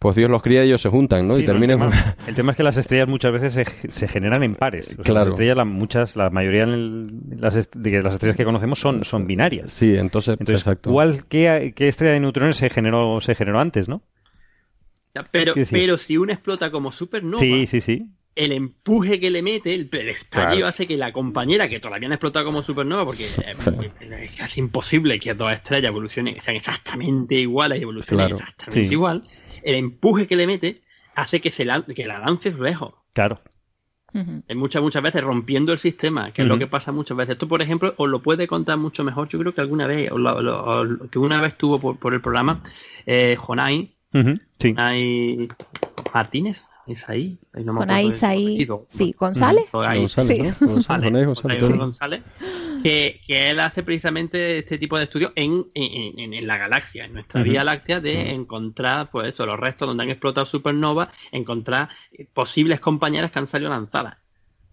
pues 0.00 0.16
Dios 0.16 0.28
los 0.30 0.42
cría 0.42 0.64
y 0.64 0.68
ellos 0.68 0.80
se 0.80 0.88
juntan, 0.88 1.28
¿no? 1.28 1.36
Sí, 1.36 1.42
y 1.42 1.46
no, 1.46 1.52
terminan... 1.52 1.82
el, 1.82 1.90
tema, 1.90 2.16
el 2.26 2.34
tema 2.34 2.50
es 2.52 2.56
que 2.56 2.62
las 2.64 2.76
estrellas 2.76 3.06
muchas 3.06 3.32
veces 3.32 3.52
se, 3.52 3.64
se 3.90 4.08
generan 4.08 4.42
en 4.42 4.54
pares. 4.56 4.86
O 4.88 4.94
sea, 4.94 5.04
Claro. 5.04 5.20
Las 5.20 5.28
estrellas, 5.28 5.56
la, 5.58 5.64
muchas, 5.66 6.16
la 6.16 6.30
mayoría 6.30 6.62
en 6.62 6.70
el- 6.70 7.08
las, 7.38 7.54
est- 7.54 7.76
de 7.76 8.02
las 8.02 8.14
estrellas 8.14 8.36
que 8.36 8.44
conocemos 8.44 8.78
son, 8.80 9.04
son 9.04 9.26
binarias. 9.26 9.72
Sí, 9.72 9.94
entonces, 9.96 10.36
Entonces, 10.40 10.62
exacto. 10.62 10.90
¿cuál, 10.90 11.26
qué, 11.28 11.72
qué 11.76 11.86
estrella 11.88 12.14
de 12.14 12.20
neutrones 12.20 12.56
se 12.56 12.70
generó, 12.70 13.20
se 13.20 13.34
generó 13.34 13.60
antes, 13.60 13.88
no? 13.88 14.02
Ya, 15.14 15.22
Pero, 15.30 15.54
pero 15.70 15.98
si 15.98 16.16
una 16.16 16.32
explota 16.32 16.70
como 16.70 16.92
supernova, 16.92 17.38
Sí, 17.40 17.66
sí, 17.66 17.80
sí. 17.80 18.06
el 18.36 18.52
empuje 18.52 19.18
que 19.20 19.28
le 19.30 19.42
mete, 19.42 19.74
el, 19.74 19.88
el 19.92 20.08
estallido 20.10 20.50
Claro. 20.52 20.66
hace 20.68 20.86
que 20.86 20.96
la 20.96 21.12
compañera 21.12 21.68
que 21.68 21.80
todavía 21.80 22.08
no 22.08 22.12
ha 22.12 22.16
explotado 22.16 22.46
como 22.46 22.62
supernova, 22.62 23.04
porque 23.04 23.24
es 23.24 23.38
casi 24.38 24.60
imposible 24.60 25.18
que 25.18 25.34
dos 25.34 25.52
estrellas 25.52 25.88
evolucionen, 25.88 26.40
sean 26.40 26.56
exactamente 26.56 27.34
iguales 27.34 27.80
y 27.80 27.82
evolucionen 27.82 28.28
Claro. 28.28 28.36
exactamente 28.40 28.86
Sí. 28.88 28.92
igual, 28.94 29.24
el 29.62 29.74
empuje 29.76 30.26
que 30.26 30.36
le 30.36 30.46
mete 30.46 30.80
hace 31.14 31.40
que, 31.40 31.50
se 31.50 31.64
la, 31.64 31.82
que 31.82 32.06
la 32.06 32.18
lance 32.18 32.50
lejos. 32.52 32.94
Claro. 33.12 33.40
Es 34.48 34.56
muchas, 34.56 34.82
muchas 34.82 35.02
veces 35.04 35.22
rompiendo 35.22 35.72
el 35.72 35.78
sistema, 35.78 36.32
que 36.32 36.42
es 36.42 36.48
lo 36.48 36.58
que 36.58 36.66
pasa 36.66 36.90
muchas 36.90 37.16
veces. 37.16 37.34
Esto, 37.34 37.46
por 37.46 37.62
ejemplo, 37.62 37.94
os 37.96 38.08
lo 38.08 38.20
puede 38.20 38.48
contar 38.48 38.76
mucho 38.76 39.04
mejor. 39.04 39.28
Yo 39.28 39.38
creo 39.38 39.54
que 39.54 39.60
alguna 39.60 39.86
vez, 39.86 40.10
os 40.10 40.18
lo- 40.18 41.08
que 41.10 41.18
una 41.20 41.40
vez 41.40 41.56
tuvo 41.56 41.80
por, 41.80 41.96
por 41.96 42.12
el 42.12 42.20
programa 42.20 42.60
eh, 43.06 43.36
Jonai, 43.38 43.94
Sí. 44.58 44.74
Jonai 44.74 45.48
Martínez, 46.12 46.64
Isaí, 46.86 47.38
ahí 47.52 47.62
no 47.64 47.72
me 47.72 47.80
Jonai 47.80 48.06
acuerdo 48.06 48.08
del 48.08 48.08
Isaí, 48.16 48.66
sí, 48.88 49.12
González. 49.18 49.64
González. 50.60 51.06
González, 51.78 52.22
que, 52.82 53.20
que 53.26 53.50
él 53.50 53.60
hace 53.60 53.82
precisamente 53.82 54.58
este 54.58 54.78
tipo 54.78 54.96
de 54.98 55.04
estudios 55.04 55.32
en, 55.36 55.66
en, 55.74 56.18
en- 56.18 56.34
en 56.34 56.46
la 56.46 56.56
galaxia, 56.56 57.04
en 57.04 57.12
nuestra. 57.14 57.42
Vía 57.42 57.64
Láctea, 57.64 58.00
de 58.00 58.30
encontrar 58.30 59.10
pues 59.10 59.32
eso, 59.34 59.46
los 59.46 59.58
restos 59.60 59.88
donde 59.88 60.02
han 60.04 60.10
explotado 60.10 60.46
supernovas, 60.46 61.08
encontrar 61.32 61.88
eh, 62.12 62.26
posibles 62.32 62.80
compañeras 62.80 63.30
que 63.30 63.38
han 63.38 63.46
salido 63.46 63.70
lanzadas 63.70 64.16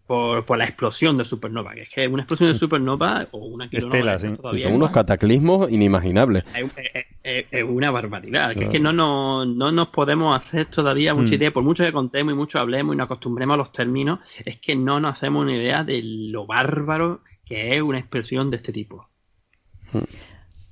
por, 0.07 0.45
por 0.45 0.57
la 0.57 0.63
explosión 0.63 1.17
de 1.17 1.25
supernova, 1.25 1.73
que 1.75 1.81
es 1.81 1.89
que 1.89 2.07
una 2.07 2.23
explosión 2.23 2.53
de 2.53 2.57
supernova 2.57 3.27
o 3.31 3.39
una 3.45 3.67
Estela, 3.71 4.17
sí. 4.17 4.27
Son 4.57 4.73
unos 4.73 4.91
cataclismos 4.91 5.69
inimaginables. 5.69 6.45
es, 6.55 6.63
es- 6.93 7.05
es- 7.23 7.45
es 7.51 7.63
una 7.63 7.91
barbaridad. 7.91 8.53
Que 8.55 8.63
es 8.63 8.69
que 8.69 8.79
no, 8.79 8.93
no, 8.93 9.45
no 9.45 9.71
nos 9.73 9.89
podemos 9.89 10.35
hacer 10.35 10.67
todavía 10.67 11.13
mucha 11.13 11.31
Mm. 11.31 11.35
idea, 11.35 11.51
por 11.51 11.63
mucho 11.63 11.83
que 11.83 11.91
contemos 11.91 12.33
y 12.33 12.37
mucho 12.37 12.57
hablemos 12.57 12.93
y 12.95 12.97
nos 12.97 13.05
acostumbremos 13.05 13.55
a 13.55 13.57
los 13.57 13.71
términos, 13.73 14.19
es 14.45 14.57
que 14.59 14.75
no 14.77 14.99
nos 15.01 15.11
hacemos 15.11 15.43
una 15.43 15.53
idea 15.55 15.83
de 15.83 16.01
lo 16.01 16.45
bárbaro 16.45 17.21
que 17.45 17.75
es 17.75 17.81
una 17.81 17.99
expresión 17.99 18.49
de 18.49 18.57
este 18.57 18.71
tipo. 18.71 19.09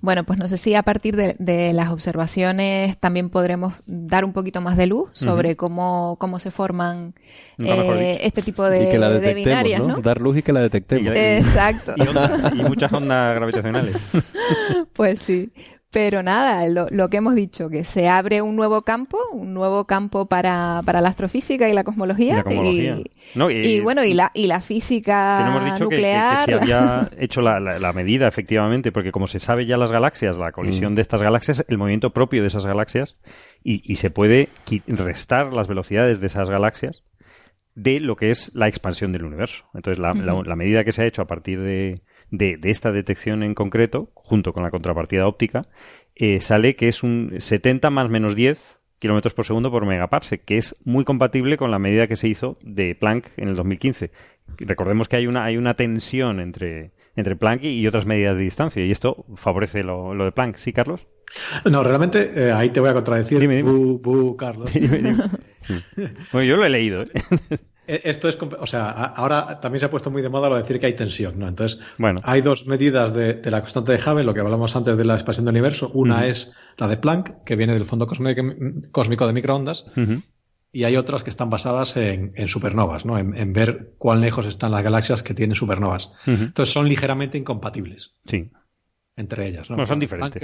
Bueno, 0.06 0.24
pues 0.24 0.40
no 0.40 0.48
sé 0.48 0.58
si 0.58 0.76
a 0.76 0.84
partir 0.84 1.16
de, 1.16 1.36
de 1.40 1.74
las 1.74 1.90
observaciones 1.90 2.98
también 3.00 3.30
podremos 3.30 3.82
dar 3.86 4.24
un 4.24 4.32
poquito 4.34 4.62
más 4.62 4.78
de 4.78 4.86
luz 4.86 5.10
sobre 5.14 5.56
cómo, 5.56 6.16
cómo 6.20 6.40
se 6.40 6.52
forman 6.52 7.14
eh, 7.60 8.20
este 8.22 8.42
tipo 8.42 8.64
de, 8.64 8.84
y 8.88 8.92
que 8.92 9.00
la 9.00 9.10
de 9.10 9.16
detectemos, 9.20 9.46
binarias, 9.46 9.80
¿no? 9.82 9.88
¿no? 9.88 10.02
Dar 10.02 10.22
luz 10.22 10.38
y 10.38 10.42
que 10.44 10.54
la 10.54 10.62
detectemos. 10.62 11.14
Y 11.14 11.18
Exacto. 11.18 11.94
Y, 11.98 12.08
onda- 12.08 12.52
y 12.56 12.62
muchas 12.64 12.94
ondas 12.94 13.36
gravitacionales. 13.36 13.96
Pues 14.94 15.20
sí. 15.20 15.52
Pero 15.96 16.22
nada, 16.22 16.68
lo, 16.68 16.88
lo 16.90 17.08
que 17.08 17.16
hemos 17.18 17.36
dicho, 17.36 17.70
que 17.70 17.86
se 17.86 18.10
abre 18.10 18.42
un 18.42 18.58
nuevo 18.58 18.82
campo, 18.82 19.18
un 19.32 19.54
nuevo 19.54 19.86
campo 19.86 20.26
para, 20.26 20.82
para 20.86 21.00
la 21.00 21.08
astrofísica 21.08 21.70
y 21.70 21.74
la 21.74 21.86
cosmología. 21.86 22.34
Y 22.34 22.36
la 22.36 22.44
cosmología. 22.44 22.98
Y, 22.98 23.12
No, 23.34 23.50
y 23.50 23.80
bueno, 23.80 24.04
y 24.04 24.14
la, 24.14 24.30
y 24.34 24.48
la 24.48 24.58
Que 24.60 24.66
física 24.66 25.46
no 25.46 25.52
hemos 25.58 25.64
dicho 25.72 25.88
que, 25.88 25.96
que- 25.96 26.02
que 26.02 26.08
nuclear. 26.12 26.38
se 26.46 26.54
había 26.54 27.10
hecho 27.18 27.42
la, 27.42 27.62
la- 27.62 27.80
la 27.80 27.94
medida, 27.94 28.28
efectivamente, 28.28 28.92
porque 28.92 29.14
como 29.14 29.26
se 29.28 29.40
sabe 29.40 29.66
ya 29.66 29.78
las 29.78 29.94
galaxias, 29.94 30.38
la 30.38 30.52
colisión 30.52 30.92
Mm. 30.92 30.96
de 30.96 31.02
estas 31.02 31.22
galaxias, 31.22 31.64
el 31.70 31.78
movimiento 31.78 32.10
propio 32.10 32.42
de 32.42 32.48
esas 32.48 32.66
galaxias, 32.66 33.18
y, 33.64 33.82
y 33.90 33.96
se 33.96 34.10
puede 34.10 34.50
restar 34.88 35.54
las 35.54 35.70
velocidades 35.70 36.20
de 36.20 36.28
esas 36.28 36.50
galaxias 36.50 37.04
de 37.74 38.02
lo 38.02 38.18
que 38.18 38.32
es 38.32 38.52
la 38.54 38.68
expansión 38.68 39.14
del 39.14 39.24
universo. 39.24 39.64
Entonces, 39.74 39.98
la, 40.00 40.14
la- 40.14 40.42
la 40.46 40.56
medida 40.58 40.84
que 40.84 40.92
se 40.92 41.04
ha 41.04 41.06
hecho 41.08 41.22
a 41.22 41.26
partir 41.28 41.62
de, 41.62 42.02
de- 42.32 42.58
de 42.58 42.70
esta 42.70 42.92
detección 42.92 43.44
en 43.44 43.54
concreto, 43.54 44.10
junto 44.14 44.54
con 44.54 44.64
la 44.64 44.72
contrapartida 44.72 45.28
óptica, 45.28 45.64
eh, 46.16 46.40
sale 46.42 46.76
que 46.76 46.88
es 46.88 47.04
un 47.04 47.36
70 47.40 47.90
más 47.90 48.10
menos 48.10 48.36
10 48.36 48.80
kilómetros 49.00 49.34
por 49.34 49.46
segundo 49.46 49.70
por 49.72 49.86
megaparsec, 49.86 50.44
que 50.46 50.58
es 50.58 50.74
muy 50.86 51.04
compatible 51.04 51.58
con 51.58 51.70
la 51.70 51.80
medida 51.80 52.08
que 52.08 52.16
se 52.16 52.28
hizo 52.30 52.58
de 52.64 52.96
Planck 52.96 53.28
en 53.38 53.50
el 53.50 53.56
2015. 53.56 54.12
Recordemos 54.60 55.08
que 55.10 55.18
hay 55.18 55.28
una, 55.28 55.44
hay 55.44 55.58
una 55.58 55.74
tensión 55.74 56.40
entre, 56.40 56.92
entre 57.16 57.36
Planck 57.36 57.64
y 57.66 57.86
otras 57.88 58.06
medidas 58.06 58.38
de 58.38 58.44
distancia, 58.44 58.84
y 58.86 58.92
esto 58.92 59.26
favorece 59.36 59.84
lo, 59.84 60.14
lo 60.16 60.24
de 60.26 60.32
Planck. 60.32 60.56
¿Sí, 60.56 60.72
Carlos? 60.72 61.06
No, 61.70 61.84
realmente 61.84 62.32
eh, 62.36 62.52
ahí 62.54 62.70
te 62.70 62.80
voy 62.80 62.90
a 62.90 62.94
contradecir. 62.94 63.40
Dime, 63.40 63.58
dime. 63.58 63.70
Bu, 63.72 64.00
bu, 64.00 64.38
Carlos. 64.38 64.72
Dime, 64.74 64.98
dime. 64.98 65.16
Bueno, 66.32 66.44
yo 66.48 66.58
lo 66.58 66.66
he 66.66 66.70
leído. 66.70 67.02
¿eh? 67.02 67.08
Eh, 67.88 68.02
Esto 68.06 68.28
es, 68.28 68.38
o 68.42 68.66
sea, 68.66 68.90
ahora 68.90 69.60
también 69.60 69.80
se 69.80 69.86
ha 69.86 69.90
puesto 69.92 70.10
muy 70.12 70.22
de 70.22 70.30
moda 70.30 70.50
lo 70.50 70.56
de 70.56 70.62
decir 70.62 70.80
que 70.80 70.88
hay 70.88 70.94
tensión, 70.94 71.38
¿no? 71.38 71.48
Entonces, 71.48 71.80
Bueno. 71.98 72.20
hay 72.24 72.42
dos 72.42 72.66
medidas 72.66 73.14
de, 73.14 73.34
de 73.36 73.52
la 73.52 73.62
constante 73.62 73.92
de 73.92 73.98
Hubble, 74.00 74.24
lo 74.24 74.34
que 74.34 74.40
hablamos 74.40 74.76
antes 74.76 74.98
de 74.98 75.06
la 75.06 75.14
expansión 75.14 75.46
del 75.46 75.54
universo. 75.54 75.90
Una 75.94 76.26
es 76.26 76.54
la 76.78 76.88
de 76.88 76.98
Planck, 76.98 77.44
que 77.44 77.56
viene 77.56 77.74
del 77.74 77.86
fondo 77.86 78.08
cósmico, 78.08 79.28
de 79.28 79.34
microondas, 79.34 79.86
y 80.72 80.84
hay 80.84 80.98
otras 80.98 81.24
que 81.24 81.30
están 81.30 81.50
basadas 81.50 81.96
en, 81.96 82.34
en 82.36 82.48
supernovas, 82.50 83.06
¿no? 83.06 83.18
En, 83.18 83.36
en 83.38 83.54
ver 83.54 83.94
cuán 83.98 84.20
lejos 84.20 84.46
están 84.46 84.72
las 84.72 84.84
galaxias 84.84 85.24
que 85.24 85.34
tienen 85.34 85.56
supernovas. 85.56 86.12
Entonces, 86.26 86.74
son 86.74 86.90
ligeramente 86.90 87.38
incompatibles 87.38 88.14
Sí. 88.26 88.50
entre 89.16 89.48
ellas, 89.48 89.70
¿no? 89.70 89.76
Bueno, 89.78 89.88
son 89.88 90.00
diferentes. 90.00 90.44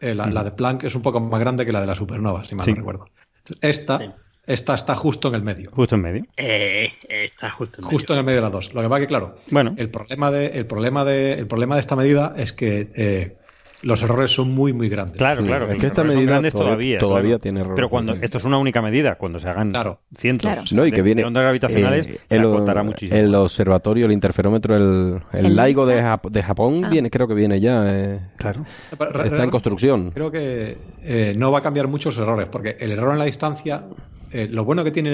eh, 0.00 0.14
la, 0.14 0.44
de 0.44 0.50
Planck 0.52 0.84
es 0.84 0.94
un 0.94 1.02
poco 1.02 1.20
más 1.20 1.40
grande 1.40 1.66
que 1.66 1.72
la 1.72 1.80
de 1.80 1.86
las 1.86 1.98
supernovas, 1.98 2.48
si 2.48 2.54
mal 2.54 2.64
Sí. 2.64 2.70
no 2.72 2.76
recuerdo. 2.78 3.06
Entonces, 3.38 3.58
esta, 3.60 3.98
Sí. 3.98 4.04
Esta 4.46 4.74
está 4.74 4.94
justo 4.94 5.28
en 5.28 5.34
el 5.34 5.42
medio. 5.42 5.70
Justo 5.72 5.94
en 5.96 6.02
medio. 6.02 6.24
Eh, 6.36 6.88
está 7.08 7.50
justo 7.50 7.80
en 7.80 7.86
Justo 7.88 8.12
en 8.12 8.18
el 8.20 8.24
medio 8.24 8.36
de 8.38 8.42
las 8.42 8.52
dos. 8.52 8.74
Lo 8.74 8.82
que 8.82 8.88
pasa 8.88 9.00
que, 9.00 9.06
claro, 9.06 9.36
Bueno, 9.50 9.74
el 9.76 9.88
problema 9.90 10.30
de, 10.30 10.46
el 10.48 10.66
problema 10.66 11.04
de, 11.04 11.32
el 11.34 11.46
problema 11.46 11.76
de 11.76 11.80
esta 11.80 11.96
medida 11.96 12.34
es 12.36 12.52
que 12.52 12.90
eh, 12.96 13.36
los 13.82 14.00
errores 14.02 14.30
son 14.30 14.50
muy, 14.52 14.72
muy 14.72 14.88
grandes. 14.88 15.16
claro, 15.18 15.40
Sí, 15.42 15.46
claro. 15.48 15.66
es 15.66 15.76
que 15.80 15.86
esta 15.88 16.04
medida 16.04 16.26
todavía- 16.36 16.50
todavía. 16.52 16.98
todavía 17.00 17.28
claro. 17.30 17.38
tiene 17.40 17.60
errores. 17.60 17.74
Pero 17.76 17.88
cuando 17.88 18.12
esto 18.14 18.38
es 18.38 18.44
una 18.44 18.58
única 18.58 18.80
medida, 18.80 19.16
cuando 19.16 19.40
se 19.40 19.48
hagan 19.48 19.70
Claro. 19.70 20.00
cientos 20.16 20.42
Claro. 20.50 20.62
No, 20.72 20.86
y 20.86 20.90
que 20.90 20.98
de- 20.98 21.02
viene 21.02 21.22
de 21.22 21.26
ondas 21.26 21.42
gravitacionales, 21.42 22.06
eh, 22.06 22.20
se 22.28 22.36
el, 22.36 22.42
acortará 22.42 22.82
muchísimo. 22.84 23.18
el 23.18 23.34
observatorio, 23.34 24.06
el 24.06 24.12
interferómetro, 24.12 24.76
el, 24.76 25.20
el, 25.32 25.46
¿El 25.46 25.56
LIGO 25.56 25.84
de? 25.86 26.00
Jap- 26.00 26.30
de 26.30 26.42
Japón 26.44 26.84
Ah. 26.84 26.88
viene, 26.90 27.10
creo 27.10 27.26
que 27.26 27.34
viene 27.34 27.58
ya. 27.60 27.82
eh, 27.86 28.20
Claro. 28.36 28.64
Está 29.24 29.42
en 29.42 29.50
construcción. 29.50 30.10
Creo 30.12 30.30
que 30.30 30.78
eh, 31.02 31.34
no 31.36 31.50
va 31.50 31.58
a 31.58 31.62
cambiar 31.62 31.88
muchos 31.88 32.16
errores, 32.18 32.48
porque 32.48 32.76
el 32.78 32.92
error 32.92 33.12
en 33.12 33.18
la 33.18 33.24
distancia, 33.24 33.82
eh, 34.32 34.48
lo 34.50 34.64
bueno 34.64 34.82
que 34.84 34.90
tiene 34.90 35.10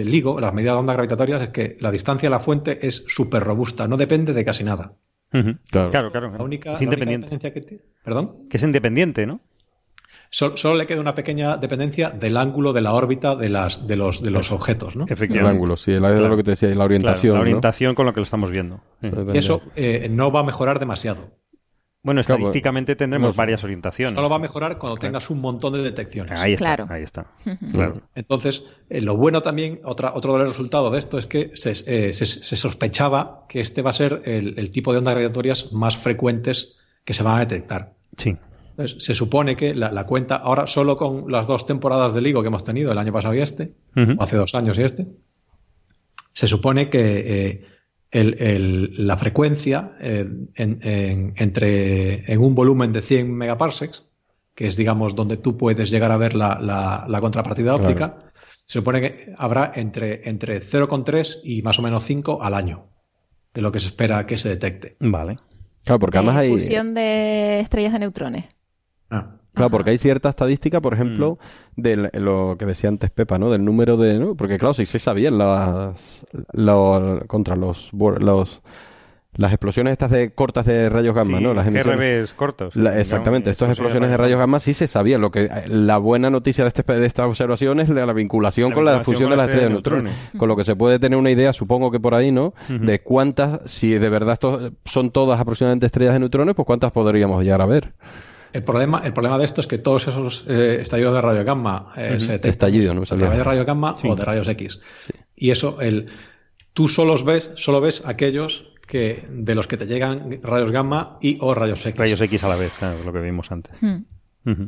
eh, 0.00 0.04
LIGO, 0.04 0.40
las 0.40 0.52
medidas 0.54 0.74
de 0.74 0.78
ondas 0.80 0.96
gravitatorias, 0.96 1.42
es 1.42 1.48
que 1.50 1.76
la 1.80 1.90
distancia 1.90 2.28
a 2.28 2.30
la 2.30 2.40
fuente 2.40 2.86
es 2.86 3.04
súper 3.08 3.42
robusta, 3.42 3.86
no 3.88 3.96
depende 3.96 4.32
de 4.32 4.44
casi 4.44 4.64
nada. 4.64 4.92
Claro. 5.30 5.90
Claro, 5.90 6.10
claro. 6.10 6.32
La 6.36 6.42
única, 6.42 6.72
es 6.72 6.80
la 6.80 6.88
única 6.88 7.50
que 7.52 7.60
tiene- 7.60 7.82
¿Perdón? 8.04 8.48
Que 8.48 8.56
es 8.56 8.62
independiente, 8.62 9.26
¿no? 9.26 9.40
Sol- 10.28 10.52
solo 10.56 10.76
le 10.76 10.86
queda 10.86 11.00
una 11.00 11.14
pequeña 11.14 11.56
dependencia 11.56 12.10
del 12.10 12.36
ángulo 12.36 12.72
de 12.72 12.80
la 12.80 12.92
órbita 12.94 13.36
de, 13.36 13.48
las, 13.48 13.86
de, 13.86 13.96
los, 13.96 14.22
de 14.22 14.30
los 14.30 14.50
objetos, 14.52 14.96
¿no? 14.96 15.04
El 15.06 15.12
Efectivamente. 15.12 15.54
ángulo, 15.56 15.76
sí, 15.76 15.92
la, 15.92 16.08
Claro. 16.10 16.28
lo 16.28 16.36
que 16.36 16.42
te 16.44 16.50
decía, 16.50 16.68
la 16.68 16.74
Claro, 16.74 16.86
orientación. 16.86 17.32
la 17.34 17.38
¿no? 17.38 17.42
orientación 17.42 17.94
con 17.94 18.06
lo 18.06 18.12
que 18.12 18.20
lo 18.20 18.24
estamos 18.24 18.50
viendo. 18.50 18.80
Y 19.32 19.38
eso 19.38 19.62
eh, 19.76 20.08
no 20.10 20.30
va 20.32 20.40
a 20.40 20.44
mejorar 20.44 20.78
demasiado. 20.80 21.30
Bueno, 22.02 22.22
Claro, 22.22 22.38
estadísticamente 22.38 22.96
tendremos 22.96 23.28
no 23.28 23.32
sé. 23.32 23.36
varias 23.38 23.62
orientaciones. 23.62 24.14
Solo 24.14 24.30
va 24.30 24.36
a 24.36 24.38
mejorar 24.38 24.78
cuando 24.78 24.96
tengas 24.96 25.28
un 25.28 25.38
montón 25.40 25.74
de 25.74 25.82
detecciones. 25.82 26.40
Ahí 26.40 26.54
está, 26.54 26.64
Claro. 26.76 26.86
ahí 26.88 27.02
está. 27.02 27.26
Claro. 27.72 28.00
Entonces, 28.14 28.62
eh, 28.88 29.02
lo 29.02 29.16
bueno 29.18 29.42
también, 29.42 29.80
otra, 29.84 30.12
otro 30.14 30.32
de 30.32 30.38
los 30.38 30.48
resultados 30.48 30.90
de 30.92 30.98
esto 30.98 31.18
es 31.18 31.26
que 31.26 31.50
se, 31.54 31.72
eh, 31.72 32.14
se- 32.14 32.24
se 32.26 32.56
sospechaba 32.56 33.44
que 33.50 33.60
este 33.60 33.82
va 33.82 33.90
a 33.90 33.92
ser 33.92 34.22
el, 34.24 34.58
el 34.58 34.70
tipo 34.70 34.92
de 34.92 34.98
ondas 34.98 35.12
gravitatorias 35.12 35.72
más 35.72 35.96
frecuentes 35.98 36.76
que 37.04 37.12
se 37.12 37.22
van 37.22 37.36
a 37.36 37.40
detectar. 37.40 37.92
Sí. 38.16 38.34
Entonces, 38.70 39.04
se 39.04 39.12
supone 39.12 39.54
que 39.56 39.74
la, 39.74 39.92
la 39.92 40.06
cuenta, 40.06 40.36
ahora 40.36 40.66
solo 40.66 40.96
con 40.96 41.30
las 41.30 41.46
dos 41.46 41.66
temporadas 41.66 42.14
de 42.14 42.22
LIGO 42.22 42.40
que 42.40 42.48
hemos 42.48 42.64
tenido, 42.64 42.92
el 42.92 42.98
año 42.98 43.12
pasado 43.12 43.34
y 43.34 43.42
este, 43.42 43.74
o 43.94 44.22
hace 44.22 44.36
dos 44.38 44.54
años 44.54 44.78
y 44.78 44.82
este, 44.84 45.06
se 46.32 46.46
supone 46.46 46.88
que 46.88 47.46
eh, 47.46 47.64
el- 48.10 48.36
el- 48.42 49.06
la 49.06 49.16
frecuencia 49.16 49.92
eh, 50.00 50.26
en, 50.54 50.78
en- 50.82 51.32
entre, 51.36 52.32
en 52.32 52.40
un 52.40 52.54
volumen 52.54 52.92
de 52.92 53.02
100 53.02 53.32
megaparsecs, 53.32 54.04
que 54.54 54.66
es, 54.68 54.76
digamos, 54.76 55.14
donde 55.14 55.36
tú 55.36 55.56
puedes 55.56 55.90
llegar 55.90 56.10
a 56.12 56.16
ver 56.16 56.34
la, 56.34 56.58
la- 56.60 57.04
la 57.08 57.20
contrapartida 57.20 57.72
Claro. 57.74 57.84
óptica, 57.84 58.18
se 58.66 58.78
supone 58.78 59.00
que 59.00 59.32
habrá 59.38 59.72
entre, 59.74 60.28
entre 60.28 60.60
0,3 60.60 61.40
y 61.44 61.62
más 61.62 61.78
o 61.78 61.82
menos 61.82 62.04
5 62.04 62.42
al 62.42 62.54
año, 62.54 62.86
de 63.54 63.62
lo 63.62 63.72
que 63.72 63.80
se 63.80 63.86
espera 63.86 64.26
que 64.26 64.38
se 64.38 64.48
detecte. 64.48 64.96
Vale. 65.00 65.36
Claro, 65.84 65.98
porque 65.98 66.18
de 66.18 66.24
además 66.24 66.36
hay. 66.42 66.50
fusión 66.52 66.94
de 66.94 67.60
estrellas 67.60 67.92
de 67.94 67.98
neutrones. 68.00 68.44
Ah. 69.10 69.36
Claro, 69.54 69.70
porque 69.70 69.90
hay 69.90 69.98
cierta 69.98 70.28
estadística, 70.28 70.80
por 70.80 70.94
ejemplo, 70.94 71.38
de 71.76 72.08
lo 72.14 72.56
que 72.58 72.66
decía 72.66 72.88
antes 72.88 73.10
Pepa, 73.10 73.38
¿no? 73.38 73.50
Del 73.50 73.64
número 73.64 73.96
de, 73.96 74.18
¿no? 74.18 74.34
Porque 74.34 74.58
claro, 74.58 74.74
si 74.74 74.86
se 74.86 74.98
sabían 74.98 75.38
las, 75.38 76.24
lo- 76.52 77.22
contra 77.26 77.56
los, 77.56 77.90
los 77.92 78.62
las 79.34 79.52
explosiones 79.52 79.92
estas 79.92 80.10
de 80.10 80.32
cortas 80.34 80.66
de 80.66 80.88
rayos 80.88 81.14
gamma, 81.14 81.38
Sí, 81.38 81.44
¿no? 81.44 81.54
Las 81.54 81.66
emisiones. 81.68 82.32
Cortos. 82.34 82.74
La- 82.74 82.98
exactamente, 82.98 83.48
estas 83.50 83.70
explosiones 83.70 84.10
de 84.10 84.16
rayos 84.16 84.38
gamma 84.38 84.58
sí 84.58 84.74
se 84.74 84.88
sabía. 84.88 85.18
Lo 85.18 85.30
que 85.30 85.48
la 85.68 85.98
buena 85.98 86.30
noticia 86.30 86.64
de, 86.64 86.68
este, 86.68 86.82
de 86.82 87.06
esta 87.06 87.26
observación 87.26 87.78
es 87.80 87.88
la, 87.88 88.04
la 88.06 88.12
vinculación 88.12 88.70
La 88.70 88.74
con 88.74 88.84
la 88.84 89.00
fusión 89.04 89.28
con 89.28 89.30
de 89.30 89.36
la 89.36 89.42
las 89.44 89.48
estrellas 89.50 89.68
de 89.68 89.72
neutrones. 89.74 90.12
Con 90.36 90.48
lo 90.48 90.56
que 90.56 90.64
se 90.64 90.74
puede 90.76 90.98
tener 90.98 91.16
una 91.18 91.30
idea, 91.30 91.52
supongo 91.52 91.90
que 91.92 92.00
por 92.00 92.14
ahí, 92.16 92.32
¿no? 92.32 92.54
De 92.68 93.00
cuántas, 93.02 93.60
si 93.70 93.92
de 93.92 94.08
verdad 94.10 94.32
esto 94.34 94.72
son 94.84 95.10
todas 95.10 95.40
aproximadamente 95.40 95.86
estrellas 95.86 96.14
de 96.14 96.20
neutrones, 96.20 96.54
pues 96.56 96.66
cuántas 96.66 96.90
podríamos 96.92 97.42
llegar 97.44 97.62
a 97.62 97.66
ver. 97.66 97.92
El 98.52 98.64
problema, 98.64 99.00
el 99.04 99.12
problema 99.12 99.38
de 99.38 99.44
esto 99.44 99.60
es 99.60 99.66
que 99.66 99.78
todos 99.78 100.08
esos 100.08 100.44
eh, 100.48 100.78
estallidos 100.80 101.14
de 101.14 101.20
rayos 101.20 101.44
gamma 101.44 101.92
eh, 101.96 102.16
se 102.20 102.32
detectan 102.32 102.50
Estallidos, 102.50 102.94
no 102.94 103.00
me 103.00 103.04
a 103.04 103.06
salía. 103.06 103.24
través 103.26 103.38
de 103.38 103.44
rayos 103.44 103.66
gamma 103.66 103.94
o 104.04 104.16
de 104.16 104.24
rayos 104.24 104.48
X. 104.48 104.80
Y 105.36 105.50
eso, 105.50 105.80
el, 105.80 106.06
tú 106.72 106.88
solo 106.88 107.16
ves, 107.24 107.50
solo 107.54 107.80
ves 107.80 108.02
aquellos 108.04 108.72
que 108.86 109.24
de 109.30 109.54
los 109.54 109.66
que 109.68 109.76
te 109.76 109.86
llegan 109.86 110.40
rayos 110.42 110.72
gamma 110.72 111.16
y 111.20 111.38
o 111.40 111.54
rayos 111.54 111.84
X. 111.86 111.96
Rayos 111.98 112.20
X 112.20 112.42
a 112.44 112.48
la 112.48 112.56
vez, 112.56 112.72
claro, 112.78 112.96
lo 113.04 113.12
que 113.12 113.20
vimos 113.20 113.50
antes. 113.52 113.74
Hmm. 113.80 113.98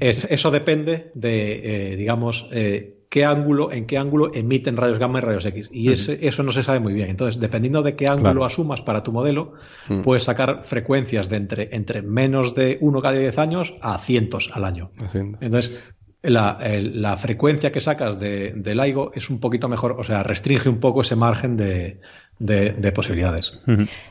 Es- 0.01 0.25
eso 0.31 0.51
depende 0.51 1.11
de, 1.15 1.93
eh, 1.93 1.97
digamos, 1.97 2.47
eh, 2.53 3.02
qué 3.13 3.27
ángulo, 3.27 3.71
en 3.71 3.85
qué 3.85 3.99
ángulo 3.99 4.31
emiten 4.33 4.75
rayos 4.79 4.99
gamma 4.99 5.19
y 5.19 5.21
rayos 5.21 5.45
X. 5.45 5.69
Y 5.71 5.93
ese- 5.93 6.27
eso 6.27 6.43
no 6.43 6.51
se 6.51 6.63
sabe 6.63 6.81
muy 6.81 6.95
bien. 6.95 7.11
Entonces, 7.11 7.39
dependiendo 7.39 7.83
de 7.83 7.95
qué 7.95 8.07
ángulo 8.07 8.23
Claro. 8.31 8.45
asumas 8.47 8.81
para 8.81 9.03
tu 9.03 9.13
modelo, 9.13 9.53
Mm. 9.91 10.01
puedes 10.01 10.25
sacar 10.25 10.61
frecuencias 10.65 11.29
de 11.29 11.37
entre, 11.37 11.69
entre 11.77 12.01
menos 12.01 12.55
de 12.55 12.79
uno 12.81 13.03
cada 13.03 13.19
10 13.19 13.37
años 13.39 13.75
a 13.83 13.99
cientos 13.99 14.49
al 14.55 14.65
año. 14.65 14.91
Haciendo. 15.05 15.37
Entonces, 15.43 15.79
la, 16.23 16.57
el- 16.63 17.03
la 17.03 17.19
frecuencia 17.19 17.71
que 17.71 17.83
sacas 17.83 18.19
de, 18.19 18.53
del 18.57 18.79
LIGO 18.79 19.11
es 19.15 19.29
un 19.29 19.41
poquito 19.41 19.69
mejor, 19.69 19.97
o 19.99 20.05
sea, 20.05 20.23
restringe 20.23 20.71
un 20.71 20.81
poco 20.81 21.03
ese 21.03 21.15
margen 21.17 21.59
de, 21.59 22.01
de- 22.45 22.71
de 22.71 22.93
posibilidades. 22.93 23.59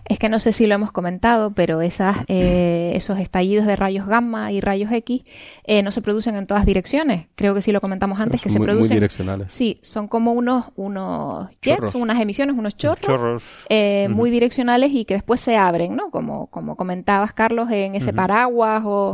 Es 0.06 0.18
que 0.20 0.30
no 0.30 0.40
sé 0.40 0.54
si 0.54 0.66
lo 0.68 0.76
hemos 0.76 0.92
comentado, 0.92 1.52
pero 1.52 1.82
esas, 1.82 2.18
eh, 2.28 2.94
esos 2.96 3.20
estallidos 3.20 3.66
de 3.66 3.76
rayos 3.76 4.08
gamma 4.08 4.52
y 4.52 4.62
rayos 4.62 4.92
X 4.92 5.22
eh, 5.66 5.84
no 5.84 5.92
se 5.92 6.02
producen 6.02 6.36
en 6.36 6.48
todas 6.48 6.66
direcciones. 6.66 7.28
Creo 7.36 7.54
que 7.54 7.62
sí 7.62 7.72
lo 7.72 7.82
comentamos 7.82 8.20
antes, 8.20 8.42
que 8.42 8.50
se 8.50 8.58
muy, 8.58 8.68
muy 8.68 8.74
producen. 8.76 8.96
direccionales. 8.96 9.52
Sí, 9.52 9.80
son 9.84 10.08
como 10.08 10.32
unos, 10.32 10.66
unos 10.76 11.50
jets, 11.62 11.78
Chorros. 11.80 11.96
unas 11.96 12.20
emisiones, 12.22 12.56
unos 12.58 12.78
chorros, 12.78 13.02
Chorros. 13.06 13.44
eh, 13.70 14.08
muy 14.10 14.32
direccionales 14.32 14.92
y 14.94 15.06
que 15.06 15.16
después 15.16 15.42
se 15.42 15.58
abren, 15.58 15.96
¿no? 15.96 16.10
Como, 16.10 16.48
como 16.48 16.76
comentabas, 16.76 17.34
Carlos, 17.34 17.70
en 17.72 17.96
ese 17.96 18.14
paraguas 18.14 18.84
o 18.86 19.12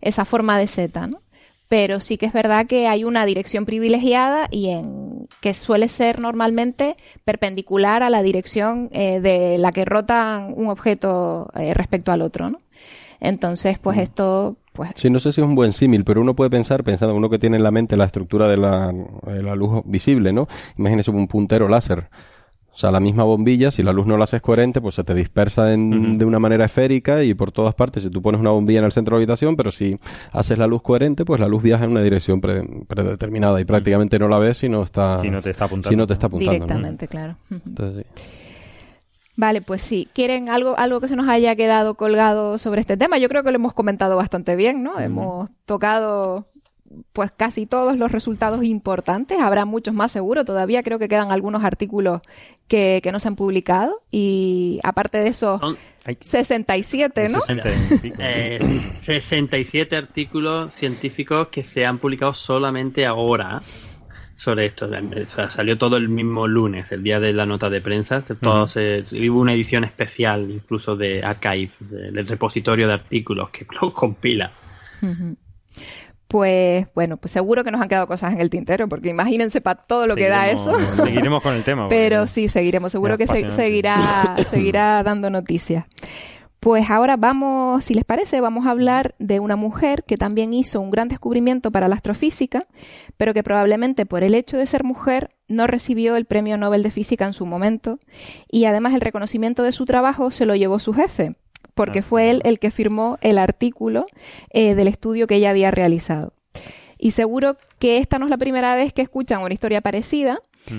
esa 0.00 0.24
forma 0.24 0.58
de 0.58 0.66
Z, 0.66 1.06
¿no? 1.06 1.20
Pero 1.74 1.98
sí 1.98 2.18
que 2.18 2.26
es 2.26 2.32
verdad 2.32 2.68
que 2.68 2.86
hay 2.86 3.02
una 3.02 3.26
dirección 3.26 3.64
privilegiada 3.64 4.46
y 4.48 4.68
en 4.68 5.26
que 5.40 5.52
suele 5.54 5.88
ser 5.88 6.20
normalmente 6.20 6.96
perpendicular 7.24 8.04
a 8.04 8.10
la 8.10 8.22
dirección 8.22 8.88
eh, 8.92 9.18
de 9.18 9.58
la 9.58 9.72
que 9.72 9.84
rota 9.84 10.46
un 10.54 10.68
objeto 10.68 11.50
eh, 11.56 11.74
respecto 11.74 12.12
al 12.12 12.22
otro, 12.22 12.48
¿no? 12.48 12.60
Entonces, 13.18 13.80
pues 13.80 13.98
esto, 13.98 14.56
pues 14.72 14.92
Sí, 14.94 15.10
no 15.10 15.18
sé 15.18 15.32
si 15.32 15.40
es 15.40 15.44
un 15.44 15.56
buen 15.56 15.72
símil, 15.72 16.04
pero 16.04 16.20
uno 16.20 16.36
puede 16.36 16.48
pensar, 16.48 16.84
pensando 16.84 17.12
uno 17.12 17.28
que 17.28 17.40
tiene 17.40 17.56
en 17.56 17.64
la 17.64 17.72
mente 17.72 17.96
la 17.96 18.04
estructura 18.04 18.46
de 18.46 18.56
la, 18.56 18.92
de 19.26 19.42
la 19.42 19.56
luz 19.56 19.82
visible, 19.84 20.32
¿no? 20.32 20.46
Imagínese 20.78 21.10
un 21.10 21.26
puntero 21.26 21.68
láser. 21.68 22.08
O 22.74 22.76
sea, 22.76 22.90
la 22.90 22.98
misma 22.98 23.22
bombilla, 23.22 23.70
si 23.70 23.84
la 23.84 23.92
luz 23.92 24.04
no 24.04 24.16
la 24.16 24.24
haces 24.24 24.42
coherente, 24.42 24.80
pues 24.80 24.96
se 24.96 25.04
te 25.04 25.14
dispersa 25.14 25.72
en- 25.72 26.18
de 26.18 26.24
una 26.24 26.40
manera 26.40 26.64
esférica 26.64 27.22
y 27.22 27.32
por 27.32 27.52
todas 27.52 27.72
partes. 27.74 28.02
Si 28.02 28.10
tú 28.10 28.20
pones 28.20 28.40
una 28.40 28.50
bombilla 28.50 28.80
en 28.80 28.84
el 28.84 28.90
centro 28.90 29.14
de 29.14 29.20
la 29.20 29.22
habitación, 29.22 29.54
pero 29.54 29.70
si 29.70 29.96
haces 30.32 30.58
la 30.58 30.66
luz 30.66 30.82
coherente, 30.82 31.24
pues 31.24 31.40
la 31.40 31.46
luz 31.46 31.62
viaja 31.62 31.84
en 31.84 31.92
una 31.92 32.02
dirección 32.02 32.40
pre- 32.40 32.66
predeterminada 32.88 33.60
y 33.60 33.64
prácticamente 33.64 34.18
no 34.18 34.26
la 34.28 34.38
ves 34.38 34.58
si 34.58 34.68
no 34.68 34.82
está, 34.82 35.20
Si 35.20 35.30
no 35.30 35.40
te 35.40 35.50
está 35.50 35.66
apuntando. 35.66 35.88
si 35.90 35.96
no 35.96 36.06
te 36.08 36.14
está 36.14 36.26
apuntando, 36.26 36.52
¿no? 36.52 36.64
directamente, 36.66 37.06
claro. 37.06 37.36
Ujú. 37.50 37.60
Entonces, 37.64 38.06
sí. 38.12 38.22
Vale, 39.36 39.60
pues 39.62 39.80
sí. 39.82 40.08
¿Quieren 40.12 40.48
algo, 40.48 40.76
algo 40.78 41.00
que 41.00 41.08
se 41.08 41.16
nos 41.16 41.28
haya 41.28 41.54
quedado 41.56 41.94
colgado 41.94 42.56
sobre 42.58 42.80
este 42.80 42.96
tema? 42.96 43.18
Yo 43.18 43.28
creo 43.28 43.42
que 43.42 43.50
lo 43.50 43.56
hemos 43.56 43.72
comentado 43.74 44.16
bastante 44.16 44.54
bien, 44.56 44.82
¿no? 44.82 44.98
Hemos 45.00 45.48
tocado 45.64 46.46
pues 47.12 47.32
casi 47.36 47.66
todos 47.66 47.98
los 47.98 48.12
resultados 48.12 48.62
importantes. 48.62 49.40
Habrá 49.40 49.64
muchos 49.64 49.92
más 49.94 50.12
seguro. 50.12 50.44
Todavía 50.44 50.84
creo 50.84 51.00
que 51.00 51.08
quedan 51.08 51.32
algunos 51.32 51.64
artículos 51.64 52.20
que, 52.68 53.00
que 53.02 53.12
no 53.12 53.20
se 53.20 53.28
han 53.28 53.36
publicado. 53.36 54.02
Y 54.10 54.80
aparte 54.82 55.18
de 55.18 55.28
eso, 55.28 55.58
Son- 55.58 55.78
Hay 56.06 56.18
67, 56.20 57.28
¿no? 57.28 57.40
60 57.40 57.68
y 57.94 57.98
pico. 57.98 58.16
Eh, 58.20 58.80
67 59.00 59.96
artículos 59.96 60.72
científicos 60.74 61.48
que 61.48 61.62
se 61.62 61.86
han 61.86 61.98
publicado 61.98 62.34
solamente 62.34 63.06
ahora 63.06 63.60
sobre 64.36 64.66
esto. 64.66 64.86
O 64.86 65.34
sea, 65.36 65.48
salió 65.50 65.78
todo 65.78 65.96
el 65.96 66.08
mismo 66.08 66.46
lunes, 66.48 66.90
el 66.92 67.02
día 67.02 67.20
de 67.20 67.32
la 67.32 67.46
nota 67.46 67.70
de 67.70 67.80
prensa. 67.80 68.20
Todo 68.22 68.66
se- 68.68 69.04
hubo 69.28 69.40
una 69.40 69.52
edición 69.54 69.84
especial 69.84 70.50
incluso 70.50 70.96
de 70.96 71.22
Archive, 71.22 71.70
del 71.80 72.26
repositorio 72.26 72.86
de 72.88 72.94
artículos 72.94 73.50
que 73.50 73.66
lo 73.80 73.92
compila. 73.92 74.50
Ujú. 75.02 75.36
Pues 76.34 76.88
bueno, 76.96 77.16
pues 77.16 77.30
seguro 77.30 77.62
que 77.62 77.70
nos 77.70 77.80
han 77.80 77.86
quedado 77.88 78.08
cosas 78.08 78.32
en 78.32 78.40
el 78.40 78.50
tintero, 78.50 78.88
porque 78.88 79.10
imagínense 79.10 79.60
para 79.60 79.84
todo 79.84 80.08
lo 80.08 80.16
que 80.16 80.28
da 80.28 80.48
eso. 80.50 80.76
Seguiremos- 80.96 81.40
con 81.40 81.54
el 81.54 81.62
tema. 81.62 81.86
Pero 81.88 82.26
sí, 82.26 82.48
seguiremos. 82.48 82.90
Seguro 82.90 83.16
que 83.16 83.28
se- 83.28 83.52
seguirá, 83.52 83.94
seguirá 84.50 85.04
dando 85.04 85.30
noticias. 85.30 85.84
Pues 86.58 86.90
ahora 86.90 87.16
vamos, 87.16 87.84
si 87.84 87.94
les 87.94 88.04
parece, 88.04 88.40
vamos 88.40 88.66
a 88.66 88.70
hablar 88.72 89.14
de 89.20 89.38
una 89.38 89.54
mujer 89.54 90.02
que 90.02 90.16
también 90.16 90.52
hizo 90.52 90.80
un 90.80 90.90
gran 90.90 91.06
descubrimiento 91.06 91.70
para 91.70 91.86
la 91.86 91.94
astrofísica, 91.94 92.66
pero 93.16 93.32
que 93.32 93.44
probablemente 93.44 94.04
por 94.04 94.24
el 94.24 94.34
hecho 94.34 94.56
de 94.58 94.66
ser 94.66 94.82
mujer 94.82 95.30
no 95.46 95.68
recibió 95.68 96.16
el 96.16 96.24
premio 96.24 96.56
Nobel 96.56 96.82
de 96.82 96.90
Física 96.90 97.26
en 97.26 97.32
su 97.32 97.46
momento 97.46 98.00
y 98.50 98.64
además 98.64 98.92
el 98.94 99.02
reconocimiento 99.02 99.62
de 99.62 99.70
su 99.70 99.84
trabajo 99.84 100.32
se 100.32 100.46
lo 100.46 100.56
llevó 100.56 100.80
su 100.80 100.94
jefe, 100.94 101.36
porque 101.74 102.00
Ah. 102.00 102.02
fue 102.02 102.30
él 102.30 102.40
el 102.44 102.58
que 102.58 102.70
firmó 102.70 103.18
el 103.20 103.38
artículo 103.38 104.06
eh, 104.50 104.74
del 104.74 104.88
estudio 104.88 105.26
que 105.26 105.36
ella 105.36 105.50
había 105.50 105.70
realizado. 105.70 106.32
Y 106.98 107.10
seguro 107.10 107.56
que 107.78 107.98
esta 107.98 108.18
no 108.18 108.26
es 108.26 108.30
la 108.30 108.38
primera 108.38 108.74
vez 108.74 108.92
que 108.92 109.02
escuchan 109.02 109.42
una 109.42 109.52
historia 109.52 109.80
parecida. 109.80 110.38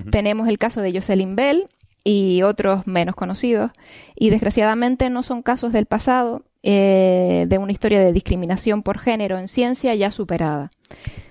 Tenemos 0.10 0.48
el 0.48 0.58
caso 0.58 0.82
de 0.82 0.92
Jocelyn 0.94 1.36
Bell 1.36 1.66
y 2.04 2.42
otros 2.42 2.88
menos 2.88 3.14
conocidos. 3.16 3.72
Y 4.16 4.30
desgraciadamente 4.32 5.10
no 5.12 5.22
son 5.22 5.44
casos 5.44 5.72
del 5.74 5.86
pasado 5.86 6.42
eh, 6.64 7.46
de 7.48 7.58
una 7.60 7.72
historia 7.72 8.00
de 8.00 8.12
discriminación 8.12 8.82
por 8.82 8.98
género 8.98 9.38
en 9.38 9.48
ciencia 9.48 9.94
ya 9.94 10.10
superada. 10.10 10.72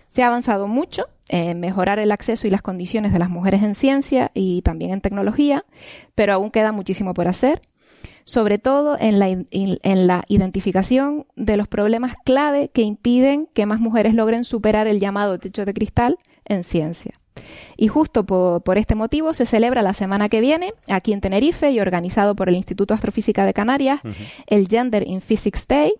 Se 0.06 0.22
ha 0.22 0.28
avanzado 0.28 0.68
mucho 0.68 1.06
en 1.28 1.58
mejorar 1.58 1.98
el 1.98 2.12
acceso 2.12 2.46
y 2.46 2.50
las 2.50 2.62
condiciones 2.62 3.12
de 3.12 3.18
las 3.18 3.30
mujeres 3.30 3.62
en 3.64 3.74
ciencia 3.74 4.30
y 4.34 4.62
también 4.62 4.92
en 4.92 5.00
tecnología, 5.00 5.64
pero 6.14 6.34
aún 6.34 6.52
queda 6.52 6.70
muchísimo 6.70 7.14
por 7.14 7.26
hacer 7.26 7.60
sobre 8.24 8.58
todo 8.58 8.96
en 8.98 9.18
la, 9.18 9.28
en 9.28 10.06
la 10.06 10.24
identificación 10.28 11.26
de 11.36 11.56
los 11.56 11.68
problemas 11.68 12.14
clave 12.24 12.70
que 12.72 12.82
impiden 12.82 13.48
que 13.54 13.66
más 13.66 13.80
mujeres 13.80 14.14
logren 14.14 14.44
superar 14.44 14.86
el 14.86 15.00
llamado 15.00 15.38
techo 15.38 15.64
de 15.64 15.74
cristal 15.74 16.18
en 16.44 16.64
ciencia. 16.64 17.12
Y 17.76 17.88
justo 17.88 18.24
po- 18.24 18.60
por, 18.64 18.78
este 18.78 18.94
motivo 18.94 19.34
se 19.34 19.44
celebra 19.44 19.82
la 19.82 19.92
semana 19.92 20.28
que 20.28 20.40
viene, 20.40 20.72
aquí 20.88 21.12
en 21.12 21.20
Tenerife 21.20 21.72
y 21.72 21.80
organizado 21.80 22.36
por 22.36 22.48
el 22.48 22.54
Instituto 22.54 22.94
de 22.94 22.96
Astrofísica 22.96 23.44
de 23.44 23.52
Canarias, 23.52 24.00
el 24.46 24.68
Gender 24.68 25.04
in 25.06 25.20
Physics 25.20 25.66
Day, 25.66 25.92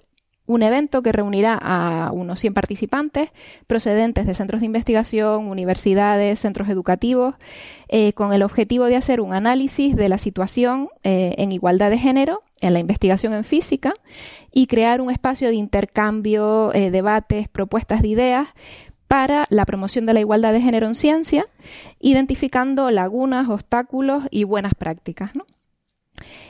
un 0.46 0.62
evento 0.62 1.02
que 1.02 1.12
reunirá 1.12 1.58
a 1.60 2.12
unos 2.12 2.40
100 2.40 2.52
participantes 2.52 3.30
procedentes 3.66 4.26
de 4.26 4.34
centros 4.34 4.60
de 4.60 4.66
investigación, 4.66 5.48
universidades, 5.48 6.38
centros 6.38 6.68
educativos, 6.68 7.34
eh, 7.88 8.12
con 8.12 8.32
el 8.32 8.42
objetivo 8.42 8.84
de 8.84 8.96
hacer 8.96 9.20
un 9.20 9.32
análisis 9.32 9.96
de 9.96 10.08
la 10.08 10.18
situación 10.18 10.88
eh, 11.02 11.34
en 11.38 11.52
igualdad 11.52 11.90
de 11.90 11.98
género 11.98 12.42
en 12.60 12.72
la 12.72 12.78
investigación 12.78 13.34
en 13.34 13.44
física 13.44 13.94
y 14.52 14.66
crear 14.66 15.00
un 15.00 15.10
espacio 15.10 15.48
de 15.48 15.54
intercambio, 15.54 16.72
eh, 16.74 16.90
debates, 16.90 17.48
propuestas 17.48 18.02
de 18.02 18.08
ideas 18.08 18.48
para 19.08 19.46
la 19.50 19.66
promoción 19.66 20.06
de 20.06 20.14
la 20.14 20.20
igualdad 20.20 20.52
de 20.52 20.60
género 20.60 20.86
en 20.86 20.94
ciencia, 20.94 21.46
identificando 22.00 22.90
lagunas, 22.90 23.48
obstáculos 23.48 24.24
y 24.30 24.44
buenas 24.44 24.74
prácticas. 24.74 25.34
¿no? 25.34 25.44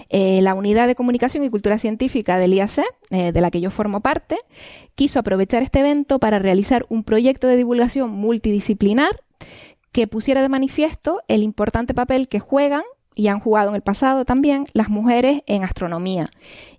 Eh, 0.09 0.41
la 0.43 0.55
Unidad 0.55 0.87
de 0.87 0.95
Comunicación 0.95 1.45
y 1.45 1.51
Cultura 1.51 1.79
Científica 1.79 2.39
del 2.39 2.55
IAC, 2.55 2.85
eh, 3.11 3.33
de 3.33 3.41
la 3.41 3.51
que 3.51 3.61
yo 3.61 3.71
formo 3.71 4.01
parte, 4.01 4.39
quiso 4.95 5.19
aprovechar 5.19 5.63
este 5.63 5.81
evento 5.81 6.19
para 6.19 6.39
realizar 6.39 6.87
un 6.89 7.05
proyecto 7.05 7.47
de 7.47 7.57
divulgación 7.57 8.11
multidisciplinar 8.11 9.23
que 9.93 10.07
pusiera 10.07 10.43
de 10.43 10.49
manifiesto 10.49 11.21
el 11.29 11.43
importante 11.43 11.95
papel 11.95 12.29
que 12.29 12.41
juegan 12.41 12.83
y 13.15 13.29
han 13.29 13.41
jugado 13.41 13.69
en 13.71 13.77
el 13.77 13.83
pasado 13.83 14.25
también 14.25 14.67
las 14.73 14.89
mujeres 14.89 15.43
en 15.47 15.63
astronomía 15.63 16.31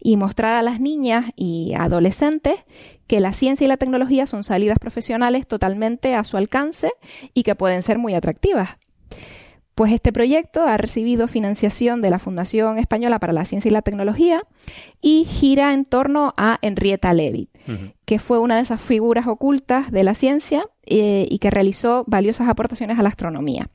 y 0.02 0.18
mostrar 0.18 0.54
a 0.54 0.62
las 0.62 0.80
niñas 0.80 1.28
y 1.36 1.74
adolescentes 1.78 2.56
que 3.08 3.20
la 3.20 3.32
ciencia 3.32 3.66
y 3.66 3.68
la 3.68 3.78
tecnología 3.78 4.26
son 4.26 4.44
salidas 4.44 4.80
profesionales 4.80 5.48
totalmente 5.48 6.16
a 6.16 6.24
su 6.24 6.38
alcance 6.38 6.92
y 7.34 7.44
que 7.44 7.56
pueden 7.56 7.84
ser 7.84 7.98
muy 7.98 8.16
atractivas. 8.16 8.78
Pues 9.76 9.92
este 9.92 10.14
proyecto 10.14 10.64
ha 10.64 10.78
recibido 10.78 11.28
financiación 11.28 12.02
de 12.02 12.10
la 12.10 12.18
Fundación 12.18 12.78
Española 12.78 13.20
para 13.20 13.34
la 13.34 13.44
Ciencia 13.44 13.68
y 13.68 13.74
la 13.74 13.82
Tecnología 13.82 14.40
y 15.02 15.26
gira 15.26 15.74
en 15.74 15.84
torno 15.84 16.34
a 16.38 16.58
Henrietta 16.62 17.14
Leavitt, 17.14 17.50
que 18.06 18.20
fue 18.20 18.40
una 18.40 18.56
de 18.56 18.62
esas 18.62 18.82
figuras 18.82 19.28
ocultas 19.28 19.92
de 19.92 20.06
la 20.06 20.14
ciencia 20.14 20.64
eh, 20.86 21.28
y 21.30 21.40
que 21.40 21.50
realizó 21.50 22.06
valiosas 22.08 22.48
aportaciones 22.48 22.98
a 23.00 23.04
la 23.04 23.10
astronomía. 23.10 23.70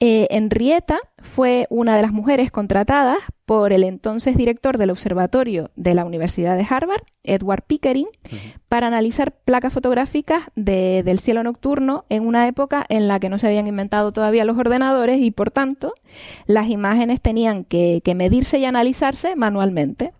Eh, 0.00 0.26
Henrietta 0.30 0.98
fue 1.18 1.66
una 1.70 1.96
de 1.96 2.02
las 2.02 2.12
mujeres 2.12 2.50
contratadas 2.50 3.18
por 3.46 3.72
el 3.72 3.84
entonces 3.84 4.36
director 4.36 4.78
del 4.78 4.90
observatorio 4.90 5.70
de 5.76 5.94
la 5.94 6.04
Universidad 6.04 6.56
de 6.56 6.66
Harvard, 6.68 7.02
Edward 7.22 7.62
Pickering, 7.66 8.06
para 8.68 8.86
analizar 8.86 9.32
placas 9.32 9.72
fotográficas 9.72 10.44
de- 10.56 11.02
del 11.04 11.18
cielo 11.20 11.42
nocturno 11.42 12.04
en 12.08 12.26
una 12.26 12.46
época 12.48 12.84
en 12.88 13.06
la 13.08 13.20
que 13.20 13.28
no 13.28 13.38
se 13.38 13.46
habían 13.46 13.66
inventado 13.66 14.12
todavía 14.12 14.44
los 14.44 14.58
ordenadores 14.58 15.20
y, 15.20 15.30
por 15.30 15.50
tanto, 15.50 15.92
las 16.46 16.68
imágenes 16.68 17.20
tenían 17.20 17.64
que- 17.64 18.00
que 18.04 18.14
medirse 18.14 18.58
y 18.58 18.64
analizarse 18.64 19.36
manualmente. 19.36 20.12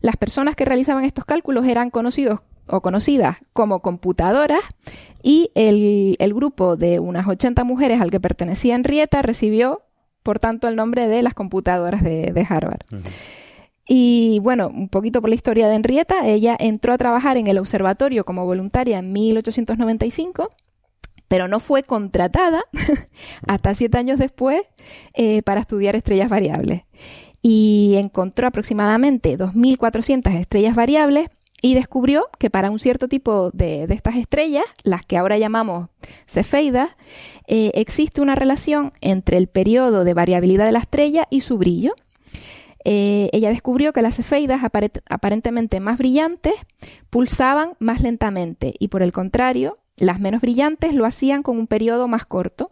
Las 0.00 0.16
personas 0.16 0.54
que 0.54 0.66
realizaban 0.66 1.04
estos 1.04 1.24
cálculos 1.24 1.66
eran 1.66 1.88
conocidos 1.90 2.40
o 2.66 2.80
conocidas 2.80 3.38
como 3.52 3.80
computadoras 3.80 4.62
y 5.22 5.50
el, 5.54 6.16
el 6.18 6.34
grupo 6.34 6.76
de 6.76 6.98
unas 6.98 7.26
80 7.26 7.64
mujeres 7.64 8.00
al 8.00 8.10
que 8.10 8.20
pertenecía 8.20 8.74
Henrietta 8.74 9.22
recibió, 9.22 9.82
por 10.22 10.38
tanto, 10.38 10.68
el 10.68 10.76
nombre 10.76 11.08
de 11.08 11.22
las 11.22 11.34
computadoras 11.34 12.02
de, 12.02 12.32
de 12.32 12.46
Harvard. 12.48 12.80
Y 13.86 14.38
bueno, 14.40 14.68
un 14.68 14.88
poquito 14.88 15.20
por 15.20 15.28
la 15.28 15.36
historia 15.36 15.68
de 15.68 15.74
Henrietta, 15.74 16.26
ella 16.26 16.56
entró 16.58 16.94
a 16.94 16.98
trabajar 16.98 17.36
en 17.36 17.46
el 17.46 17.58
observatorio 17.58 18.24
como 18.24 18.46
voluntaria 18.46 18.98
en 18.98 19.12
1895 19.12 20.48
pero 21.28 21.48
no 21.48 21.60
fue 21.60 21.82
contratada 21.82 22.62
hasta 23.48 23.74
siete 23.74 23.98
años 23.98 24.18
después 24.18 24.62
eh, 25.14 25.42
para 25.42 25.60
estudiar 25.60 25.96
estrellas 25.96 26.28
variables. 26.28 26.82
Y 27.42 27.94
encontró 27.96 28.46
aproximadamente 28.46 29.36
2.400 29.36 30.32
estrellas 30.34 30.74
variables 30.76 31.28
y 31.64 31.72
descubrió 31.72 32.28
que 32.38 32.50
para 32.50 32.70
un 32.70 32.78
cierto 32.78 33.08
tipo 33.08 33.50
de, 33.52 33.86
de 33.86 33.94
estas 33.94 34.16
estrellas, 34.16 34.64
las 34.82 35.06
que 35.06 35.16
ahora 35.16 35.38
llamamos 35.38 35.88
cefeidas, 36.26 36.90
eh, 37.46 37.70
existe 37.72 38.20
una 38.20 38.34
relación 38.34 38.92
entre 39.00 39.38
el 39.38 39.46
periodo 39.46 40.04
de 40.04 40.12
variabilidad 40.12 40.66
de 40.66 40.72
la 40.72 40.80
estrella 40.80 41.26
y 41.30 41.40
su 41.40 41.56
brillo. 41.56 41.94
Eh, 42.84 43.30
ella 43.32 43.48
descubrió 43.48 43.94
que 43.94 44.02
las 44.02 44.16
cefeidas 44.16 44.60
apare- 44.62 45.00
aparentemente 45.08 45.80
más 45.80 45.96
brillantes 45.96 46.52
pulsaban 47.08 47.76
más 47.78 48.02
lentamente 48.02 48.74
y 48.78 48.88
por 48.88 49.02
el 49.02 49.12
contrario, 49.12 49.78
las 49.96 50.20
menos 50.20 50.42
brillantes 50.42 50.94
lo 50.94 51.06
hacían 51.06 51.42
con 51.42 51.56
un 51.56 51.66
periodo 51.66 52.08
más 52.08 52.26
corto. 52.26 52.70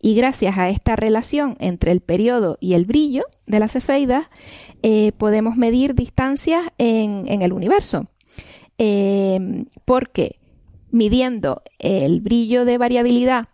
Y 0.00 0.14
gracias 0.14 0.56
a 0.56 0.70
esta 0.70 0.96
relación 0.96 1.56
entre 1.60 1.92
el 1.92 2.00
periodo 2.00 2.56
y 2.58 2.72
el 2.72 2.86
brillo 2.86 3.24
de 3.46 3.58
las 3.58 3.72
cefeidas, 3.72 4.28
eh, 4.82 5.12
podemos 5.18 5.58
medir 5.58 5.94
distancias 5.94 6.62
en, 6.78 7.24
en 7.26 7.42
el 7.42 7.52
universo. 7.52 8.06
Eh, 8.82 9.66
porque 9.84 10.40
midiendo 10.90 11.62
el 11.78 12.22
brillo 12.22 12.64
de 12.64 12.78
variabilidad, 12.78 13.48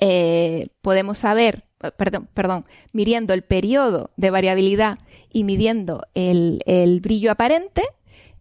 eh, 0.00 0.64
podemos 0.82 1.18
saber, 1.18 1.62
eh, 1.80 1.92
perdón, 1.96 2.28
perdón, 2.34 2.64
midiendo 2.92 3.34
el 3.34 3.42
periodo 3.42 4.10
de 4.16 4.30
variabilidad 4.30 4.98
y 5.32 5.44
midiendo 5.44 6.02
el, 6.14 6.60
el 6.66 7.00
brillo 7.00 7.30
aparente, 7.30 7.82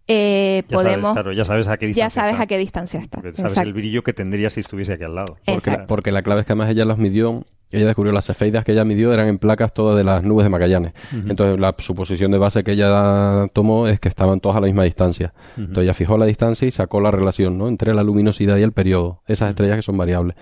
eh, 0.08 0.64
Ya 0.68 0.70
sabes, 0.70 0.84
podemos, 0.88 1.14
claro, 1.14 1.32
ya 1.34 1.46
sabes 1.46 1.68
a 1.68 1.78
qué 1.78 1.86
distancia 1.86 2.06
ya 2.08 2.10
sabes 2.10 2.34
está. 2.34 2.44
a 2.44 2.48
qué 2.48 2.58
distancia 2.58 3.00
está. 3.00 3.22
Sabes 3.22 3.40
Exacto. 3.40 3.62
el 3.62 3.74
brillo 3.74 4.04
que 4.04 4.14
tendría 4.14 4.50
si 4.50 4.60
estuviese 4.62 4.94
aquí 4.94 5.04
al 5.04 5.14
lado. 5.14 5.38
Porque, 5.46 5.78
porque 5.88 6.12
la 6.12 6.24
clave 6.24 6.42
es 6.42 6.48
que 6.48 6.54
además 6.54 6.72
ella 6.72 6.84
las 6.86 6.98
midió, 6.98 7.46
ella 7.72 7.86
descubrió 7.88 8.14
las 8.14 8.26
cefeidas 8.26 8.64
que 8.66 8.72
ella 8.74 8.86
midió 8.86 9.14
eran 9.14 9.28
en 9.28 9.38
placas 9.38 9.74
todas 9.74 9.98
de 9.98 10.04
las 10.04 10.24
nubes 10.24 10.44
de 10.46 10.50
Magallanes. 10.50 10.94
Entonces 11.12 11.60
la 11.60 11.74
suposición 11.78 12.32
de 12.32 12.38
base 12.38 12.64
que 12.64 12.72
ella 12.74 13.46
tomó 13.54 13.88
es 13.88 14.00
que 14.00 14.10
estaban 14.10 14.40
todas 14.40 14.58
a 14.58 14.62
la 14.62 14.68
misma 14.68 14.84
distancia. 14.84 15.34
Entonces 15.58 15.84
ella 15.84 15.94
fijó 15.94 16.18
la 16.18 16.26
distancia 16.26 16.68
y 16.68 16.72
sacó 16.72 17.00
la 17.02 17.12
relación 17.12 17.58
¿no? 17.58 17.68
entre 17.68 17.94
la 17.94 18.04
luminosidad 18.04 18.58
y 18.58 18.64
el 18.64 18.72
periodo. 18.72 19.22
Esas 19.28 19.50
estrellas 19.50 19.78
que 19.78 19.82
son 19.82 19.98
variables. 19.98 20.36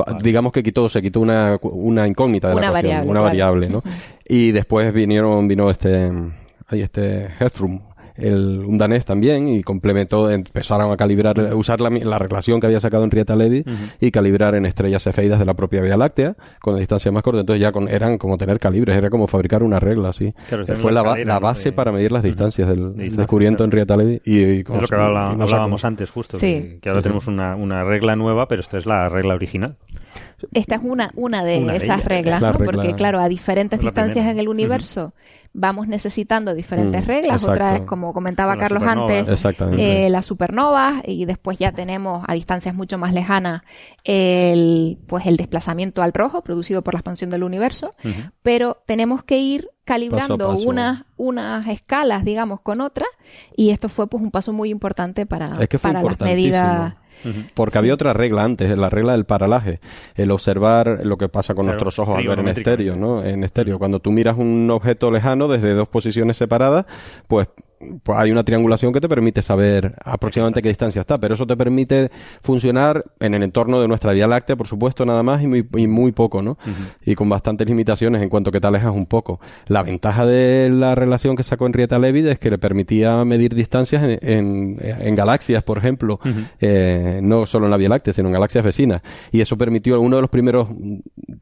Va- 0.00 0.16
Digamos 0.22 0.52
que 0.52 0.62
quitó, 0.62 0.88
se 0.88 1.00
quitó 1.02 1.20
una, 1.20 1.58
una 1.62 2.06
incógnita 2.06 2.48
de 2.48 2.54
Una 2.54 2.70
la 2.70 2.78
ecuación, 2.80 2.90
variable, 3.06 3.10
una 3.10 3.20
claro. 3.20 3.24
variable, 3.26 3.68
¿no? 3.68 3.82
Y 4.28 4.52
después 4.52 4.92
vinieron, 4.92 5.48
vino 5.48 5.70
este, 5.70 6.10
ahí 6.68 6.82
este 6.82 7.28
Heathroom, 7.40 7.80
el, 8.18 8.60
un 8.66 8.76
danés 8.78 9.04
también, 9.04 9.48
y 9.48 9.62
complementó, 9.62 10.30
empezaron 10.30 10.90
a 10.92 10.96
calibrar, 10.96 11.54
usar 11.54 11.80
la, 11.80 11.88
la 11.90 12.18
relación 12.18 12.60
que 12.60 12.66
había 12.66 12.80
sacado 12.80 13.04
Henrietta 13.04 13.36
Levy 13.36 13.64
y 14.00 14.10
calibrar 14.10 14.54
en 14.54 14.66
estrellas 14.66 15.02
cefeidas 15.04 15.38
de 15.38 15.44
la 15.44 15.54
propia 15.54 15.80
Vía 15.80 15.96
Láctea, 15.96 16.34
con 16.60 16.74
la 16.74 16.80
distancia 16.80 17.10
más 17.12 17.22
corta. 17.22 17.40
Entonces 17.40 17.60
ya 17.62 17.72
con, 17.72 17.88
eran 17.88 18.18
como 18.18 18.36
tener 18.38 18.58
calibres, 18.58 18.96
era 18.96 19.08
como 19.10 19.26
fabricar 19.26 19.62
una 19.62 19.80
regla, 19.80 20.08
así. 20.10 20.34
Claro, 20.48 20.64
Eh, 20.68 20.74
Fue 20.76 20.92
la 20.92 21.38
base 21.38 21.64
de- 21.70 21.72
para 21.72 21.92
medir 21.92 22.12
las 22.12 22.22
distancias 22.22 22.68
del, 22.68 22.78
De 22.78 22.84
distancia, 23.04 23.16
descubrimiento 23.18 23.68
claro. 23.68 24.02
Henrietta. 24.02 24.20
Y, 24.24 24.32
y 24.34 24.60
Es 24.60 24.68
lo 24.68 24.88
que 24.88 24.94
y 24.96 24.98
hablábamos 24.98 25.80
sacó. 25.80 25.86
antes, 25.88 26.10
justo. 26.10 26.38
Sí. 26.38 26.46
Que, 26.46 26.78
que 26.82 26.88
ahora 26.88 27.00
Sí, 27.00 27.04
tenemos 27.04 27.24
sí. 27.24 27.30
Una, 27.30 27.56
una 27.56 27.84
regla 27.84 28.16
nueva, 28.16 28.48
pero 28.48 28.60
esta 28.60 28.76
es 28.78 28.86
la 28.86 29.08
regla 29.08 29.34
original. 29.34 29.76
Esta 30.52 30.76
es 30.76 30.80
una, 30.84 31.10
una 31.16 31.42
de 31.44 31.58
Una 31.58 31.76
esas 31.76 32.04
reglas, 32.04 32.40
¿no? 32.40 32.52
regla- 32.52 32.72
Porque, 32.72 32.94
claro, 32.94 33.18
a 33.18 33.28
diferentes 33.28 33.80
distancias 33.80 34.14
primera. 34.24 34.32
en 34.32 34.38
el 34.38 34.48
universo 34.48 35.12
vamos 35.58 35.88
necesitando 35.88 36.54
diferentes 36.54 37.02
Mm, 37.02 37.06
reglas. 37.06 37.42
Otra 37.44 37.76
es, 37.76 37.80
como 37.82 38.12
comentaba 38.12 38.52
Con 38.52 38.60
Carlos 38.60 38.82
antes, 38.84 39.44
eh, 39.76 40.08
las 40.10 40.24
supernovas 40.26 41.02
y 41.04 41.24
después 41.24 41.58
ya 41.58 41.72
tenemos 41.72 42.24
a 42.26 42.34
distancias 42.34 42.74
mucho 42.74 42.96
más 42.98 43.12
lejanas 43.12 43.62
el, 44.04 44.98
pues 45.06 45.26
el 45.26 45.36
desplazamiento 45.36 46.02
al 46.02 46.12
rojo 46.12 46.42
producido 46.42 46.82
por 46.82 46.94
la 46.94 47.00
expansión 47.00 47.30
del 47.30 47.42
universo. 47.42 47.94
Pero 48.42 48.82
tenemos 48.86 49.22
que 49.24 49.38
ir 49.38 49.68
calibrando 49.84 50.36
Paso 50.38 50.50
a 50.50 50.54
paso. 50.54 50.68
unas 50.68 51.02
unas 51.16 51.66
escalas, 51.66 52.24
digamos, 52.24 52.60
con 52.60 52.80
otras 52.80 53.08
y 53.56 53.70
esto 53.70 53.88
fue 53.88 54.06
pues 54.06 54.22
un 54.22 54.30
paso 54.30 54.52
muy 54.52 54.70
importante 54.70 55.26
para, 55.26 55.60
Es 55.60 55.68
que 55.68 55.78
fue 55.78 55.92
para 55.92 56.02
las 56.02 56.16
Porque 57.54 57.78
había 57.78 57.94
otra 57.94 58.12
regla 58.12 58.44
antes, 58.44 58.76
la 58.76 58.88
regla 58.88 59.12
del 59.12 59.24
paralaje, 59.24 59.80
el 60.14 60.30
observar 60.30 61.00
lo 61.04 61.16
que 61.18 61.28
pasa 61.28 61.54
con 61.54 61.64
Claro, 61.64 61.76
nuestros 61.76 61.98
ojos 61.98 62.16
al 62.16 62.26
ver 62.26 62.40
en 62.40 62.48
estéreo, 62.48 62.96
¿no? 62.96 63.24
En 63.24 63.44
estéreo. 63.44 63.78
Cuando 63.78 64.00
tú 64.00 64.10
miras 64.10 64.36
un 64.38 64.70
objeto 64.70 65.10
lejano 65.10 65.48
desde 65.48 65.74
dos 65.74 65.88
posiciones 65.88 66.36
separadas, 66.36 66.86
pues, 67.26 67.48
pues 68.02 68.18
hay 68.18 68.30
una 68.32 68.44
triangulación 68.44 68.92
que 68.92 69.00
te 69.00 69.08
permite 69.08 69.42
saber 69.42 69.94
aproximadamente 70.04 70.62
qué 70.62 70.68
distancia 70.68 71.00
está, 71.00 71.18
pero 71.18 71.34
eso 71.34 71.46
te 71.46 71.56
permite 71.56 72.10
funcionar 72.40 73.04
en 73.20 73.34
el 73.34 73.42
entorno 73.42 73.80
de 73.80 73.88
nuestra 73.88 74.12
Vía 74.12 74.26
Láctea, 74.26 74.56
por 74.56 74.66
supuesto, 74.66 75.04
nada 75.06 75.22
más 75.22 75.42
y 75.42 75.46
muy, 75.46 75.66
y 75.76 75.86
muy 75.86 76.12
poco, 76.12 76.42
¿no? 76.42 76.58
Y 77.04 77.14
con 77.14 77.28
bastantes 77.28 77.66
limitaciones 77.68 78.22
en 78.22 78.28
cuanto 78.28 78.50
que 78.50 78.60
te 78.60 78.66
alejas 78.66 78.92
un 78.92 79.06
poco. 79.06 79.40
La 79.66 79.82
ventaja 79.82 80.26
de 80.26 80.70
la 80.70 80.94
relación 80.94 81.36
que 81.36 81.42
sacó 81.42 81.66
Henrietta 81.66 81.98
Levy 81.98 82.26
es 82.28 82.38
que 82.38 82.50
le 82.50 82.58
permitía 82.58 83.24
medir 83.24 83.54
distancias 83.54 84.02
en, 84.02 84.18
en- 84.22 84.78
en 84.80 85.14
galaxias, 85.14 85.62
por 85.62 85.78
ejemplo, 85.78 86.18
eh, 86.60 87.20
no 87.22 87.46
solo 87.46 87.66
en 87.66 87.70
la 87.70 87.76
Vía 87.76 87.88
Láctea, 87.88 88.12
sino 88.12 88.28
en 88.28 88.32
galaxias 88.34 88.64
vecinas. 88.64 89.02
Y 89.32 89.40
eso 89.40 89.56
permitió 89.56 90.00
uno 90.00 90.16
de 90.16 90.22
los 90.22 90.30
primeros, 90.30 90.68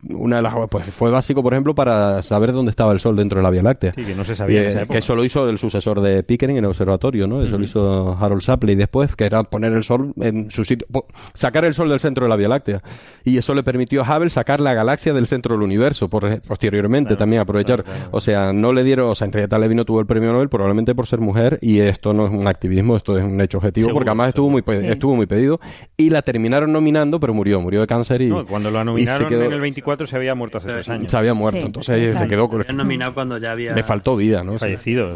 una 0.09 0.37
de 0.37 0.43
las, 0.43 0.55
pues 0.71 0.87
fue 0.87 1.11
básico, 1.11 1.43
por 1.43 1.53
ejemplo, 1.55 1.75
para 1.75 2.23
saber 2.23 2.53
dónde 2.53 2.71
estaba 2.71 2.93
el 2.93 3.01
Sol 3.01 3.17
dentro 3.17 3.39
de 3.39 3.43
la 3.43 3.51
Vía 3.51 3.63
Láctea. 3.63 3.93
Sí, 3.95 4.05
que 4.05 4.15
no 4.15 4.25
se 4.25 4.35
sabía 4.35 4.71
en 4.71 4.79
Eh, 4.79 4.87
que 4.91 4.99
eso 4.99 5.15
lo 5.15 5.25
hizo 5.25 5.49
el 5.49 5.59
sucesor 5.59 6.01
de 6.01 6.23
Pickering 6.27 6.57
en 6.59 6.65
el 6.65 6.69
observatorio, 6.71 7.27
¿no? 7.27 7.43
Eso 7.43 7.57
lo 7.59 7.65
hizo 7.65 8.17
Harold 8.21 8.43
Shapley 8.43 8.75
después, 8.75 9.15
que 9.17 9.25
era 9.25 9.43
poner 9.45 9.73
el 9.73 9.85
Sol 9.85 10.13
en 10.21 10.51
su 10.51 10.65
sitio, 10.65 10.87
po- 10.91 11.07
sacar 11.35 11.65
el 11.65 11.75
Sol 11.75 11.89
del 11.89 12.01
centro 12.01 12.25
de 12.27 12.29
la 12.31 12.37
Vía 12.37 12.49
Láctea. 12.49 12.83
Y 13.25 13.39
eso 13.39 13.55
le 13.55 13.63
permitió 13.63 14.03
a 14.05 14.17
Hubble 14.17 14.31
sacar 14.31 14.61
la 14.61 14.75
galaxia 14.75 15.13
del 15.13 15.27
centro 15.27 15.55
del 15.57 15.63
universo, 15.65 16.09
por, 16.09 16.41
posteriormente 16.43 17.09
Claro, 17.11 17.19
también 17.19 17.43
aprovechar. 17.43 17.83
claro, 17.85 17.99
claro. 17.99 18.11
O 18.13 18.21
sea, 18.21 18.53
no 18.53 18.73
le 18.73 18.85
dieron, 18.85 19.09
o 19.11 19.15
sea, 19.15 19.27
Henrietta 19.27 19.59
Levy 19.59 19.75
no 19.75 19.85
tuvo 19.85 20.01
el 20.01 20.07
premio 20.07 20.33
Nobel 20.33 20.49
probablemente 20.49 20.95
por 20.95 21.07
ser 21.07 21.21
mujer 21.21 21.59
y 21.63 21.79
esto 21.81 22.13
no 22.13 22.27
es 22.27 22.31
un 22.33 22.47
activismo, 22.49 22.97
esto 22.97 23.17
es 23.19 23.25
un 23.25 23.41
hecho 23.41 23.59
objetivo, 23.59 23.87
Seguro, 23.87 24.01
porque 24.01 24.11
además 24.11 24.29
estuvo 24.29 24.51
muy, 24.51 24.63
Sí. 24.67 24.73
estuvo 24.87 25.15
muy 25.17 25.27
pedido 25.27 25.61
y 25.97 26.11
la 26.11 26.23
terminaron 26.23 26.73
nominando, 26.73 27.21
pero 27.21 27.33
murió, 27.35 27.61
murió 27.61 27.81
de 27.81 27.87
cáncer 27.87 28.23
y, 28.23 28.27
No, 28.27 28.45
cuando 28.47 28.71
se 28.71 28.85
nominaron 28.85 29.29
quedó- 29.29 29.45
en 29.45 29.53
el 29.53 29.61
24 29.61 30.07
se 30.07 30.17
había 30.17 30.35
muerto 30.35 30.59
hace 30.59 30.69
tres 30.69 30.89
años. 30.89 31.11
se 31.11 31.17
había 31.17 31.35
muerto, 31.35 31.61
Sí, 31.61 31.67
entonces 31.67 31.97
se 31.97 32.07
exacto. 32.11 32.29
quedó, 32.29 32.49
Lo 32.53 32.61
habían 32.61 32.77
nominado 32.77 33.15
cuando 33.15 33.39
ya 33.39 33.53
había... 33.53 33.75
le 33.75 33.83
faltó 33.83 34.17
vida, 34.17 34.43
¿no? 34.43 34.57
fallecido. 34.59 35.09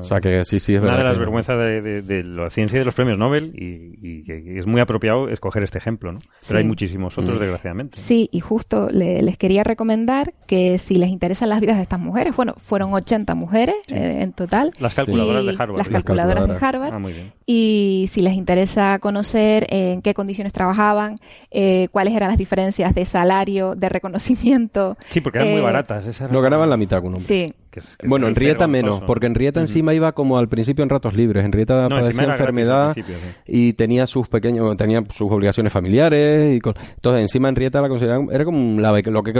O 0.00 0.04
sea 0.04 0.20
que 0.20 0.44
sí, 0.48 0.60
sí, 0.60 0.74
es 0.74 0.80
una 0.80 0.92
verdad. 0.92 1.04
de 1.04 1.08
las 1.10 1.18
vergüenzas 1.18 1.58
de, 1.58 1.80
de- 1.82 2.02
de 2.02 2.24
la 2.24 2.50
ciencia 2.50 2.76
y 2.76 2.78
de 2.80 2.84
los 2.84 2.94
premios 2.94 3.18
Nobel 3.18 3.52
y, 3.56 3.98
y 4.20 4.24
que 4.24 4.58
es 4.58 4.66
muy 4.66 4.80
apropiado 4.80 5.28
escoger 5.28 5.62
este 5.62 5.78
ejemplo, 5.78 6.12
¿no? 6.12 6.20
Sí. 6.20 6.26
Pero 6.48 6.58
hay 6.58 6.64
muchísimos 6.64 7.16
Mm. 7.16 7.20
otros, 7.20 7.40
desgraciadamente. 7.40 7.98
Sí, 7.98 8.28
y 8.32 8.40
justo 8.40 8.88
le- 8.90 9.22
les 9.22 9.36
quería 9.36 9.64
recomendar 9.64 10.32
que 10.46 10.78
si 10.78 10.96
les 10.96 11.08
interesan 11.10 11.48
las 11.48 11.60
vidas 11.60 11.76
de 11.76 11.82
estas 11.82 12.00
mujeres, 12.00 12.34
bueno, 12.36 12.54
fueron 12.56 12.92
80 12.94 13.34
mujeres 13.34 13.74
eh, 13.88 14.18
en 14.22 14.32
total. 14.32 14.72
Las 14.78 14.94
calculadoras 14.94 15.44
de 15.44 15.54
Harvard. 15.58 15.78
Las 15.78 15.88
calculadoras 15.88 16.48
de. 16.48 16.56
Harvard. 16.66 16.94
Ah, 16.94 16.98
muy 16.98 17.12
bien. 17.12 17.32
Y 17.46 18.06
si 18.10 18.22
les 18.22 18.34
interesa 18.34 18.98
conocer 18.98 19.66
en 19.70 20.02
qué 20.02 20.14
condiciones 20.14 20.52
trabajaban, 20.52 21.16
eh, 21.50 21.88
cuáles 21.92 22.14
eran 22.14 22.28
las 22.30 22.38
diferencias 22.38 22.94
de 22.94 23.04
salario, 23.04 23.74
de 23.74 23.88
reconocimiento. 23.88 24.96
Sí, 25.08 25.20
porque 25.20 25.38
eran 25.38 25.50
muy 25.50 25.60
eh, 25.60 25.62
baratas. 25.62 26.20
No 26.30 26.40
ganaban 26.40 26.70
la 26.70 26.76
mitad 26.76 26.98
con 26.98 27.08
un 27.08 27.14
hombre. 27.16 27.26
Sí, 27.48 27.54
que 27.76 27.80
es- 27.80 27.96
que 27.96 28.08
Bueno, 28.08 28.26
es 28.26 28.30
Henrietta 28.32 28.66
menos, 28.66 29.04
porque 29.04 29.26
Henrietta 29.26 29.60
encima 29.60 29.92
iba 29.92 30.12
como 30.12 30.38
al 30.38 30.48
principio 30.48 30.82
en 30.82 30.88
ratos 30.88 31.14
libres. 31.14 31.44
Henrietta 31.44 31.88
No, 31.90 31.96
padecía 31.96 32.24
enfermedad 32.24 32.94
sí. 32.94 33.02
y 33.46 33.72
tenía 33.74 34.06
sus 34.06 34.28
pequeños, 34.28 34.74
tenía 34.78 35.02
sus 35.14 35.30
obligaciones 35.30 35.72
familiares 35.72 36.56
y 36.56 36.60
con- 36.60 36.74
entonces 36.94 37.20
encima 37.20 37.50
Henrietta 37.50 37.82
la 37.82 37.88
consideraban, 37.90 38.28
era 38.32 38.44
como 38.46 38.80
la 38.80 38.96
lo 39.06 39.22
que 39.22 39.32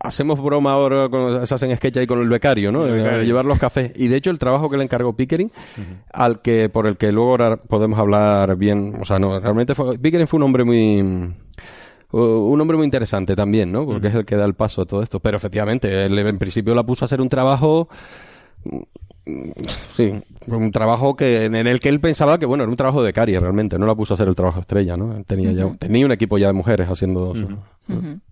hacemos 0.00 0.42
broma 0.42 0.72
ahora 0.72 1.08
cuando 1.08 1.46
se 1.46 1.54
hacen 1.54 1.74
sketch 1.76 1.98
ahí 1.98 2.06
con 2.08 2.18
el 2.20 2.28
becario, 2.28 2.72
¿no? 2.72 2.84
El 2.84 2.92
becario. 2.92 3.20
Eh, 3.20 3.24
Llevar 3.24 3.44
los 3.44 3.58
cafés. 3.58 3.92
Y 3.94 4.08
de 4.08 4.16
hecho 4.16 4.30
el 4.30 4.38
trabajo 4.40 4.68
que 4.68 4.76
le 4.76 4.82
encargó 4.82 5.14
Pickering, 5.14 5.52
al 6.12 6.40
que 6.42 6.68
por 6.68 6.88
el 6.88 6.96
que 6.96 7.12
luego 7.12 7.30
ahora 7.30 7.56
podemos 7.56 7.98
hablar 8.00 8.56
bien, 8.56 8.96
o 9.00 9.04
sea, 9.04 9.18
no, 9.20 9.38
realmente 9.38 9.76
fue, 9.76 9.96
Pickering 9.96 10.26
fue 10.26 10.38
un 10.38 10.42
hombre 10.42 10.64
muy 10.64 11.32
un 12.12 12.60
hombre 12.60 12.76
muy 12.76 12.84
interesante 12.84 13.36
también, 13.36 13.70
¿no? 13.72 13.86
Porque 13.86 14.08
es 14.08 14.14
el 14.14 14.24
que 14.24 14.36
da 14.36 14.44
el 14.44 14.54
paso 14.54 14.82
a 14.82 14.86
todo 14.86 15.02
esto. 15.02 15.20
Pero 15.20 15.36
efectivamente, 15.36 16.04
él 16.06 16.18
en 16.18 16.38
principio 16.38 16.74
la 16.74 16.82
puso 16.82 17.04
a 17.04 17.06
hacer 17.06 17.20
un 17.20 17.28
trabajo 17.28 17.88
Sí, 19.94 20.12
un 20.46 20.72
trabajo 20.72 21.14
que 21.14 21.44
en 21.44 21.54
el 21.54 21.78
que 21.78 21.88
él 21.88 22.00
pensaba 22.00 22.38
que 22.38 22.46
bueno 22.46 22.64
era 22.64 22.70
un 22.70 22.76
trabajo 22.76 23.02
de 23.02 23.12
Cari 23.12 23.38
realmente, 23.38 23.78
no 23.78 23.86
la 23.86 23.94
puso 23.94 24.14
a 24.14 24.16
hacer 24.16 24.26
el 24.28 24.34
trabajo 24.34 24.60
estrella, 24.60 24.96
¿no? 24.96 25.22
Tenía 25.24 25.52
ya 25.52 25.72
tenía 25.78 26.04
un 26.06 26.12
equipo 26.12 26.38
ya 26.38 26.48
de 26.48 26.52
mujeres 26.52 26.88
haciendo 26.88 27.34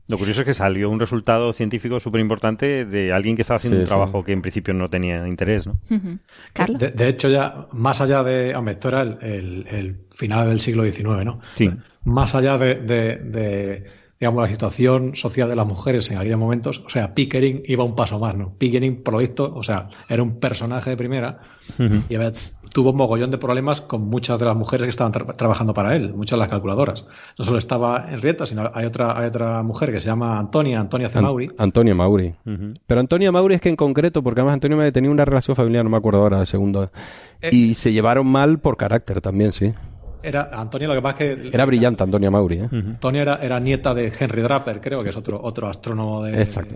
Lo 0.08 0.18
curioso 0.18 0.40
es 0.40 0.46
que 0.46 0.54
salió 0.54 0.90
un 0.90 0.98
resultado 0.98 1.52
científico 1.52 2.00
súper 2.00 2.20
importante 2.20 2.84
de 2.84 3.12
alguien 3.12 3.36
que 3.36 3.42
estaba 3.42 3.58
haciendo 3.58 3.80
un 3.80 3.86
trabajo 3.86 4.24
que 4.24 4.32
en 4.32 4.42
principio 4.42 4.74
no 4.74 4.88
tenía 4.88 5.28
interés, 5.28 5.66
¿no? 5.66 5.78
¿Carlos? 6.52 6.80
De, 6.80 7.08
hecho 7.08 7.28
ya 7.28 7.68
más 7.72 8.00
allá 8.00 8.22
de, 8.22 8.56
hombre, 8.56 8.72
esto 8.72 8.88
era 8.88 9.02
el, 9.02 10.00
final 10.10 10.48
del 10.48 10.60
siglo 10.60 10.84
XIX, 10.84 11.24
¿no? 11.24 11.40
Sí. 11.54 11.70
Más 12.08 12.34
allá 12.34 12.58
de 12.58 13.84
digamos, 14.20 14.42
la 14.42 14.48
situación 14.48 15.14
social 15.14 15.48
de 15.48 15.56
las 15.56 15.66
mujeres 15.66 16.10
en 16.10 16.18
aquellos 16.18 16.38
momentos, 16.38 16.82
o 16.84 16.88
sea, 16.88 17.14
Pickering 17.14 17.62
iba 17.66 17.84
un 17.84 17.94
paso 17.94 18.18
más, 18.18 18.36
¿no? 18.36 18.52
Pickering, 18.58 19.02
por 19.02 19.14
lo 19.14 19.20
visto, 19.20 19.52
o 19.54 19.62
sea, 19.62 19.88
era 20.08 20.22
un 20.22 20.40
personaje 20.40 20.90
de 20.90 20.96
primera 20.96 21.38
y 21.78 22.16
tuvo 22.72 22.90
un 22.90 22.96
mogollón 22.96 23.30
de 23.30 23.38
problemas 23.38 23.80
con 23.80 24.02
muchas 24.08 24.38
de 24.38 24.46
las 24.46 24.56
mujeres 24.56 24.86
que 24.86 24.90
estaban 24.90 25.12
trabajando 25.12 25.72
para 25.72 25.94
él, 25.94 26.12
muchas 26.14 26.36
de 26.36 26.40
las 26.40 26.48
calculadoras. 26.48 27.06
No 27.38 27.44
solo 27.44 27.58
estaba 27.58 28.10
Henrietta, 28.10 28.44
sino 28.44 28.68
hay 28.74 28.86
otra, 28.86 29.16
hay 29.16 29.26
otra 29.26 29.62
mujer 29.62 29.92
que 29.92 30.00
se 30.00 30.06
llama 30.06 30.38
Antonia, 30.38 30.80
Antonia 30.80 31.08
C. 31.08 31.20
Mauri. 31.20 31.50
Antonia 31.56 31.94
Mauri. 31.94 32.34
Pero 32.86 33.00
Antonia 33.00 33.30
Mauri 33.30 33.54
es 33.54 33.60
que 33.60 33.68
en 33.68 33.76
concreto, 33.76 34.22
porque 34.22 34.40
además 34.40 34.54
Antonia 34.54 34.76
me 34.76 34.90
tenía 34.90 35.10
una 35.10 35.24
relación 35.24 35.54
familiar, 35.54 35.84
no 35.84 35.90
me 35.90 35.96
acuerdo 35.96 36.22
ahora 36.22 36.40
de 36.40 36.46
segundo, 36.46 36.90
eh, 37.40 37.50
y 37.52 37.74
se 37.74 37.92
llevaron 37.92 38.26
mal 38.26 38.58
por 38.58 38.76
carácter 38.76 39.20
también, 39.20 39.52
sí. 39.52 39.72
Era 40.22 40.50
Antonia, 40.52 40.88
lo 40.88 40.94
que 40.94 41.02
pasa 41.02 41.24
es 41.24 41.36
que. 41.36 41.48
Era 41.48 41.64
brillante, 41.64 42.02
Antonia 42.02 42.30
Mauri. 42.30 42.58
¿eh? 42.58 42.68
Antonia 42.70 43.22
era, 43.22 43.36
era, 43.36 43.60
nieta 43.60 43.94
de 43.94 44.12
Henry 44.18 44.42
Draper, 44.42 44.80
creo 44.80 45.02
que 45.02 45.10
es 45.10 45.16
otro, 45.16 45.40
otro 45.42 45.68
astrónomo 45.68 46.22
de. 46.22 46.42
Exacto. 46.42 46.74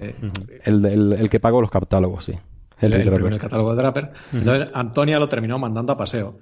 el, 0.64 0.84
el, 0.84 1.30
que 1.30 1.40
pagó 1.40 1.60
los 1.60 1.70
catálogos, 1.70 2.24
sí. 2.24 2.32
el, 2.80 2.92
el 2.92 3.12
primer 3.12 3.38
catálogo 3.38 3.74
de 3.74 3.82
Draper. 3.82 4.10
Entonces, 4.32 4.70
Antonia 4.72 5.18
lo 5.18 5.28
terminó 5.28 5.58
mandando 5.58 5.92
a 5.92 5.96
paseo. 5.96 6.36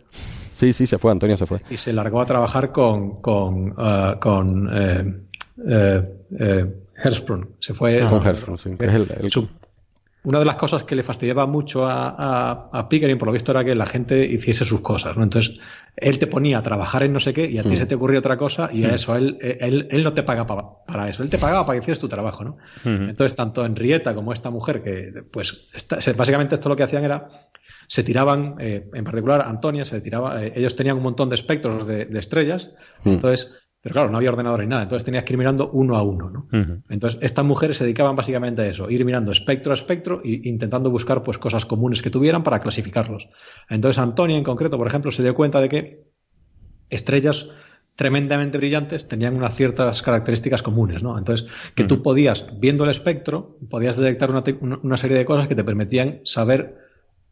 Sí, 0.60 0.74
sí, 0.74 0.86
se 0.86 0.98
fue, 0.98 1.10
Antonia 1.10 1.38
se 1.38 1.46
fue. 1.46 1.62
Y 1.70 1.78
se 1.78 1.90
largó 1.90 2.20
a 2.20 2.26
trabajar 2.26 2.70
con. 2.70 3.22
con, 3.22 3.70
uh, 3.70 4.18
con 4.20 4.68
eh, 4.70 5.20
eh, 5.66 6.14
eh, 6.38 6.66
Hersprung. 7.02 7.46
Se 7.58 7.72
fue. 7.72 7.98
con 8.06 8.26
Hersprung, 8.26 8.58
sí. 8.58 8.70
Que 8.78 8.84
es 8.84 8.92
el, 8.92 9.30
una 10.22 10.38
de 10.38 10.44
las 10.44 10.56
cosas 10.56 10.84
que 10.84 10.94
le 10.94 11.02
fastidiaba 11.02 11.46
mucho 11.46 11.86
a, 11.86 12.68
a, 12.72 12.88
Pickering, 12.88 13.16
por 13.16 13.26
lo 13.26 13.32
visto, 13.32 13.52
era 13.52 13.64
que 13.64 13.74
la 13.74 13.86
gente 13.86 14.24
hiciese 14.24 14.64
sus 14.64 14.80
cosas, 14.80 15.16
¿no? 15.16 15.22
Entonces, 15.22 15.58
él 15.96 16.18
te 16.18 16.26
ponía 16.26 16.58
a 16.58 16.62
trabajar 16.62 17.02
en 17.04 17.12
no 17.12 17.20
sé 17.20 17.32
qué 17.32 17.46
y 17.50 17.58
a 17.58 17.62
ti 17.62 17.70
mm. 17.70 17.76
se 17.76 17.86
te 17.86 17.94
ocurrió 17.94 18.18
otra 18.18 18.36
cosa 18.36 18.68
y 18.72 18.84
a 18.84 18.94
eso 18.94 19.16
él, 19.16 19.38
él, 19.40 19.88
él 19.90 20.04
no 20.04 20.12
te 20.12 20.22
paga 20.22 20.46
para 20.46 21.08
eso. 21.08 21.22
Él 21.22 21.30
te 21.30 21.38
pagaba 21.38 21.64
para 21.64 21.78
que 21.78 21.84
hicieras 21.84 22.00
tu 22.00 22.08
trabajo, 22.08 22.44
¿no? 22.44 22.56
Entonces, 22.84 23.34
tanto 23.34 23.64
Henrietta 23.64 24.14
como 24.14 24.32
esta 24.32 24.50
mujer, 24.50 24.82
que 24.82 25.24
pues 25.30 25.68
básicamente 26.16 26.54
esto 26.54 26.68
lo 26.68 26.76
que 26.76 26.82
hacían 26.82 27.04
era 27.04 27.28
se 27.86 28.04
tiraban, 28.04 28.56
eh, 28.60 28.88
en 28.92 29.04
particular 29.04 29.42
Antonia, 29.42 29.84
se 29.84 30.00
tiraba, 30.00 30.44
eh, 30.44 30.52
ellos 30.54 30.76
tenían 30.76 30.96
un 30.98 31.02
montón 31.02 31.28
de 31.28 31.34
espectros 31.34 31.86
de, 31.86 32.08
estrellas, 32.12 32.70
mm. 33.04 33.08
entonces 33.08 33.62
pero 33.82 33.94
claro, 33.94 34.10
no 34.10 34.18
había 34.18 34.30
ordenador 34.30 34.60
ni 34.60 34.66
nada, 34.66 34.82
entonces 34.82 35.04
tenías 35.04 35.24
que 35.24 35.32
ir 35.32 35.38
mirando 35.38 35.70
uno 35.70 35.96
a 35.96 36.02
uno, 36.02 36.28
¿no? 36.28 36.48
Entonces, 36.90 37.18
estas 37.22 37.44
mujeres 37.44 37.78
se 37.78 37.84
dedicaban 37.84 38.14
básicamente 38.14 38.60
a 38.62 38.66
eso, 38.66 38.90
ir 38.90 39.04
mirando 39.04 39.32
espectro 39.32 39.72
a 39.72 39.74
espectro 39.74 40.20
e 40.22 40.42
intentando 40.44 40.90
buscar 40.90 41.22
pues 41.22 41.38
cosas 41.38 41.64
comunes 41.64 42.02
que 42.02 42.10
tuvieran 42.10 42.42
para 42.42 42.60
clasificarlos. 42.60 43.28
Entonces, 43.70 43.98
Antonia 43.98 44.36
en 44.36 44.44
concreto, 44.44 44.76
por 44.76 44.86
ejemplo, 44.86 45.10
se 45.10 45.22
dio 45.22 45.34
cuenta 45.34 45.60
de 45.62 45.68
que 45.70 46.04
estrellas 46.90 47.46
tremendamente 47.96 48.58
brillantes 48.58 49.08
tenían 49.08 49.34
unas 49.34 49.54
ciertas 49.54 50.02
características 50.02 50.62
comunes, 50.62 51.02
¿no? 51.02 51.16
Entonces, 51.16 51.48
que 51.74 51.84
tú 51.84 52.02
podías, 52.02 52.46
viendo 52.58 52.84
el 52.84 52.90
espectro, 52.90 53.58
podías 53.70 53.96
detectar 53.96 54.30
una 54.30 54.96
serie 54.98 55.16
de 55.16 55.24
cosas 55.24 55.48
que 55.48 55.54
te 55.54 55.64
permitían 55.64 56.20
saber 56.24 56.89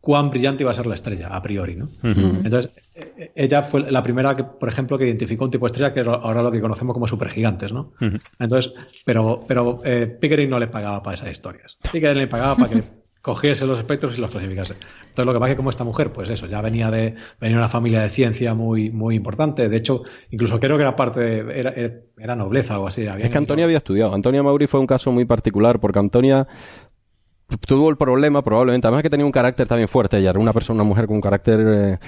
cuán 0.08 0.30
brillante 0.30 0.62
iba 0.62 0.70
a 0.70 0.74
ser 0.74 0.86
la 0.86 0.94
estrella, 0.94 1.28
a 1.28 1.42
priori, 1.42 1.76
¿no? 1.76 1.90
Entonces, 2.02 2.70
e-, 2.94 3.30
ella 3.34 3.62
fue 3.62 3.90
la 3.90 4.02
primera 4.02 4.34
que, 4.34 4.42
por 4.42 4.66
ejemplo, 4.66 4.96
que 4.96 5.04
identificó 5.04 5.44
un 5.44 5.50
tipo 5.50 5.66
de 5.66 5.72
estrella 5.72 5.92
que 5.92 6.00
es 6.00 6.06
ahora 6.06 6.42
lo 6.42 6.50
que 6.50 6.62
conocemos 6.62 6.94
como 6.94 7.06
supergigantes, 7.06 7.74
¿no? 7.74 7.92
Entonces, 8.38 8.72
pero, 9.04 9.44
pero 9.46 9.82
eh, 9.84 10.06
Pickering 10.06 10.48
no 10.48 10.58
le 10.58 10.68
pagaba 10.68 11.02
para 11.02 11.14
esas 11.14 11.30
historias. 11.30 11.76
Pickering 11.92 12.16
le 12.16 12.26
pagaba 12.26 12.56
para 12.56 12.70
que 12.70 12.82
cogiese 13.20 13.66
los 13.66 13.78
espectros 13.78 14.16
y 14.16 14.22
los 14.22 14.30
clasificase. 14.30 14.76
Entonces, 15.10 15.26
lo 15.26 15.34
que 15.34 15.40
pasa 15.40 15.50
es 15.50 15.52
que 15.52 15.56
como 15.58 15.68
esta 15.68 15.84
mujer, 15.84 16.10
pues 16.10 16.30
eso, 16.30 16.46
ya 16.46 16.62
venía 16.62 16.90
de 16.90 17.14
venía 17.38 17.58
una 17.58 17.68
familia 17.68 18.00
de 18.00 18.08
ciencia 18.08 18.54
muy, 18.54 18.88
muy 18.88 19.14
importante. 19.14 19.68
De 19.68 19.76
hecho, 19.76 20.04
incluso 20.30 20.58
creo 20.58 20.78
que 20.78 20.84
era 20.84 20.96
parte 20.96 21.20
de, 21.20 21.60
era, 21.60 21.74
era 22.16 22.34
nobleza 22.34 22.72
o 22.72 22.76
algo 22.76 22.88
así. 22.88 23.02
es 23.02 23.28
que 23.28 23.36
Antonia 23.36 23.66
había 23.66 23.76
estudiado. 23.76 24.14
Antonia 24.14 24.42
Mauri 24.42 24.66
fue 24.66 24.80
un 24.80 24.86
caso 24.86 25.12
muy 25.12 25.26
particular 25.26 25.80
porque 25.80 25.98
Antonia 25.98 26.48
tuvo 27.66 27.90
el 27.90 27.96
problema 27.96 28.42
probablemente, 28.42 28.86
además 28.86 29.02
que 29.02 29.10
tenía 29.10 29.26
un 29.26 29.32
carácter 29.32 29.66
también 29.66 29.88
fuerte, 29.88 30.18
ella 30.18 30.30
era 30.30 30.38
una 30.38 30.52
persona, 30.52 30.82
una 30.82 30.88
mujer 30.88 31.06
con 31.06 31.16
un 31.16 31.22
carácter 31.22 31.60
eh, 31.60 31.98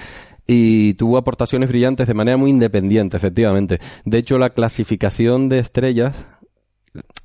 y 0.45 0.93
tuvo 0.95 1.17
aportaciones 1.17 1.69
brillantes 1.69 2.07
de 2.07 2.13
manera 2.13 2.37
muy 2.37 2.49
independiente, 2.49 3.17
efectivamente. 3.17 3.79
De 4.05 4.17
hecho, 4.17 4.37
la 4.37 4.51
clasificación 4.51 5.49
de 5.49 5.59
estrellas 5.59 6.13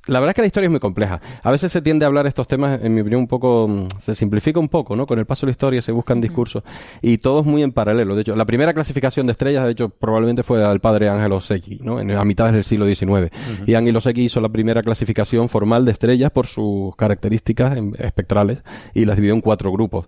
la 0.07 0.19
verdad 0.19 0.31
es 0.31 0.35
que 0.35 0.41
la 0.41 0.47
historia 0.47 0.67
es 0.67 0.71
muy 0.71 0.79
compleja. 0.79 1.21
A 1.43 1.51
veces 1.51 1.71
se 1.71 1.81
tiende 1.81 2.05
a 2.05 2.07
hablar 2.07 2.27
estos 2.27 2.47
temas, 2.47 2.79
en 2.81 2.93
mi 2.93 3.01
opinión, 3.01 3.21
un 3.21 3.27
poco, 3.27 3.67
mm, 3.67 3.87
se 3.99 4.15
simplifica 4.15 4.59
un 4.59 4.69
poco, 4.69 4.95
¿no? 4.95 5.05
Con 5.05 5.19
el 5.19 5.25
paso 5.25 5.45
de 5.45 5.49
la 5.49 5.51
historia 5.51 5.81
se 5.81 5.91
buscan 5.91 6.21
discursos 6.21 6.63
y 7.01 7.17
todos 7.17 7.45
muy 7.45 7.63
en 7.63 7.71
paralelo. 7.71 8.15
De 8.15 8.21
hecho, 8.21 8.35
la 8.35 8.45
primera 8.45 8.73
clasificación 8.73 9.27
de 9.27 9.31
estrellas, 9.31 9.65
de 9.65 9.71
hecho, 9.71 9.89
probablemente 9.89 10.43
fue 10.43 10.63
al 10.63 10.79
padre 10.79 11.09
Ángelo 11.09 11.41
Secchi, 11.41 11.79
¿no? 11.81 11.99
En, 11.99 12.11
a 12.11 12.23
mitad 12.23 12.51
del 12.51 12.63
siglo 12.63 12.85
XIX. 12.85 13.31
Y 13.65 13.73
Ángelo 13.73 14.01
Secchi 14.01 14.23
hizo 14.23 14.39
la 14.41 14.49
primera 14.49 14.81
clasificación 14.81 15.49
formal 15.49 15.85
de 15.85 15.91
estrellas 15.91 16.31
por 16.31 16.47
sus 16.47 16.95
características 16.95 17.77
espectrales 17.99 18.59
y 18.93 19.05
las 19.05 19.15
dividió 19.15 19.35
en 19.35 19.41
cuatro 19.41 19.71
grupos 19.71 20.05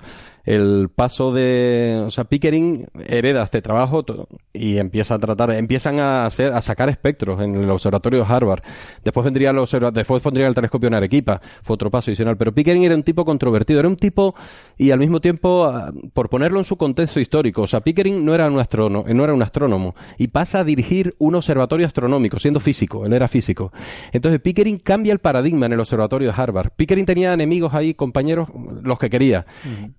el 0.49 0.89
paso 0.89 1.31
de, 1.31 2.01
o 2.07 2.09
sea, 2.09 2.23
Pickering 2.23 2.87
hereda 3.07 3.43
este 3.43 3.61
trabajo 3.61 4.03
y 4.51 4.77
empieza 4.77 5.13
a 5.13 5.19
tratar, 5.19 5.51
empiezan 5.51 5.99
a 5.99 6.25
hacer, 6.25 6.53
a 6.53 6.61
sacar 6.63 6.89
espectros 6.89 7.39
en 7.41 7.55
el 7.55 7.69
observatorio 7.69 8.19
de 8.19 8.33
Harvard. 8.33 8.63
Después 9.03 9.25
vendría 9.25 9.51
el 9.51 9.59
después 9.91 10.21
pondría 10.21 10.47
el 10.47 10.53
telescopio 10.53 10.87
en 10.87 10.95
Arequipa, 10.95 11.41
fue 11.61 11.73
otro 11.75 11.89
paso 11.89 12.09
adicional. 12.09 12.37
Pero 12.37 12.53
Pickering 12.53 12.83
era 12.83 12.95
un 12.95 13.03
tipo 13.03 13.25
controvertido, 13.25 13.79
era 13.79 13.89
un 13.89 13.97
tipo 13.97 14.35
y 14.77 14.91
al 14.91 14.99
mismo 14.99 15.21
tiempo, 15.21 15.65
ah, 15.65 15.91
por 16.13 16.29
ponerlo 16.29 16.59
en 16.59 16.65
su 16.65 16.77
contexto 16.77 17.19
histórico, 17.19 17.63
o 17.63 17.67
sea, 17.67 17.81
Pickering 17.81 18.23
no 18.23 18.33
era 18.33 18.47
un 18.47 18.59
astrónomo, 18.59 19.05
no 19.07 19.23
era 19.23 19.33
un 19.33 19.41
astrónomo 19.41 19.95
y 20.17 20.27
pasa 20.27 20.59
a 20.59 20.63
dirigir 20.63 21.15
un 21.17 21.35
observatorio 21.35 21.85
astronómico, 21.85 22.39
siendo 22.39 22.59
físico, 22.59 23.05
él 23.05 23.13
era 23.13 23.27
físico. 23.27 23.71
Entonces 24.11 24.39
Pickering 24.41 24.79
cambia 24.79 25.13
el 25.13 25.19
paradigma 25.19 25.65
en 25.65 25.73
el 25.73 25.79
observatorio 25.79 26.27
de 26.27 26.33
Harvard. 26.35 26.71
Pickering 26.75 27.05
tenía 27.05 27.33
enemigos 27.33 27.73
ahí, 27.73 27.93
compañeros, 27.93 28.49
los 28.83 28.99
que 28.99 29.09
quería. 29.09 29.45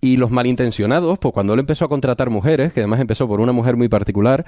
Y 0.00 0.16
los 0.16 0.30
malintencionados, 0.30 1.18
pues 1.18 1.32
cuando 1.34 1.54
él 1.54 1.60
empezó 1.60 1.84
a 1.84 1.88
contratar 1.88 2.30
mujeres, 2.30 2.72
que 2.72 2.80
además 2.80 3.00
empezó 3.00 3.26
por 3.28 3.40
una 3.40 3.52
mujer 3.52 3.76
muy 3.76 3.88
particular, 3.88 4.44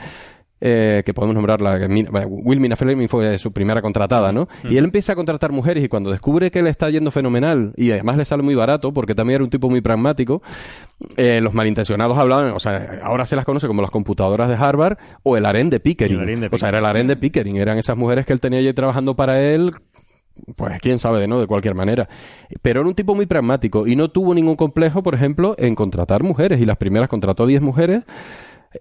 eh, 0.64 1.02
que 1.05 1.12
podemos 1.12 1.35
nombrarla, 1.35 1.89
Wilmina 2.28 2.77
Fleming 2.77 3.09
fue 3.09 3.36
su 3.36 3.52
primera 3.52 3.82
contratada, 3.82 4.31
¿no? 4.31 4.48
Y 4.70 4.77
él 4.77 4.85
empieza 4.85 5.12
a 5.12 5.16
contratar 5.16 5.31
mujeres 5.50 5.84
y 5.84 5.88
cuando 5.88 6.10
descubre 6.10 6.50
que 6.50 6.62
le 6.62 6.70
está 6.70 6.90
yendo 6.90 7.10
fenomenal 7.10 7.72
y 7.76 7.90
además 7.90 8.16
le 8.16 8.24
sale 8.24 8.42
muy 8.42 8.54
barato, 8.54 8.92
porque 8.92 9.14
también 9.14 9.36
era 9.36 9.44
un 9.44 9.50
tipo 9.50 9.68
muy 9.68 9.80
pragmático, 9.80 10.42
eh, 11.16 11.40
los 11.40 11.54
malintencionados 11.54 12.16
hablaban, 12.18 12.52
o 12.52 12.60
sea, 12.60 13.00
ahora 13.02 13.26
se 13.26 13.36
las 13.36 13.44
conoce 13.44 13.66
como 13.66 13.82
las 13.82 13.90
computadoras 13.90 14.48
de 14.48 14.54
Harvard 14.54 14.98
o 15.22 15.36
el 15.36 15.46
harén 15.46 15.70
de 15.70 15.80
Pickering. 15.80 16.48
O 16.52 16.56
sea, 16.56 16.68
era 16.68 16.78
el 16.78 16.86
harén 16.86 17.06
de 17.06 17.16
Pickering, 17.16 17.56
eran 17.56 17.78
esas 17.78 17.96
mujeres 17.96 18.26
que 18.26 18.32
él 18.32 18.40
tenía 18.40 18.60
allí 18.60 18.72
trabajando 18.72 19.16
para 19.16 19.42
él 19.42 19.72
pues 20.56 20.80
quién 20.80 20.98
sabe 20.98 21.20
de 21.20 21.28
no, 21.28 21.40
de 21.40 21.46
cualquier 21.46 21.74
manera. 21.74 22.09
Pero 22.62 22.80
era 22.80 22.88
un 22.88 22.94
tipo 22.94 23.14
muy 23.14 23.26
pragmático 23.26 23.86
y 23.86 23.96
no 23.96 24.10
tuvo 24.10 24.34
ningún 24.34 24.56
complejo, 24.56 25.02
por 25.02 25.14
ejemplo, 25.14 25.54
en 25.59 25.74
contratar 25.74 26.22
mujeres. 26.22 26.60
Y 26.60 26.66
las 26.66 26.76
primeras 26.76 27.09
contrató 27.09 27.46
10 27.46 27.62
mujeres, 27.62 28.04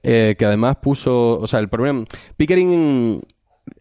eh, 0.03 0.36
que 0.38 0.45
además 0.45 0.78
puso, 0.78 1.40
o 1.40 1.48
sea, 1.48 1.60
el 1.60 1.69
problema, 1.69 2.06
Pickering 2.38 3.22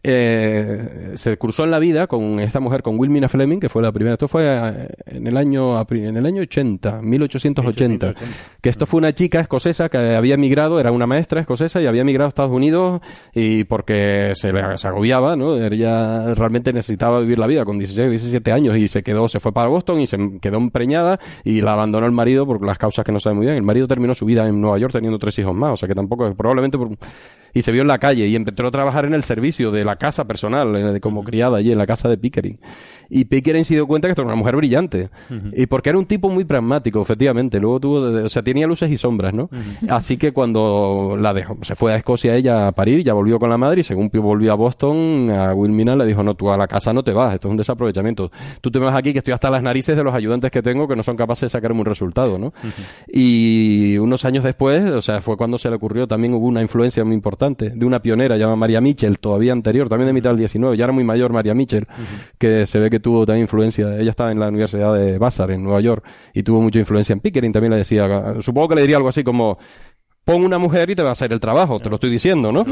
eh, 0.03 1.13
se 1.15 1.37
cursó 1.37 1.63
en 1.63 1.71
la 1.71 1.79
vida 1.79 2.07
con 2.07 2.39
esta 2.39 2.59
mujer, 2.59 2.81
con 2.81 2.99
Wilmina 2.99 3.27
Fleming, 3.27 3.59
que 3.59 3.69
fue 3.69 3.81
la 3.81 3.91
primera. 3.91 4.13
Esto 4.13 4.27
fue 4.27 4.43
eh, 4.45 4.87
en 5.05 5.27
el 5.27 5.37
año 5.37 5.79
en 5.89 6.17
el 6.17 6.25
año 6.25 6.41
80, 6.41 7.01
1880, 7.01 8.13
que 8.61 8.69
esto 8.69 8.85
fue 8.85 8.99
una 8.99 9.13
chica 9.13 9.39
escocesa 9.39 9.89
que 9.89 9.97
había 9.97 10.35
emigrado, 10.35 10.79
era 10.79 10.91
una 10.91 11.05
maestra 11.05 11.41
escocesa 11.41 11.81
y 11.81 11.87
había 11.87 12.01
emigrado 12.01 12.27
a 12.27 12.29
Estados 12.29 12.51
Unidos 12.51 13.01
y 13.33 13.63
porque 13.65 14.33
se, 14.35 14.51
le, 14.51 14.61
agobiaba, 14.61 15.35
¿no? 15.35 15.55
Ella 15.57 16.33
realmente 16.35 16.73
necesitaba 16.73 17.19
vivir 17.19 17.39
la 17.39 17.47
vida 17.47 17.65
con 17.65 17.77
16, 17.77 18.09
17 18.09 18.51
años 18.51 18.77
y 18.77 18.87
se 18.87 19.03
quedó, 19.03 19.27
se 19.29 19.39
fue 19.39 19.51
para 19.51 19.69
Boston 19.69 19.99
y 19.99 20.07
se 20.07 20.17
quedó 20.41 20.57
empreñada 20.57 21.19
y 21.43 21.61
la 21.61 21.73
abandonó 21.73 22.05
el 22.05 22.11
marido 22.11 22.45
por 22.45 22.65
las 22.65 22.77
causas 22.77 23.05
que 23.05 23.11
no 23.11 23.19
sabe 23.19 23.35
muy 23.35 23.45
bien. 23.45 23.57
El 23.57 23.63
marido 23.63 23.87
terminó 23.87 24.15
su 24.15 24.25
vida 24.25 24.47
en 24.47 24.61
Nueva 24.61 24.77
York 24.77 24.93
teniendo 24.93 25.19
tres 25.19 25.37
hijos 25.39 25.55
más, 25.55 25.73
o 25.73 25.77
sea 25.77 25.87
que 25.87 25.95
tampoco, 25.95 26.33
probablemente 26.33 26.77
por 26.77 26.89
y 27.53 27.61
se 27.61 27.71
vio 27.71 27.81
en 27.81 27.87
la 27.87 27.99
calle 27.99 28.27
y 28.27 28.35
empezó 28.35 28.67
a 28.67 28.71
trabajar 28.71 29.05
en 29.05 29.13
el 29.13 29.23
servicio 29.23 29.71
de 29.71 29.83
la 29.83 29.95
casa 29.95 30.25
personal, 30.25 30.99
como 31.01 31.23
criada 31.23 31.57
allí 31.57 31.71
en 31.71 31.77
la 31.77 31.87
casa 31.87 32.09
de 32.09 32.17
Pickering. 32.17 32.57
Y 33.13 33.25
Pickering 33.25 33.65
se 33.65 33.73
dio 33.73 33.87
cuenta 33.87 34.07
que 34.07 34.13
esto 34.13 34.21
era 34.21 34.29
una 34.29 34.37
mujer 34.37 34.55
brillante. 34.55 35.09
Y 35.53 35.65
porque 35.65 35.89
era 35.89 35.99
un 35.99 36.05
tipo 36.05 36.29
muy 36.29 36.45
pragmático, 36.45 37.01
efectivamente. 37.01 37.59
Luego 37.59 37.79
tuvo, 37.81 38.25
o 38.25 38.29
sea, 38.29 38.41
tenía 38.41 38.65
luces 38.65 38.89
y 38.89 38.97
sombras, 38.97 39.33
¿no? 39.33 39.49
Así 39.89 40.15
que 40.15 40.31
cuando 40.31 41.17
la 41.19 41.33
dejó, 41.33 41.57
se 41.61 41.75
fue 41.75 41.91
a 41.91 41.97
Escocia 41.97 42.35
ella 42.35 42.67
a 42.67 42.71
parir, 42.71 43.03
ya 43.03 43.13
volvió 43.13 43.37
con 43.37 43.49
la 43.49 43.57
madre 43.57 43.81
y 43.81 43.83
según 43.83 44.09
volvió 44.13 44.53
a 44.53 44.55
Boston, 44.55 45.29
a 45.29 45.53
Wilmina 45.53 45.95
le 45.97 46.05
dijo, 46.05 46.23
no, 46.23 46.35
tú 46.35 46.51
a 46.51 46.57
la 46.57 46.67
casa 46.67 46.93
no 46.93 47.03
te 47.03 47.11
vas, 47.11 47.33
esto 47.33 47.49
es 47.49 47.51
un 47.51 47.57
desaprovechamiento. 47.57 48.31
Tú 48.61 48.71
te 48.71 48.79
vas 48.79 48.95
aquí 48.95 49.11
que 49.11 49.19
estoy 49.19 49.33
hasta 49.33 49.49
las 49.49 49.61
narices 49.61 49.97
de 49.97 50.03
los 50.03 50.13
ayudantes 50.13 50.49
que 50.49 50.61
tengo 50.61 50.87
que 50.87 50.95
no 50.95 51.03
son 51.03 51.17
capaces 51.17 51.41
de 51.41 51.49
sacarme 51.49 51.81
un 51.81 51.87
resultado, 51.87 52.37
¿no? 52.39 52.53
Y 53.11 53.97
unos 53.97 54.23
años 54.23 54.45
después, 54.45 54.89
o 54.89 55.01
sea, 55.01 55.19
fue 55.19 55.35
cuando 55.35 55.57
se 55.57 55.69
le 55.69 55.75
ocurrió, 55.75 56.07
también 56.07 56.33
hubo 56.33 56.47
una 56.47 56.61
influencia 56.61 57.03
muy 57.03 57.15
importante 57.15 57.71
de 57.71 57.85
una 57.85 58.01
pionera 58.01 58.37
llamada 58.37 58.55
María 58.55 58.79
Mitchell, 58.79 59.19
todavía 59.19 59.51
anterior, 59.51 59.89
también 59.89 60.07
de 60.07 60.13
mitad 60.13 60.29
del 60.29 60.37
19, 60.37 60.77
ya 60.77 60.85
era 60.85 60.93
muy 60.93 61.03
mayor 61.03 61.33
María 61.33 61.53
Mitchell, 61.53 61.87
que 62.37 62.65
se 62.65 62.79
ve 62.79 62.89
que 62.89 63.00
tuvo 63.01 63.25
también 63.25 63.43
influencia. 63.43 63.97
Ella 63.97 64.11
estaba 64.11 64.31
en 64.31 64.39
la 64.39 64.47
Universidad 64.47 64.93
de 64.93 65.17
Vassar, 65.17 65.51
en 65.51 65.63
Nueva 65.63 65.81
York, 65.81 66.05
y 66.33 66.43
tuvo 66.43 66.61
mucha 66.61 66.79
influencia 66.79 67.13
en 67.13 67.19
Pickering, 67.19 67.51
también 67.51 67.71
le 67.71 67.77
decía, 67.77 68.35
supongo 68.39 68.69
que 68.69 68.75
le 68.75 68.81
diría 68.81 68.97
algo 68.97 69.09
así 69.09 69.23
como, 69.23 69.57
pon 70.23 70.43
una 70.43 70.59
mujer 70.59 70.89
y 70.89 70.95
te 70.95 71.01
va 71.01 71.09
a 71.09 71.11
hacer 71.13 71.33
el 71.33 71.39
trabajo, 71.39 71.79
te 71.79 71.89
lo 71.89 71.95
estoy 71.95 72.09
diciendo, 72.09 72.51
¿no? 72.51 72.63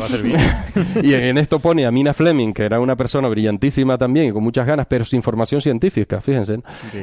y 1.01 1.13
en 1.13 1.37
esto 1.37 1.59
pone 1.59 1.85
a 1.85 1.91
Mina 1.91 2.13
Fleming, 2.13 2.53
que 2.53 2.63
era 2.63 2.79
una 2.79 2.95
persona 2.95 3.27
brillantísima 3.27 3.97
también 3.97 4.29
y 4.29 4.31
con 4.31 4.43
muchas 4.43 4.67
ganas, 4.67 4.85
pero 4.87 5.03
sin 5.03 5.21
formación 5.21 5.59
científica, 5.59 6.21
fíjense. 6.21 6.59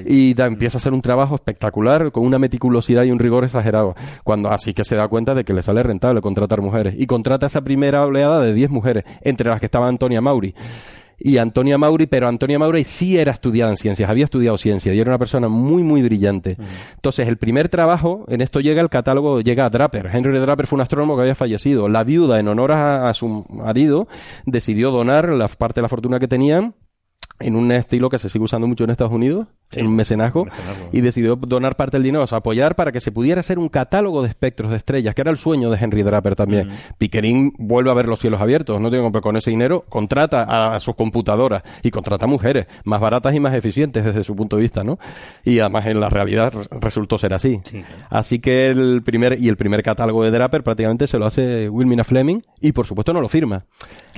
Y 0.07 0.35
da, 0.35 0.47
empieza 0.47 0.79
a 0.79 0.81
hacer 0.81 0.93
un 0.93 1.03
trabajo 1.03 1.35
espectacular 1.35 2.13
con 2.13 2.25
una 2.25 2.39
meticulosidad 2.39 3.05
y 3.05 3.11
un 3.11 3.19
rigor 3.19 3.45
exagerado. 3.45 3.95
Cuando 4.23 4.51
así 4.51 4.73
que 4.73 4.85
se 4.85 4.95
da 4.95 5.09
cuenta 5.09 5.35
de 5.35 5.45
que 5.45 5.53
le 5.53 5.63
sale 5.63 5.83
rentable 5.83 6.21
contratar 6.21 6.61
mujeres. 6.61 6.95
Y 6.97 7.07
contrata 7.07 7.47
esa 7.47 7.63
primera 7.63 8.05
oleada 8.05 8.41
de 8.41 8.55
10 8.55 8.71
mujeres, 8.71 9.05
entre 9.23 9.51
las 9.51 9.59
que 9.61 9.67
estaba 9.67 9.89
Antonia 9.89 10.21
Mauri 10.21 10.55
y 11.19 11.39
Antonia 11.39 11.79
Mauri, 11.79 12.07
pero 12.07 12.29
Antonia 12.29 12.59
Mauri 12.59 12.85
sí 12.85 13.19
era 13.19 13.33
estudiada 13.33 13.71
en 13.71 13.77
ciencias, 13.77 14.09
había 14.09 14.25
estudiado 14.25 14.59
ciencia 14.59 14.93
y 14.93 15.01
era 15.01 15.11
una 15.11 15.19
persona 15.19 15.49
muy, 15.49 15.83
muy 15.83 16.03
brillante. 16.03 16.57
Entonces, 16.95 17.27
el 17.29 17.37
primer 17.37 17.69
trabajo, 17.69 18.25
en 18.29 18.41
esto 18.41 18.61
llega 18.61 18.83
el 18.83 18.89
catálogo, 18.89 19.41
llega 19.41 19.65
a 19.65 19.71
Draper. 19.71 20.11
Henry 20.13 20.39
Draper 20.39 20.67
fue 20.67 20.77
un 20.77 20.83
astrónomo 20.83 21.17
que 21.17 21.23
había 21.23 21.35
fallecido. 21.35 21.89
La 21.89 22.05
viuda, 22.05 22.39
en 22.39 22.49
honor 22.49 22.73
a, 22.73 23.09
a 23.09 23.15
su 23.15 23.47
marido, 23.49 24.09
decidió 24.45 24.91
donar 24.91 25.29
la 25.31 25.49
parte 25.49 25.81
de 25.81 25.83
la 25.83 25.89
fortuna 25.89 26.19
que 26.19 26.29
tenían 26.29 26.75
en 27.39 27.57
un 27.57 27.71
estilo 27.73 28.09
que 28.09 28.19
se 28.19 28.29
sigue 28.29 28.45
usando 28.45 28.67
mucho 28.67 28.85
en 28.85 28.91
Estados 28.91 29.13
Unidos, 29.13 29.47
en 29.73 29.87
un 29.87 29.97
mecenazgo, 29.97 30.47
y 30.93 31.01
decidió 31.01 31.37
donar 31.37 31.77
parte 31.77 31.97
del 31.97 32.05
dinero, 32.05 32.25
o 32.25 32.27
sea, 32.27 32.39
apoyar 32.39 32.77
para 32.77 32.93
que 32.93 33.01
se 33.01 33.13
pudiera 33.13 33.41
hacer 33.41 33.59
un 33.59 33.69
catálogo 33.69 34.23
de 34.23 34.29
espectros 34.29 34.71
de 34.71 34.77
estrellas, 34.77 35.15
que 35.15 35.21
era 35.23 35.31
el 35.31 35.39
sueño 35.39 35.71
de 35.71 35.79
Henry 35.79 36.03
Draper 36.03 36.37
también. 36.37 36.71
Pickering 36.99 37.53
vuelve 37.59 37.91
a 37.91 37.95
ver 37.95 38.07
los 38.07 38.21
cielos 38.21 38.41
abiertos, 38.41 38.81
no 38.81 38.91
tengo 38.91 39.11
con 39.21 39.37
ese 39.37 39.51
dinero, 39.51 39.85
contrata 39.89 40.75
a, 40.75 40.81
sus 40.81 40.95
computadoras 40.95 41.63
y 41.83 41.91
contrata 41.91 42.27
mujeres 42.27 42.67
más 42.85 43.01
baratas 43.01 43.35
y 43.35 43.41
más 43.41 43.55
eficientes 43.55 44.05
desde 44.05 44.23
su 44.25 44.37
punto 44.37 44.57
de 44.57 44.63
vista, 44.63 44.85
¿no? 44.85 44.99
Y 45.45 45.59
además 45.59 45.87
en 45.87 46.01
la 46.01 46.09
realidad 46.09 46.53
resultó 46.81 47.19
ser 47.19 47.35
así. 47.35 47.61
Así 48.11 48.39
que 48.39 48.69
el 48.69 49.03
primer, 49.05 49.41
y 49.41 49.49
el 49.49 49.57
primer 49.57 49.83
catálogo 49.83 50.23
de 50.23 50.31
Draper 50.31 50.63
prácticamente 50.63 51.07
se 51.07 51.19
lo 51.19 51.27
hace 51.27 51.69
Wilmina 51.69 52.05
Fleming 52.05 52.41
y 52.61 52.73
por 52.73 52.87
supuesto 52.87 53.13
no 53.13 53.21
lo 53.21 53.29
firma. 53.29 53.65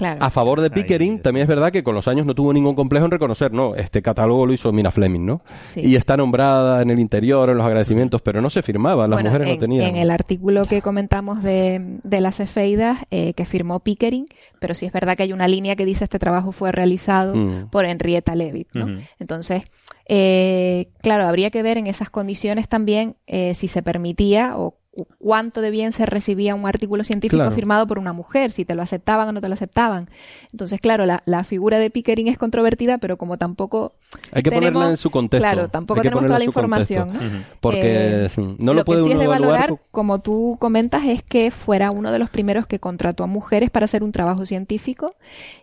A 0.01 0.31
favor 0.31 0.61
de 0.61 0.71
Pickering, 0.71 1.21
también 1.23 1.43
es 1.43 1.49
verdad 1.49 1.73
que 1.73 1.83
con 1.83 1.95
los 1.95 2.07
años 2.07 2.27
no 2.27 2.35
tuvo 2.35 2.53
ningún 2.53 2.75
complejo 2.75 3.07
en 3.07 3.11
reconocer, 3.11 3.53
no, 3.53 3.75
este 3.75 4.03
catálogo 4.03 4.47
lo 4.47 4.53
hizo 4.53 4.73
Mina 4.73 4.91
Fleming, 4.91 5.27
¿no? 5.27 5.38
Y 5.77 5.97
está 5.97 6.17
nombrada 6.17 6.83
en 6.83 6.91
el 6.91 6.99
interior, 6.99 7.51
en 7.51 7.57
los 7.57 7.67
agradecimientos, 7.67 8.23
pero 8.23 8.41
no 8.41 8.51
se 8.51 8.63
firmaba, 8.63 9.09
las 9.09 9.23
mujeres 9.23 9.49
no 9.49 9.59
tenían. 9.59 9.89
En 9.89 9.97
el 9.97 10.11
artículo 10.11 10.67
que 10.67 10.83
comentamos 10.83 11.43
de, 11.43 11.99
de 12.03 12.21
las 12.21 12.41
Efeidas, 12.41 13.01
eh, 13.11 13.35
que 13.35 13.45
firmó 13.45 13.81
Pickering, 13.81 14.27
pero 14.59 14.75
sí 14.75 14.87
es 14.87 14.93
verdad 14.93 15.17
que 15.17 15.25
hay 15.25 15.33
una 15.33 15.49
línea 15.49 15.77
que 15.77 15.85
dice 15.85 16.05
este 16.05 16.19
trabajo 16.19 16.53
fue 16.53 16.73
realizado 16.73 17.35
mm. 17.35 17.71
por 17.71 17.85
Henrietta 17.85 18.35
Leavitt, 18.35 18.69
¿no? 18.75 18.99
Entonces, 19.19 19.65
eh, 20.07 20.89
claro, 21.03 21.27
habría 21.27 21.51
que 21.51 21.63
ver 21.63 21.77
en 21.77 21.87
esas 21.87 22.11
condiciones 22.11 22.69
también 22.69 23.17
eh, 23.27 23.55
si 23.55 23.69
se 23.69 23.83
permitía 23.83 24.57
o 24.57 24.78
cuánto 25.19 25.61
de 25.61 25.71
bien 25.71 25.93
se 25.93 26.07
recibía 26.07 26.55
un 26.55 26.67
artículo 26.67 27.05
científico 27.05 27.51
firmado 27.51 27.87
por 27.87 27.99
una 27.99 28.13
mujer, 28.13 28.51
si 28.51 28.65
te 28.65 28.75
lo 28.75 28.83
aceptaban 28.83 29.29
o 29.29 29.33
no 29.33 29.41
te 29.41 29.49
lo 29.49 29.55
aceptaban. 29.55 30.09
Entonces, 30.53 30.81
claro, 30.81 31.07
la, 31.07 31.23
la 31.27 31.45
figura 31.45 31.79
de 31.79 31.91
Pickering 31.91 32.29
es 32.29 32.39
controvertida, 32.39 32.99
pero 32.99 33.17
como 33.17 33.39
tampoco... 33.39 33.93
Hay 34.33 34.43
que 34.43 34.51
ponerla 34.51 34.91
en 34.91 34.97
su 34.97 35.11
contexto. 35.11 35.43
Claro, 35.43 35.69
tampoco 35.69 36.03
tenemos 36.03 36.27
toda 36.27 36.39
la 36.39 36.45
información. 36.45 37.13
Porque 37.61 38.27
eh, 38.27 38.31
no 38.59 38.75
lo, 38.75 38.85
puede 38.85 39.03
que 39.03 39.07
sí 39.09 39.13
es 39.13 39.19
de 39.19 39.27
valorar, 39.27 39.79
como 39.91 40.21
tú 40.21 40.57
comentas, 40.59 41.05
es 41.07 41.23
que 41.23 41.51
fuera 41.51 41.91
uno 41.91 42.13
de 42.13 42.19
los 42.19 42.31
primeros 42.31 42.67
que 42.67 42.79
contrató 42.79 43.25
a 43.25 43.27
mujeres 43.27 43.71
para 43.71 43.85
hacer 43.85 44.03
un 44.03 44.13
trabajo 44.13 44.47
científico 44.47 45.17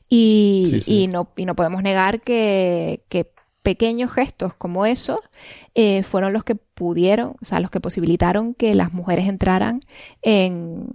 y, 0.10 0.84
y 0.86 1.07
no, 1.07 1.30
y 1.36 1.45
no 1.45 1.56
podemos 1.56 1.82
negar 1.82 2.22
que, 2.22 3.02
que 3.10 3.30
pequeños 3.66 4.14
gestos 4.14 4.54
como 4.54 4.86
esos 4.86 5.20
eh, 5.74 6.04
fueron 6.04 6.34
los 6.34 6.44
que 6.44 6.54
pudieron, 6.54 7.36
o 7.42 7.46
sea, 7.46 7.60
los 7.60 7.72
que 7.72 7.80
posibilitaron 7.80 8.54
que 8.54 8.76
las 8.76 8.94
mujeres 8.94 9.28
entraran 9.28 9.82
en, 10.22 10.92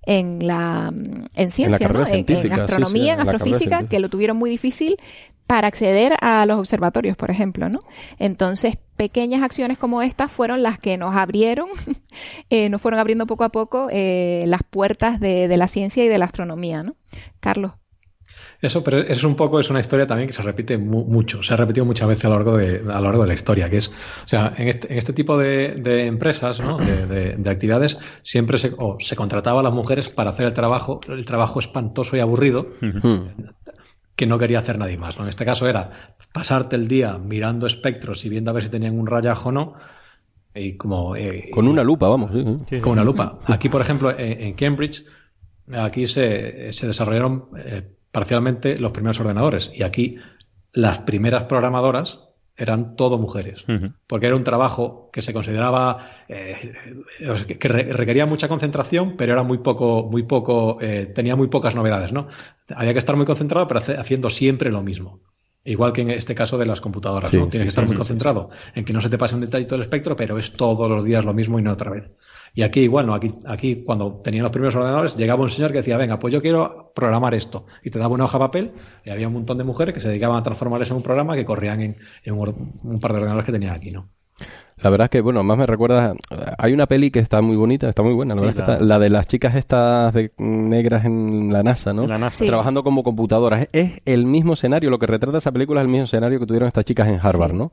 en 0.00 0.46
la 0.46 0.90
en 1.34 1.50
ciencia, 1.50 1.88
¿no? 1.88 2.06
en, 2.06 2.52
astronomía, 2.54 3.12
en, 3.12 3.20
astrofísica, 3.20 3.86
que 3.86 4.00
lo 4.00 4.08
tuvieron 4.08 4.38
muy 4.38 4.48
difícil 4.48 4.96
para 5.46 5.68
acceder 5.68 6.14
a 6.22 6.46
los 6.46 6.58
observatorios, 6.58 7.18
por 7.18 7.30
ejemplo, 7.30 7.68
¿no? 7.68 7.80
Entonces, 8.18 8.78
pequeñas 8.96 9.42
acciones 9.42 9.76
como 9.76 10.00
estas 10.00 10.32
fueron 10.32 10.62
las 10.62 10.78
que 10.78 10.96
nos 10.96 11.14
abrieron, 11.14 11.68
eh, 12.50 12.70
nos 12.70 12.80
fueron 12.80 12.98
abriendo 12.98 13.26
poco 13.26 13.44
a 13.44 13.50
poco 13.50 13.88
eh, 13.92 14.44
las 14.46 14.62
puertas 14.62 15.20
de, 15.20 15.48
de 15.48 15.56
la 15.58 15.68
ciencia 15.68 16.02
y 16.02 16.08
de 16.08 16.16
la 16.16 16.24
astronomía, 16.24 16.82
¿no? 16.82 16.96
Carlos. 17.40 17.72
Eso, 18.66 18.82
pero 18.82 18.98
es 18.98 19.22
un 19.22 19.36
poco, 19.36 19.60
es 19.60 19.70
una 19.70 19.78
historia 19.78 20.08
también 20.08 20.26
que 20.26 20.32
se 20.32 20.42
repite 20.42 20.76
mucho, 20.76 21.40
se 21.40 21.54
ha 21.54 21.56
repetido 21.56 21.86
muchas 21.86 22.08
veces 22.08 22.24
a 22.24 22.30
lo 22.30 22.34
largo 22.34 22.56
de, 22.56 22.82
a 22.92 22.96
lo 22.96 23.04
largo 23.04 23.22
de 23.22 23.28
la 23.28 23.34
historia, 23.34 23.70
que 23.70 23.76
es, 23.76 23.88
o 23.88 24.28
sea, 24.28 24.54
en 24.56 24.66
este, 24.66 24.92
en 24.92 24.98
este 24.98 25.12
tipo 25.12 25.38
de, 25.38 26.06
empresas, 26.06 26.58
¿no? 26.58 26.76
de, 26.78 27.48
actividades, 27.48 27.96
siempre 28.24 28.58
se, 28.58 28.74
se 28.98 29.14
contrataba 29.14 29.60
a 29.60 29.62
las 29.62 29.72
mujeres 29.72 30.10
para 30.10 30.30
hacer 30.30 30.46
el 30.46 30.52
trabajo, 30.52 31.00
el 31.08 31.24
trabajo 31.24 31.60
espantoso 31.60 32.16
y 32.16 32.20
aburrido, 32.20 32.66
que 34.16 34.26
no 34.26 34.36
quería 34.36 34.58
hacer 34.58 34.78
nadie 34.78 34.98
más. 34.98 35.16
En 35.16 35.28
este 35.28 35.44
caso 35.44 35.68
era 35.68 36.16
pasarte 36.32 36.74
el 36.74 36.88
día 36.88 37.18
mirando 37.18 37.68
espectros 37.68 38.24
y 38.24 38.30
viendo 38.30 38.50
a 38.50 38.54
ver 38.54 38.64
si 38.64 38.70
tenían 38.70 38.98
un 38.98 39.06
rayajo 39.06 39.50
o 39.50 39.52
no, 39.52 39.74
y 40.56 40.76
como, 40.76 41.14
eh, 41.14 41.50
con 41.52 41.68
una 41.68 41.84
lupa, 41.84 42.08
vamos. 42.08 42.32
con 42.82 42.92
una 42.92 43.04
lupa. 43.04 43.38
Aquí, 43.46 43.68
por 43.68 43.80
ejemplo, 43.80 44.12
en, 44.18 44.54
Cambridge, 44.54 45.04
aquí 45.72 46.08
se, 46.08 46.72
se 46.72 46.88
desarrollaron 46.88 47.50
eh, 47.58 47.92
parcialmente 48.16 48.78
los 48.78 48.92
primeros 48.92 49.20
ordenadores. 49.20 49.70
Y 49.74 49.82
aquí 49.82 50.16
las 50.72 51.00
primeras 51.00 51.44
programadoras 51.44 52.20
eran 52.56 52.96
todo 52.96 53.18
mujeres, 53.18 53.66
porque 54.06 54.24
era 54.24 54.34
un 54.34 54.42
trabajo 54.42 55.10
que 55.12 55.20
se 55.20 55.34
consideraba 55.34 55.98
eh, 56.26 56.72
que 57.60 57.68
requería 57.68 58.24
mucha 58.24 58.48
concentración, 58.48 59.18
pero 59.18 59.34
era 59.34 59.42
muy 59.42 59.58
poco, 59.58 60.08
muy 60.10 60.22
poco, 60.22 60.78
eh, 60.80 61.12
tenía 61.14 61.36
muy 61.36 61.48
pocas 61.48 61.74
novedades, 61.74 62.10
¿no? 62.12 62.28
Había 62.74 62.94
que 62.94 63.00
estar 63.00 63.16
muy 63.16 63.26
concentrado, 63.26 63.68
pero 63.68 63.80
haciendo 64.00 64.30
siempre 64.30 64.70
lo 64.70 64.82
mismo. 64.82 65.20
Igual 65.62 65.92
que 65.92 66.00
en 66.00 66.10
este 66.12 66.34
caso 66.34 66.56
de 66.56 66.64
las 66.64 66.80
computadoras, 66.80 67.30
¿no? 67.34 67.48
Tienes 67.48 67.66
que 67.66 67.68
estar 67.68 67.86
muy 67.86 67.96
concentrado 67.96 68.48
en 68.74 68.86
que 68.86 68.94
no 68.94 69.02
se 69.02 69.10
te 69.10 69.18
pase 69.18 69.34
un 69.34 69.42
detallito 69.42 69.74
del 69.74 69.82
espectro, 69.82 70.16
pero 70.16 70.38
es 70.38 70.54
todos 70.54 70.88
los 70.88 71.04
días 71.04 71.22
lo 71.26 71.34
mismo 71.34 71.58
y 71.58 71.62
no 71.62 71.72
otra 71.72 71.90
vez. 71.90 72.10
Y 72.56 72.62
aquí 72.62 72.80
igual, 72.80 73.06
¿no? 73.06 73.12
Aquí, 73.12 73.34
aquí 73.44 73.84
cuando 73.84 74.22
tenían 74.22 74.42
los 74.42 74.50
primeros 74.50 74.74
ordenadores, 74.74 75.14
llegaba 75.14 75.42
un 75.42 75.50
señor 75.50 75.72
que 75.72 75.78
decía, 75.78 75.98
venga, 75.98 76.18
pues 76.18 76.32
yo 76.32 76.40
quiero 76.40 76.90
programar 76.94 77.34
esto. 77.34 77.66
Y 77.84 77.90
te 77.90 77.98
daba 77.98 78.14
una 78.14 78.24
hoja 78.24 78.38
de 78.38 78.44
papel 78.44 78.72
y 79.04 79.10
había 79.10 79.28
un 79.28 79.34
montón 79.34 79.58
de 79.58 79.64
mujeres 79.64 79.92
que 79.92 80.00
se 80.00 80.08
dedicaban 80.08 80.38
a 80.38 80.42
transformar 80.42 80.80
eso 80.80 80.94
en 80.94 80.96
un 80.96 81.02
programa 81.02 81.36
que 81.36 81.44
corrían 81.44 81.82
en, 81.82 81.96
un, 82.32 82.98
par 82.98 83.10
de 83.12 83.18
ordenadores 83.18 83.44
que 83.44 83.52
tenía 83.52 83.74
aquí, 83.74 83.90
¿no? 83.90 84.08
La 84.82 84.90
verdad 84.90 85.06
es 85.06 85.10
que, 85.10 85.20
bueno, 85.22 85.42
más 85.42 85.56
me 85.56 85.64
recuerda. 85.64 86.14
Hay 86.58 86.74
una 86.74 86.86
peli 86.86 87.10
que 87.10 87.18
está 87.18 87.40
muy 87.40 87.56
bonita, 87.56 87.88
está 87.88 88.02
muy 88.02 88.12
buena. 88.12 88.34
La, 88.34 88.42
verdad 88.42 88.80
la... 88.80 88.86
la 88.86 88.98
de 88.98 89.08
las 89.08 89.26
chicas 89.26 89.54
estas 89.54 90.12
de, 90.12 90.32
negras 90.36 91.06
en 91.06 91.50
la 91.50 91.62
NASA, 91.62 91.94
¿no? 91.94 92.06
La 92.06 92.18
NASA. 92.18 92.44
Trabajando 92.44 92.82
como 92.82 93.02
computadoras. 93.02 93.68
Es 93.72 93.94
el 94.04 94.26
mismo 94.26 94.52
escenario, 94.52 94.90
lo 94.90 94.98
que 94.98 95.06
retrata 95.06 95.38
esa 95.38 95.50
película 95.50 95.80
es 95.80 95.86
el 95.86 95.90
mismo 95.90 96.04
escenario 96.04 96.38
que 96.38 96.44
tuvieron 96.44 96.68
estas 96.68 96.84
chicas 96.84 97.08
en 97.08 97.18
Harvard, 97.22 97.54
¿no? 97.54 97.72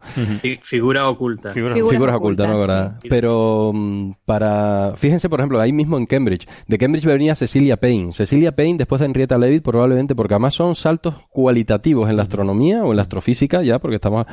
Figura 0.61 1.09
oculta. 1.09 1.51
Figuras, 1.51 2.15
ocultas, 2.15 2.47
¿no? 2.47 2.59
¿verdad? 2.59 2.99
Pero 3.09 3.71
mm, 3.73 4.11
para. 4.23 4.93
Fíjense, 4.95 5.27
por 5.27 5.41
ejemplo, 5.41 5.59
ahí 5.59 5.73
mismo 5.73 5.97
en 5.97 6.05
Cambridge. 6.05 6.47
De 6.67 6.77
Cambridge 6.77 7.05
venía 7.05 7.35
Cecilia 7.35 7.75
Payne. 7.75 8.13
Cecilia 8.13 8.55
Payne, 8.55 8.77
después 8.77 8.99
de 8.99 9.07
Henrietta 9.07 9.37
Leavitt, 9.37 9.63
probablemente 9.63 10.15
porque 10.15 10.35
además 10.35 10.53
son 10.53 10.73
saltos 10.73 11.15
cualitativos 11.29 12.09
en 12.09 12.15
la 12.15 12.23
astronomía 12.23 12.83
o 12.85 12.91
en 12.91 12.95
la 12.95 13.01
astrofísica, 13.01 13.61
ya, 13.61 13.79
porque 13.79 13.95
estamos 13.95 14.25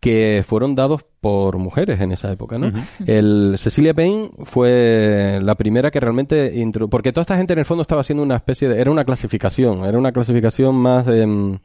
que 0.00 0.44
fueron 0.46 0.74
dados 0.74 1.04
por 1.20 1.58
mujeres 1.58 2.00
en 2.00 2.12
esa 2.12 2.30
época, 2.30 2.58
¿no? 2.58 2.72
El 3.04 3.54
Cecilia 3.58 3.92
Payne 3.92 4.30
fue 4.44 5.40
la 5.42 5.56
primera 5.56 5.90
que 5.90 5.98
realmente 5.98 6.52
porque 6.88 7.12
toda 7.12 7.22
esta 7.22 7.36
gente 7.36 7.54
en 7.54 7.58
el 7.58 7.64
fondo 7.64 7.82
estaba 7.82 8.02
haciendo 8.02 8.22
una 8.22 8.36
especie 8.36 8.68
de 8.68 8.80
era 8.80 8.90
una 8.90 9.04
clasificación, 9.04 9.84
era 9.84 9.98
una 9.98 10.12
clasificación 10.12 10.76
más 10.76 11.06
de 11.06 11.26
mm, 11.26 11.54
o 11.54 11.58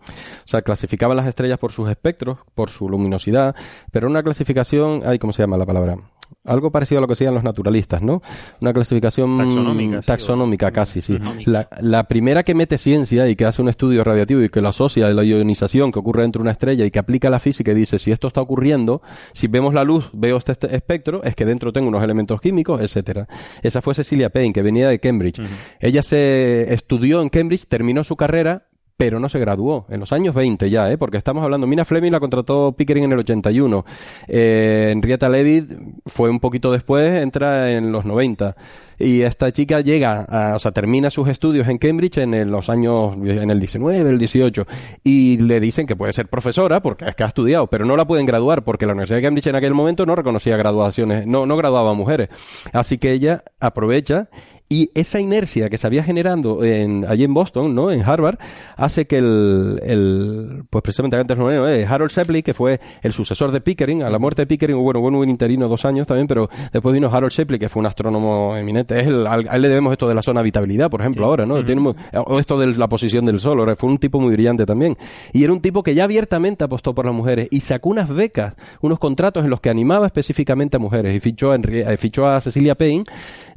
sea, 0.45 0.63
clasificaban 0.63 1.17
las 1.17 1.27
estrellas 1.27 1.59
por 1.59 1.71
sus 1.71 1.89
espectros, 1.89 2.39
por 2.55 2.69
su 2.69 2.89
luminosidad, 2.89 3.55
pero 3.91 4.07
una 4.07 4.23
clasificación, 4.23 5.01
ay, 5.05 5.19
¿cómo 5.19 5.33
se 5.33 5.43
llama 5.43 5.57
la 5.57 5.65
palabra? 5.65 5.97
Algo 6.45 6.71
parecido 6.71 6.99
a 6.99 7.01
lo 7.01 7.07
que 7.07 7.13
hacían 7.13 7.33
los 7.33 7.43
naturalistas, 7.43 8.01
¿no? 8.01 8.21
Una 8.61 8.73
clasificación 8.73 9.37
Taxonómica, 9.37 10.01
sí, 10.01 10.07
taxonómica 10.07 10.71
casi, 10.71 11.01
sí. 11.01 11.17
La 11.45 12.03
primera 12.07 12.43
que 12.43 12.55
mete 12.55 12.77
ciencia 12.77 13.27
y 13.29 13.35
que 13.35 13.45
hace 13.45 13.61
un 13.61 13.69
estudio 13.69 14.03
radiativo 14.03 14.41
y 14.41 14.49
que 14.49 14.61
lo 14.61 14.69
asocia 14.69 15.07
a 15.07 15.09
la 15.09 15.23
ionización 15.23 15.91
que 15.91 15.99
ocurre 15.99 16.23
dentro 16.23 16.39
de 16.39 16.43
una 16.43 16.51
estrella 16.51 16.85
y 16.85 16.91
que 16.91 16.99
aplica 16.99 17.29
la 17.29 17.39
física 17.39 17.71
y 17.71 17.75
dice 17.75 17.99
si 17.99 18.11
esto 18.11 18.27
está 18.27 18.41
ocurriendo, 18.41 19.01
si 19.33 19.47
vemos 19.47 19.73
la 19.73 19.83
luz, 19.83 20.09
veo 20.13 20.37
este, 20.37 20.53
este 20.53 20.75
espectro, 20.75 21.23
es 21.23 21.35
que 21.35 21.45
dentro 21.45 21.71
tengo 21.73 21.87
unos 21.87 22.03
elementos 22.03 22.41
químicos, 22.41 22.81
etcétera. 22.81 23.27
Esa 23.61 23.81
fue 23.81 23.93
Cecilia 23.93 24.29
Payne, 24.29 24.53
que 24.53 24.61
venía 24.61 24.89
de 24.89 24.99
Cambridge. 24.99 25.41
Ella 25.79 26.03
se 26.03 26.73
estudió 26.73 27.21
en 27.21 27.29
Cambridge, 27.29 27.65
terminó 27.67 28.03
su 28.03 28.15
carrera, 28.15 28.67
pero 28.97 29.19
no 29.19 29.27
se 29.29 29.39
graduó. 29.39 29.85
En 29.89 29.99
los 29.99 30.11
años 30.13 30.35
20 30.35 30.69
ya, 30.69 30.91
¿eh? 30.91 30.97
Porque 30.97 31.17
estamos 31.17 31.43
hablando, 31.43 31.67
Mina 31.67 31.85
Fleming 31.85 32.11
la 32.11 32.19
contrató 32.19 32.73
Pickering 32.73 33.05
en 33.05 33.11
el 33.13 33.19
81. 33.19 33.85
Eh, 34.27 34.89
Henrietta 34.91 35.29
Leavitt 35.29 35.71
fue 36.05 36.29
un 36.29 36.39
poquito 36.39 36.71
después, 36.71 37.13
entra 37.21 37.71
en 37.71 37.91
los 37.91 38.05
90. 38.05 38.55
Y 38.99 39.21
esta 39.21 39.51
chica 39.51 39.81
llega, 39.81 40.21
a- 40.29 40.55
o 40.55 40.59
sea, 40.59 40.71
termina 40.71 41.09
sus 41.09 41.27
estudios 41.27 41.67
en 41.67 41.79
Cambridge 41.79 42.19
en 42.19 42.51
los 42.51 42.69
años, 42.69 43.15
en 43.17 43.49
el 43.49 43.59
19, 43.59 44.09
el 44.09 44.19
18. 44.19 44.65
Y 45.03 45.37
le 45.37 45.59
dicen 45.59 45.87
que 45.87 45.95
puede 45.95 46.13
ser 46.13 46.27
profesora 46.27 46.79
porque 46.81 47.05
es 47.05 47.15
que 47.15 47.23
ha 47.23 47.27
estudiado, 47.27 47.67
pero 47.67 47.85
no 47.85 47.97
la 47.97 48.05
pueden 48.05 48.25
graduar 48.27 48.63
porque 48.63 48.85
la 48.85 48.91
Universidad 48.93 49.17
de 49.17 49.23
Cambridge 49.23 49.47
en 49.47 49.55
aquel 49.55 49.73
momento 49.73 50.05
no 50.05 50.15
reconocía 50.15 50.55
graduaciones, 50.55 51.25
no, 51.25 51.45
no 51.47 51.57
graduaba 51.57 51.93
mujeres. 51.95 52.29
Así 52.71 52.99
que 52.99 53.11
ella 53.11 53.43
aprovecha 53.59 54.29
y 54.69 54.89
esa 54.95 55.19
inercia 55.19 55.69
que 55.69 55.77
se 55.77 55.85
había 55.85 56.03
generando 56.03 56.63
en, 56.63 57.05
allí 57.07 57.23
en 57.23 57.33
Boston, 57.33 57.75
¿no? 57.75 57.91
En 57.91 58.01
Harvard, 58.01 58.39
hace 58.75 59.05
que 59.05 59.17
el, 59.19 59.79
el 59.83 60.63
pues 60.69 60.81
precisamente 60.81 61.15
antes 61.17 61.37
no 61.37 61.51
eh, 61.67 61.85
Harold 61.85 62.11
Shepley, 62.11 62.41
que 62.41 62.53
fue 62.55 62.79
el 63.03 63.13
sucesor 63.13 63.51
de 63.51 63.61
Pickering, 63.61 64.01
a 64.01 64.09
la 64.09 64.17
muerte 64.17 64.41
de 64.43 64.47
Pickering, 64.47 64.77
bueno, 64.81 64.99
bueno, 64.99 65.19
un 65.19 65.29
interino 65.29 65.67
dos 65.67 65.85
años 65.85 66.07
también, 66.07 66.27
pero 66.27 66.49
después 66.71 66.93
vino 66.93 67.07
Harold 67.11 67.31
Shepley, 67.31 67.59
que 67.59 67.69
fue 67.69 67.81
un 67.81 67.85
astrónomo 67.85 68.55
eminente. 68.57 68.99
Es 68.99 69.07
el, 69.07 69.27
al- 69.27 69.47
a 69.47 69.55
él 69.55 69.61
le 69.61 69.69
debemos 69.69 69.91
esto 69.91 70.07
de 70.07 70.15
la 70.15 70.21
zona 70.21 70.39
de 70.39 70.41
habitabilidad, 70.45 70.89
por 70.89 71.01
ejemplo, 71.01 71.25
ahora, 71.25 71.45
¿no? 71.45 71.63
Tiene 71.63 71.81
muy- 71.81 71.93
o 72.25 72.39
esto 72.39 72.57
de 72.57 72.67
la 72.75 72.87
posición 72.89 73.25
del 73.25 73.39
sol, 73.39 73.59
ahora 73.59 73.75
fue 73.75 73.89
un 73.89 73.97
tipo 73.99 74.19
muy 74.19 74.33
brillante 74.33 74.65
también. 74.65 74.97
Y 75.33 75.43
era 75.43 75.53
un 75.53 75.61
tipo 75.61 75.83
que 75.83 75.93
ya 75.93 76.05
abiertamente 76.05 76.63
apostó 76.63 76.95
por 76.95 77.05
las 77.05 77.13
mujeres 77.13 77.47
y 77.51 77.59
sacó 77.59 77.89
unas 77.89 78.09
becas, 78.09 78.55
unos 78.81 78.97
contratos 78.97 79.43
en 79.43 79.49
los 79.51 79.59
que 79.61 79.69
animaba 79.69 80.05
específicamente 80.07 80.77
a 80.77 80.79
mujeres 80.79 81.15
y 81.15 81.19
fichó 81.19 81.51
a, 81.51 81.57
Henri- 81.57 81.87
eh, 81.87 81.97
fichó 81.97 82.25
a 82.27 82.39
Cecilia 82.41 82.75
Payne 82.75 83.03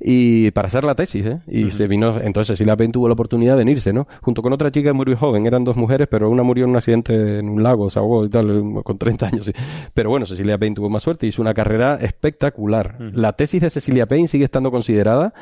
y 0.01 0.51
para 0.51 0.66
hacer 0.69 0.85
la 0.85 0.95
tesis, 0.97 1.24
¿eh? 1.27 1.39
Y 1.47 1.70
se 1.70 1.86
vino, 1.86 2.18
entonces 2.20 2.56
Cecilia 2.56 2.77
Payne 2.77 2.93
tuvo 2.93 3.06
la 3.09 3.14
oportunidad 3.14 3.52
de 3.52 3.59
venirse, 3.59 3.93
¿no? 3.93 4.09
Junto 4.23 4.43
con 4.43 4.52
otra 4.52 4.70
chica 4.73 4.89
que 4.90 4.93
murió 4.94 5.16
joven, 5.16 5.47
eran 5.47 5.62
dos 5.62 5.77
mujeres, 5.77 6.09
pero 6.10 6.28
una 6.31 6.43
murió 6.43 6.64
en 6.64 6.70
un 6.70 6.77
accidente 6.77 7.39
en 7.39 7.48
un 7.48 7.62
lago, 7.62 7.89
se 7.90 7.98
ahogó 7.98 8.24
y 8.24 8.28
tal, 8.28 8.81
con 8.82 8.98
30 8.98 9.27
años. 9.28 9.47
sí. 9.47 9.52
Pero 9.94 10.10
bueno, 10.10 10.27
Cecilia 10.27 10.59
Payne 10.59 10.74
tuvo 10.77 10.90
más 10.90 11.02
suerte 11.02 11.27
y 11.27 11.28
hizo 11.28 11.40
una 11.43 11.55
carrera 11.55 11.98
espectacular. 12.01 12.97
La 13.12 13.32
tesis 13.35 13.60
de 13.60 13.70
Cecilia 13.70 14.06
Payne 14.06 14.28
sigue 14.28 14.44
estando 14.44 14.70
considerada 14.70 15.32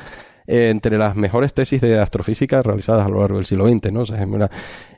eh, 0.47 0.69
entre 0.69 0.97
las 0.99 1.15
mejores 1.15 1.53
tesis 1.53 1.81
de 1.81 1.99
astrofísica 1.99 2.61
realizadas 2.61 3.05
a 3.05 3.09
lo 3.09 3.19
largo 3.21 3.37
del 3.37 3.47
siglo 3.47 3.67
XX, 3.67 3.91
¿no? 3.91 4.01
O 4.01 4.05
sea, 4.05 4.21
es 4.21 4.27
una- 4.27 4.51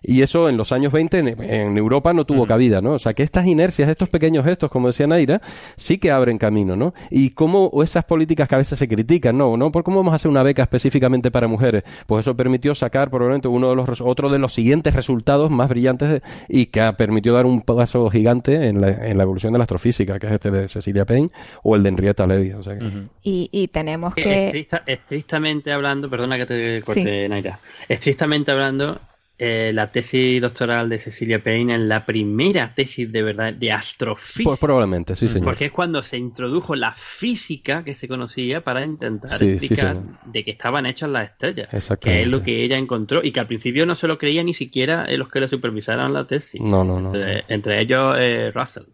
y 0.03 0.22
eso 0.22 0.49
en 0.49 0.57
los 0.57 0.72
años 0.72 0.91
20 0.91 1.18
en, 1.19 1.28
en 1.44 1.78
Europa 1.78 2.14
no 2.14 2.26
tuvo 2.26 2.45
cabida, 2.45 2.82
¿no? 2.82 2.94
O 2.94 2.99
sea, 2.99 3.14
que 3.14 3.24
estas 3.24 3.45
inercias, 3.48 3.90
estos 3.90 4.10
pequeños 4.10 4.45
gestos, 4.45 4.69
como 4.69 4.88
decía 4.88 5.07
Naira, 5.07 5.41
sí 5.76 5.98
que 5.98 6.11
abren 6.11 6.38
camino, 6.38 6.76
¿no? 6.76 6.94
Y 7.10 7.32
cómo 7.32 7.65
o 7.68 7.84
esas 7.84 8.06
políticas 8.06 8.48
que 8.48 8.56
a 8.56 8.60
veces 8.60 8.78
se 8.80 8.88
critican, 8.88 9.38
¿no? 9.38 9.57
¿no? 9.57 9.72
¿Por 9.72 9.84
cómo 9.84 9.98
vamos 9.98 10.14
a 10.14 10.15
hacer 10.15 10.30
una 10.30 10.44
beca 10.44 10.64
específicamente 10.64 11.32
para 11.32 11.48
mujeres? 11.48 11.84
Pues 12.06 12.22
eso 12.22 12.36
permitió 12.36 12.76
sacar 12.76 13.10
probablemente 13.10 13.48
uno 13.48 13.69
de 13.69 13.76
los 13.76 14.02
otro 14.02 14.30
de 14.30 14.40
los 14.40 14.53
siguientes 14.53 14.94
resultados 14.95 15.49
más 15.52 15.69
brillantes 15.69 16.10
de- 16.10 16.22
y 16.49 16.68
que 16.68 16.82
ha 16.82 16.94
permitido 16.98 17.36
dar 17.36 17.45
un 17.45 17.61
paso 17.61 18.10
gigante 18.10 18.68
en 18.68 18.82
la, 18.82 19.07
en 19.07 19.18
la 19.18 19.24
evolución 19.24 19.53
de 19.53 19.60
la 19.60 19.64
astrofísica, 19.64 20.19
que 20.19 20.28
es 20.28 20.34
este 20.34 20.52
de 20.52 20.68
Cecilia 20.68 21.06
Payne 21.06 21.30
o 21.64 21.76
el 21.76 21.84
de 21.84 21.90
Henrietta 21.90 22.28
Levy. 22.28 22.52
O 22.53 22.64
sea 22.64 22.78
que- 22.78 22.86
Y, 23.24 23.49
y 23.52 23.68
tenemos 23.69 24.14
Que 24.15 24.24
que... 24.24 24.48
estricta- 24.48 24.82
estrictamente 24.86 25.72
hablando, 25.72 26.10
perdona 26.10 26.38
que 26.38 26.45
te 26.45 26.78
Sí. 26.78 26.82
corte, 26.84 27.30
Naira. 27.30 27.60
Estrictamente 27.88 28.52
hablando, 28.52 28.99
eh, 29.39 29.72
la 29.72 29.91
tesis 29.91 30.41
doctoral 30.41 30.89
de 30.89 30.97
Cecilia 30.97 31.43
Payne 31.43 31.76
es 31.76 31.81
la 31.81 32.05
primera 32.05 32.73
tesis 32.73 33.11
de 33.11 33.22
verdad 33.22 33.53
de 33.53 33.72
astrofísica. 33.72 34.49
Pues 34.49 34.59
probablemente, 34.59 35.15
sí, 35.15 35.30
señor. 35.30 35.45
Porque 35.45 35.65
es 35.65 35.72
cuando 35.72 36.01
se 36.01 36.18
introdujo 36.18 36.76
la 36.76 36.93
física 36.93 37.84
que 37.84 37.95
se 37.95 38.07
conocía 38.07 38.61
para 38.61 38.84
intentar 38.84 39.38
Sí, 39.38 39.49
explicar 39.49 39.97
de 40.26 40.43
qué 40.43 40.51
estaban 40.51 40.88
hechas 40.88 41.11
las 41.11 41.30
estrellas. 41.30 41.69
Que 41.99 42.23
es 42.23 42.27
lo 42.27 42.41
que 42.41 42.64
ella 42.64 42.77
encontró 42.77 43.23
y 43.23 43.31
que 43.31 43.39
al 43.39 43.47
principio 43.47 43.85
no 43.85 43.93
se 43.93 44.07
lo 44.07 44.18
creía 44.18 44.43
ni 44.43 44.55
siquiera 44.55 45.05
los 45.18 45.30
que 45.30 45.39
le 45.39 45.47
supervisaron 45.47 46.14
la 46.14 46.26
tesis. 46.26 46.59
No, 46.59 46.84
no, 46.84 46.99
no. 46.99 47.14
Entre, 47.14 47.43
entre 47.47 47.80
ellos 47.80 48.15
eh, 48.19 48.51
Russell, 48.51 48.85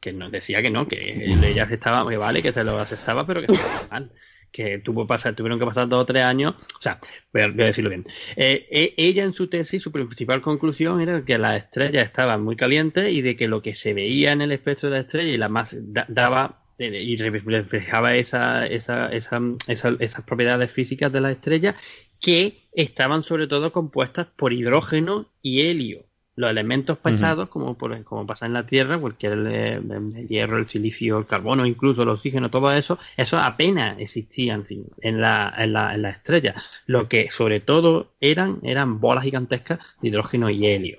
que 0.00 0.14
nos 0.14 0.32
decía 0.32 0.62
que 0.62 0.70
no, 0.70 0.88
que 0.88 1.26
ella 1.26 1.64
aceptaba, 1.64 2.08
que 2.08 2.16
vale, 2.16 2.42
que 2.42 2.52
se 2.52 2.64
lo 2.64 2.78
aceptaba, 2.78 3.26
pero 3.26 3.40
que 3.42 3.52
estaba 3.52 3.86
mal. 3.90 4.10
Que 4.52 4.78
tuvo 4.78 5.06
pasar, 5.06 5.34
tuvieron 5.36 5.58
que 5.58 5.66
pasar 5.66 5.88
dos 5.88 6.02
o 6.02 6.06
tres 6.06 6.22
años. 6.24 6.54
O 6.78 6.80
sea, 6.82 6.98
voy 7.32 7.42
a, 7.42 7.48
decirlo 7.48 7.90
bien. 7.90 8.06
Eh, 8.36 8.66
e- 8.70 8.94
ella 8.96 9.24
en 9.24 9.32
su 9.32 9.48
tesis, 9.48 9.82
su 9.82 9.92
principal 9.92 10.42
conclusión 10.42 11.00
era 11.00 11.24
que 11.24 11.38
las 11.38 11.62
estrellas 11.64 12.04
estaban 12.04 12.42
muy 12.42 12.56
calientes 12.56 13.12
y 13.12 13.22
de 13.22 13.36
que 13.36 13.48
lo 13.48 13.62
que 13.62 13.74
se 13.74 13.94
veía 13.94 14.32
en 14.32 14.40
el 14.42 14.52
espectro 14.52 14.88
de 14.90 14.96
la 14.96 15.02
estrella 15.02 15.32
y 15.32 15.36
la 15.38 15.48
más 15.48 15.76
da- 15.78 16.06
daba 16.08 16.64
eh, 16.78 17.02
y 17.02 17.16
re- 17.16 17.30
reflejaba 17.44 18.14
esa, 18.16 18.66
esa, 18.66 19.08
esa- 19.08 19.40
esas 19.66 20.24
propiedades 20.24 20.72
físicas 20.72 21.12
de 21.12 21.20
la 21.20 21.30
estrella 21.30 21.76
que 22.20 22.68
estaban 22.72 23.22
sobre 23.22 23.46
todo 23.46 23.72
compuestas 23.72 24.26
por 24.36 24.52
hidrógeno 24.52 25.30
y 25.42 25.62
helio. 25.62 26.09
Los 26.40 26.50
elementos 26.50 26.98
pesados, 26.98 27.48
como, 27.48 27.76
por, 27.76 28.02
como 28.04 28.26
pasa 28.26 28.46
en 28.46 28.52
la 28.54 28.66
Tierra, 28.66 28.98
cualquier 28.98 29.38
eh, 29.48 29.74
el 29.76 30.28
hierro, 30.28 30.58
el 30.58 30.68
silicio, 30.68 31.18
el 31.18 31.26
carbono, 31.26 31.66
incluso 31.66 32.02
el 32.02 32.08
oxígeno, 32.08 32.50
todo 32.50 32.72
eso, 32.72 32.98
eso 33.16 33.38
apenas 33.38 33.98
existían 34.00 34.64
en 35.02 35.20
la, 35.20 35.54
en 35.58 35.72
la, 35.72 35.94
en 35.94 36.02
la 36.02 36.10
estrella. 36.10 36.54
Lo 36.86 37.08
que 37.08 37.30
sobre 37.30 37.60
todo 37.60 38.12
eran, 38.20 38.58
eran 38.62 39.00
bolas 39.00 39.24
gigantescas 39.24 39.78
de 40.00 40.08
hidrógeno 40.08 40.48
y 40.50 40.66
helio. 40.66 40.98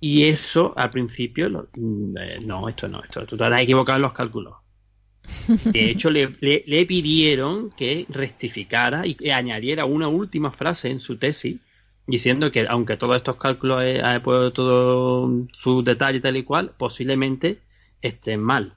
Y 0.00 0.24
eso 0.24 0.74
al 0.76 0.90
principio, 0.90 1.48
lo- 1.48 1.68
mm, 1.76 2.16
eh, 2.18 2.38
no, 2.44 2.68
esto 2.68 2.88
no, 2.88 3.02
esto, 3.02 3.24
tú 3.26 3.36
te 3.36 3.44
has 3.44 3.60
equivocado 3.62 3.96
en 3.96 4.02
los 4.02 4.12
cálculos. 4.12 4.54
De 5.72 5.90
hecho, 5.90 6.10
le, 6.10 6.28
le- 6.40 6.64
le 6.66 6.86
pidieron 6.86 7.70
que 7.70 8.06
rectificara 8.08 9.06
y 9.06 9.14
que 9.14 9.32
añadiera 9.32 9.84
una 9.84 10.08
última 10.08 10.50
frase 10.52 10.90
en 10.90 11.00
su 11.00 11.16
tesis 11.18 11.60
diciendo 12.06 12.50
que 12.50 12.66
aunque 12.68 12.96
todos 12.96 13.16
estos 13.16 13.36
cálculos 13.36 13.82
eh, 13.84 14.00
ha 14.02 14.22
puesto 14.22 14.52
todo 14.52 15.30
su 15.52 15.82
detalle 15.82 16.20
tal 16.20 16.36
y 16.36 16.42
cual, 16.42 16.72
posiblemente 16.76 17.58
estén 18.02 18.40
mal. 18.40 18.74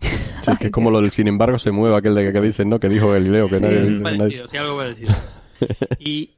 Sí, 0.00 0.52
que 0.60 0.66
es 0.66 0.72
como 0.72 0.90
lo 0.90 1.00
del 1.00 1.10
sin 1.10 1.26
embargo 1.28 1.58
se 1.58 1.70
mueve 1.70 1.96
aquel 1.96 2.14
de 2.14 2.24
que, 2.26 2.32
que 2.34 2.40
dicen, 2.42 2.68
¿no? 2.68 2.78
Que 2.78 2.88
dijo 2.90 3.10
Galileo, 3.10 3.48
que 3.48 3.60
nadie 3.60 3.80
dice. 3.82 4.02
nadie- 4.02 4.18
Parecido, 4.18 4.48
sí, 4.48 4.56
algo 4.58 4.76
parecido. 4.76 5.14
Y, 5.98 6.30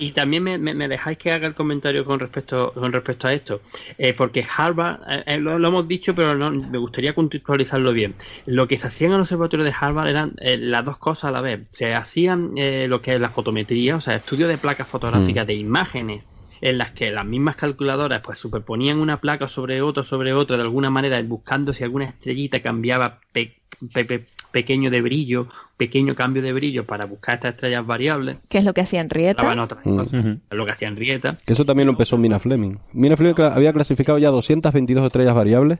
y 0.00 0.12
también 0.12 0.42
me, 0.42 0.58
me- 0.58 0.74
me 0.74 0.88
dejáis 0.88 1.18
que 1.18 1.30
haga 1.32 1.46
el 1.46 1.54
comentario 1.54 2.04
con 2.04 2.18
respecto 2.20 2.72
con 2.74 2.92
respecto 2.92 3.26
a 3.28 3.32
esto, 3.34 3.62
Eh, 3.98 4.14
porque 4.14 4.46
Harvard, 4.56 5.00
eh, 5.08 5.22
eh, 5.26 5.38
lo, 5.38 5.58
lo 5.58 5.68
hemos 5.68 5.86
dicho, 5.88 6.14
pero 6.14 6.34
no, 6.34 6.50
me 6.50 6.78
gustaría 6.78 7.14
contextualizarlo 7.14 7.92
bien. 7.92 8.16
Lo 8.46 8.66
que 8.68 8.78
se 8.78 8.86
hacía 8.88 9.06
en 9.08 9.14
el 9.14 9.20
observatorio 9.20 9.64
de 9.64 9.74
Harvard 9.78 10.08
eran 10.08 10.34
eh, 10.38 10.56
las 10.58 10.84
dos 10.84 10.98
cosas 10.98 11.24
a 11.24 11.30
la 11.32 11.40
vez. 11.40 11.68
Se 11.72 11.94
hacían 11.94 12.52
eh, 12.56 12.86
lo 12.88 13.02
que 13.02 13.14
es 13.14 13.20
la 13.20 13.30
fotometría, 13.30 13.96
o 13.96 14.00
sea, 14.00 14.16
estudio 14.16 14.48
de 14.48 14.58
placas 14.58 14.88
fotográficas 14.88 15.46
de 15.46 15.54
imágenes 15.54 16.24
en 16.60 16.78
las 16.78 16.92
que 16.92 17.10
las 17.10 17.24
mismas 17.26 17.56
calculadoras 17.56 18.20
pues 18.22 18.38
superponían 18.38 18.98
una 18.98 19.20
placa 19.20 19.48
sobre 19.48 19.80
otra 19.82 20.04
sobre 20.04 20.32
otra 20.34 20.56
de 20.56 20.62
alguna 20.62 20.90
manera 20.90 21.20
buscando 21.22 21.72
si 21.72 21.84
alguna 21.84 22.04
estrellita 22.06 22.60
cambiaba 22.62 23.20
pe- 23.32 23.56
pe- 23.92 24.04
pe- 24.04 24.26
pequeño 24.50 24.90
de 24.90 25.00
brillo 25.00 25.48
pequeño 25.80 26.14
cambio 26.14 26.42
de 26.42 26.52
brillo 26.52 26.84
para 26.84 27.06
buscar 27.06 27.36
estas 27.36 27.54
estrellas 27.54 27.86
variables 27.86 28.36
¿Qué 28.50 28.58
es 28.58 28.64
lo 28.64 28.74
que 28.74 28.82
hacía 28.82 29.00
otras 29.02 29.80
Mm. 29.86 29.96
cosas. 29.96 30.12
Es 30.14 30.56
lo 30.58 30.64
que 30.66 30.72
hacía 30.72 30.88
Henrietta 30.88 31.38
Que 31.46 31.54
eso 31.54 31.64
también 31.64 31.86
lo 31.86 31.92
empezó 31.92 32.18
Mina 32.18 32.38
Fleming. 32.38 32.74
Mina 32.92 33.16
Fleming 33.16 33.34
había 33.40 33.72
clasificado 33.72 34.18
ya 34.18 34.28
222 34.28 35.06
estrellas 35.06 35.34
variables 35.34 35.78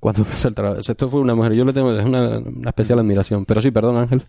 cuando 0.00 0.22
empezó 0.22 0.48
el 0.48 0.54
trabajo. 0.54 0.80
Esto 0.80 1.08
fue 1.08 1.20
una 1.20 1.34
mujer, 1.36 1.52
yo 1.52 1.64
le 1.64 1.72
tengo 1.72 1.88
una, 1.88 2.38
una 2.38 2.68
especial 2.70 2.98
admiración. 2.98 3.44
Pero 3.44 3.62
sí, 3.62 3.70
perdón 3.70 3.96
Ángel. 3.96 4.22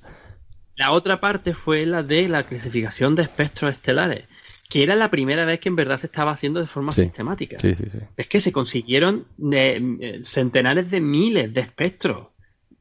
La 0.75 0.91
otra 0.91 1.19
parte 1.19 1.53
fue 1.55 1.85
la 1.87 2.03
de 2.03 2.29
la 2.29 2.43
clasificación 2.43 3.15
de 3.15 3.23
espectros 3.23 3.71
estelares, 3.71 4.25
que 4.69 4.83
era 4.83 4.95
la 4.95 5.09
primera 5.09 5.43
vez 5.43 5.59
que 5.59 5.69
en 5.69 5.75
verdad 5.75 5.97
se 5.97 6.05
estaba 6.07 6.31
haciendo 6.31 6.59
de 6.59 6.67
forma 6.67 6.91
Sí. 6.91 7.01
sistemática. 7.03 7.57
Sí, 7.59 7.73
sí, 7.73 7.85
sí. 7.91 7.97
Es 8.15 8.27
que 8.27 8.39
se 8.39 8.51
consiguieron 8.51 9.25
de, 9.37 9.97
eh, 10.01 10.19
centenares 10.23 10.89
de 10.91 11.01
miles 11.01 11.51
de 11.53 11.61
espectros 11.61 12.27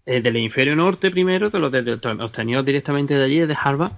eh, 0.07 0.21
del 0.23 0.37
hemisferio 0.37 0.75
norte 0.77 1.11
primero, 1.11 1.51
de 1.51 1.59
los 1.59 1.73
obtenidos 2.21 2.65
directamente 2.65 3.15
de 3.15 3.25
allí, 3.25 3.41
de 3.41 3.57
Harvard, 3.61 3.93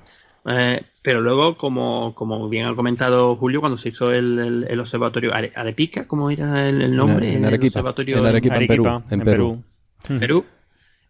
eh, 0.46 0.82
pero 1.02 1.20
luego, 1.20 1.56
como, 1.56 2.14
como 2.14 2.48
bien 2.48 2.66
ha 2.66 2.74
comentado 2.74 3.36
Julio, 3.36 3.60
cuando 3.60 3.76
se 3.78 3.90
hizo 3.90 4.10
el, 4.12 4.38
el- 4.38 4.66
el 4.68 4.80
observatorio 4.80 5.32
Are- 5.34 5.52
Arepica, 5.54 6.06
¿cómo 6.06 6.30
era 6.30 6.68
el, 6.68 6.80
el 6.82 6.96
nombre? 6.96 7.28
En, 7.28 7.36
en 7.36 7.44
El 7.44 7.54
observatorio 7.82 8.16
En 8.18 8.26
Arequipa, 8.26 8.56
en 8.56 8.66
Perú. 8.66 9.02
En 9.10 9.20
Perú. 9.20 9.62
Perú. 10.18 10.44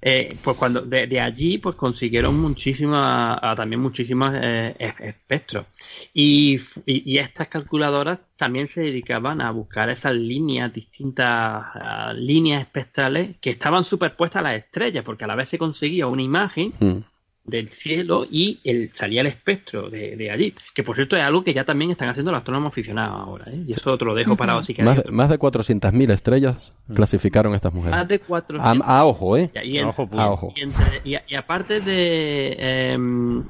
Eh, 0.01 0.37
pues 0.43 0.57
cuando 0.57 0.83
de, 0.83 1.21
allí 1.21 1.59
pues 1.59 1.75
consiguieron 1.75 2.41
muchísimas 2.41 3.41
también 3.57 3.81
muchísimos 3.81 4.31
eh, 4.35 4.95
espectros. 5.01 5.67
Y, 6.15 6.61
y, 6.87 7.13
y, 7.15 7.19
estas 7.19 7.49
calculadoras 7.49 8.21
también 8.37 8.69
se 8.69 8.83
dedicaban 8.83 9.41
a 9.41 9.51
buscar 9.51 9.91
esas 9.91 10.15
líneas 10.15 10.73
distintas 10.73 12.15
líneas 12.15 12.63
espectrales 12.63 13.37
que 13.41 13.51
estaban 13.51 13.85
superpuestas 13.85 14.41
a 14.41 14.43
las 14.45 14.59
estrellas 14.59 15.05
porque 15.05 15.25
a 15.25 15.27
la 15.27 15.35
vez 15.35 15.49
se 15.49 15.59
conseguía 15.59 16.07
una 16.07 16.23
imagen 16.23 16.73
mm 16.79 17.18
del 17.49 17.71
cielo 17.73 18.27
y 18.31 18.61
el, 18.65 18.91
salía 18.95 19.23
el 19.23 19.27
espectro 19.27 19.91
de, 19.91 20.17
de, 20.17 20.31
allí. 20.31 20.55
Que 20.75 20.83
por 20.83 20.97
cierto 20.97 21.17
es 21.17 21.23
algo 21.23 21.43
que 21.43 21.53
ya 21.53 21.65
también 21.65 21.91
están 21.91 22.09
haciendo 22.09 22.31
los 22.31 22.39
astrónomos 22.39 22.73
aficionados 22.73 23.21
ahora. 23.21 23.47
¿eh? 23.51 23.65
Y 23.67 23.73
eso 23.73 23.97
te 23.97 24.05
lo 24.05 24.15
dejo 24.15 24.37
para 24.37 24.57
así 24.57 24.75
que 24.75 24.83
más, 24.83 25.03
más 25.11 25.31
de 25.31 25.39
400.000 25.39 26.11
estrellas 26.11 26.73
mm. 26.87 26.95
clasificaron 26.95 27.55
estas 27.55 27.73
mujeres. 27.73 27.99
Más 27.99 28.09
de 28.09 28.19
400. 28.21 28.87
A, 28.87 28.99
a 28.99 29.05
ojo, 29.05 29.37
¿eh? 29.37 29.51
Y, 29.65 29.79
a, 29.79 29.89
ojo, 29.89 30.09
a 30.13 30.31
ojo. 30.31 30.53
Y, 30.57 30.63
entre, 30.63 31.01
y, 31.05 31.35
aparte 31.35 31.81
de, 31.81 32.57
eh, 32.59 32.97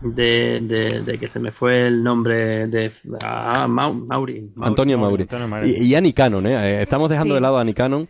de, 0.03 0.61
de, 0.63 1.03
de, 1.03 1.19
que 1.19 1.27
se 1.27 1.39
me 1.39 1.51
fue 1.51 1.87
el 1.87 2.03
nombre 2.03 2.67
de 2.69 2.93
ah, 3.23 3.67
Mauri, 3.69 4.01
Mauri, 4.07 4.51
Antonio 4.61 4.99
Mauri. 4.99 5.27
Mauri. 5.49 5.71
Y, 5.71 5.87
y 5.87 5.95
Annie 5.95 6.13
Cannon, 6.13 6.47
¿eh? 6.47 6.83
Estamos 6.83 7.09
dejando 7.09 7.35
sí. 7.35 7.37
de 7.37 7.41
lado 7.41 7.59
a 7.59 7.63
Annie 7.63 7.75
Cannon 7.75 8.09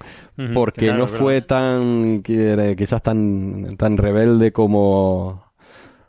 porque 0.54 0.86
claro, 0.86 0.98
no 1.00 1.06
fue 1.08 1.42
tan 1.42 2.22
quizás 2.22 3.02
tan 3.02 3.76
tan 3.76 3.96
rebelde 3.96 4.52
como 4.52 5.47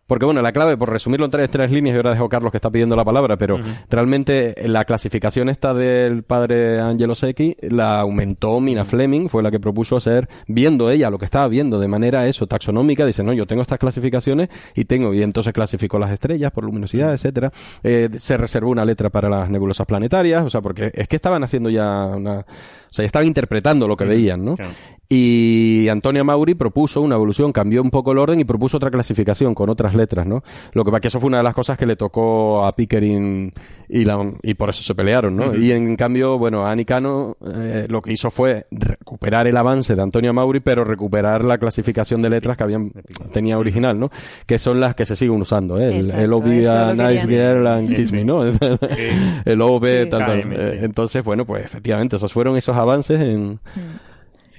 porque 0.10 0.26
bueno, 0.26 0.42
la 0.42 0.52
clave, 0.52 0.76
por 0.76 0.92
resumirlo 0.92 1.26
en 1.26 1.32
tres, 1.32 1.52
tres 1.52 1.70
líneas, 1.72 1.94
y 1.94 1.98
ahora 1.98 2.14
dejo 2.14 2.26
a 2.26 2.30
Carlos 2.30 2.52
que 2.52 2.58
está 2.58 2.72
pidiendo 2.72 2.96
la 2.96 3.06
palabra, 3.06 3.38
pero 3.38 3.58
uh 3.58 3.60
-huh. 3.60 3.86
realmente 3.92 4.56
la 4.66 4.84
clasificación 4.84 5.50
esta 5.50 5.76
del 5.76 6.24
padre 6.24 6.80
Angelo 6.80 7.14
Secchi 7.14 7.56
la 7.62 8.00
aumentó 8.00 8.60
Mina 8.60 8.84
Fleming, 8.86 9.30
fue 9.30 9.44
la 9.44 9.52
que 9.52 9.60
propuso 9.60 9.96
hacer, 9.98 10.28
viendo 10.48 10.90
ella 10.90 11.12
lo 11.12 11.20
que 11.20 11.26
estaba 11.26 11.48
viendo 11.48 11.80
de 11.80 11.88
manera 11.88 12.26
eso, 12.26 12.48
taxonómica, 12.48 13.06
dice, 13.06 13.24
no, 13.24 13.34
yo 13.34 13.46
tengo 13.46 13.62
estas 13.62 13.78
clasificaciones 13.78 14.50
y 14.74 14.86
tengo, 14.86 15.14
y 15.14 15.22
entonces 15.22 15.54
clasificó 15.54 16.00
las 16.00 16.10
estrellas 16.10 16.52
por 16.52 16.64
luminosidad, 16.64 17.14
etcétera. 17.14 17.52
Eh, 17.84 18.10
se 18.18 18.36
reservó 18.36 18.72
una 18.72 18.86
letra 18.86 19.12
para 19.12 19.30
las 19.30 19.48
nebulosas 19.52 19.86
planetarias, 19.86 20.44
o 20.44 20.50
sea, 20.50 20.62
porque 20.62 20.90
es 20.92 21.08
que 21.08 21.18
estaban 21.18 21.44
haciendo 21.44 21.70
ya 21.70 22.08
una, 22.08 22.48
o 22.90 22.94
sea, 22.94 23.04
ya 23.04 23.08
estaban 23.08 23.28
interpretando 23.28 23.88
lo 23.88 23.96
que 23.96 24.06
veían, 24.06 24.44
¿no? 24.44 24.56
Claro. 24.56 24.72
Y 25.12 25.88
Antonia 25.90 26.24
Mauri 26.24 26.54
propuso 26.54 27.02
una 27.02 27.16
evolución, 27.16 27.52
cambió 27.52 27.82
un 27.82 27.90
poco 27.90 28.12
el 28.12 28.20
orden 28.20 28.40
y 28.40 28.44
propuso 28.44 28.78
otra 28.78 28.92
clasificación 28.92 29.56
con 29.56 29.68
otras 29.68 29.96
letras, 29.96 30.28
¿no? 30.28 30.44
Lo 30.74 30.86
que 30.86 30.92
pasa 30.92 31.02
que 31.02 31.08
eso 31.08 31.20
fue 31.20 31.30
una 31.30 31.38
de 31.38 31.44
las 31.44 31.56
cosas 31.56 31.80
que 31.80 31.88
le 31.88 31.96
tocó 31.96 32.64
a 32.64 32.76
Pickering 32.76 33.52
y, 33.90 34.06
la, 34.06 34.32
y 34.44 34.54
por 34.54 34.70
eso 34.70 34.84
se 34.84 34.94
pelearon, 34.94 35.36
¿no? 35.36 35.48
Uh 35.48 35.54
-huh. 35.54 35.60
Y 35.64 35.72
en 35.72 35.96
cambio, 35.96 36.38
bueno, 36.38 36.68
Annie 36.68 36.86
Cano 36.86 37.38
eh, 37.44 37.88
lo 37.90 38.04
que 38.04 38.14
hizo 38.14 38.30
fue 38.30 38.68
recuperar 38.70 39.48
el 39.48 39.58
avance 39.58 39.96
de 39.96 40.02
Antonia 40.04 40.32
Mauri, 40.32 40.60
pero 40.60 40.84
recuperar 40.84 41.44
la 41.44 41.58
clasificación 41.58 42.22
de 42.22 42.30
letras 42.30 42.56
que 42.56 42.64
habían 42.64 42.92
tenía 43.34 43.58
original, 43.58 44.00
¿no? 44.00 44.12
Que 44.46 44.60
son 44.60 44.80
las 44.80 44.94
que 44.94 45.08
se 45.08 45.16
siguen 45.16 45.42
usando, 45.42 45.80
¿eh? 45.80 45.98
El, 45.98 46.12
el 46.12 46.32
OB 46.34 46.68
a 46.70 46.94
Nice 46.94 47.28
Girl 47.28 47.66
and 47.66 47.96
Kiss 47.96 48.12
Me, 48.12 48.24
¿no? 48.24 48.44
el 49.46 49.62
OB, 49.62 49.86
sí. 50.04 50.10
tal, 50.12 50.20
tal. 50.20 50.54
Entonces, 50.84 51.24
bueno, 51.24 51.46
pues 51.46 51.66
efectivamente, 51.66 52.18
esos 52.18 52.32
fueron 52.32 52.58
esos 52.58 52.76
avances 52.80 53.20
en... 53.20 53.60
Mm 53.76 54.10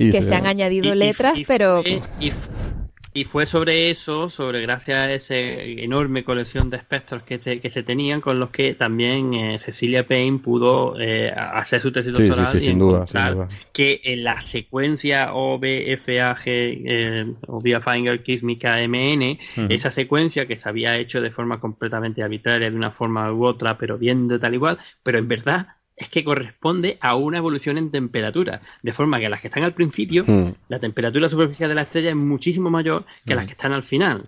y 0.01 0.11
que 0.11 0.23
se, 0.23 0.29
se 0.29 0.35
han 0.35 0.47
añadido 0.47 0.95
y, 0.95 0.97
letras, 0.97 1.37
y, 1.37 1.45
pero... 1.45 1.83
Y, 3.13 3.25
fue 3.25 3.45
sobre 3.45 3.91
eso, 3.91 4.31
sobre 4.31 4.63
gracias 4.63 4.97
a 4.97 5.13
esa 5.13 5.35
enorme 5.35 6.23
colección 6.23 6.71
de 6.71 6.77
espectros 6.77 7.25
que, 7.25 7.39
te, 7.39 7.61
que 7.61 7.69
se 7.69 7.83
tenían, 7.83 8.21
con 8.21 8.39
los 8.39 8.51
que 8.51 8.75
también 8.75 9.35
eh, 9.35 9.59
Cecilia 9.59 10.07
Payne 10.07 10.39
pudo 10.39 10.99
eh, 10.99 11.29
hacer 11.37 11.83
su 11.83 11.91
tesis 11.91 12.13
doctoral 12.13 12.47
sí, 12.47 12.61
sí, 12.61 12.67
y 12.67 12.69
sin 12.71 12.79
duda, 12.79 13.07
sin 13.09 13.35
duda. 13.35 13.49
que 13.73 14.01
en 14.05 14.23
la 14.23 14.41
secuencia 14.41 15.35
OBFAG, 15.35 16.43
eh, 16.47 17.33
Obia 17.49 17.81
Finger 17.81 18.23
Kismica 18.23 18.77
MN, 18.77 18.93
uh 18.93 19.61
-huh. 19.61 19.75
esa 19.75 19.91
secuencia 19.91 20.47
que 20.47 20.57
se 20.57 20.69
había 20.69 20.97
hecho 20.97 21.21
de 21.21 21.33
forma 21.33 21.59
completamente 21.59 22.23
arbitraria, 22.23 22.71
de 22.71 22.77
una 22.77 22.93
forma 22.93 23.31
u 23.33 23.45
otra, 23.45 23.77
pero 23.77 23.99
viendo 23.99 24.39
tal 24.39 24.55
igual, 24.55 24.79
pero 25.03 25.19
en 25.19 25.27
verdad 25.27 25.67
es 26.01 26.09
que 26.09 26.25
corresponde 26.25 26.97
a 27.01 27.15
una 27.15 27.39
evolución 27.39 27.77
en 27.77 27.91
temperatura, 27.91 28.63
de 28.83 28.93
forma 28.93 29.21
que 29.21 29.29
las 29.29 29.43
que 29.43 29.49
están 29.49 29.65
al 29.65 29.75
principio, 29.75 30.25
mm. 30.27 30.55
la 30.69 30.79
temperatura 30.79 31.29
superficial 31.29 31.69
de 31.69 31.75
la 31.75 31.83
estrella 31.83 32.09
es 32.09 32.17
muchísimo 32.17 32.71
mayor 32.71 33.05
que 33.27 33.35
mm. 33.35 33.37
las 33.37 33.47
que 33.47 33.53
están 33.53 33.73
al 33.73 33.83
final. 33.83 34.23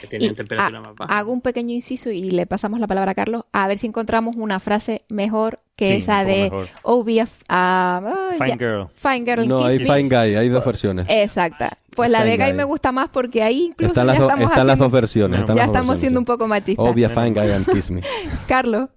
Que 0.00 0.06
tienen 0.06 0.34
temperatura 0.34 0.78
a, 0.78 0.82
más 0.82 0.94
baja. 0.96 1.18
Hago 1.18 1.32
un 1.32 1.40
pequeño 1.40 1.72
inciso 1.72 2.10
y 2.10 2.30
le 2.30 2.46
pasamos 2.46 2.80
la 2.80 2.86
palabra 2.86 3.12
a 3.12 3.14
Carlos, 3.14 3.44
a 3.52 3.66
ver 3.68 3.78
si 3.78 3.86
encontramos 3.86 4.34
una 4.36 4.58
frase 4.58 5.04
mejor 5.08 5.60
que 5.76 5.90
sí, 5.90 5.94
esa 5.98 6.24
de 6.24 6.50
OBF. 6.82 7.42
Uh, 7.48 8.38
fine 8.38 8.58
Girl. 8.58 8.88
Fine 8.94 9.24
Girl. 9.24 9.48
No, 9.48 9.64
hay 9.64 9.78
Fine 9.78 10.08
Guy, 10.08 10.36
hay 10.36 10.48
dos 10.48 10.64
versiones. 10.64 11.06
Exacta. 11.08 11.78
Pues 11.94 12.10
la 12.10 12.24
de 12.24 12.36
Guy 12.36 12.52
me 12.52 12.64
gusta 12.64 12.90
más 12.90 13.08
porque 13.08 13.42
ahí 13.44 13.66
incluso 13.66 13.92
están 13.92 14.08
las, 14.08 14.18
ya 14.18 14.22
estamos, 14.22 14.42
están 14.42 14.52
haciendo, 14.52 14.66
las 14.66 14.78
dos 14.78 14.92
versiones. 14.92 15.40
Ya 15.40 15.54
las 15.54 15.66
estamos 15.66 15.72
versiones, 15.74 16.00
siendo 16.00 16.20
un 16.20 16.26
poco 16.26 16.48
machistas. 16.48 16.84
Obvia 16.84 17.08
Fine 17.08 17.30
Guy 17.30 17.50
and 17.50 17.66
Kiss 17.72 17.90
Me. 17.90 18.02
Carlos. 18.48 18.88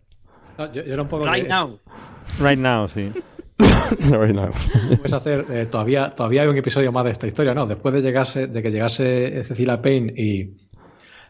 No, 0.57 0.71
yo, 0.73 0.83
yo, 0.83 0.93
era 0.93 1.01
un 1.01 1.07
poco 1.07 1.25
right 1.25 1.43
que... 1.43 1.49
now. 1.49 1.79
Right 2.39 2.59
now, 2.59 2.87
sí. 2.87 3.11
right 4.11 4.35
now. 4.35 4.51
Puedes 4.97 5.13
hacer, 5.13 5.45
eh, 5.49 5.65
todavía, 5.65 6.09
todavía 6.09 6.43
hay 6.43 6.47
un 6.47 6.57
episodio 6.57 6.91
más 6.91 7.05
de 7.05 7.11
esta 7.11 7.27
historia, 7.27 7.53
¿no? 7.53 7.65
Después 7.65 7.93
de, 7.93 8.01
llegarse, 8.01 8.47
de 8.47 8.61
que 8.61 8.69
llegase 8.69 9.43
Cecilia 9.43 9.81
Payne 9.81 10.13
y, 10.15 10.53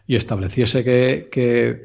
y 0.06 0.16
estableciese 0.16 0.84
que, 0.84 1.28
que 1.30 1.84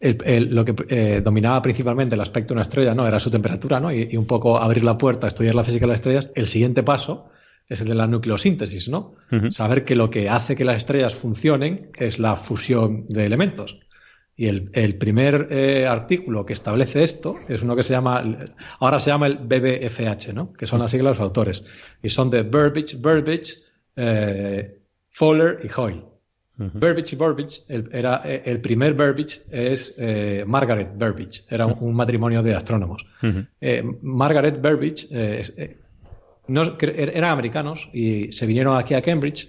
el, 0.00 0.18
el, 0.24 0.54
lo 0.54 0.64
que 0.64 0.74
eh, 0.88 1.20
dominaba 1.22 1.60
principalmente 1.60 2.14
el 2.14 2.20
aspecto 2.20 2.54
de 2.54 2.58
una 2.58 2.62
estrella, 2.62 2.94
¿no? 2.94 3.06
Era 3.06 3.20
su 3.20 3.30
temperatura, 3.30 3.80
¿no? 3.80 3.92
Y, 3.92 4.08
y, 4.10 4.16
un 4.16 4.26
poco 4.26 4.58
abrir 4.58 4.84
la 4.84 4.96
puerta, 4.96 5.26
estudiar 5.26 5.54
la 5.54 5.64
física 5.64 5.84
de 5.84 5.92
las 5.92 6.00
estrellas, 6.00 6.30
el 6.34 6.46
siguiente 6.46 6.82
paso 6.82 7.30
es 7.68 7.80
el 7.80 7.88
de 7.88 7.94
la 7.94 8.06
nucleosíntesis, 8.06 8.88
¿no? 8.88 9.14
Uh 9.32 9.36
-huh. 9.36 9.50
Saber 9.50 9.84
que 9.84 9.94
lo 9.94 10.10
que 10.10 10.28
hace 10.28 10.54
que 10.54 10.64
las 10.64 10.76
estrellas 10.76 11.14
funcionen 11.14 11.90
es 11.96 12.18
la 12.18 12.36
fusión 12.36 13.06
de 13.08 13.24
elementos. 13.24 13.78
Y 14.36 14.46
el, 14.48 14.70
el 14.72 14.96
primer 14.96 15.48
eh, 15.50 15.86
artículo 15.86 16.44
que 16.44 16.54
establece 16.54 17.04
esto 17.04 17.36
es 17.48 17.62
uno 17.62 17.76
que 17.76 17.84
se 17.84 17.92
llama, 17.92 18.22
ahora 18.80 18.98
se 18.98 19.10
llama 19.10 19.28
el 19.28 19.36
BBFH, 19.36 20.32
¿no? 20.34 20.52
que 20.52 20.66
son 20.66 20.80
las 20.80 20.90
siglas 20.90 21.16
de 21.16 21.20
los 21.22 21.28
autores. 21.28 21.64
Y 22.02 22.08
son 22.08 22.30
de 22.30 22.42
Burbage, 22.42 22.96
Burbage, 22.96 23.58
eh, 23.96 24.78
Fowler 25.10 25.60
y 25.62 25.68
Hoyle. 25.68 26.02
Uh 26.56 26.64
-huh. 26.64 26.72
Burbage 26.72 27.14
y 27.14 27.16
Burbage, 27.16 27.62
el, 27.68 27.88
era, 27.92 28.16
el 28.24 28.60
primer 28.60 28.94
Burbage 28.94 29.42
es 29.50 29.94
eh, 29.98 30.44
Margaret 30.46 30.88
Burbage, 30.94 31.42
era 31.50 31.66
un, 31.66 31.74
un, 31.80 31.94
matrimonio 31.94 32.42
de 32.42 32.54
astrónomos. 32.54 33.04
Uh 33.22 33.26
-huh. 33.26 33.98
Margaret 34.02 34.60
Burbage 34.60 35.08
eh, 35.10 35.76
no, 36.46 36.76
eran 36.80 37.30
americanos 37.30 37.88
y 37.92 38.30
se 38.32 38.46
vinieron 38.46 38.76
aquí 38.76 38.94
a 38.94 39.02
Cambridge 39.02 39.48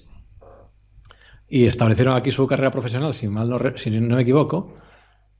y 1.49 1.65
establecieron 1.65 2.15
aquí 2.15 2.31
su 2.31 2.47
carrera 2.47 2.71
profesional, 2.71 3.13
si 3.13 3.27
mal 3.27 3.49
no, 3.49 3.59
si 3.77 3.89
no 3.91 4.15
me 4.15 4.21
equivoco. 4.21 4.75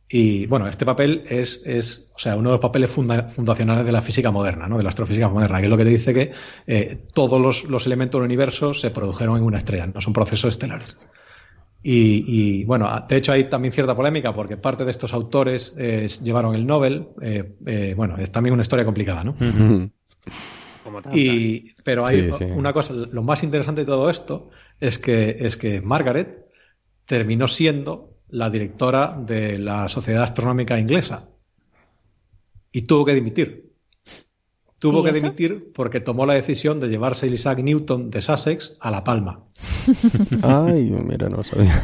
Y 0.08 0.46
bueno, 0.46 0.68
este 0.68 0.86
papel 0.86 1.24
es, 1.28 1.62
es 1.66 2.12
o 2.16 2.20
sea, 2.20 2.36
uno 2.36 2.50
de 2.50 2.54
los 2.54 2.62
papeles 2.62 2.92
funda, 2.92 3.28
fundacionales 3.28 3.86
de 3.86 3.92
la 3.92 4.02
física 4.02 4.30
moderna, 4.30 4.68
¿no? 4.68 4.78
de 4.78 4.84
la 4.84 4.90
astrofísica 4.90 5.30
moderna, 5.30 5.58
que 5.58 5.64
es 5.64 5.70
lo 5.70 5.78
que 5.78 5.84
te 5.84 5.90
dice 5.90 6.14
que 6.14 6.32
eh, 6.68 7.06
todos 7.12 7.42
los, 7.42 7.64
los, 7.64 7.88
elementos 7.88 8.20
del 8.20 8.26
universo 8.26 8.74
se 8.76 8.92
produjeron 8.92 9.38
en 9.38 9.44
una 9.44 9.58
estrella, 9.58 9.88
no 9.88 10.00
son 10.00 10.14
procesos 10.14 10.52
estelares. 10.52 10.96
Y, 11.88 12.26
y 12.28 12.64
bueno, 12.64 12.90
de 13.08 13.16
hecho 13.16 13.32
hay 13.32 13.44
también 13.44 13.72
cierta 13.72 13.96
polémica 13.96 14.34
porque 14.34 14.58
parte 14.58 14.84
de 14.86 14.90
estos 14.90 15.14
autores 15.14 15.72
eh, 15.78 16.08
llevaron 16.24 16.56
el 16.56 16.66
Nobel. 16.66 17.10
Eh, 17.22 17.58
eh, 17.64 17.94
bueno, 17.96 18.18
es 18.18 18.32
también 18.32 18.54
una 18.54 18.64
historia 18.64 18.86
complicada, 18.86 19.24
¿no? 19.24 19.36
Y, 21.14 21.76
pero 21.84 22.08
hay 22.08 22.32
sí, 22.32 22.38
sí. 22.40 22.46
una 22.46 22.74
cosa, 22.74 22.92
lo 22.94 23.22
más 23.22 23.44
interesante 23.44 23.82
de 23.82 23.86
todo 23.86 24.10
esto 24.10 24.50
es 24.80 25.00
que, 25.00 25.38
es 25.40 25.58
que 25.58 25.82
Margaret 25.82 26.46
terminó 27.06 27.48
siendo 27.48 28.16
la 28.30 28.50
directora 28.50 29.18
de 29.18 29.60
la 29.60 29.88
Sociedad 29.90 30.24
Astronómica 30.24 30.80
Inglesa 30.80 31.30
y 32.72 32.82
tuvo 32.82 33.06
que 33.06 33.14
dimitir. 33.14 33.66
Tuvo 34.80 35.02
que 35.04 35.12
eso? 35.12 35.22
dimitir 35.22 35.72
porque 35.74 36.02
tomó 36.02 36.26
la 36.26 36.34
decisión 36.34 36.80
de 36.80 36.90
llevarse 36.90 37.28
a 37.28 37.30
Isaac 37.30 37.60
Newton 37.60 38.10
de 38.10 38.22
Sussex 38.22 38.76
a 38.82 38.92
La 38.92 39.04
Palma. 39.04 39.46
Ay, 40.44 40.92
mira, 40.92 41.30
no 41.30 41.42
sabía. 41.44 41.82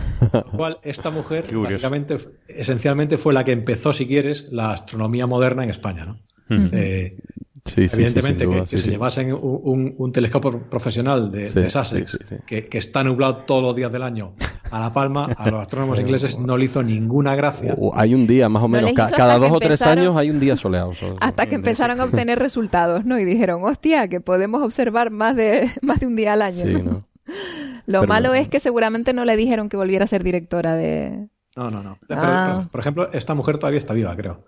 Cual 0.56 0.80
esta 0.84 1.10
mujer, 1.10 1.46
básicamente, 1.56 2.18
esencialmente 2.48 3.18
fue 3.18 3.34
la 3.34 3.46
que 3.46 3.54
empezó, 3.54 3.94
si 3.94 4.06
quieres, 4.06 4.50
la 4.52 4.74
astronomía 4.74 5.26
moderna 5.26 5.64
en 5.64 5.70
España, 5.70 6.06
¿no? 6.06 6.20
Mm. 6.50 6.70
Eh, 6.74 7.18
Sí, 7.66 7.88
Evidentemente, 7.92 8.44
sí, 8.44 8.50
sí, 8.50 8.56
duda, 8.56 8.64
que, 8.66 8.70
que 8.72 8.78
se 8.80 8.90
llevasen 8.90 9.34
un, 9.34 9.60
un, 9.64 9.96
un, 9.98 10.12
telescopio 10.12 10.64
profesional 10.68 11.32
de, 11.32 11.52
de 11.52 11.70
Sussex, 11.70 12.18
que, 12.48 12.64
que, 12.64 12.78
está 12.80 13.04
nublado 13.04 13.38
todos 13.38 13.62
los 13.62 13.76
días 13.76 13.92
del 13.92 14.02
año, 14.02 14.34
a 14.72 14.80
La 14.80 14.92
Palma, 14.92 15.26
a 15.38 15.50
los 15.52 15.62
astrónomos 15.62 16.00
ingleses 16.00 16.40
no 16.40 16.58
le 16.58 16.66
hizo 16.66 16.82
ninguna 16.82 17.36
gracia. 17.36 17.76
Uh, 17.78 17.92
hay 17.94 18.16
un 18.16 18.26
día, 18.26 18.50
más 18.50 18.64
o 18.64 18.68
menos, 18.68 18.90
no 18.90 18.96
ca 18.96 19.12
cada 19.12 19.38
dos 19.38 19.52
o 19.52 19.60
tres 19.60 19.82
años 19.84 20.18
hay 20.18 20.32
un 20.32 20.40
día 20.40 20.58
soleado. 20.58 20.92
hasta 21.20 21.46
que 21.46 21.56
empezaron 21.56 22.00
a 22.02 22.06
obtener 22.06 22.40
resultados, 22.40 23.06
¿no? 23.06 23.20
Y 23.20 23.26
dijeron, 23.26 23.64
hostia, 23.64 24.08
que 24.08 24.22
podemos 24.22 24.64
observar 24.64 25.12
más 25.12 25.36
de, 25.36 25.70
más 25.82 26.00
de 26.00 26.08
un 26.08 26.16
día 26.16 26.34
al 26.34 26.42
año. 26.42 26.66
¿no? 26.66 27.00
Lo 27.86 28.02
Pero 28.02 28.08
malo 28.08 28.30
no. 28.30 28.36
es 28.36 28.48
que 28.48 28.60
seguramente 28.60 29.14
no 29.14 29.24
le 29.24 29.38
dijeron 29.38 29.70
que 29.70 29.78
volviera 29.78 30.06
a 30.06 30.08
ser 30.08 30.24
directora 30.24 30.76
de... 30.76 31.28
No, 31.56 31.70
no, 31.70 31.84
no. 31.84 31.98
Ah. 32.10 32.56
Pero, 32.58 32.70
por 32.72 32.80
ejemplo, 32.80 33.10
esta 33.14 33.36
mujer 33.36 33.58
todavía 33.58 33.78
está 33.78 33.94
viva, 33.94 34.16
creo. 34.16 34.46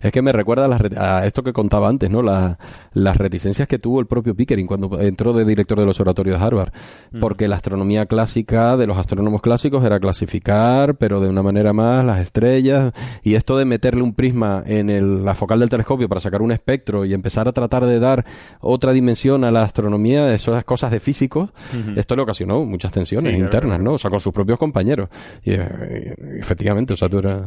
Es 0.00 0.12
que 0.12 0.22
me 0.22 0.32
recuerda 0.32 0.64
a, 0.66 0.68
las 0.68 0.80
a 0.96 1.26
esto 1.26 1.42
que 1.42 1.52
contaba 1.52 1.88
antes, 1.88 2.10
¿no? 2.10 2.22
La- 2.22 2.58
las 2.92 3.16
reticencias 3.16 3.66
que 3.68 3.78
tuvo 3.78 4.00
el 4.00 4.06
propio 4.06 4.34
Pickering 4.34 4.66
cuando 4.66 5.00
entró 5.00 5.32
de 5.32 5.44
director 5.44 5.78
del 5.78 5.88
Observatorio 5.88 6.34
de 6.38 6.44
Harvard. 6.44 6.72
Porque 7.20 7.48
la 7.48 7.56
astronomía 7.56 8.06
clásica 8.06 8.76
de 8.76 8.86
los 8.86 8.96
astrónomos 8.96 9.42
clásicos 9.42 9.84
era 9.84 9.98
clasificar, 10.00 10.96
pero 10.96 11.20
de 11.20 11.28
una 11.28 11.42
manera 11.42 11.72
más, 11.72 12.04
las 12.04 12.20
estrellas. 12.20 12.92
Y 13.22 13.34
esto 13.34 13.56
de 13.56 13.64
meterle 13.64 14.02
un 14.02 14.14
prisma 14.14 14.62
en 14.66 14.90
el- 14.90 15.24
la 15.24 15.34
focal 15.34 15.60
del 15.60 15.70
telescopio 15.70 16.08
para 16.08 16.20
sacar 16.20 16.42
un 16.42 16.52
espectro 16.52 17.04
y 17.04 17.14
empezar 17.14 17.48
a 17.48 17.52
tratar 17.52 17.86
de 17.86 17.98
dar 18.00 18.24
otra 18.60 18.92
dimensión 18.92 19.44
a 19.44 19.50
la 19.50 19.62
astronomía, 19.62 20.32
esas 20.32 20.64
cosas 20.64 20.90
de 20.90 21.00
físicos, 21.00 21.50
esto 21.96 22.16
le 22.16 22.22
ocasionó 22.22 22.64
muchas 22.64 22.92
tensiones 22.92 23.34
Sí, 23.34 23.40
internas. 23.40 23.80
¿no? 23.80 23.94
O 23.94 23.98
sea, 23.98 24.10
con 24.10 24.20
sus 24.20 24.32
propios 24.32 24.58
compañeros. 24.58 25.08
Y, 25.42 25.52
eh, 25.52 26.14
y 26.36 26.40
efectivamente, 26.40 26.92
o 26.92 26.96
sea, 26.96 27.08
tú 27.08 27.18
eras... 27.18 27.42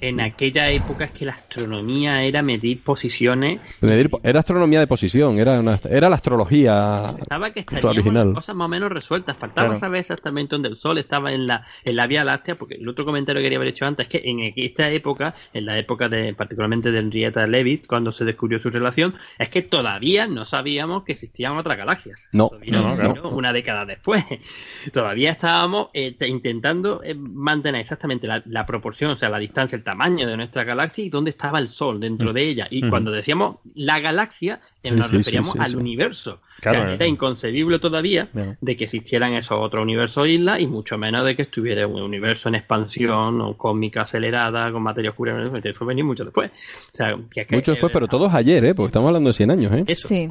En 0.00 0.20
aquella 0.20 0.70
época 0.70 1.04
es 1.04 1.10
que 1.12 1.24
la 1.26 1.32
astronomía 1.32 2.22
era 2.22 2.42
medir 2.42 2.82
posiciones. 2.82 3.60
Medir 3.80 4.10
era 4.22 4.40
astronomía 4.40 4.80
de 4.80 4.86
posición, 4.86 5.38
era, 5.38 5.60
una- 5.60 5.78
era 5.90 6.08
la 6.08 6.16
astrología 6.16 7.14
Estaba 7.18 7.50
que 7.50 7.64
original. 7.84 8.28
las 8.28 8.34
cosas 8.36 8.56
más 8.56 8.66
o 8.66 8.68
menos 8.68 8.90
resueltas. 8.90 9.36
Faltaba 9.36 9.68
Claro. 9.68 9.80
saber 9.80 10.00
exactamente 10.00 10.54
dónde 10.54 10.68
el 10.70 10.76
Sol 10.76 10.98
estaba 10.98 11.32
en 11.32 11.46
la, 11.46 11.66
en 11.84 11.96
la 11.96 12.06
Vía 12.06 12.24
Láctea, 12.24 12.54
porque 12.56 12.76
el 12.76 12.88
otro 12.88 13.04
comentario 13.04 13.40
que 13.40 13.44
quería 13.44 13.58
haber 13.58 13.68
hecho 13.68 13.84
antes 13.84 14.06
es 14.06 14.10
que 14.10 14.22
en 14.28 14.52
esta 14.56 14.90
época, 14.90 15.34
en 15.52 15.66
la 15.66 15.78
época 15.78 16.08
de 16.08 16.32
particularmente 16.34 16.90
de 16.90 16.98
Henrietta 16.98 17.46
Leavitt, 17.46 17.86
cuando 17.86 18.10
se 18.12 18.24
descubrió 18.24 18.58
su 18.58 18.70
relación, 18.70 19.14
es 19.38 19.48
que 19.50 19.62
todavía 19.62 20.26
no 20.26 20.44
sabíamos 20.44 21.04
que 21.04 21.12
existían 21.12 21.56
otras 21.58 21.76
galaxias. 21.76 22.20
No, 22.32 22.48
Todavía 22.48 22.72
no, 22.72 22.88
no, 22.88 22.96
claro. 22.96 23.28
una 23.30 23.52
década 23.52 23.84
después. 23.84 24.24
Todavía 24.92 25.30
estábamos 25.32 25.88
eh, 25.92 26.12
te- 26.12 26.28
intentando 26.28 27.02
eh, 27.04 27.14
mantener 27.14 27.80
exactamente 27.82 28.26
la, 28.26 28.42
la 28.46 28.64
proporción, 28.66 29.10
o 29.10 29.16
sea, 29.16 29.28
la 29.28 29.38
distancia, 29.38 29.76
el 29.76 29.82
tamaño 29.82 29.89
de 30.26 30.36
nuestra 30.36 30.64
galaxia 30.64 31.04
y 31.04 31.08
dónde 31.10 31.30
estaba 31.30 31.58
el 31.58 31.68
Sol 31.68 32.00
dentro 32.00 32.30
Mm. 32.30 32.34
de 32.34 32.48
ella. 32.48 32.66
Y 32.70 32.88
cuando 32.88 33.10
decíamos 33.10 33.56
la 33.74 34.00
galaxia, 34.00 34.60
eh, 34.82 34.88
Sí, 34.90 34.94
nos 34.94 35.08
sí, 35.08 35.16
referíamos 35.18 35.52
sí, 35.52 35.58
al 35.60 35.70
sí. 35.70 35.76
universo. 35.76 36.40
Claro, 36.60 36.78
O 36.78 36.82
sea, 36.82 36.90
eh. 36.92 36.94
era 36.96 37.06
inconcebible 37.06 37.78
todavía 37.78 38.28
de 38.60 38.76
que 38.76 38.84
existieran 38.84 39.32
esos 39.32 39.58
otros 39.58 39.82
universos 39.82 40.28
islas 40.28 40.60
y 40.60 40.66
mucho 40.66 40.98
menos 40.98 41.24
de 41.24 41.34
que 41.34 41.42
estuviera 41.42 41.86
un 41.86 42.02
universo 42.02 42.48
en 42.50 42.56
expansión 42.56 43.40
o 43.40 43.56
cósmica 43.56 44.02
acelerada 44.02 44.70
con 44.70 44.82
materia 44.82 45.10
oscura. 45.10 45.50
Eso 45.64 45.84
venir 45.86 46.04
mucho 46.04 46.24
después. 46.24 46.50
O 46.92 46.96
sea, 46.96 47.16
que 47.30 47.40
es 47.42 47.46
que- 47.46 47.56
Mucho 47.56 47.70
después, 47.72 47.92
pero 47.92 48.08
todos 48.08 48.32
ayer, 48.34 48.64
¿eh? 48.64 48.74
Porque 48.74 48.88
estamos 48.88 49.08
hablando 49.08 49.30
de 49.30 49.34
100 49.34 49.50
años, 49.50 49.72
¿eh? 49.72 49.84
Eso. 49.86 50.08
Sí. 50.08 50.30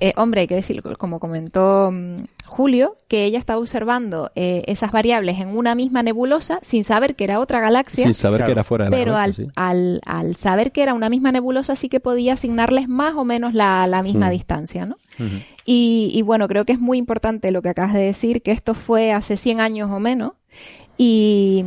Eh, 0.00 0.12
hombre, 0.16 0.42
hay 0.42 0.46
que 0.48 0.56
decir, 0.56 0.82
como 0.98 1.20
comentó 1.20 1.90
mm, 1.92 2.24
Julio, 2.44 2.96
que 3.08 3.24
ella 3.24 3.38
estaba 3.38 3.60
observando 3.60 4.30
eh, 4.34 4.64
esas 4.66 4.90
variables 4.90 5.38
en 5.40 5.48
una 5.56 5.74
misma 5.76 6.02
nebulosa 6.02 6.58
sin 6.62 6.82
saber 6.84 7.14
que 7.14 7.24
era 7.24 7.38
otra 7.38 7.60
galaxia, 7.60 8.04
Sin 8.04 8.14
saber 8.14 8.38
Claro. 8.40 8.46
que 8.48 8.52
era 8.52 8.64
fuera 8.64 8.84
de 8.86 8.90
la 8.90 8.96
pero 8.96 9.12
al, 9.12 9.18
galaxia, 9.32 9.44
sí. 9.46 9.50
al, 9.54 10.00
al 10.04 10.34
saber 10.34 10.72
que 10.72 10.82
era 10.82 10.92
una 10.92 11.08
misma 11.08 11.30
nebulosa 11.32 11.76
sí 11.76 11.88
que 11.88 12.00
podía 12.00 12.34
asignarles 12.34 12.88
más 12.88 13.14
o 13.14 13.24
menos 13.24 13.54
la, 13.54 13.86
la 13.86 14.02
misma 14.02 14.26
Mm. 14.28 14.30
distancia, 14.32 14.86
¿no? 14.86 14.96
y, 15.64 16.10
y 16.14 16.22
bueno, 16.22 16.48
creo 16.48 16.64
que 16.64 16.72
es 16.72 16.80
muy 16.80 16.98
importante 16.98 17.50
lo 17.52 17.62
que 17.62 17.68
acabas 17.70 17.94
de 17.94 18.00
decir, 18.00 18.42
que 18.42 18.50
esto 18.52 18.74
fue 18.74 19.12
hace 19.12 19.36
100 19.36 19.60
años 19.60 19.90
o 19.90 20.00
menos. 20.00 20.32
Y, 20.98 21.62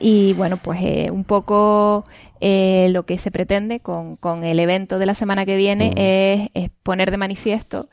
y, 0.00 0.32
bueno, 0.34 0.56
pues 0.56 0.80
eh, 0.82 1.10
un 1.12 1.22
poco 1.24 2.04
eh, 2.44 2.88
lo 2.90 3.04
que 3.06 3.16
se 3.18 3.30
pretende 3.30 3.78
con, 3.80 4.16
con 4.16 4.42
el 4.44 4.58
evento 4.58 4.98
de 4.98 5.06
la 5.06 5.14
semana 5.14 5.46
que 5.46 5.54
viene 5.56 5.92
es, 5.96 6.48
es 6.64 6.70
poner 6.82 7.10
de 7.12 7.16
manifiesto 7.16 7.88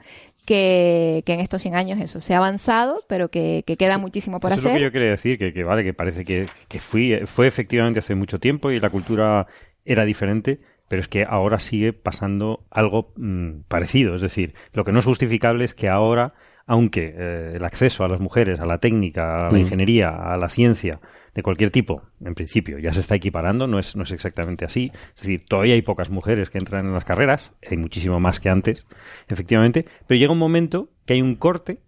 que, 0.46 1.22
que 1.26 1.34
en 1.34 1.40
estos 1.42 1.62
100 1.62 1.76
años 1.76 2.00
eso 2.00 2.20
se 2.22 2.34
ha 2.34 2.38
avanzado, 2.38 3.04
pero 3.08 3.30
que, 3.30 3.64
que 3.68 3.78
queda 3.78 3.98
muchísimo 4.00 4.40
por 4.40 4.52
Eso 4.52 4.60
es 4.60 4.64
lo 4.64 4.70
hacer. 4.72 4.80
que 4.80 4.84
yo 4.86 4.92
quería 4.92 5.12
decir, 5.12 5.38
que, 5.38 5.54
que 5.54 5.64
vale, 5.64 5.84
que 5.84 5.94
parece 5.94 6.26
que, 6.26 6.48
que 6.68 6.80
fui, 6.80 7.20
fue 7.26 7.48
efectivamente 7.48 8.00
hace 8.00 8.16
mucho 8.16 8.40
tiempo 8.40 8.72
y 8.72 8.80
la 8.80 8.90
cultura 8.90 9.46
era 9.86 10.06
diferente, 10.06 10.60
pero 10.88 11.02
es 11.02 11.08
que 11.08 11.24
ahora 11.28 11.60
sigue 11.60 11.94
pasando 11.94 12.66
algo 12.72 13.14
mm, 13.18 13.62
parecido. 13.68 14.16
Es 14.16 14.22
decir, 14.24 14.56
lo 14.74 14.84
que 14.84 14.92
no 14.92 15.00
es 15.00 15.06
justificable 15.06 15.64
es 15.66 15.76
que 15.76 15.88
ahora, 15.90 16.34
aunque 16.66 17.14
eh, 17.16 17.54
el 17.56 17.64
acceso 17.64 18.04
a 18.04 18.08
las 18.08 18.20
mujeres, 18.20 18.60
a 18.60 18.66
la 18.66 18.80
técnica, 18.80 19.36
a 19.36 19.52
la 19.52 19.58
Mm. 19.58 19.62
ingeniería, 19.62 20.10
a 20.10 20.36
la 20.38 20.50
ciencia, 20.50 21.00
de 21.36 21.44
cualquier 21.44 21.72
tipo, 21.72 22.04
en 22.24 22.34
principio, 22.36 22.80
ya 22.80 22.92
se 22.94 23.00
está 23.02 23.16
equiparando, 23.16 23.68
no 23.68 23.80
es, 23.80 23.96
no 23.96 24.04
es 24.04 24.12
exactamente 24.12 24.66
así. 24.66 24.92
Es 25.16 25.22
decir, 25.22 25.44
todavía 25.46 25.74
hay 25.76 25.82
pocas 25.82 26.10
mujeres 26.10 26.50
que 26.50 26.58
entran 26.58 26.86
en 26.86 26.94
las 26.94 27.06
carreras, 27.06 27.52
hay 27.70 27.78
muchísimo 27.78 28.20
más 28.20 28.40
que 28.40 28.50
antes, 28.50 28.86
efectivamente, 29.28 29.86
pero 30.08 30.18
llega 30.20 30.32
un 30.34 30.40
momento 30.40 30.90
que 31.06 31.14
hay 31.14 31.22
un 31.22 31.36
corte 31.36 31.80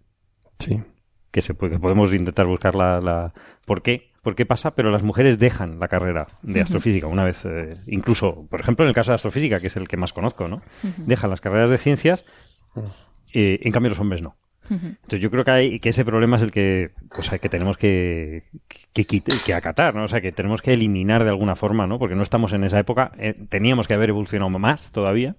Sí. 0.58 0.80
que 1.30 1.42
se 1.42 1.54
puede, 1.54 1.72
que 1.74 1.78
podemos 1.80 2.12
intentar 2.14 2.46
buscar 2.46 2.74
la, 2.76 3.00
la- 3.00 3.32
por 3.66 3.82
qué 3.82 4.10
por 4.22 4.36
qué 4.36 4.46
pasa 4.46 4.76
pero 4.76 4.92
las 4.92 5.02
mujeres 5.02 5.40
dejan 5.40 5.80
la 5.80 5.88
carrera 5.88 6.28
de 6.42 6.60
astrofísica 6.60 7.08
una 7.08 7.24
vez 7.24 7.44
eh, 7.44 7.74
incluso 7.88 8.46
por 8.48 8.60
ejemplo 8.60 8.84
en 8.84 8.90
el 8.90 8.94
caso 8.94 9.10
de 9.10 9.16
astrofísica 9.16 9.58
que 9.58 9.66
es 9.66 9.74
el 9.74 9.88
que 9.88 9.96
más 9.96 10.12
conozco 10.12 10.46
no 10.46 10.62
dejan 10.98 11.28
las 11.30 11.40
carreras 11.40 11.70
de 11.70 11.78
ciencias 11.78 12.24
eh, 13.34 13.58
en 13.62 13.72
cambio 13.72 13.90
los 13.90 13.98
hombres 13.98 14.22
no 14.22 14.36
entonces 14.70 15.20
yo 15.20 15.30
creo 15.30 15.44
que 15.44 15.50
hay 15.50 15.80
que 15.80 15.88
ese 15.88 16.04
problema 16.04 16.36
es 16.36 16.42
el 16.42 16.52
que 16.52 16.90
pues 17.14 17.28
que 17.28 17.48
tenemos 17.48 17.76
que 17.76 18.44
que, 18.92 19.04
que 19.04 19.54
acatar 19.54 19.94
no 19.94 20.04
o 20.04 20.08
sea 20.08 20.20
que 20.20 20.32
tenemos 20.32 20.62
que 20.62 20.72
eliminar 20.72 21.24
de 21.24 21.30
alguna 21.30 21.56
forma 21.56 21.86
no 21.86 21.98
porque 21.98 22.14
no 22.14 22.22
estamos 22.22 22.52
en 22.52 22.64
esa 22.64 22.78
época 22.78 23.12
eh, 23.18 23.34
teníamos 23.48 23.88
que 23.88 23.94
haber 23.94 24.10
evolucionado 24.10 24.50
más 24.58 24.92
todavía 24.92 25.36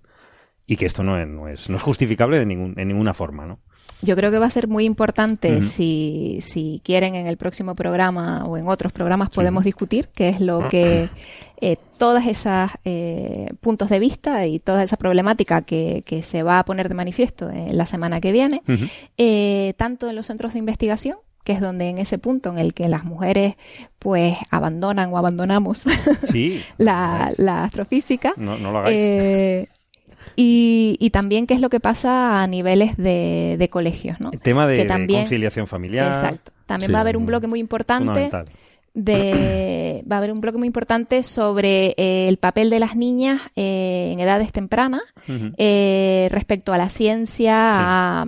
y 0.65 0.77
que 0.77 0.85
esto 0.85 1.03
no 1.03 1.19
es, 1.19 1.27
no 1.27 1.47
es, 1.47 1.69
no 1.69 1.77
es 1.77 1.83
justificable 1.83 2.39
de 2.39 2.45
ningún, 2.45 2.73
en 2.77 2.87
ninguna 2.87 3.13
forma, 3.13 3.45
¿no? 3.45 3.59
Yo 4.03 4.15
creo 4.15 4.31
que 4.31 4.39
va 4.39 4.45
a 4.47 4.49
ser 4.49 4.67
muy 4.67 4.85
importante 4.85 5.63
si, 5.63 6.39
si 6.41 6.81
quieren 6.83 7.15
en 7.15 7.25
el 7.27 7.37
próximo 7.37 7.73
programa 7.75 8.45
o 8.45 8.57
en 8.57 8.67
otros 8.67 8.91
programas 8.91 9.29
podemos 9.29 9.63
discutir 9.63 10.09
qué 10.13 10.29
es 10.29 10.39
lo 10.41 10.67
que 10.69 11.09
eh, 11.61 11.77
todas 11.97 12.27
esas 12.27 12.71
eh, 12.85 13.49
puntos 13.61 13.89
de 13.89 13.99
vista 13.99 14.45
y 14.45 14.59
toda 14.59 14.83
esa 14.83 14.97
problemática 14.97 15.61
que, 15.61 16.03
que 16.05 16.21
se 16.21 16.43
va 16.43 16.59
a 16.59 16.65
poner 16.65 16.89
de 16.89 16.95
manifiesto 16.95 17.49
en 17.49 17.77
la 17.77 17.85
semana 17.85 18.19
que 18.19 18.31
viene, 18.31 18.61
Ujú. 18.67 18.85
eh, 19.17 19.73
tanto 19.77 20.09
en 20.09 20.15
los 20.17 20.25
centros 20.27 20.53
de 20.53 20.59
investigación 20.59 21.17
que 21.45 21.51
es 21.51 21.59
donde 21.59 21.89
en 21.89 21.97
ese 21.97 22.17
punto 22.17 22.49
en 22.51 22.57
el 22.57 22.73
que 22.73 22.87
las 22.87 23.03
mujeres 23.03 23.55
pues 23.99 24.37
abandonan 24.49 25.11
o 25.13 25.17
abandonamos 25.17 25.83
Sí. 26.31 26.61
la, 26.77 27.29
la 27.37 27.65
astrofísica 27.65 28.33
No, 28.37 28.57
no 28.57 28.71
lo 28.71 28.77
hagáis. 28.79 28.95
eh, 28.97 29.67
y, 30.35 30.97
y 30.99 31.09
también 31.11 31.47
qué 31.47 31.53
es 31.53 31.61
lo 31.61 31.69
que 31.69 31.79
pasa 31.79 32.41
a 32.41 32.47
niveles 32.47 32.97
de, 32.97 33.55
de 33.59 33.69
colegios, 33.69 34.19
¿no? 34.19 34.31
El 34.31 34.39
tema 34.39 34.65
de, 34.67 34.75
que 34.75 34.81
de 34.83 34.87
también- 34.87 35.21
conciliación 35.21 35.67
familiar. 35.67 36.07
Exacto. 36.07 36.51
También 36.65 36.89
Sí, 36.89 36.93
va 36.93 36.99
a 36.99 37.01
haber 37.01 37.17
un 37.17 37.25
bloque 37.25 37.47
muy 37.47 37.59
importante 37.59 38.31
de 38.93 40.03
va 40.11 40.15
a 40.15 40.19
haber 40.19 40.31
un 40.31 40.39
bloque 40.41 40.57
muy 40.57 40.67
importante 40.67 41.23
sobre 41.23 41.93
eh, 41.97 42.27
el 42.27 42.37
papel 42.37 42.69
de 42.69 42.79
las 42.79 42.95
niñas 42.95 43.41
eh, 43.55 44.11
en 44.13 44.19
edades 44.19 44.51
tempranas 44.51 45.01
eh, 45.57 46.27
respecto 46.31 46.73
a 46.73 46.77
la 46.77 46.89
ciencia, 46.89 47.55
a, 48.21 48.25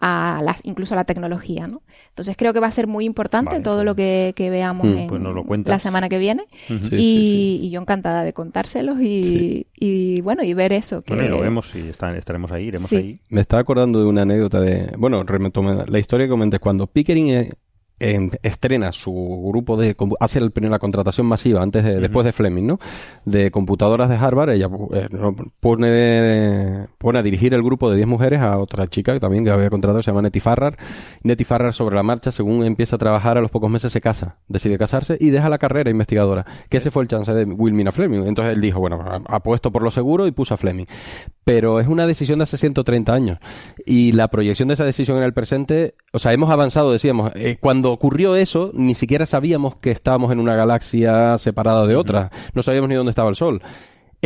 a 0.00 0.40
las, 0.44 0.64
incluso 0.64 0.94
a 0.94 0.96
la 0.96 1.04
tecnología, 1.04 1.66
¿no? 1.66 1.82
Entonces 2.08 2.36
creo 2.36 2.52
que 2.52 2.60
va 2.60 2.66
a 2.66 2.70
ser 2.72 2.86
muy 2.86 3.04
importante 3.04 3.52
Vale, 3.52 3.62
todo 3.62 3.76
pues- 3.76 3.84
lo 3.86 3.94
que, 3.94 4.32
que 4.36 4.50
veamos 4.50 4.86
Mm, 4.86 4.98
en 4.98 5.08
pues 5.08 5.20
lo 5.20 5.44
la 5.64 5.78
semana 5.78 6.08
que 6.08 6.18
viene. 6.18 6.44
Sí, 6.66 6.74
y, 6.74 6.78
sí, 6.90 7.58
y 7.62 7.70
yo 7.70 7.80
encantada 7.80 8.24
de 8.24 8.32
contárselos 8.32 9.00
y, 9.00 9.66
y 9.76 10.20
bueno 10.20 10.42
y 10.42 10.52
ver 10.54 10.72
eso 10.72 11.02
que 11.02 11.14
Bueno, 11.14 11.28
y 11.28 11.30
lo 11.30 11.40
vemos 11.40 11.72
y 11.74 11.88
está- 11.88 12.16
estaremos 12.16 12.50
ahí, 12.50 12.64
iremos 12.66 12.90
Sí. 12.90 12.96
ahí. 12.96 13.20
Me 13.28 13.40
estaba 13.40 13.60
acordando 13.60 14.00
de 14.00 14.06
una 14.06 14.22
anécdota 14.22 14.60
de. 14.60 14.92
Bueno, 14.98 15.22
retomé 15.22 15.84
la 15.86 15.98
historia 15.98 16.26
que 16.26 16.30
comenté. 16.30 16.58
Cuando 16.58 16.86
Pickering 16.86 17.50
eh, 18.00 18.28
estrena 18.42 18.92
su 18.92 19.12
grupo 19.48 19.76
de. 19.76 19.96
hace 20.20 20.38
el- 20.40 20.52
la 20.54 20.78
contratación 20.78 21.26
masiva 21.26 21.62
antes 21.62 21.84
de, 21.84 22.00
después 22.00 22.24
de 22.24 22.32
Fleming, 22.32 22.64
¿no? 22.66 22.78
De 23.24 23.50
computadoras 23.50 24.08
de 24.08 24.16
Harvard, 24.16 24.50
ella 24.50 24.68
eh, 24.92 25.08
pone, 25.60 26.86
pone 26.98 27.18
a 27.18 27.22
dirigir 27.22 27.54
el 27.54 27.62
grupo 27.62 27.90
de 27.90 27.96
10 27.96 28.08
mujeres 28.08 28.40
a 28.40 28.58
otra 28.58 28.86
chica 28.86 29.12
que 29.12 29.20
también 29.20 29.44
que 29.44 29.50
había 29.50 29.70
contratado, 29.70 30.02
se 30.02 30.10
llama 30.10 30.22
Nettie 30.22 30.40
Farrar. 30.40 30.76
Nettie 31.22 31.44
Farrar, 31.44 31.72
sobre 31.72 31.94
la 31.96 32.02
marcha, 32.02 32.30
según 32.32 32.64
empieza 32.64 32.96
a 32.96 32.98
trabajar, 32.98 33.38
a 33.38 33.40
los 33.40 33.50
pocos 33.50 33.70
meses 33.70 33.92
se 33.92 34.00
casa. 34.00 34.36
Decide 34.48 34.78
casarse 34.78 35.16
y 35.20 35.30
deja 35.30 35.48
la 35.48 35.58
carrera 35.58 35.90
investigadora. 35.90 36.44
Que 36.70 36.78
ese 36.78 36.90
fue 36.90 37.02
el 37.02 37.08
chance 37.08 37.32
de 37.32 37.44
Wilmina 37.44 37.92
Fleming. 37.92 38.24
Entonces 38.26 38.54
él 38.54 38.60
dijo, 38.60 38.80
bueno, 38.80 39.02
apuesto 39.26 39.70
por 39.72 39.82
lo 39.82 39.90
seguro 39.90 40.26
y 40.26 40.32
puso 40.32 40.54
a 40.54 40.56
Fleming 40.56 40.86
pero 41.44 41.78
es 41.78 41.86
una 41.86 42.06
decisión 42.06 42.38
de 42.38 42.44
hace 42.44 42.56
130 42.56 43.12
años. 43.12 43.38
Y 43.84 44.12
la 44.12 44.28
proyección 44.28 44.68
de 44.68 44.74
esa 44.74 44.84
decisión 44.84 45.18
en 45.18 45.24
el 45.24 45.32
presente, 45.32 45.94
o 46.12 46.18
sea, 46.18 46.32
hemos 46.32 46.50
avanzado, 46.50 46.92
decíamos, 46.92 47.32
eh, 47.34 47.56
cuando 47.60 47.92
ocurrió 47.92 48.34
eso, 48.36 48.70
ni 48.74 48.94
siquiera 48.94 49.26
sabíamos 49.26 49.76
que 49.76 49.90
estábamos 49.90 50.32
en 50.32 50.40
una 50.40 50.54
galaxia 50.54 51.38
separada 51.38 51.86
de 51.86 51.96
otra, 51.96 52.30
no 52.54 52.62
sabíamos 52.62 52.88
ni 52.88 52.94
dónde 52.94 53.10
estaba 53.10 53.28
el 53.28 53.36
Sol. 53.36 53.62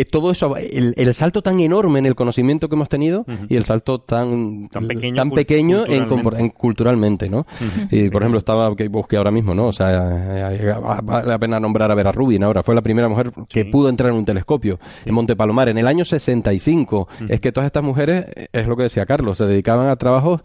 Eh, 0.01 0.05
todo 0.05 0.31
eso, 0.31 0.57
el, 0.57 0.95
el 0.97 1.15
salto 1.15 1.43
tan 1.43 1.59
enorme 1.61 1.99
en 1.99 2.07
el 2.07 2.15
conocimiento 2.15 2.69
que 2.69 2.75
hemos 2.77 2.89
tenido 2.89 3.25
y 3.49 3.57
el 3.57 3.65
salto 3.65 4.01
tan, 4.01 4.69
Tan 4.69 4.87
pequeño 4.87 5.15
tan 5.17 5.31
pequeño 5.31 5.79
en, 5.87 6.07
culturalmente. 6.07 6.41
en 6.41 6.49
culturalmente, 6.51 7.29
¿no? 7.29 7.47
Y 7.91 8.09
por 8.11 8.23
ejemplo, 8.23 8.39
estaba 8.39 8.75
que 8.77 8.89
busqué 8.89 9.17
ahora 9.17 9.31
mismo, 9.31 9.55
¿no? 9.55 9.67
O 9.67 9.73
sea, 9.73 10.51
eh, 10.53 10.75
vale 11.03 11.27
la 11.29 11.39
pena 11.39 11.59
nombrar 11.61 11.91
a 11.91 11.95
Vera 11.95 12.13
Rubin 12.13 12.45
ahora. 12.45 12.63
Fue 12.63 12.75
la 12.75 12.83
primera 12.83 13.09
mujer 13.09 13.33
que 13.49 13.65
pudo 13.65 13.89
entrar 13.89 14.11
en 14.11 14.17
un 14.17 14.25
telescopio 14.25 14.79
en 15.05 15.15
Monte 15.15 15.35
Palomar 15.37 15.69
en 15.69 15.79
el 15.79 15.87
año 15.87 16.05
65. 16.05 17.09
Es 17.29 17.41
que 17.41 17.53
todas 17.53 17.67
estas 17.67 17.83
mujeres, 17.83 18.27
eh, 18.37 18.49
es 18.53 18.67
lo 18.67 18.77
que 18.77 18.85
decía 18.85 19.05
Carlos, 19.07 19.39
se 19.39 19.47
dedicaban 19.47 19.89
a 19.89 19.97
trabajos 19.97 20.41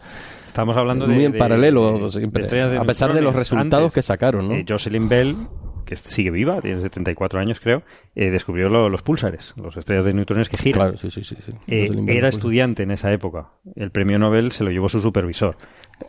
Estamos 0.48 0.76
hablando 0.76 1.06
de. 1.06 1.14
muy 1.14 1.24
en 1.24 1.36
paralelo 1.36 1.98
de- 1.98 2.26
de 2.28 2.78
a 2.78 2.84
pesar 2.84 3.12
de 3.12 3.20
los 3.22 3.34
resultados 3.34 3.86
Antes, 3.86 3.94
que 3.94 4.02
sacaron, 4.02 4.48
¿no? 4.48 4.54
eh, 4.54 4.64
Jocelyn 4.68 5.08
Bell 5.08 5.36
que 5.84 5.96
sigue 5.96 6.30
viva, 6.30 6.60
tiene 6.60 6.80
74 6.80 7.38
años 7.40 7.60
creo, 7.60 7.82
eh, 8.14 8.30
descubrió 8.30 8.68
lo- 8.68 8.88
los 8.88 9.02
púlsares, 9.02 9.54
los 9.56 9.76
estrellas 9.76 10.04
de 10.04 10.14
neutrones 10.14 10.48
que 10.48 10.58
giran. 10.60 10.80
Claro, 10.92 10.96
sí, 10.96 11.10
sí, 11.10 11.22
sí. 11.24 11.52
Eh, 11.68 11.90
era 12.08 12.28
estudiante 12.28 12.82
en 12.82 12.90
esa 12.90 13.12
época. 13.12 13.48
El 13.76 13.90
premio 13.90 14.18
Nobel 14.18 14.52
se 14.52 14.64
lo 14.64 14.70
llevó 14.70 14.88
su 14.88 15.00
supervisor. 15.00 15.56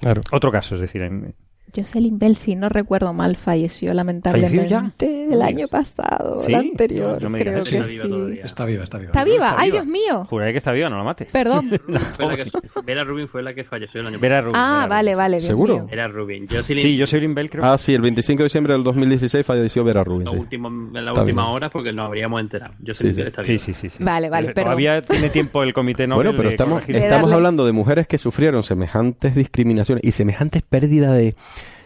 Claro. 0.02 0.22
Otro 0.32 0.52
caso, 0.52 0.76
es 0.76 0.82
decir, 0.82 1.02
en- 1.02 1.36
Jocelyn 1.76 2.18
Bell, 2.20 2.36
si 2.36 2.56
no 2.56 2.70
recuerdo 2.70 3.14
mal, 3.14 3.36
falleció 3.36 3.94
lamentablemente 3.94 4.68
ya? 4.70 4.92
el 5.32 5.42
año 5.42 5.68
pasado, 5.68 6.42
¿Sí? 6.42 6.52
el 6.54 6.56
anterior, 6.56 7.22
No 7.22 7.30
me 7.30 7.40
creo 7.40 7.64
que 7.64 7.66
sí. 7.66 7.76
Está 7.78 7.86
viva 7.86 8.08
todavía. 8.08 8.44
Está 8.46 8.66
viva, 8.66 8.84
está 8.84 8.98
viva. 8.98 9.10
¿Está 9.12 9.24
viva? 9.24 9.36
está 9.50 9.56
¡Ay, 9.62 9.72
viva. 9.72 9.82
Dios 9.84 9.88
mío! 9.92 10.26
juraré 10.30 10.52
que 10.52 10.58
está 10.58 10.72
viva, 10.72 10.90
no 10.90 10.98
la 10.98 11.04
mates. 11.04 11.28
Perdón. 11.32 11.70
Fue 12.18 12.26
la 12.28 12.36
que- 12.38 12.46
Vera 12.86 13.04
Rubin 13.04 13.28
fue 13.28 13.42
la 13.44 13.54
que 13.54 13.64
falleció 13.64 14.02
el 14.02 14.08
año 14.08 14.20
Vera 14.20 14.38
pasado. 14.38 14.46
Rubin. 14.54 14.56
Ah, 14.62 14.78
Vera 14.84 14.88
vale, 14.96 15.12
Rubin. 15.12 15.18
vale. 15.18 15.38
Dios 15.38 15.48
¿Seguro? 15.48 15.74
mío. 15.76 15.88
Vera 15.90 16.08
Rubin. 16.08 16.48
Jocelyn, 16.48 16.84
Sí, 16.84 17.00
Jocelyn 17.00 17.34
Bell 17.36 17.50
creo 17.50 17.66
Ah, 17.66 17.78
sí, 17.78 17.94
el 17.94 18.02
25 18.02 18.40
de 18.40 18.44
diciembre 18.46 18.74
del 18.74 18.84
2016 18.84 19.46
falleció 19.46 19.84
Vera 19.84 20.04
Rubin. 20.04 20.26
la 20.26 20.32
sí. 20.32 20.38
última, 20.38 20.68
en 20.70 20.94
la 20.94 21.00
Está 21.12 21.22
última 21.22 21.44
bien. 21.44 21.56
hora 21.56 21.70
porque 21.70 21.92
nos 21.94 22.06
habríamos 22.08 22.42
enterado. 22.42 22.74
Yo 22.80 22.94
Sí, 22.94 23.14
sí. 23.14 23.22
está 23.22 23.44
Sí, 23.44 23.54
viva. 23.54 23.64
sí, 23.64 23.74
sí, 23.74 23.90
sí. 23.90 24.04
Vale, 24.04 24.30
vale, 24.30 24.52
pero- 24.54 24.66
Todavía 24.66 25.02
tiene 25.02 25.30
tiempo 25.30 25.64
el 25.64 25.74
comité 25.74 26.08
Nobel 26.08 26.28
Bueno, 26.28 26.38
pero 26.38 26.50
estamos, 26.50 26.88
estamos 26.88 27.32
hablando 27.32 27.66
de 27.66 27.72
mujeres 27.72 28.08
que 28.08 28.18
sufrieron 28.18 28.64
semejantes 28.64 29.36
discriminaciones 29.36 30.04
y 30.04 30.12
semejantes 30.12 30.62
pérdidas 30.64 31.14
de, 31.16 31.36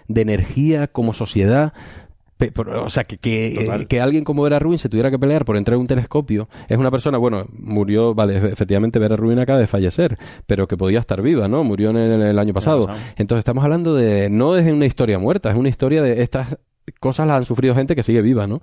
de 0.10 0.22
energía 0.22 0.88
como 0.88 1.14
sociedad. 1.14 1.74
O 2.76 2.90
sea, 2.90 3.04
que, 3.04 3.18
que, 3.18 3.48
eh, 3.48 3.86
que 3.86 4.00
alguien 4.00 4.24
como 4.24 4.44
Vera 4.44 4.60
Rubin 4.60 4.80
se 4.80 4.88
tuviera 4.88 5.12
que 5.12 5.20
pelear 5.20 5.44
por 5.44 5.58
entrar 5.58 5.76
en 5.76 5.82
un 5.82 5.88
telescopio 5.88 6.48
es 6.70 6.78
una 6.78 6.90
persona, 6.90 7.18
bueno, 7.18 7.46
murió, 7.52 8.16
vale, 8.16 8.38
efectivamente 8.38 8.98
Vera 8.98 9.18
Rubin 9.18 9.40
acaba 9.40 9.60
de 9.60 9.68
fallecer, 9.68 10.18
pero 10.48 10.66
que 10.66 10.78
podía 10.78 11.00
estar 11.00 11.22
viva, 11.22 11.50
¿no? 11.50 11.66
Murió 11.66 11.90
en 11.90 11.98
el, 11.98 12.22
el 12.22 12.40
año 12.40 12.54
pasado. 12.54 12.88
pasado. 12.88 13.06
Entonces 13.18 13.40
estamos 13.40 13.64
hablando 13.66 13.94
de, 13.94 14.30
no 14.30 14.56
es 14.56 14.72
una 14.72 14.86
historia 14.86 15.20
muerta, 15.20 15.50
es 15.50 15.58
una 15.58 15.68
historia 15.68 16.02
de 16.02 16.22
estas 16.22 16.58
cosas 16.92 17.28
las 17.28 17.38
han 17.38 17.46
sufrido 17.46 17.76
gente 17.76 17.96
que 17.96 18.04
sigue 18.04 18.22
viva, 18.22 18.48
¿no? 18.48 18.62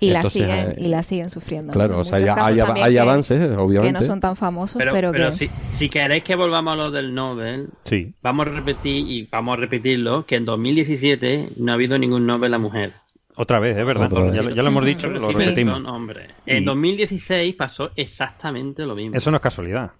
Y 0.00 0.10
la 0.10 0.16
Entonces, 0.18 0.42
siguen 0.42 0.70
eh, 0.72 0.74
y 0.78 0.88
la 0.88 1.02
siguen 1.04 1.30
sufriendo. 1.30 1.72
Claro, 1.72 2.00
o 2.00 2.04
sea, 2.04 2.18
hay, 2.18 2.24
que- 2.54 2.98
avances, 2.98 3.38
que 3.50 3.56
obviamente. 3.56 4.00
no 4.00 4.02
son 4.04 4.20
tan 4.20 4.34
famosos, 4.34 4.76
Pero, 4.78 4.90
pero, 4.92 5.12
pero 5.12 5.30
que 5.30 5.36
si, 5.36 5.48
si 5.78 5.88
queréis 5.88 6.24
que 6.24 6.34
volvamos 6.34 6.72
a 6.72 6.76
lo 6.76 6.90
del 6.90 7.14
Nobel, 7.14 7.68
Sí. 7.84 8.12
vamos 8.20 8.48
a 8.48 8.50
repetir 8.50 9.06
y 9.08 9.28
vamos 9.30 9.52
a 9.52 9.60
repetirlo 9.60 10.26
que 10.26 10.34
en 10.36 10.44
2017 10.44 11.50
no 11.58 11.70
ha 11.70 11.74
habido 11.76 11.96
ningún 11.98 12.26
Nobel 12.26 12.52
a 12.54 12.58
mujer. 12.58 12.90
Otra 13.36 13.60
vez, 13.60 13.78
es 13.78 13.86
verdad. 13.86 14.12
Otra 14.12 14.24
vez. 14.24 14.34
Ya, 14.34 14.42
lo- 14.42 14.50
ya 14.54 14.62
lo 14.62 14.68
hemos 14.68 14.84
dicho, 14.84 15.08
lo 15.08 15.28
que 15.28 15.34
repetimos. 15.34 15.74
son 15.74 15.86
hombres. 15.86 16.28
En 16.46 16.64
Y- 16.64 16.66
2016 16.66 17.54
pasó 17.54 17.90
exactamente 17.96 18.84
lo 18.84 18.94
mismo. 18.96 19.16
Eso 19.16 19.30
no 19.30 19.36
es 19.36 19.42
casualidad. 19.42 19.92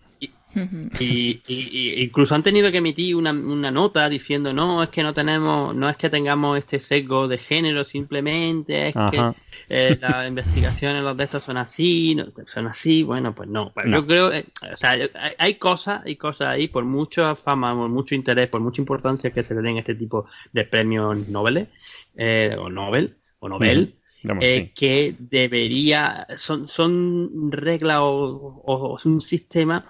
Y, 1.01 1.41
y- 1.47 1.69
y 1.73 2.03
incluso 2.03 2.35
han 2.35 2.43
tenido 2.43 2.71
que 2.71 2.79
emitir 2.79 3.17
una, 3.17 3.31
una 3.33 3.71
nota 3.71 4.09
diciendo 4.09 4.53
no 4.53 4.83
es 4.83 4.91
que 4.91 5.03
no 5.03 5.15
tenemos 5.15 5.75
no 5.75 5.89
es 5.89 5.97
que 5.97 6.11
tengamos 6.11 6.59
este 6.59 6.79
sesgo 6.79 7.27
de 7.27 7.39
género 7.39 7.85
simplemente 7.85 8.89
es 8.89 8.97
Ajá. 8.97 9.11
que 9.11 9.35
eh, 9.71 9.99
las 10.01 10.29
investigaciones 10.29 11.03
los 11.03 11.17
de 11.17 11.25
estos 11.25 11.43
son 11.43 11.57
así 11.57 12.15
no- 12.15 12.27
son 12.53 12.67
así 12.67 13.03
bueno 13.03 13.35
pues 13.35 13.49
no 13.49 13.73
pero 13.75 13.89
No. 13.89 13.97
yo 14.01 14.07
creo 14.07 14.33
eh, 14.33 14.45
o 14.73 14.77
sea 14.77 14.91
hay, 14.91 15.09
hay 15.39 15.55
cosas 15.55 16.03
hay 16.05 16.17
cosas 16.17 16.49
ahí 16.49 16.69
por 16.69 16.85
mucha 16.85 17.35
fama 17.35 17.75
por 17.75 17.89
mucho 17.89 18.15
interés 18.15 18.49
por 18.49 18.61
mucha 18.61 18.83
importancia 18.83 19.31
que 19.31 19.45
se 19.45 19.55
le 19.55 19.63
den 19.63 19.79
este 19.79 19.95
tipo 19.95 20.27
de 20.53 20.65
premios 20.65 21.29
Nobel 21.29 21.69
eh, 22.17 22.55
o 22.59 22.69
Nobel 22.69 23.17
o 23.41 23.49
Nobel 23.49 23.95
eh, 24.41 24.67
sí. 24.67 24.73
que 24.75 25.15
debería 25.19 26.27
son 26.37 26.69
son 26.69 27.51
reglas 27.51 27.99
o, 28.03 28.63
o- 28.65 28.95
o 28.95 28.99
un 29.05 29.21
sistema 29.21 29.85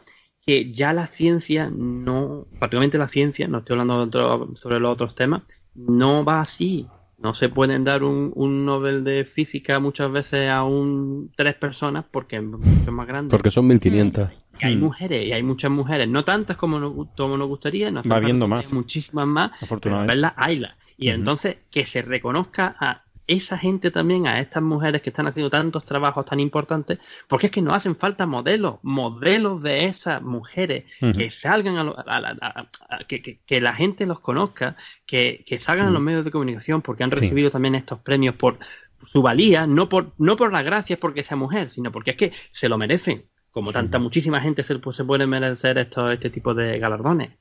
que 0.47 0.73
ya 0.73 0.93
la 0.93 1.07
ciencia 1.07 1.71
no 1.73 2.47
particularmente 2.59 2.99
la 2.99 3.09
ciencia 3.09 3.47
no 3.49 3.59
estoy 3.59 3.79
hablando 3.79 4.03
otro- 4.03 4.57
sobre 4.57 4.81
los 4.81 4.93
otros 4.93 5.15
temas 5.15 5.43
no 5.75 6.25
va 6.25 6.41
así 6.41 6.87
no 7.19 7.35
se 7.35 7.49
pueden 7.49 7.85
dar 7.85 8.03
un, 8.03 8.33
un 8.35 8.65
Nobel 8.65 9.05
de 9.05 9.25
física 9.25 9.79
muchas 9.79 10.11
veces 10.11 10.49
a 10.51 10.65
un 10.65 11.31
tres 11.37 11.55
personas 11.55 12.05
porque 12.11 12.37
es 12.37 12.43
mucho 12.43 12.91
más 12.93 13.07
grande 13.07 13.31
Porque 13.31 13.51
son 13.51 13.69
1500. 13.69 14.31
y 14.61 14.67
hay 14.67 14.77
Mm. 14.77 14.81
mujeres 14.81 15.27
y 15.27 15.33
hay 15.33 15.43
muchas 15.43 15.71
mujeres 15.71 16.09
no 16.09 16.25
tantas 16.25 16.57
como 16.57 16.79
nos, 16.81 16.93
como 17.17 17.37
nos 17.37 17.49
gustaría 17.49 17.91
no 17.91 18.01
hace 18.01 18.09
Va 18.09 18.21
que 18.21 18.33
más. 18.33 18.73
muchísimas 18.73 19.27
más 19.27 19.51
pero 19.51 19.63
Afortunadamente. 19.65 20.13
verlas 20.13 20.33
haylas 20.37 20.77
y 20.99 21.09
entonces 21.09 21.57
que 21.71 21.87
se 21.87 22.03
reconozca 22.03 22.77
a 22.79 23.02
esa 23.27 23.57
gente 23.59 23.91
también, 23.91 24.27
a 24.27 24.41
estas 24.41 24.63
mujeres 24.63 25.01
que 25.03 25.11
están 25.11 25.27
haciendo 25.27 25.49
tantos 25.51 25.85
trabajos 25.85 26.25
tan 26.27 26.41
importantes, 26.41 26.99
porque 27.29 27.47
es 27.47 27.53
que 27.53 27.63
nos 27.63 27.75
hacen 27.75 27.95
falta 27.97 28.27
modelos, 28.27 28.77
modelos 28.83 29.63
de 29.63 29.85
esas 29.87 30.21
mujeres 30.23 30.85
que 31.17 31.31
salgan 31.31 31.77
a, 31.79 31.85
lo- 31.85 31.99
a 31.99 32.21
la- 32.21 32.37
a- 32.41 32.69
a- 32.97 32.99
que, 33.07 33.23
que- 33.23 33.41
que 33.47 33.61
la 33.61 33.75
gente 33.75 34.07
los 34.07 34.21
conozca, 34.21 34.77
que, 35.07 35.45
que 35.47 35.59
salgan 35.59 35.89
a 35.89 35.91
los 35.91 36.03
medios 36.03 36.25
de 36.25 36.31
comunicación, 36.31 36.83
porque 36.83 37.05
han 37.05 37.11
Sí. 37.11 37.17
recibido 37.17 37.51
también 37.51 37.75
estos 37.75 38.01
premios 38.01 38.35
por 38.35 38.59
su 39.07 39.23
valía, 39.23 39.67
no 39.67 39.89
por, 39.89 40.13
no 40.19 40.37
por 40.37 40.53
las 40.53 40.65
gracias 40.65 40.99
porque 40.99 41.25
sea 41.25 41.37
mujer, 41.37 41.71
sino 41.71 41.91
porque 41.93 42.13
es 42.13 42.17
que 42.17 42.33
se 42.51 42.69
lo 42.69 42.79
merecen. 42.79 43.25
Como 43.51 43.71
tanta, 43.71 43.99
muchísima 43.99 44.41
gente 44.41 44.65
se, 44.65 44.79
pues, 44.79 44.97
se 44.97 45.05
puede 45.05 45.27
merecer 45.27 45.77
estos, 45.77 46.11
este 46.11 46.31
tipo 46.31 46.55
de 46.55 46.79
galardones. 46.79 47.33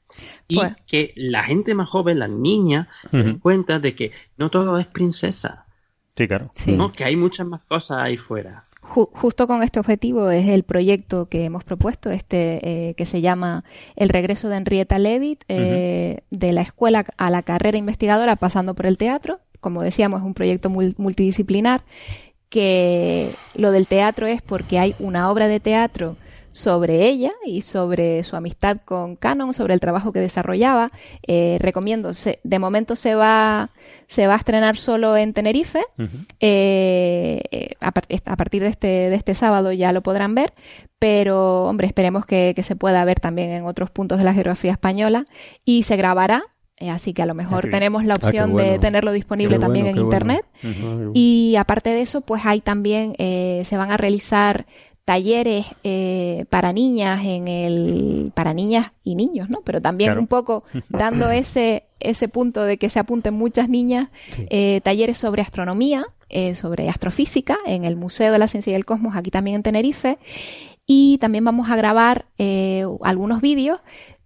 Y 0.50 0.56
Pues- 0.58 0.76
que 0.86 1.14
la 1.16 1.42
gente 1.46 1.74
más 1.74 1.88
joven, 1.88 2.20
las 2.20 2.30
niñas, 2.30 2.88
se 3.10 3.24
den 3.24 3.40
cuenta 3.40 3.80
de 3.80 3.96
que 3.96 4.12
no 4.36 4.50
todo 4.50 4.78
es 4.78 4.88
princesa, 4.88 5.66
Sí, 6.16 6.28
claro. 6.28 6.52
Sí. 6.56 6.74
¿no? 6.74 6.92
que 6.92 7.04
hay 7.04 7.16
muchas 7.16 7.48
más 7.48 7.62
cosas 7.64 8.00
ahí 8.02 8.18
fuera. 8.18 8.66
Ju- 8.82 9.10
justo 9.14 9.48
con 9.48 9.64
este 9.64 9.80
objetivo 9.80 10.30
es 10.32 10.48
el 10.50 10.64
proyecto 10.64 11.28
que 11.30 11.46
hemos 11.46 11.64
propuesto, 11.64 12.10
este 12.12 12.90
eh, 12.90 12.94
que 12.96 13.06
se 13.06 13.22
llama 13.22 13.64
El 13.96 14.10
regreso 14.10 14.50
de 14.50 14.58
Henrietta 14.58 15.00
Leavitt, 15.00 15.44
eh, 15.48 16.22
de 16.32 16.52
la 16.54 16.62
escuela 16.62 17.06
a 17.18 17.30
la 17.30 17.44
carrera 17.44 17.78
investigadora 17.78 18.36
pasando 18.36 18.74
por 18.74 18.86
el 18.88 18.98
teatro. 18.98 19.40
Como 19.62 19.84
decíamos, 19.84 20.20
es 20.22 20.26
un 20.26 20.34
proyecto 20.34 20.70
mul- 20.70 20.96
multidisciplinar 20.98 21.84
que 22.50 23.32
lo 23.56 23.72
del 23.72 23.88
teatro 23.88 24.28
es 24.28 24.42
porque 24.42 24.80
hay 24.80 24.96
una 25.00 25.30
obra 25.32 25.48
de 25.48 25.60
teatro 25.60 26.18
sobre 26.52 27.08
ella 27.08 27.32
y 27.46 27.62
sobre 27.62 28.24
su 28.24 28.36
amistad 28.36 28.78
con 28.84 29.16
Canon, 29.16 29.54
sobre 29.54 29.74
el 29.74 29.80
trabajo 29.80 30.12
que 30.12 30.20
desarrollaba. 30.20 30.92
Eh, 31.26 31.58
recomiendo, 31.62 32.14
se- 32.14 32.40
de 32.44 32.60
momento 32.60 32.96
se 32.96 33.16
va, 33.16 33.70
se 34.08 34.28
va 34.28 34.34
a 34.34 34.38
estrenar 34.38 34.76
solo 34.76 35.16
en 35.16 35.34
Tenerife. 35.34 35.82
Eh, 36.40 37.42
eh, 37.52 37.70
a, 37.80 37.92
par- 37.92 38.06
a 38.26 38.36
partir 38.36 38.62
de 38.64 38.70
este, 38.70 38.88
de 38.88 39.16
este 39.16 39.36
sábado 39.36 39.72
ya 39.72 39.94
lo 39.94 40.02
podrán 40.02 40.36
ver, 40.36 40.54
pero 41.00 41.64
hombre, 41.66 41.88
esperemos 41.88 42.26
que, 42.26 42.54
que 42.56 42.64
se 42.64 42.76
pueda 42.76 43.04
ver 43.06 43.20
también 43.20 43.52
en 43.52 43.66
otros 43.66 43.90
puntos 43.90 44.18
de 44.18 44.24
la 44.26 44.34
geografía 44.34 44.72
española 44.72 45.26
y 45.64 45.84
se 45.84 45.96
grabará. 45.96 46.44
Así 46.90 47.14
que 47.14 47.22
a 47.22 47.28
lo 47.28 47.36
mejor 47.36 47.66
bien. 47.66 47.72
tenemos 47.74 48.06
la 48.06 48.16
Ah, 48.16 48.18
opción 48.20 48.56
de 48.56 48.80
tenerlo 48.80 49.12
disponible 49.12 49.58
Qué 49.58 49.62
también 49.62 49.86
bueno, 49.86 50.02
en 50.02 50.08
bueno. 50.08 50.18
internet. 50.26 50.46
Y 51.14 51.56
aparte 51.58 51.92
de 51.92 52.02
eso, 52.02 52.22
pues 52.22 52.42
hay 52.44 52.60
también, 52.60 53.14
eh, 53.20 53.62
se 53.66 53.78
van 53.78 53.92
a 53.92 53.98
realizar 53.98 54.66
talleres 55.06 55.66
eh, 55.84 56.46
para 56.50 56.74
niñas 56.74 57.22
en 57.26 57.48
el 57.48 58.32
para 58.36 58.54
niñas 58.54 58.92
y 59.04 59.16
niños, 59.16 59.50
¿no? 59.50 59.62
Pero 59.62 59.82
también 59.82 60.10
Claro. 60.10 60.22
un 60.22 60.28
poco 60.28 60.64
dando 60.90 61.30
ese 61.30 61.86
ese 62.00 62.28
punto 62.28 62.64
de 62.64 62.78
que 62.78 62.90
se 62.90 63.00
apunten 63.00 63.34
muchas 63.36 63.70
niñas, 63.70 64.10
eh, 64.50 64.82
talleres 64.84 65.18
sobre 65.20 65.42
astronomía, 65.44 66.06
eh, 66.30 66.56
sobre 66.56 66.90
astrofísica 66.90 67.58
en 67.66 67.84
el 67.86 67.96
Museo 67.96 68.32
de 68.32 68.40
la 68.40 68.48
Ciencia 68.48 68.72
y 68.72 68.76
el 68.76 68.86
Cosmos 68.86 69.16
aquí 69.16 69.30
también 69.30 69.58
en 69.58 69.64
Tenerife 69.64 70.18
y 70.88 71.18
también 71.20 71.46
vamos 71.46 71.70
a 71.70 71.76
grabar 71.76 72.26
eh, 72.38 72.86
algunos 73.04 73.42
vídeos 73.42 73.80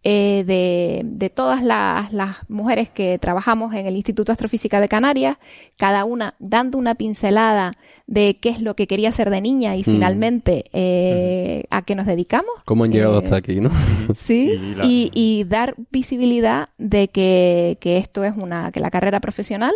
eh, 0.07 0.43
de, 0.45 1.01
de 1.03 1.29
todas 1.31 1.63
las, 1.63 2.13
las 2.13 2.37
mujeres 2.47 2.91
que 2.91 3.17
trabajamos 3.17 3.73
en 3.73 3.87
el 3.87 3.95
Instituto 3.95 4.27
de 4.31 4.33
Astrofísica 4.33 4.79
de 4.79 4.87
Canarias, 4.87 5.37
cada 5.77 6.05
una 6.05 6.35
dando 6.37 6.77
una 6.77 6.93
pincelada 6.93 7.71
de 8.05 8.37
qué 8.39 8.49
es 8.49 8.61
lo 8.61 8.75
que 8.75 8.85
quería 8.85 9.11
ser 9.11 9.31
de 9.31 9.41
niña 9.41 9.75
y 9.75 9.83
finalmente 9.83 10.65
eh, 10.73 11.63
a 11.71 11.81
qué 11.81 11.95
nos 11.95 12.05
dedicamos. 12.05 12.51
¿Cómo 12.65 12.83
han 12.83 12.91
llegado 12.91 13.19
Eh, 13.19 13.23
hasta 13.23 13.35
aquí, 13.37 13.59
no? 13.59 13.71
Sí, 14.15 14.51
Y 14.51 14.75
la- 14.75 14.85
y, 14.85 15.09
y 15.13 15.43
dar 15.45 15.73
visibilidad 15.89 16.69
de 16.77 17.07
que, 17.07 17.77
que 17.81 17.97
esto 17.97 18.23
es 18.23 18.33
una, 18.37 18.71
que 18.71 18.79
la 18.81 18.91
carrera 18.91 19.19
profesional 19.19 19.73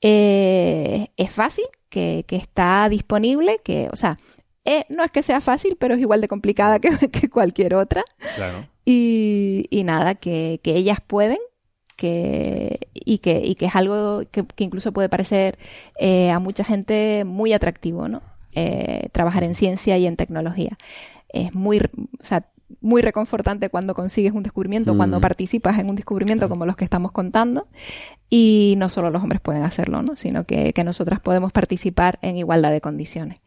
eh, 0.00 1.08
es 1.16 1.30
fácil, 1.30 1.66
que, 1.90 2.24
que 2.26 2.36
está 2.36 2.88
disponible, 2.88 3.60
que, 3.62 3.88
o 3.92 3.96
sea, 3.96 4.16
eh, 4.64 4.84
no 4.88 5.04
es 5.04 5.10
que 5.10 5.22
sea 5.22 5.40
fácil, 5.40 5.76
pero 5.78 5.94
es 5.94 6.00
igual 6.00 6.20
de 6.20 6.28
complicada 6.28 6.78
que, 6.80 6.88
que 7.12 7.28
cualquier 7.28 7.74
otra. 7.74 8.02
Claro. 8.36 8.66
Y, 8.86 9.66
y 9.68 9.82
nada, 9.82 10.14
que, 10.14 10.60
que 10.62 10.76
ellas 10.76 11.00
pueden, 11.04 11.38
que, 11.96 12.78
y, 12.94 13.18
que, 13.18 13.42
y 13.44 13.56
que 13.56 13.66
es 13.66 13.74
algo 13.74 14.22
que, 14.30 14.46
que 14.46 14.64
incluso 14.64 14.92
puede 14.92 15.08
parecer 15.08 15.58
eh, 15.98 16.30
a 16.30 16.38
mucha 16.38 16.62
gente 16.62 17.24
muy 17.26 17.52
atractivo, 17.52 18.06
¿no? 18.06 18.22
Eh, 18.52 19.08
trabajar 19.12 19.42
en 19.44 19.54
ciencia 19.54 19.98
y 19.98 20.06
en 20.06 20.16
tecnología. 20.16 20.78
Es 21.28 21.52
muy, 21.54 21.78
o 21.78 22.24
sea, 22.24 22.46
muy 22.80 23.02
reconfortante 23.02 23.70
cuando 23.70 23.94
consigues 23.94 24.32
un 24.32 24.42
descubrimiento, 24.42 24.94
Mm. 24.94 24.96
cuando 24.96 25.20
participas 25.20 25.78
en 25.78 25.90
un 25.90 25.96
descubrimiento 25.96 26.48
como 26.48 26.64
los 26.64 26.76
que 26.76 26.84
estamos 26.84 27.12
contando. 27.12 27.66
Y 28.30 28.74
no 28.78 28.88
solo 28.88 29.10
los 29.10 29.22
hombres 29.22 29.40
pueden 29.40 29.62
hacerlo, 29.62 30.02
¿no? 30.02 30.16
sino 30.16 30.44
que, 30.44 30.72
que 30.72 30.84
nosotras 30.84 31.20
podemos 31.20 31.52
participar 31.52 32.18
en 32.22 32.36
igualdad 32.38 32.70
de 32.72 32.80
condiciones. 32.80 33.38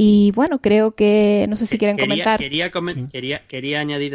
Y 0.00 0.30
bueno, 0.30 0.60
creo 0.60 0.92
que, 0.92 1.44
no 1.48 1.56
sé 1.56 1.66
si 1.66 1.76
quieren 1.76 1.98
comentar. 1.98 2.38
Quería, 2.38 2.70
quería, 3.10 3.42
quería, 3.48 3.80
añadir 3.80 4.14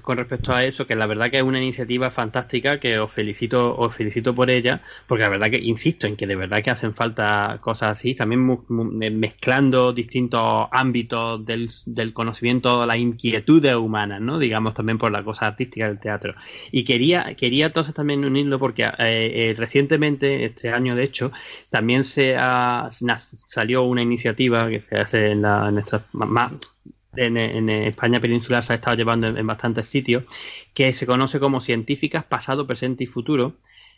con 0.00 0.16
respecto 0.16 0.52
a 0.52 0.64
eso, 0.64 0.86
que 0.86 0.94
la 0.94 1.06
verdad 1.06 1.28
que 1.28 1.38
es 1.38 1.42
una 1.42 1.60
iniciativa 1.60 2.12
fantástica, 2.12 2.78
que 2.78 3.00
os 3.00 3.10
felicito, 3.10 3.76
os 3.76 3.92
felicito 3.96 4.32
por 4.32 4.48
ella, 4.48 4.82
porque 5.08 5.24
la 5.24 5.30
verdad 5.30 5.50
que 5.50 5.56
insisto 5.56 6.06
en 6.06 6.14
que 6.14 6.28
de 6.28 6.36
verdad 6.36 6.62
que 6.62 6.70
hacen 6.70 6.94
falta 6.94 7.58
cosas 7.60 7.98
así, 7.98 8.14
también 8.14 8.60
mezclando 9.18 9.92
distintos 9.92 10.68
ámbitos 10.70 11.44
del, 11.44 11.68
del 11.84 12.12
conocimiento, 12.12 12.86
las 12.86 12.98
inquietudes 12.98 13.74
humanas, 13.74 14.20
¿no? 14.20 14.38
Digamos 14.38 14.74
también 14.74 14.98
por 14.98 15.10
la 15.10 15.24
cosa 15.24 15.48
artística 15.48 15.88
del 15.88 15.98
teatro. 15.98 16.36
Y 16.70 16.84
quería, 16.84 17.34
quería 17.34 17.66
entonces 17.66 17.92
también 17.92 18.24
unirlo 18.24 18.60
porque 18.60 18.84
eh, 18.84 18.92
eh, 18.98 19.54
recientemente, 19.58 20.44
este 20.44 20.68
año 20.70 20.94
de 20.94 21.02
hecho, 21.02 21.32
también 21.70 22.04
se 22.04 22.36
ha, 22.38 22.88
salió 23.48 23.82
una 23.82 24.02
iniciativa 24.02 24.70
que 24.70 24.78
se 24.78 24.94
hace 24.94 25.23
en, 25.32 25.42
la, 25.42 25.72
en, 27.16 27.36
en, 27.36 27.68
España 27.68 28.20
peninsular 28.20 28.64
se 28.64 28.72
ha 28.72 28.76
estado 28.76 28.96
llevando 28.96 29.26
en, 29.26 29.46
bastantes 29.46 29.86
sitios, 29.86 30.24
que 30.72 30.92
se 30.92 31.06
conoce 31.06 31.40
como 31.40 31.60
científicas 31.60 32.24
pasado, 32.24 32.66
presente 32.66 33.04
y 33.04 33.06
futuro, 33.06 33.54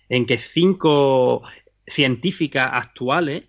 en 0.08 0.26
que 0.26 0.38
cinco 0.38 1.42
científicas 1.86 2.70
actuales 2.72 3.44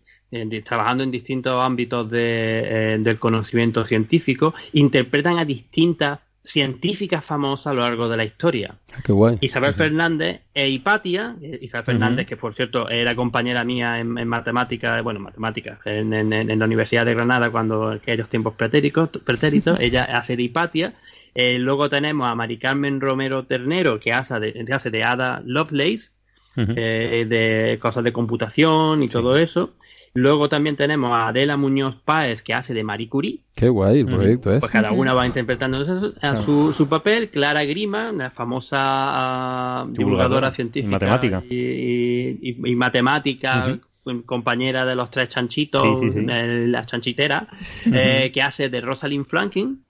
trabajando 0.65 1.03
en 1.03 1.11
distintos 1.11 1.55
ámbitos 1.61 2.09
de, 2.11 2.93
eh, 2.93 2.97
del 2.99 3.17
conocimiento 3.17 3.85
científico, 3.85 4.53
interpretan 4.73 5.39
a 5.39 5.45
distintas 5.45 6.19
científicas 6.47 7.23
famosas 7.25 7.67
a 7.67 7.73
lo 7.73 7.81
largo 7.81 8.07
de 8.07 8.17
la 8.17 8.23
historia. 8.23 8.75
Ah, 8.93 9.35
Isabel 9.41 9.73
Fernández 9.73 10.41
e 10.53 10.69
Hipatia, 10.69 11.35
eh, 11.41 11.59
Isabel 11.61 11.85
Fernández, 11.85 12.25
que 12.25 12.37
por 12.37 12.53
cierto 12.55 12.89
era 12.89 13.15
compañera 13.15 13.63
mía 13.63 13.99
en, 13.99 14.27
matemáticas, 14.27 15.03
bueno, 15.03 15.19
matemáticas, 15.19 15.79
en, 15.85 16.59
la 16.59 16.65
Universidad 16.65 17.05
de 17.05 17.13
Granada 17.13 17.51
cuando 17.51 17.89
aquellos 17.89 18.29
tiempos 18.29 18.55
pretéritos, 18.55 19.09
pretéritos 19.09 19.77
ella 19.81 20.03
hace 20.05 20.35
de 20.35 20.43
Hipatia. 20.43 20.93
Eh, 21.35 21.59
luego 21.59 21.89
tenemos 21.89 22.27
a 22.27 22.33
Mari 22.33 22.57
Carmen 22.57 23.01
Romero 23.01 23.45
Ternero, 23.45 23.99
que 23.99 24.13
hace 24.13 24.39
de, 24.39 24.73
hace 24.73 24.89
de 24.89 25.03
Ada 25.03 25.41
Lovelace, 25.45 26.11
eh, 26.55 27.25
de 27.29 27.77
cosas 27.79 28.03
de 28.03 28.11
computación 28.11 29.03
y 29.03 29.09
todo 29.09 29.37
eso. 29.37 29.73
Luego 30.17 30.49
también 30.49 30.75
tenemos 30.75 31.11
a 31.11 31.27
Adela 31.27 31.57
Muñoz 31.57 31.95
Páez, 32.03 32.41
que 32.41 32.55
hace 32.55 32.73
de 32.73 32.83
Marie 32.83 33.07
Curie. 33.07 33.41
Qué 33.55 33.69
guay 33.69 33.99
el 33.99 34.07
proyecto, 34.07 34.51
¿eh? 34.51 34.59
Pues 34.59 34.71
cada 34.71 34.91
una 34.91 35.13
va 35.13 35.27
interpretando 35.27 35.85
su, 36.43 36.73
su, 36.73 36.89
papel. 36.89 37.29
Clara 37.29 37.63
Grima, 37.65 38.11
la 38.11 38.31
famosa 38.31 38.79
ah, 38.79 39.85
divulgadora 39.87 40.49
científica. 40.49 40.89
Matemática. 40.89 41.43
Y, 41.47 42.55
matemática. 42.75 43.77
compañera 44.25 44.87
de 44.87 44.95
los 44.95 45.11
tres 45.11 45.29
chanchitos, 45.29 46.01
la 46.15 46.83
chanchitera, 46.87 47.47
eh, 47.85 48.31
que 48.33 48.41
hace 48.41 48.69
de 48.69 48.81
Rosalind 48.81 49.27
Franklin. 49.27 49.85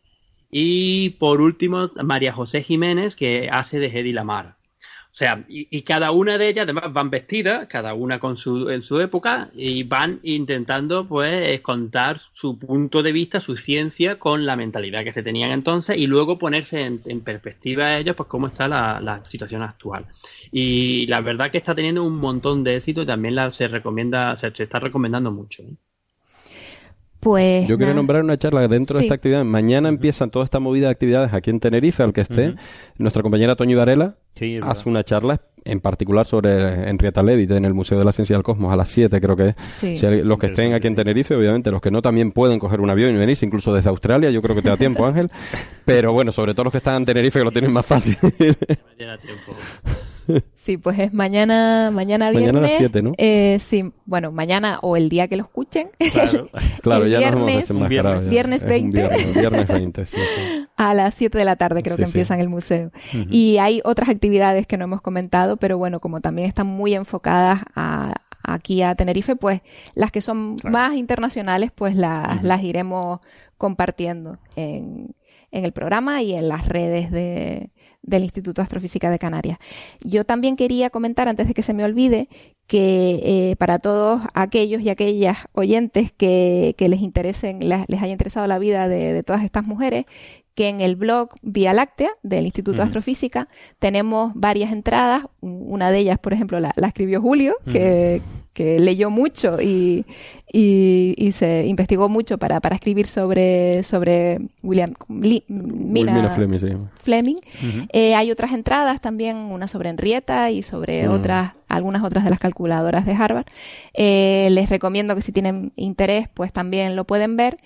Y 0.51 1.11
por 1.11 1.39
último, 1.39 1.89
María 2.03 2.33
José 2.33 2.63
Jiménez, 2.63 3.15
que 3.15 3.47
hace 3.49 3.79
de 3.79 3.87
Hedy 3.87 4.11
Lamar. 4.11 4.56
O 5.18 5.19
sea, 5.19 5.44
y, 5.48 5.81
cada 5.81 6.11
una 6.11 6.38
de 6.38 6.48
ellas 6.48 6.65
además 6.65 6.94
van 6.94 7.10
vestidas, 7.10 7.65
cada 7.68 7.95
una 7.95 8.19
con 8.19 8.38
su, 8.38 8.69
en 8.69 8.84
su 8.84 9.02
época, 9.02 9.49
y 9.56 9.81
van 9.81 10.19
intentando 10.22 11.07
pues 11.07 11.60
contar 11.61 12.19
su 12.34 12.60
punto 12.60 13.02
de 13.02 13.11
vista, 13.14 13.39
su 13.39 13.57
ciencia, 13.57 14.19
con 14.19 14.45
la 14.45 14.56
mentalidad 14.56 15.03
que 15.03 15.14
se 15.14 15.23
tenían 15.23 15.49
entonces, 15.49 15.98
y 15.98 16.06
luego 16.06 16.38
ponerse 16.38 16.84
en, 16.84 17.22
perspectiva 17.22 17.85
a 17.85 17.98
ellos, 17.98 18.15
pues 18.15 18.30
cómo 18.30 18.45
está 18.45 18.68
la, 18.68 19.23
situación 19.27 19.64
actual. 19.64 20.06
Y 20.52 21.07
la 21.07 21.22
verdad 21.22 21.49
que 21.49 21.57
está 21.57 21.73
teniendo 21.73 22.03
un 22.03 22.18
montón 22.18 22.64
de 22.64 22.76
éxito 22.76 23.02
y 23.02 23.07
también 23.07 23.34
la, 23.34 23.52
se 23.52 23.68
recomienda, 23.68 24.35
se, 24.35 24.53
está 24.56 24.80
recomendando 24.80 25.31
mucho. 25.31 25.64
¿eh? 25.64 25.73
Pues 27.19 27.68
Yo 27.68 27.77
quiero 27.77 27.94
nombrar 27.94 28.23
una 28.23 28.38
charla 28.38 28.68
dentro 28.68 28.98
de 28.98 29.06
esta 29.06 29.15
actividad. 29.15 29.44
Mañana 29.44 29.89
empiezan 29.89 30.30
toda 30.30 30.45
esta 30.45 30.60
movida 30.60 30.88
de 30.88 30.91
actividades 30.91 31.34
aquí 31.34 31.49
en 31.49 31.60
Tenerife, 31.60 32.03
al 32.03 32.14
que 32.14 32.22
esté. 32.22 32.56
Nuestra 32.98 33.23
compañera 33.23 33.56
Toño 33.56 33.77
Varela 33.77 34.15
hace 34.61 34.89
una 34.89 35.03
charla 35.03 35.41
en 35.65 35.81
particular 35.81 36.26
sobre 36.26 36.89
Henrietta 36.89 37.22
Leavitt 37.22 37.52
en 37.52 37.65
el 37.65 37.73
Museo 37.73 37.99
de 37.99 38.06
la 38.06 38.14
Ciencia 38.14 38.35
del 38.35 38.44
Cosmos 38.44 38.72
a 38.72 38.77
las 38.77 38.89
7 38.89 39.19
creo 39.19 39.35
que 39.35 39.56
es. 39.81 40.03
los 40.23 40.38
que 40.38 40.48
estén 40.48 40.73
aquí 40.73 40.88
en 40.88 40.95
Tenerife, 40.95 41.35
obviamente, 41.35 41.72
los 41.72 41.81
que 41.81 41.91
no 41.91 42.02
también 42.02 42.31
pueden 42.31 42.60
coger 42.60 42.80
un 42.80 42.89
avión 42.89 43.14
y 43.14 43.18
venirse 43.18 43.45
incluso 43.45 43.73
desde 43.73 43.89
Australia, 43.89 44.30
yo 44.30 44.41
creo 44.41 44.56
que 44.56 44.61
te 44.61 44.69
da 44.69 44.77
tiempo, 44.77 45.06
Ángel. 45.06 45.30
Pero 45.85 46.14
bueno, 46.14 46.31
sobre 46.31 46.53
todo 46.53 46.65
los 46.65 46.72
que 46.72 46.77
están 46.77 46.98
en 46.98 47.06
Tenerife 47.06 47.39
que 47.39 47.45
lo 47.45 47.52
tienen 47.52 47.72
más 47.72 47.85
fácil. 47.85 48.18
tiempo. 48.18 49.56
Sí, 50.53 50.77
pues 50.77 50.99
es 50.99 51.13
mañana, 51.13 51.91
mañana 51.91 52.29
viernes. 52.29 52.53
Mañana 52.53 52.67
a 52.67 52.69
las 52.69 52.79
7, 52.79 53.01
¿no? 53.01 53.13
Eh, 53.17 53.57
sí, 53.61 53.91
bueno, 54.05 54.31
mañana 54.31 54.79
o 54.81 54.97
el 54.97 55.09
día 55.09 55.27
que 55.27 55.37
lo 55.37 55.43
escuchen. 55.43 55.89
Claro, 56.11 56.49
claro 56.81 57.07
ya 57.07 57.19
viernes, 57.19 57.69
nos 57.69 57.87
viernes, 57.87 58.29
viernes 58.29 58.65
20. 58.65 58.97
Viernes, 59.33 59.67
20, 59.67 60.05
sí, 60.05 60.17
A 60.75 60.93
las 60.93 61.13
7 61.13 61.37
de 61.37 61.45
la 61.45 61.55
tarde 61.55 61.83
creo 61.83 61.97
que 61.97 62.03
empiezan 62.03 62.39
el 62.39 62.49
museo. 62.49 62.91
Y 63.29 63.57
hay 63.57 63.81
otras 63.83 64.09
actividades 64.09 64.67
que 64.67 64.77
no 64.77 64.83
hemos 64.83 65.01
comentado, 65.01 65.57
pero 65.57 65.77
bueno, 65.77 65.99
como 65.99 66.21
también 66.21 66.47
están 66.47 66.67
muy 66.67 66.93
enfocadas 66.93 67.61
a, 67.75 68.13
aquí 68.43 68.81
a 68.81 68.93
Tenerife, 68.95 69.35
pues 69.35 69.61
las 69.95 70.11
que 70.11 70.21
son 70.21 70.57
más 70.63 70.95
internacionales, 70.95 71.71
pues 71.73 71.95
las, 71.95 72.43
las 72.43 72.61
iremos 72.63 73.19
compartiendo 73.57 74.37
en, 74.55 75.15
en 75.51 75.65
el 75.65 75.71
programa 75.71 76.21
y 76.21 76.33
en 76.35 76.49
las 76.49 76.67
redes 76.67 77.11
de, 77.11 77.71
del 78.01 78.23
Instituto 78.23 78.61
de 78.61 78.63
Astrofísica 78.63 79.09
de 79.09 79.19
Canarias. 79.19 79.59
Yo 80.01 80.25
también 80.25 80.55
quería 80.55 80.89
comentar, 80.89 81.27
antes 81.27 81.47
de 81.47 81.53
que 81.53 81.63
se 81.63 81.73
me 81.73 81.83
olvide, 81.83 82.29
que 82.68 83.22
eh, 83.52 83.56
para 83.56 83.80
todos 83.80 84.22
aquellos 84.34 84.81
y 84.81 84.89
aquellas 84.89 85.48
oyentes 85.53 86.11
que, 86.11 86.76
les 86.77 87.02
interesen, 87.02 87.60
les, 87.68 88.02
haya 88.02 88.11
interesado 88.11 88.45
la 88.45 88.60
vida 88.60 88.88
de, 88.88 89.23
todas 89.23 89.44
estas 89.44 89.65
mujeres, 89.65 90.06
que 90.53 90.69
en 90.69 90.81
el 90.81 90.95
blog 90.95 91.30
Vía 91.41 91.73
Láctea 91.73 92.10
del 92.23 92.45
Instituto 92.45 92.77
de 92.77 92.84
Astrofísica 92.84 93.48
tenemos 93.80 94.31
varias 94.35 94.72
entradas. 94.72 95.26
Una 95.39 95.91
de 95.91 95.99
ellas, 95.99 96.19
por 96.19 96.34
ejemplo, 96.34 96.60
la, 96.60 96.73
escribió 96.76 97.22
Julio, 97.22 97.56
que, 97.72 98.22
que 98.57 98.80
leyó 98.80 99.11
mucho 99.11 99.61
y, 99.61 100.03
y, 100.52 101.31
se 101.34 101.68
investigó 101.68 102.10
mucho 102.10 102.39
para, 102.39 102.60
para 102.60 102.76
escribir 102.76 103.06
sobre, 103.06 103.84
sobre 103.84 104.39
William 104.64 104.95
Mina, 105.07 106.35
Fleming. 106.95 107.38
Eh, 107.94 108.15
hay 108.15 108.31
otras 108.31 108.52
entradas 108.53 108.99
también, 108.99 109.38
una 109.38 109.68
sobre 109.68 109.89
Henrietta 109.89 110.49
y 110.49 110.64
sobre 110.64 111.07
mm. 111.07 111.11
otras, 111.11 111.53
algunas 111.68 112.03
otras 112.03 112.23
de 112.23 112.30
las 112.30 112.39
calculadoras 112.39 113.06
de 113.06 113.14
Harvard. 113.14 113.45
Eh, 113.94 114.48
les 114.52 114.69
recomiendo 114.69 115.15
que 115.15 115.22
si 115.22 115.31
tienen 115.31 115.73
interés, 115.76 116.27
pues 116.34 116.52
también 116.52 116.95
lo 116.95 117.06
pueden 117.06 117.38
ver. 117.38 117.57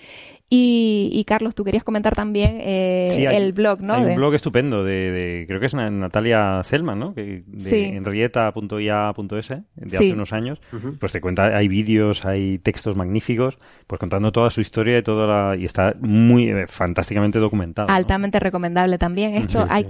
Y, 0.54 1.24
Carlos, 1.26 1.56
tú 1.56 1.64
querías 1.64 1.86
comentar 1.86 2.14
también 2.14 2.58
eh, 2.60 3.26
el 3.32 3.54
blog, 3.54 3.80
¿no? 3.80 3.94
Hay 3.94 4.04
un 4.04 4.16
blog 4.16 4.34
estupendo 4.34 4.84
de, 4.84 5.46
creo 5.48 5.62
que 5.62 5.68
es 5.68 5.74
Natalia 5.74 6.62
Selman, 6.64 7.00
¿no? 7.00 7.14
Que, 7.14 7.44
de 7.48 7.70
sí. 7.70 7.84
enrieta.ia.es, 7.96 9.48
de 9.48 9.98
hace 9.98 10.12
unos 10.12 10.34
años. 10.34 10.60
Pues 11.00 11.14
te 11.14 11.22
cuenta, 11.22 11.56
hay 11.56 11.70
vídeos, 11.70 12.26
hay 12.26 12.58
textos 12.58 12.98
magníficos, 12.98 13.58
pues 13.88 13.98
contando 13.98 14.34
toda 14.34 14.50
su 14.50 14.60
historia 14.60 14.98
y 14.98 15.04
toda 15.04 15.26
la, 15.26 15.56
y 15.56 15.64
está 15.64 15.96
muy 16.02 16.50
eh, 16.50 16.68
fantásticamente 16.68 17.40
documentado. 17.40 17.90
Altamente 17.90 18.38
recomendable 18.38 18.98
también. 18.98 19.36
Esto 19.36 19.66
hay, 19.70 19.86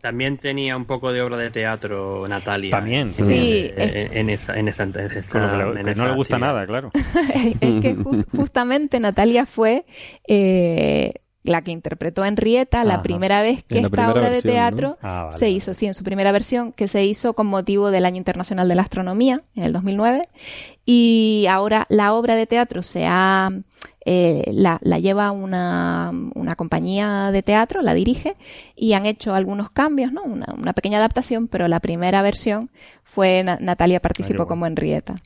también 0.00 0.38
tenía 0.38 0.76
un 0.76 0.84
poco 0.84 1.12
de 1.12 1.22
obra 1.22 1.38
de 1.38 1.50
teatro 1.50 2.24
Natalia. 2.28 2.70
También. 2.70 3.08
Sí. 3.08 3.68
En, 3.74 4.30
esa, 4.30 4.54
en 4.54 4.68
esa, 4.68 4.86
no 4.86 6.06
le 6.06 6.14
gusta 6.14 6.38
nada, 6.38 6.64
claro. 6.66 6.92
es 7.60 7.82
que 7.82 7.96
justamente 8.30 9.00
Natalia 9.00 9.44
fue 9.44 9.84
eh, 10.26 11.14
la 11.44 11.60
que 11.60 11.70
interpretó 11.70 12.22
a 12.22 12.28
Henrietta, 12.28 12.84
la 12.84 13.02
primera 13.02 13.42
vez 13.42 13.62
que 13.64 13.80
esta 13.80 14.10
obra 14.10 14.30
de 14.30 14.40
teatro 14.40 14.96
ah, 15.02 15.28
se 15.36 15.50
hizo, 15.50 15.74
sí, 15.74 15.86
en 15.86 15.92
su 15.92 16.02
primera 16.02 16.32
versión, 16.32 16.72
que 16.72 16.88
se 16.88 17.04
hizo 17.04 17.34
con 17.34 17.46
motivo 17.46 17.90
del 17.90 18.06
Año 18.06 18.16
Internacional 18.16 18.66
de 18.66 18.74
la 18.74 18.82
Astronomía, 18.82 19.42
en 19.54 19.64
el 19.64 19.72
2009, 19.74 20.26
y 20.86 21.46
ahora 21.50 21.86
la 21.90 22.14
obra 22.14 22.34
de 22.34 22.46
teatro 22.46 22.82
se 22.82 23.04
ha, 23.06 23.50
eh, 24.06 24.50
la, 24.54 24.78
lleva 24.98 25.32
una, 25.32 26.12
una, 26.34 26.54
compañía 26.54 27.30
de 27.30 27.42
teatro, 27.42 27.82
la 27.82 27.92
dirige, 27.92 28.36
y 28.74 28.94
han 28.94 29.04
hecho 29.04 29.34
algunos 29.34 29.68
cambios, 29.68 30.12
¿no? 30.12 30.22
Una, 30.22 30.72
pequeña 30.72 30.96
adaptación, 30.96 31.48
pero 31.48 31.68
la 31.68 31.80
primera 31.80 32.22
versión 32.22 32.70
fue 33.02 33.44
Natalia 33.44 34.00
participó 34.00 34.46
como 34.46 34.66
Henrietta. 34.66 35.16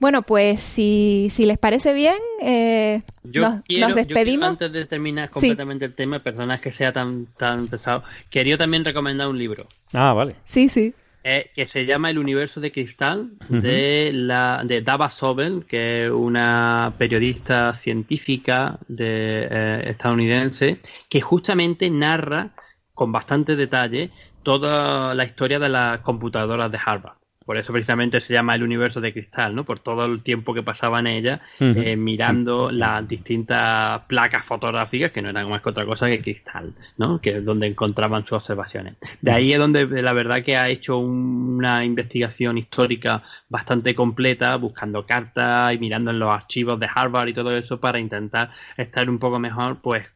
Bueno, 0.00 0.22
pues 0.22 0.62
si, 0.62 1.28
si 1.30 1.44
les 1.44 1.58
parece 1.58 1.92
bien, 1.92 2.16
eh, 2.42 3.02
nos, 3.22 3.62
despedimos. 3.94 4.48
antes 4.48 4.72
de 4.72 4.86
terminar 4.86 5.28
completamente 5.28 5.84
el 5.84 5.94
tema, 5.94 6.18
personas 6.20 6.58
que 6.58 6.72
sea 6.72 6.90
tan, 6.90 7.26
tan 7.36 7.68
pesado, 7.68 8.02
quería 8.30 8.56
también 8.56 8.82
recomendar 8.82 9.28
un 9.28 9.38
libro. 9.38 9.66
Ah, 9.92 10.14
vale. 10.14 10.36
Sí, 10.46 10.70
sí. 10.70 10.94
Eh, 11.22 11.50
que 11.54 11.66
se 11.66 11.84
llama 11.84 12.08
El 12.08 12.18
universo 12.18 12.62
de 12.62 12.72
cristal 12.72 13.32
de 13.50 14.10
la 14.14 14.62
de 14.64 14.80
Dava 14.80 15.10
Sobel, 15.10 15.66
que 15.66 16.06
es 16.06 16.10
una 16.10 16.94
periodista 16.96 17.74
científica 17.74 18.78
de, 18.88 19.48
eh, 19.50 19.82
estadounidense 19.90 20.80
que 21.10 21.20
justamente 21.20 21.90
narra 21.90 22.52
con 22.94 23.12
bastante 23.12 23.54
detalle 23.54 24.08
toda 24.42 25.14
la 25.14 25.24
historia 25.24 25.58
de 25.58 25.68
las 25.68 26.00
computadoras 26.00 26.72
de 26.72 26.78
Harvard 26.82 27.19
por 27.50 27.56
eso 27.56 27.72
precisamente 27.72 28.20
se 28.20 28.32
llama 28.32 28.54
el 28.54 28.62
universo 28.62 29.00
de 29.00 29.12
cristal, 29.12 29.56
¿no? 29.56 29.64
Por 29.64 29.80
todo 29.80 30.04
el 30.04 30.22
tiempo 30.22 30.54
que 30.54 30.62
pasaba 30.62 31.00
en 31.00 31.08
ella 31.08 31.40
eh, 31.84 31.96
mirando 31.96 32.70
las 32.70 33.08
distintas 33.08 34.02
placas 34.06 34.44
fotográficas 34.44 35.10
que 35.10 35.20
no 35.20 35.30
eran 35.30 35.48
más 35.50 35.60
que 35.60 35.70
otra 35.70 35.84
cosa 35.84 36.06
que 36.06 36.20
cristal, 36.22 36.72
¿no? 36.96 37.20
Que 37.20 37.38
es 37.38 37.44
donde 37.44 37.66
encontraban 37.66 38.22
sus 38.22 38.34
observaciones. 38.34 38.94
De 39.20 39.32
ahí 39.32 39.52
es 39.52 39.58
donde 39.58 39.84
la 40.00 40.12
verdad 40.12 40.44
que 40.44 40.56
ha 40.56 40.68
hecho 40.68 40.98
un- 40.98 41.56
una 41.58 41.84
investigación 41.84 42.56
histórica 42.56 43.24
bastante 43.50 43.94
completa, 43.96 44.56
buscando 44.56 45.04
cartas 45.04 45.74
y 45.74 45.78
mirando 45.78 46.12
en 46.12 46.20
los 46.20 46.30
archivos 46.30 46.78
de 46.80 46.88
Harvard 46.92 47.28
y 47.28 47.34
todo 47.34 47.54
eso 47.54 47.80
para 47.80 47.98
intentar 47.98 48.50
estar 48.76 49.10
un 49.10 49.18
poco 49.18 49.38
mejor, 49.40 49.80
pues, 49.82 50.08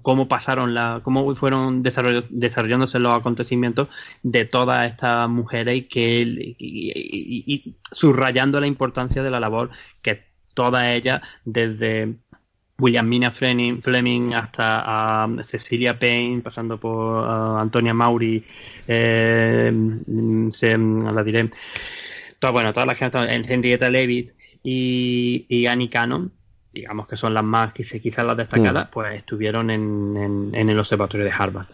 cómo 0.00 0.26
pasaron 0.26 0.74
la, 0.74 1.00
cómo 1.04 1.34
fueron 1.36 1.84
desarroll- 1.84 2.26
desarrollándose 2.30 2.98
los 2.98 3.16
acontecimientos 3.16 3.88
de 4.22 4.46
todas 4.46 4.90
estas 4.90 5.28
mujeres 5.28 5.76
y 5.76 5.82
que 5.82 6.22
y, 6.58 7.76
subrayando 7.92 8.58
la 8.58 8.66
importancia 8.66 9.22
de 9.22 9.30
la 9.30 9.38
labor 9.38 9.70
que 10.00 10.24
todas 10.54 10.90
ellas, 10.92 11.20
desde 11.44 12.14
Williamina 12.78 13.30
Fleming, 13.30 14.32
hasta 14.32 15.24
a 15.24 15.44
Cecilia 15.44 15.98
Payne, 15.98 16.40
pasando 16.40 16.78
por 16.78 17.24
ah, 17.24 17.60
Antonia 17.60 17.94
Mauri, 17.94 18.42
eh, 18.88 19.70
mm, 19.72 20.50
se, 20.50 20.76
la 20.76 21.22
diré, 21.22 21.50
todas, 22.42 22.52
bueno, 22.52 22.72
todas 22.72 22.88
las 22.88 22.98
que 22.98 23.04
estado, 23.04 23.28
en 23.28 23.48
Henrietta 23.48 23.88
Leavitt 23.88 24.32
y, 24.64 25.46
y 25.48 25.66
Annie 25.66 25.88
Cannon, 25.88 26.32
digamos 26.72 27.06
que 27.06 27.16
son 27.16 27.32
las 27.34 27.44
más, 27.44 27.72
quizás 27.72 28.00
quizás 28.00 28.26
las 28.26 28.36
destacadas, 28.36 28.88
pues 28.92 29.14
estuvieron 29.16 29.70
en, 29.70 30.16
en- 30.16 30.50
en 30.52 30.68
el 30.68 30.76
observatorio 30.76 31.24
de 31.24 31.30
Harvard. 31.30 31.68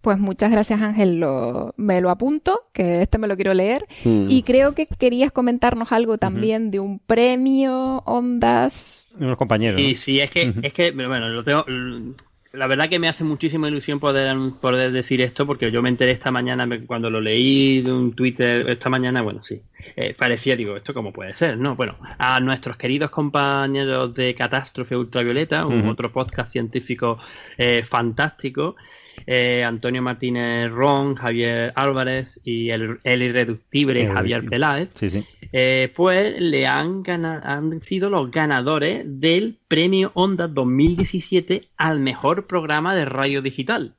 Pues 0.00 0.18
muchas 0.18 0.50
gracias 0.50 0.80
Ángel, 0.80 1.20
lo- 1.20 1.74
me 1.76 2.00
lo 2.00 2.08
apunto, 2.08 2.62
que 2.72 3.02
este 3.02 3.18
me 3.18 3.26
lo 3.28 3.36
quiero 3.36 3.52
leer. 3.52 3.84
Mm. 4.04 4.30
Y 4.30 4.42
creo 4.44 4.74
que 4.74 4.86
querías 4.86 5.30
comentarnos 5.30 5.92
algo 5.92 6.16
también 6.16 6.70
de 6.70 6.80
un 6.80 7.00
premio 7.00 7.98
Ondas. 8.06 9.14
Unos 9.20 9.36
compañeros. 9.36 9.78
¿no? 9.78 9.86
Y 9.86 9.96
sí, 9.96 10.18
es 10.20 10.30
que, 10.30 10.54
es 10.62 10.72
que, 10.72 10.92
bueno, 10.92 11.28
lo 11.28 11.44
tengo. 11.44 11.66
La 12.52 12.66
verdad 12.66 12.88
que 12.88 12.98
me 12.98 13.08
hace 13.08 13.22
muchísima 13.22 13.68
ilusión 13.68 14.00
poder, 14.00 14.36
poder 14.60 14.90
decir 14.90 15.20
esto 15.20 15.46
porque 15.46 15.70
yo 15.70 15.82
me 15.82 15.88
enteré 15.88 16.10
esta 16.10 16.32
mañana, 16.32 16.68
cuando 16.84 17.08
lo 17.08 17.20
leí 17.20 17.80
de 17.80 17.92
un 17.92 18.12
Twitter 18.12 18.68
esta 18.68 18.88
mañana, 18.88 19.22
bueno, 19.22 19.40
sí, 19.40 19.62
eh, 19.94 20.14
parecía, 20.18 20.56
digo, 20.56 20.76
¿esto 20.76 20.92
cómo 20.92 21.12
puede 21.12 21.32
ser? 21.34 21.56
¿No? 21.56 21.76
Bueno, 21.76 21.96
a 22.18 22.40
nuestros 22.40 22.76
queridos 22.76 23.12
compañeros 23.12 24.12
de 24.14 24.34
Catástrofe 24.34 24.96
Ultravioleta, 24.96 25.64
un 25.64 25.88
otro 25.88 26.10
podcast 26.10 26.50
científico 26.50 27.18
eh, 27.56 27.84
fantástico, 27.88 28.74
eh, 29.26 29.64
Antonio 29.64 30.02
Martínez 30.02 30.70
Ron, 30.70 31.14
Javier 31.14 31.72
Álvarez 31.76 32.40
y 32.44 32.70
el, 32.70 32.98
el 33.04 33.22
irreductible 33.22 34.06
Javier 34.06 34.44
Peláez, 34.44 34.88
Sí, 34.94 35.10
sí. 35.10 35.24
eh, 35.52 35.92
pues 35.94 36.40
le 36.40 36.66
han, 36.66 37.02
gana- 37.02 37.40
han 37.44 37.80
sido 37.82 38.10
los 38.10 38.30
ganadores 38.30 39.02
del 39.06 39.56
premio 39.68 40.10
Onda 40.14 40.48
2017 40.48 41.68
al 41.76 42.00
mejor 42.00 42.46
programa 42.46 42.94
de 42.94 43.04
radio 43.04 43.42
digital. 43.42 43.94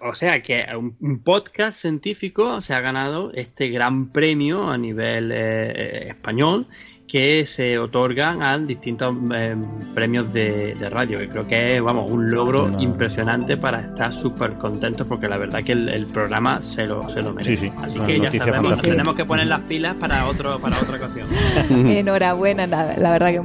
O 0.00 0.14
sea 0.14 0.40
que 0.42 0.64
un, 0.76 1.22
podcast 1.22 1.78
científico 1.78 2.60
se 2.60 2.72
ha 2.72 2.80
ganado 2.80 3.32
este 3.34 3.68
gran 3.68 4.10
premio 4.12 4.70
a 4.70 4.78
nivel 4.78 5.30
eh, 5.34 6.08
español 6.08 6.66
que 7.12 7.44
se 7.44 7.78
otorgan 7.78 8.42
a 8.42 8.56
distintos 8.56 9.14
eh, 9.34 9.54
premios 9.94 10.32
de, 10.32 10.74
de 10.74 10.88
radio. 10.88 11.18
Que 11.18 11.28
creo 11.28 11.46
que 11.46 11.76
es 11.76 11.82
vamos, 11.82 12.10
un 12.10 12.30
logro 12.30 12.70
impresionante 12.80 13.58
para 13.58 13.80
estar 13.82 14.14
súper 14.14 14.54
contentos 14.54 15.06
porque 15.06 15.28
la 15.28 15.36
verdad 15.36 15.62
que 15.62 15.72
el, 15.72 15.90
el 15.90 16.06
programa 16.06 16.62
se 16.62 16.86
lo, 16.86 17.02
se 17.10 17.20
lo 17.20 17.34
merece. 17.34 17.56
Sí, 17.56 17.66
sí, 17.66 17.72
Así 17.84 17.98
una 17.98 18.06
que 18.06 18.18
ya 18.18 18.30
sabemos, 18.38 18.56
fantástica. 18.62 18.90
tenemos 18.92 19.14
que 19.14 19.24
poner 19.26 19.46
las 19.46 19.60
pilas 19.60 19.92
para, 19.94 20.26
otro, 20.26 20.58
para 20.58 20.78
otra 20.80 20.96
ocasión. 20.96 21.28
Enhorabuena, 21.90 22.66
la, 22.66 22.96
la 22.96 23.10
verdad 23.12 23.30
que 23.32 23.42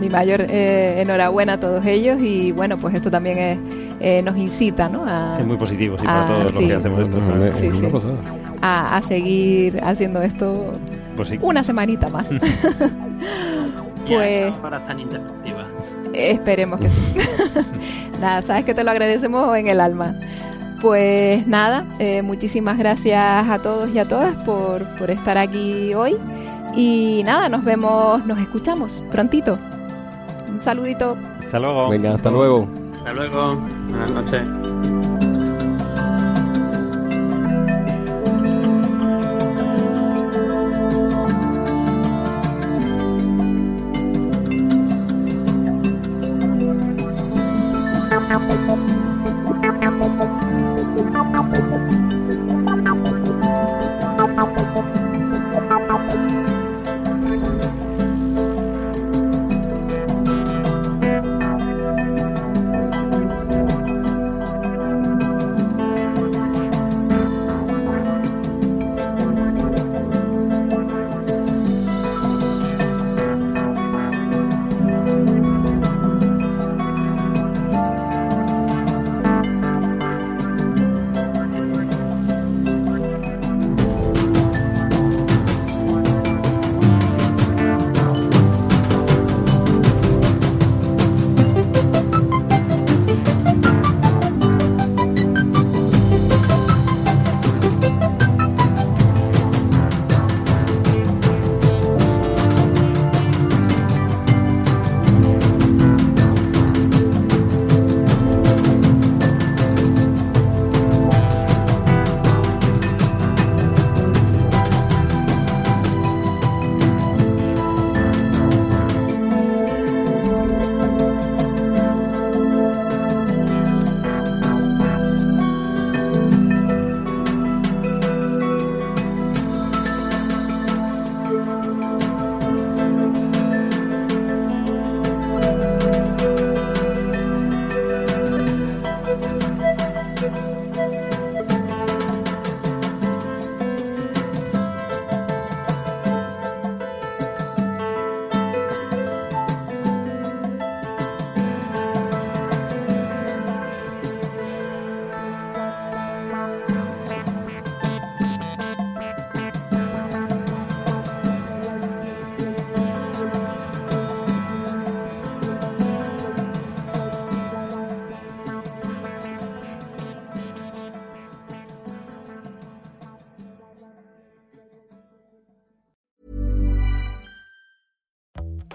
mi 0.00 0.08
mayor 0.08 0.40
eh, 0.48 1.00
enhorabuena 1.00 1.52
a 1.52 1.60
todos 1.60 1.86
ellos 1.86 2.20
y 2.20 2.50
bueno, 2.50 2.76
pues 2.76 2.92
esto 2.96 3.08
también 3.08 3.38
es, 3.38 3.58
eh, 4.00 4.20
nos 4.20 4.36
incita 4.36 4.88
¿no? 4.88 5.04
a, 5.06 5.36
Es 5.38 5.46
muy 5.46 5.56
positivo, 5.56 5.96
sí, 5.96 6.04
para 6.04 6.26
todos 6.26 6.52
sí. 6.54 6.58
los 6.58 6.64
que 6.70 6.74
hacemos 6.74 7.00
esto. 7.02 7.18
No, 7.20 7.52
Sí, 7.52 7.70
sí. 7.70 7.86
a- 8.60 8.96
a 8.96 9.02
seguir 9.02 9.78
haciendo 9.84 10.20
esto 10.22 10.72
Pues 11.16 11.28
sí. 11.28 11.38
una 11.40 11.62
semanita 11.62 12.08
más. 12.08 12.26
Pues- 14.06 14.50
no 14.50 14.60
para 14.62 14.80
tan 14.80 14.98
interactiva. 14.98 15.64
Esperemos 16.12 16.80
que 16.80 16.88
sí. 16.88 17.14
nada, 18.20 18.42
sabes 18.42 18.64
que 18.64 18.74
te 18.74 18.82
lo 18.84 18.90
agradecemos 18.90 19.56
en 19.56 19.68
el 19.68 19.80
alma. 19.80 20.14
Pues 20.80 21.46
nada, 21.46 21.84
eh, 22.00 22.20
muchísimas 22.22 22.76
gracias 22.76 23.48
a 23.48 23.58
todos 23.60 23.90
y 23.94 24.00
a 24.00 24.04
todas 24.06 24.34
por, 24.44 24.84
por 24.98 25.10
estar 25.10 25.38
aquí 25.38 25.94
hoy. 25.94 26.16
Y 26.74 27.22
nada, 27.24 27.48
nos 27.48 27.64
vemos, 27.64 28.26
nos 28.26 28.38
escuchamos 28.40 29.02
prontito. 29.12 29.56
Un 30.50 30.58
saludito. 30.58 31.16
Hasta 31.44 31.60
luego. 31.60 31.88
Venga, 31.88 32.14
hasta 32.14 32.30
luego. 32.30 32.68
Hasta 32.98 33.12
luego. 33.12 33.54
Buenas 33.88 34.10
noches. 34.10 34.42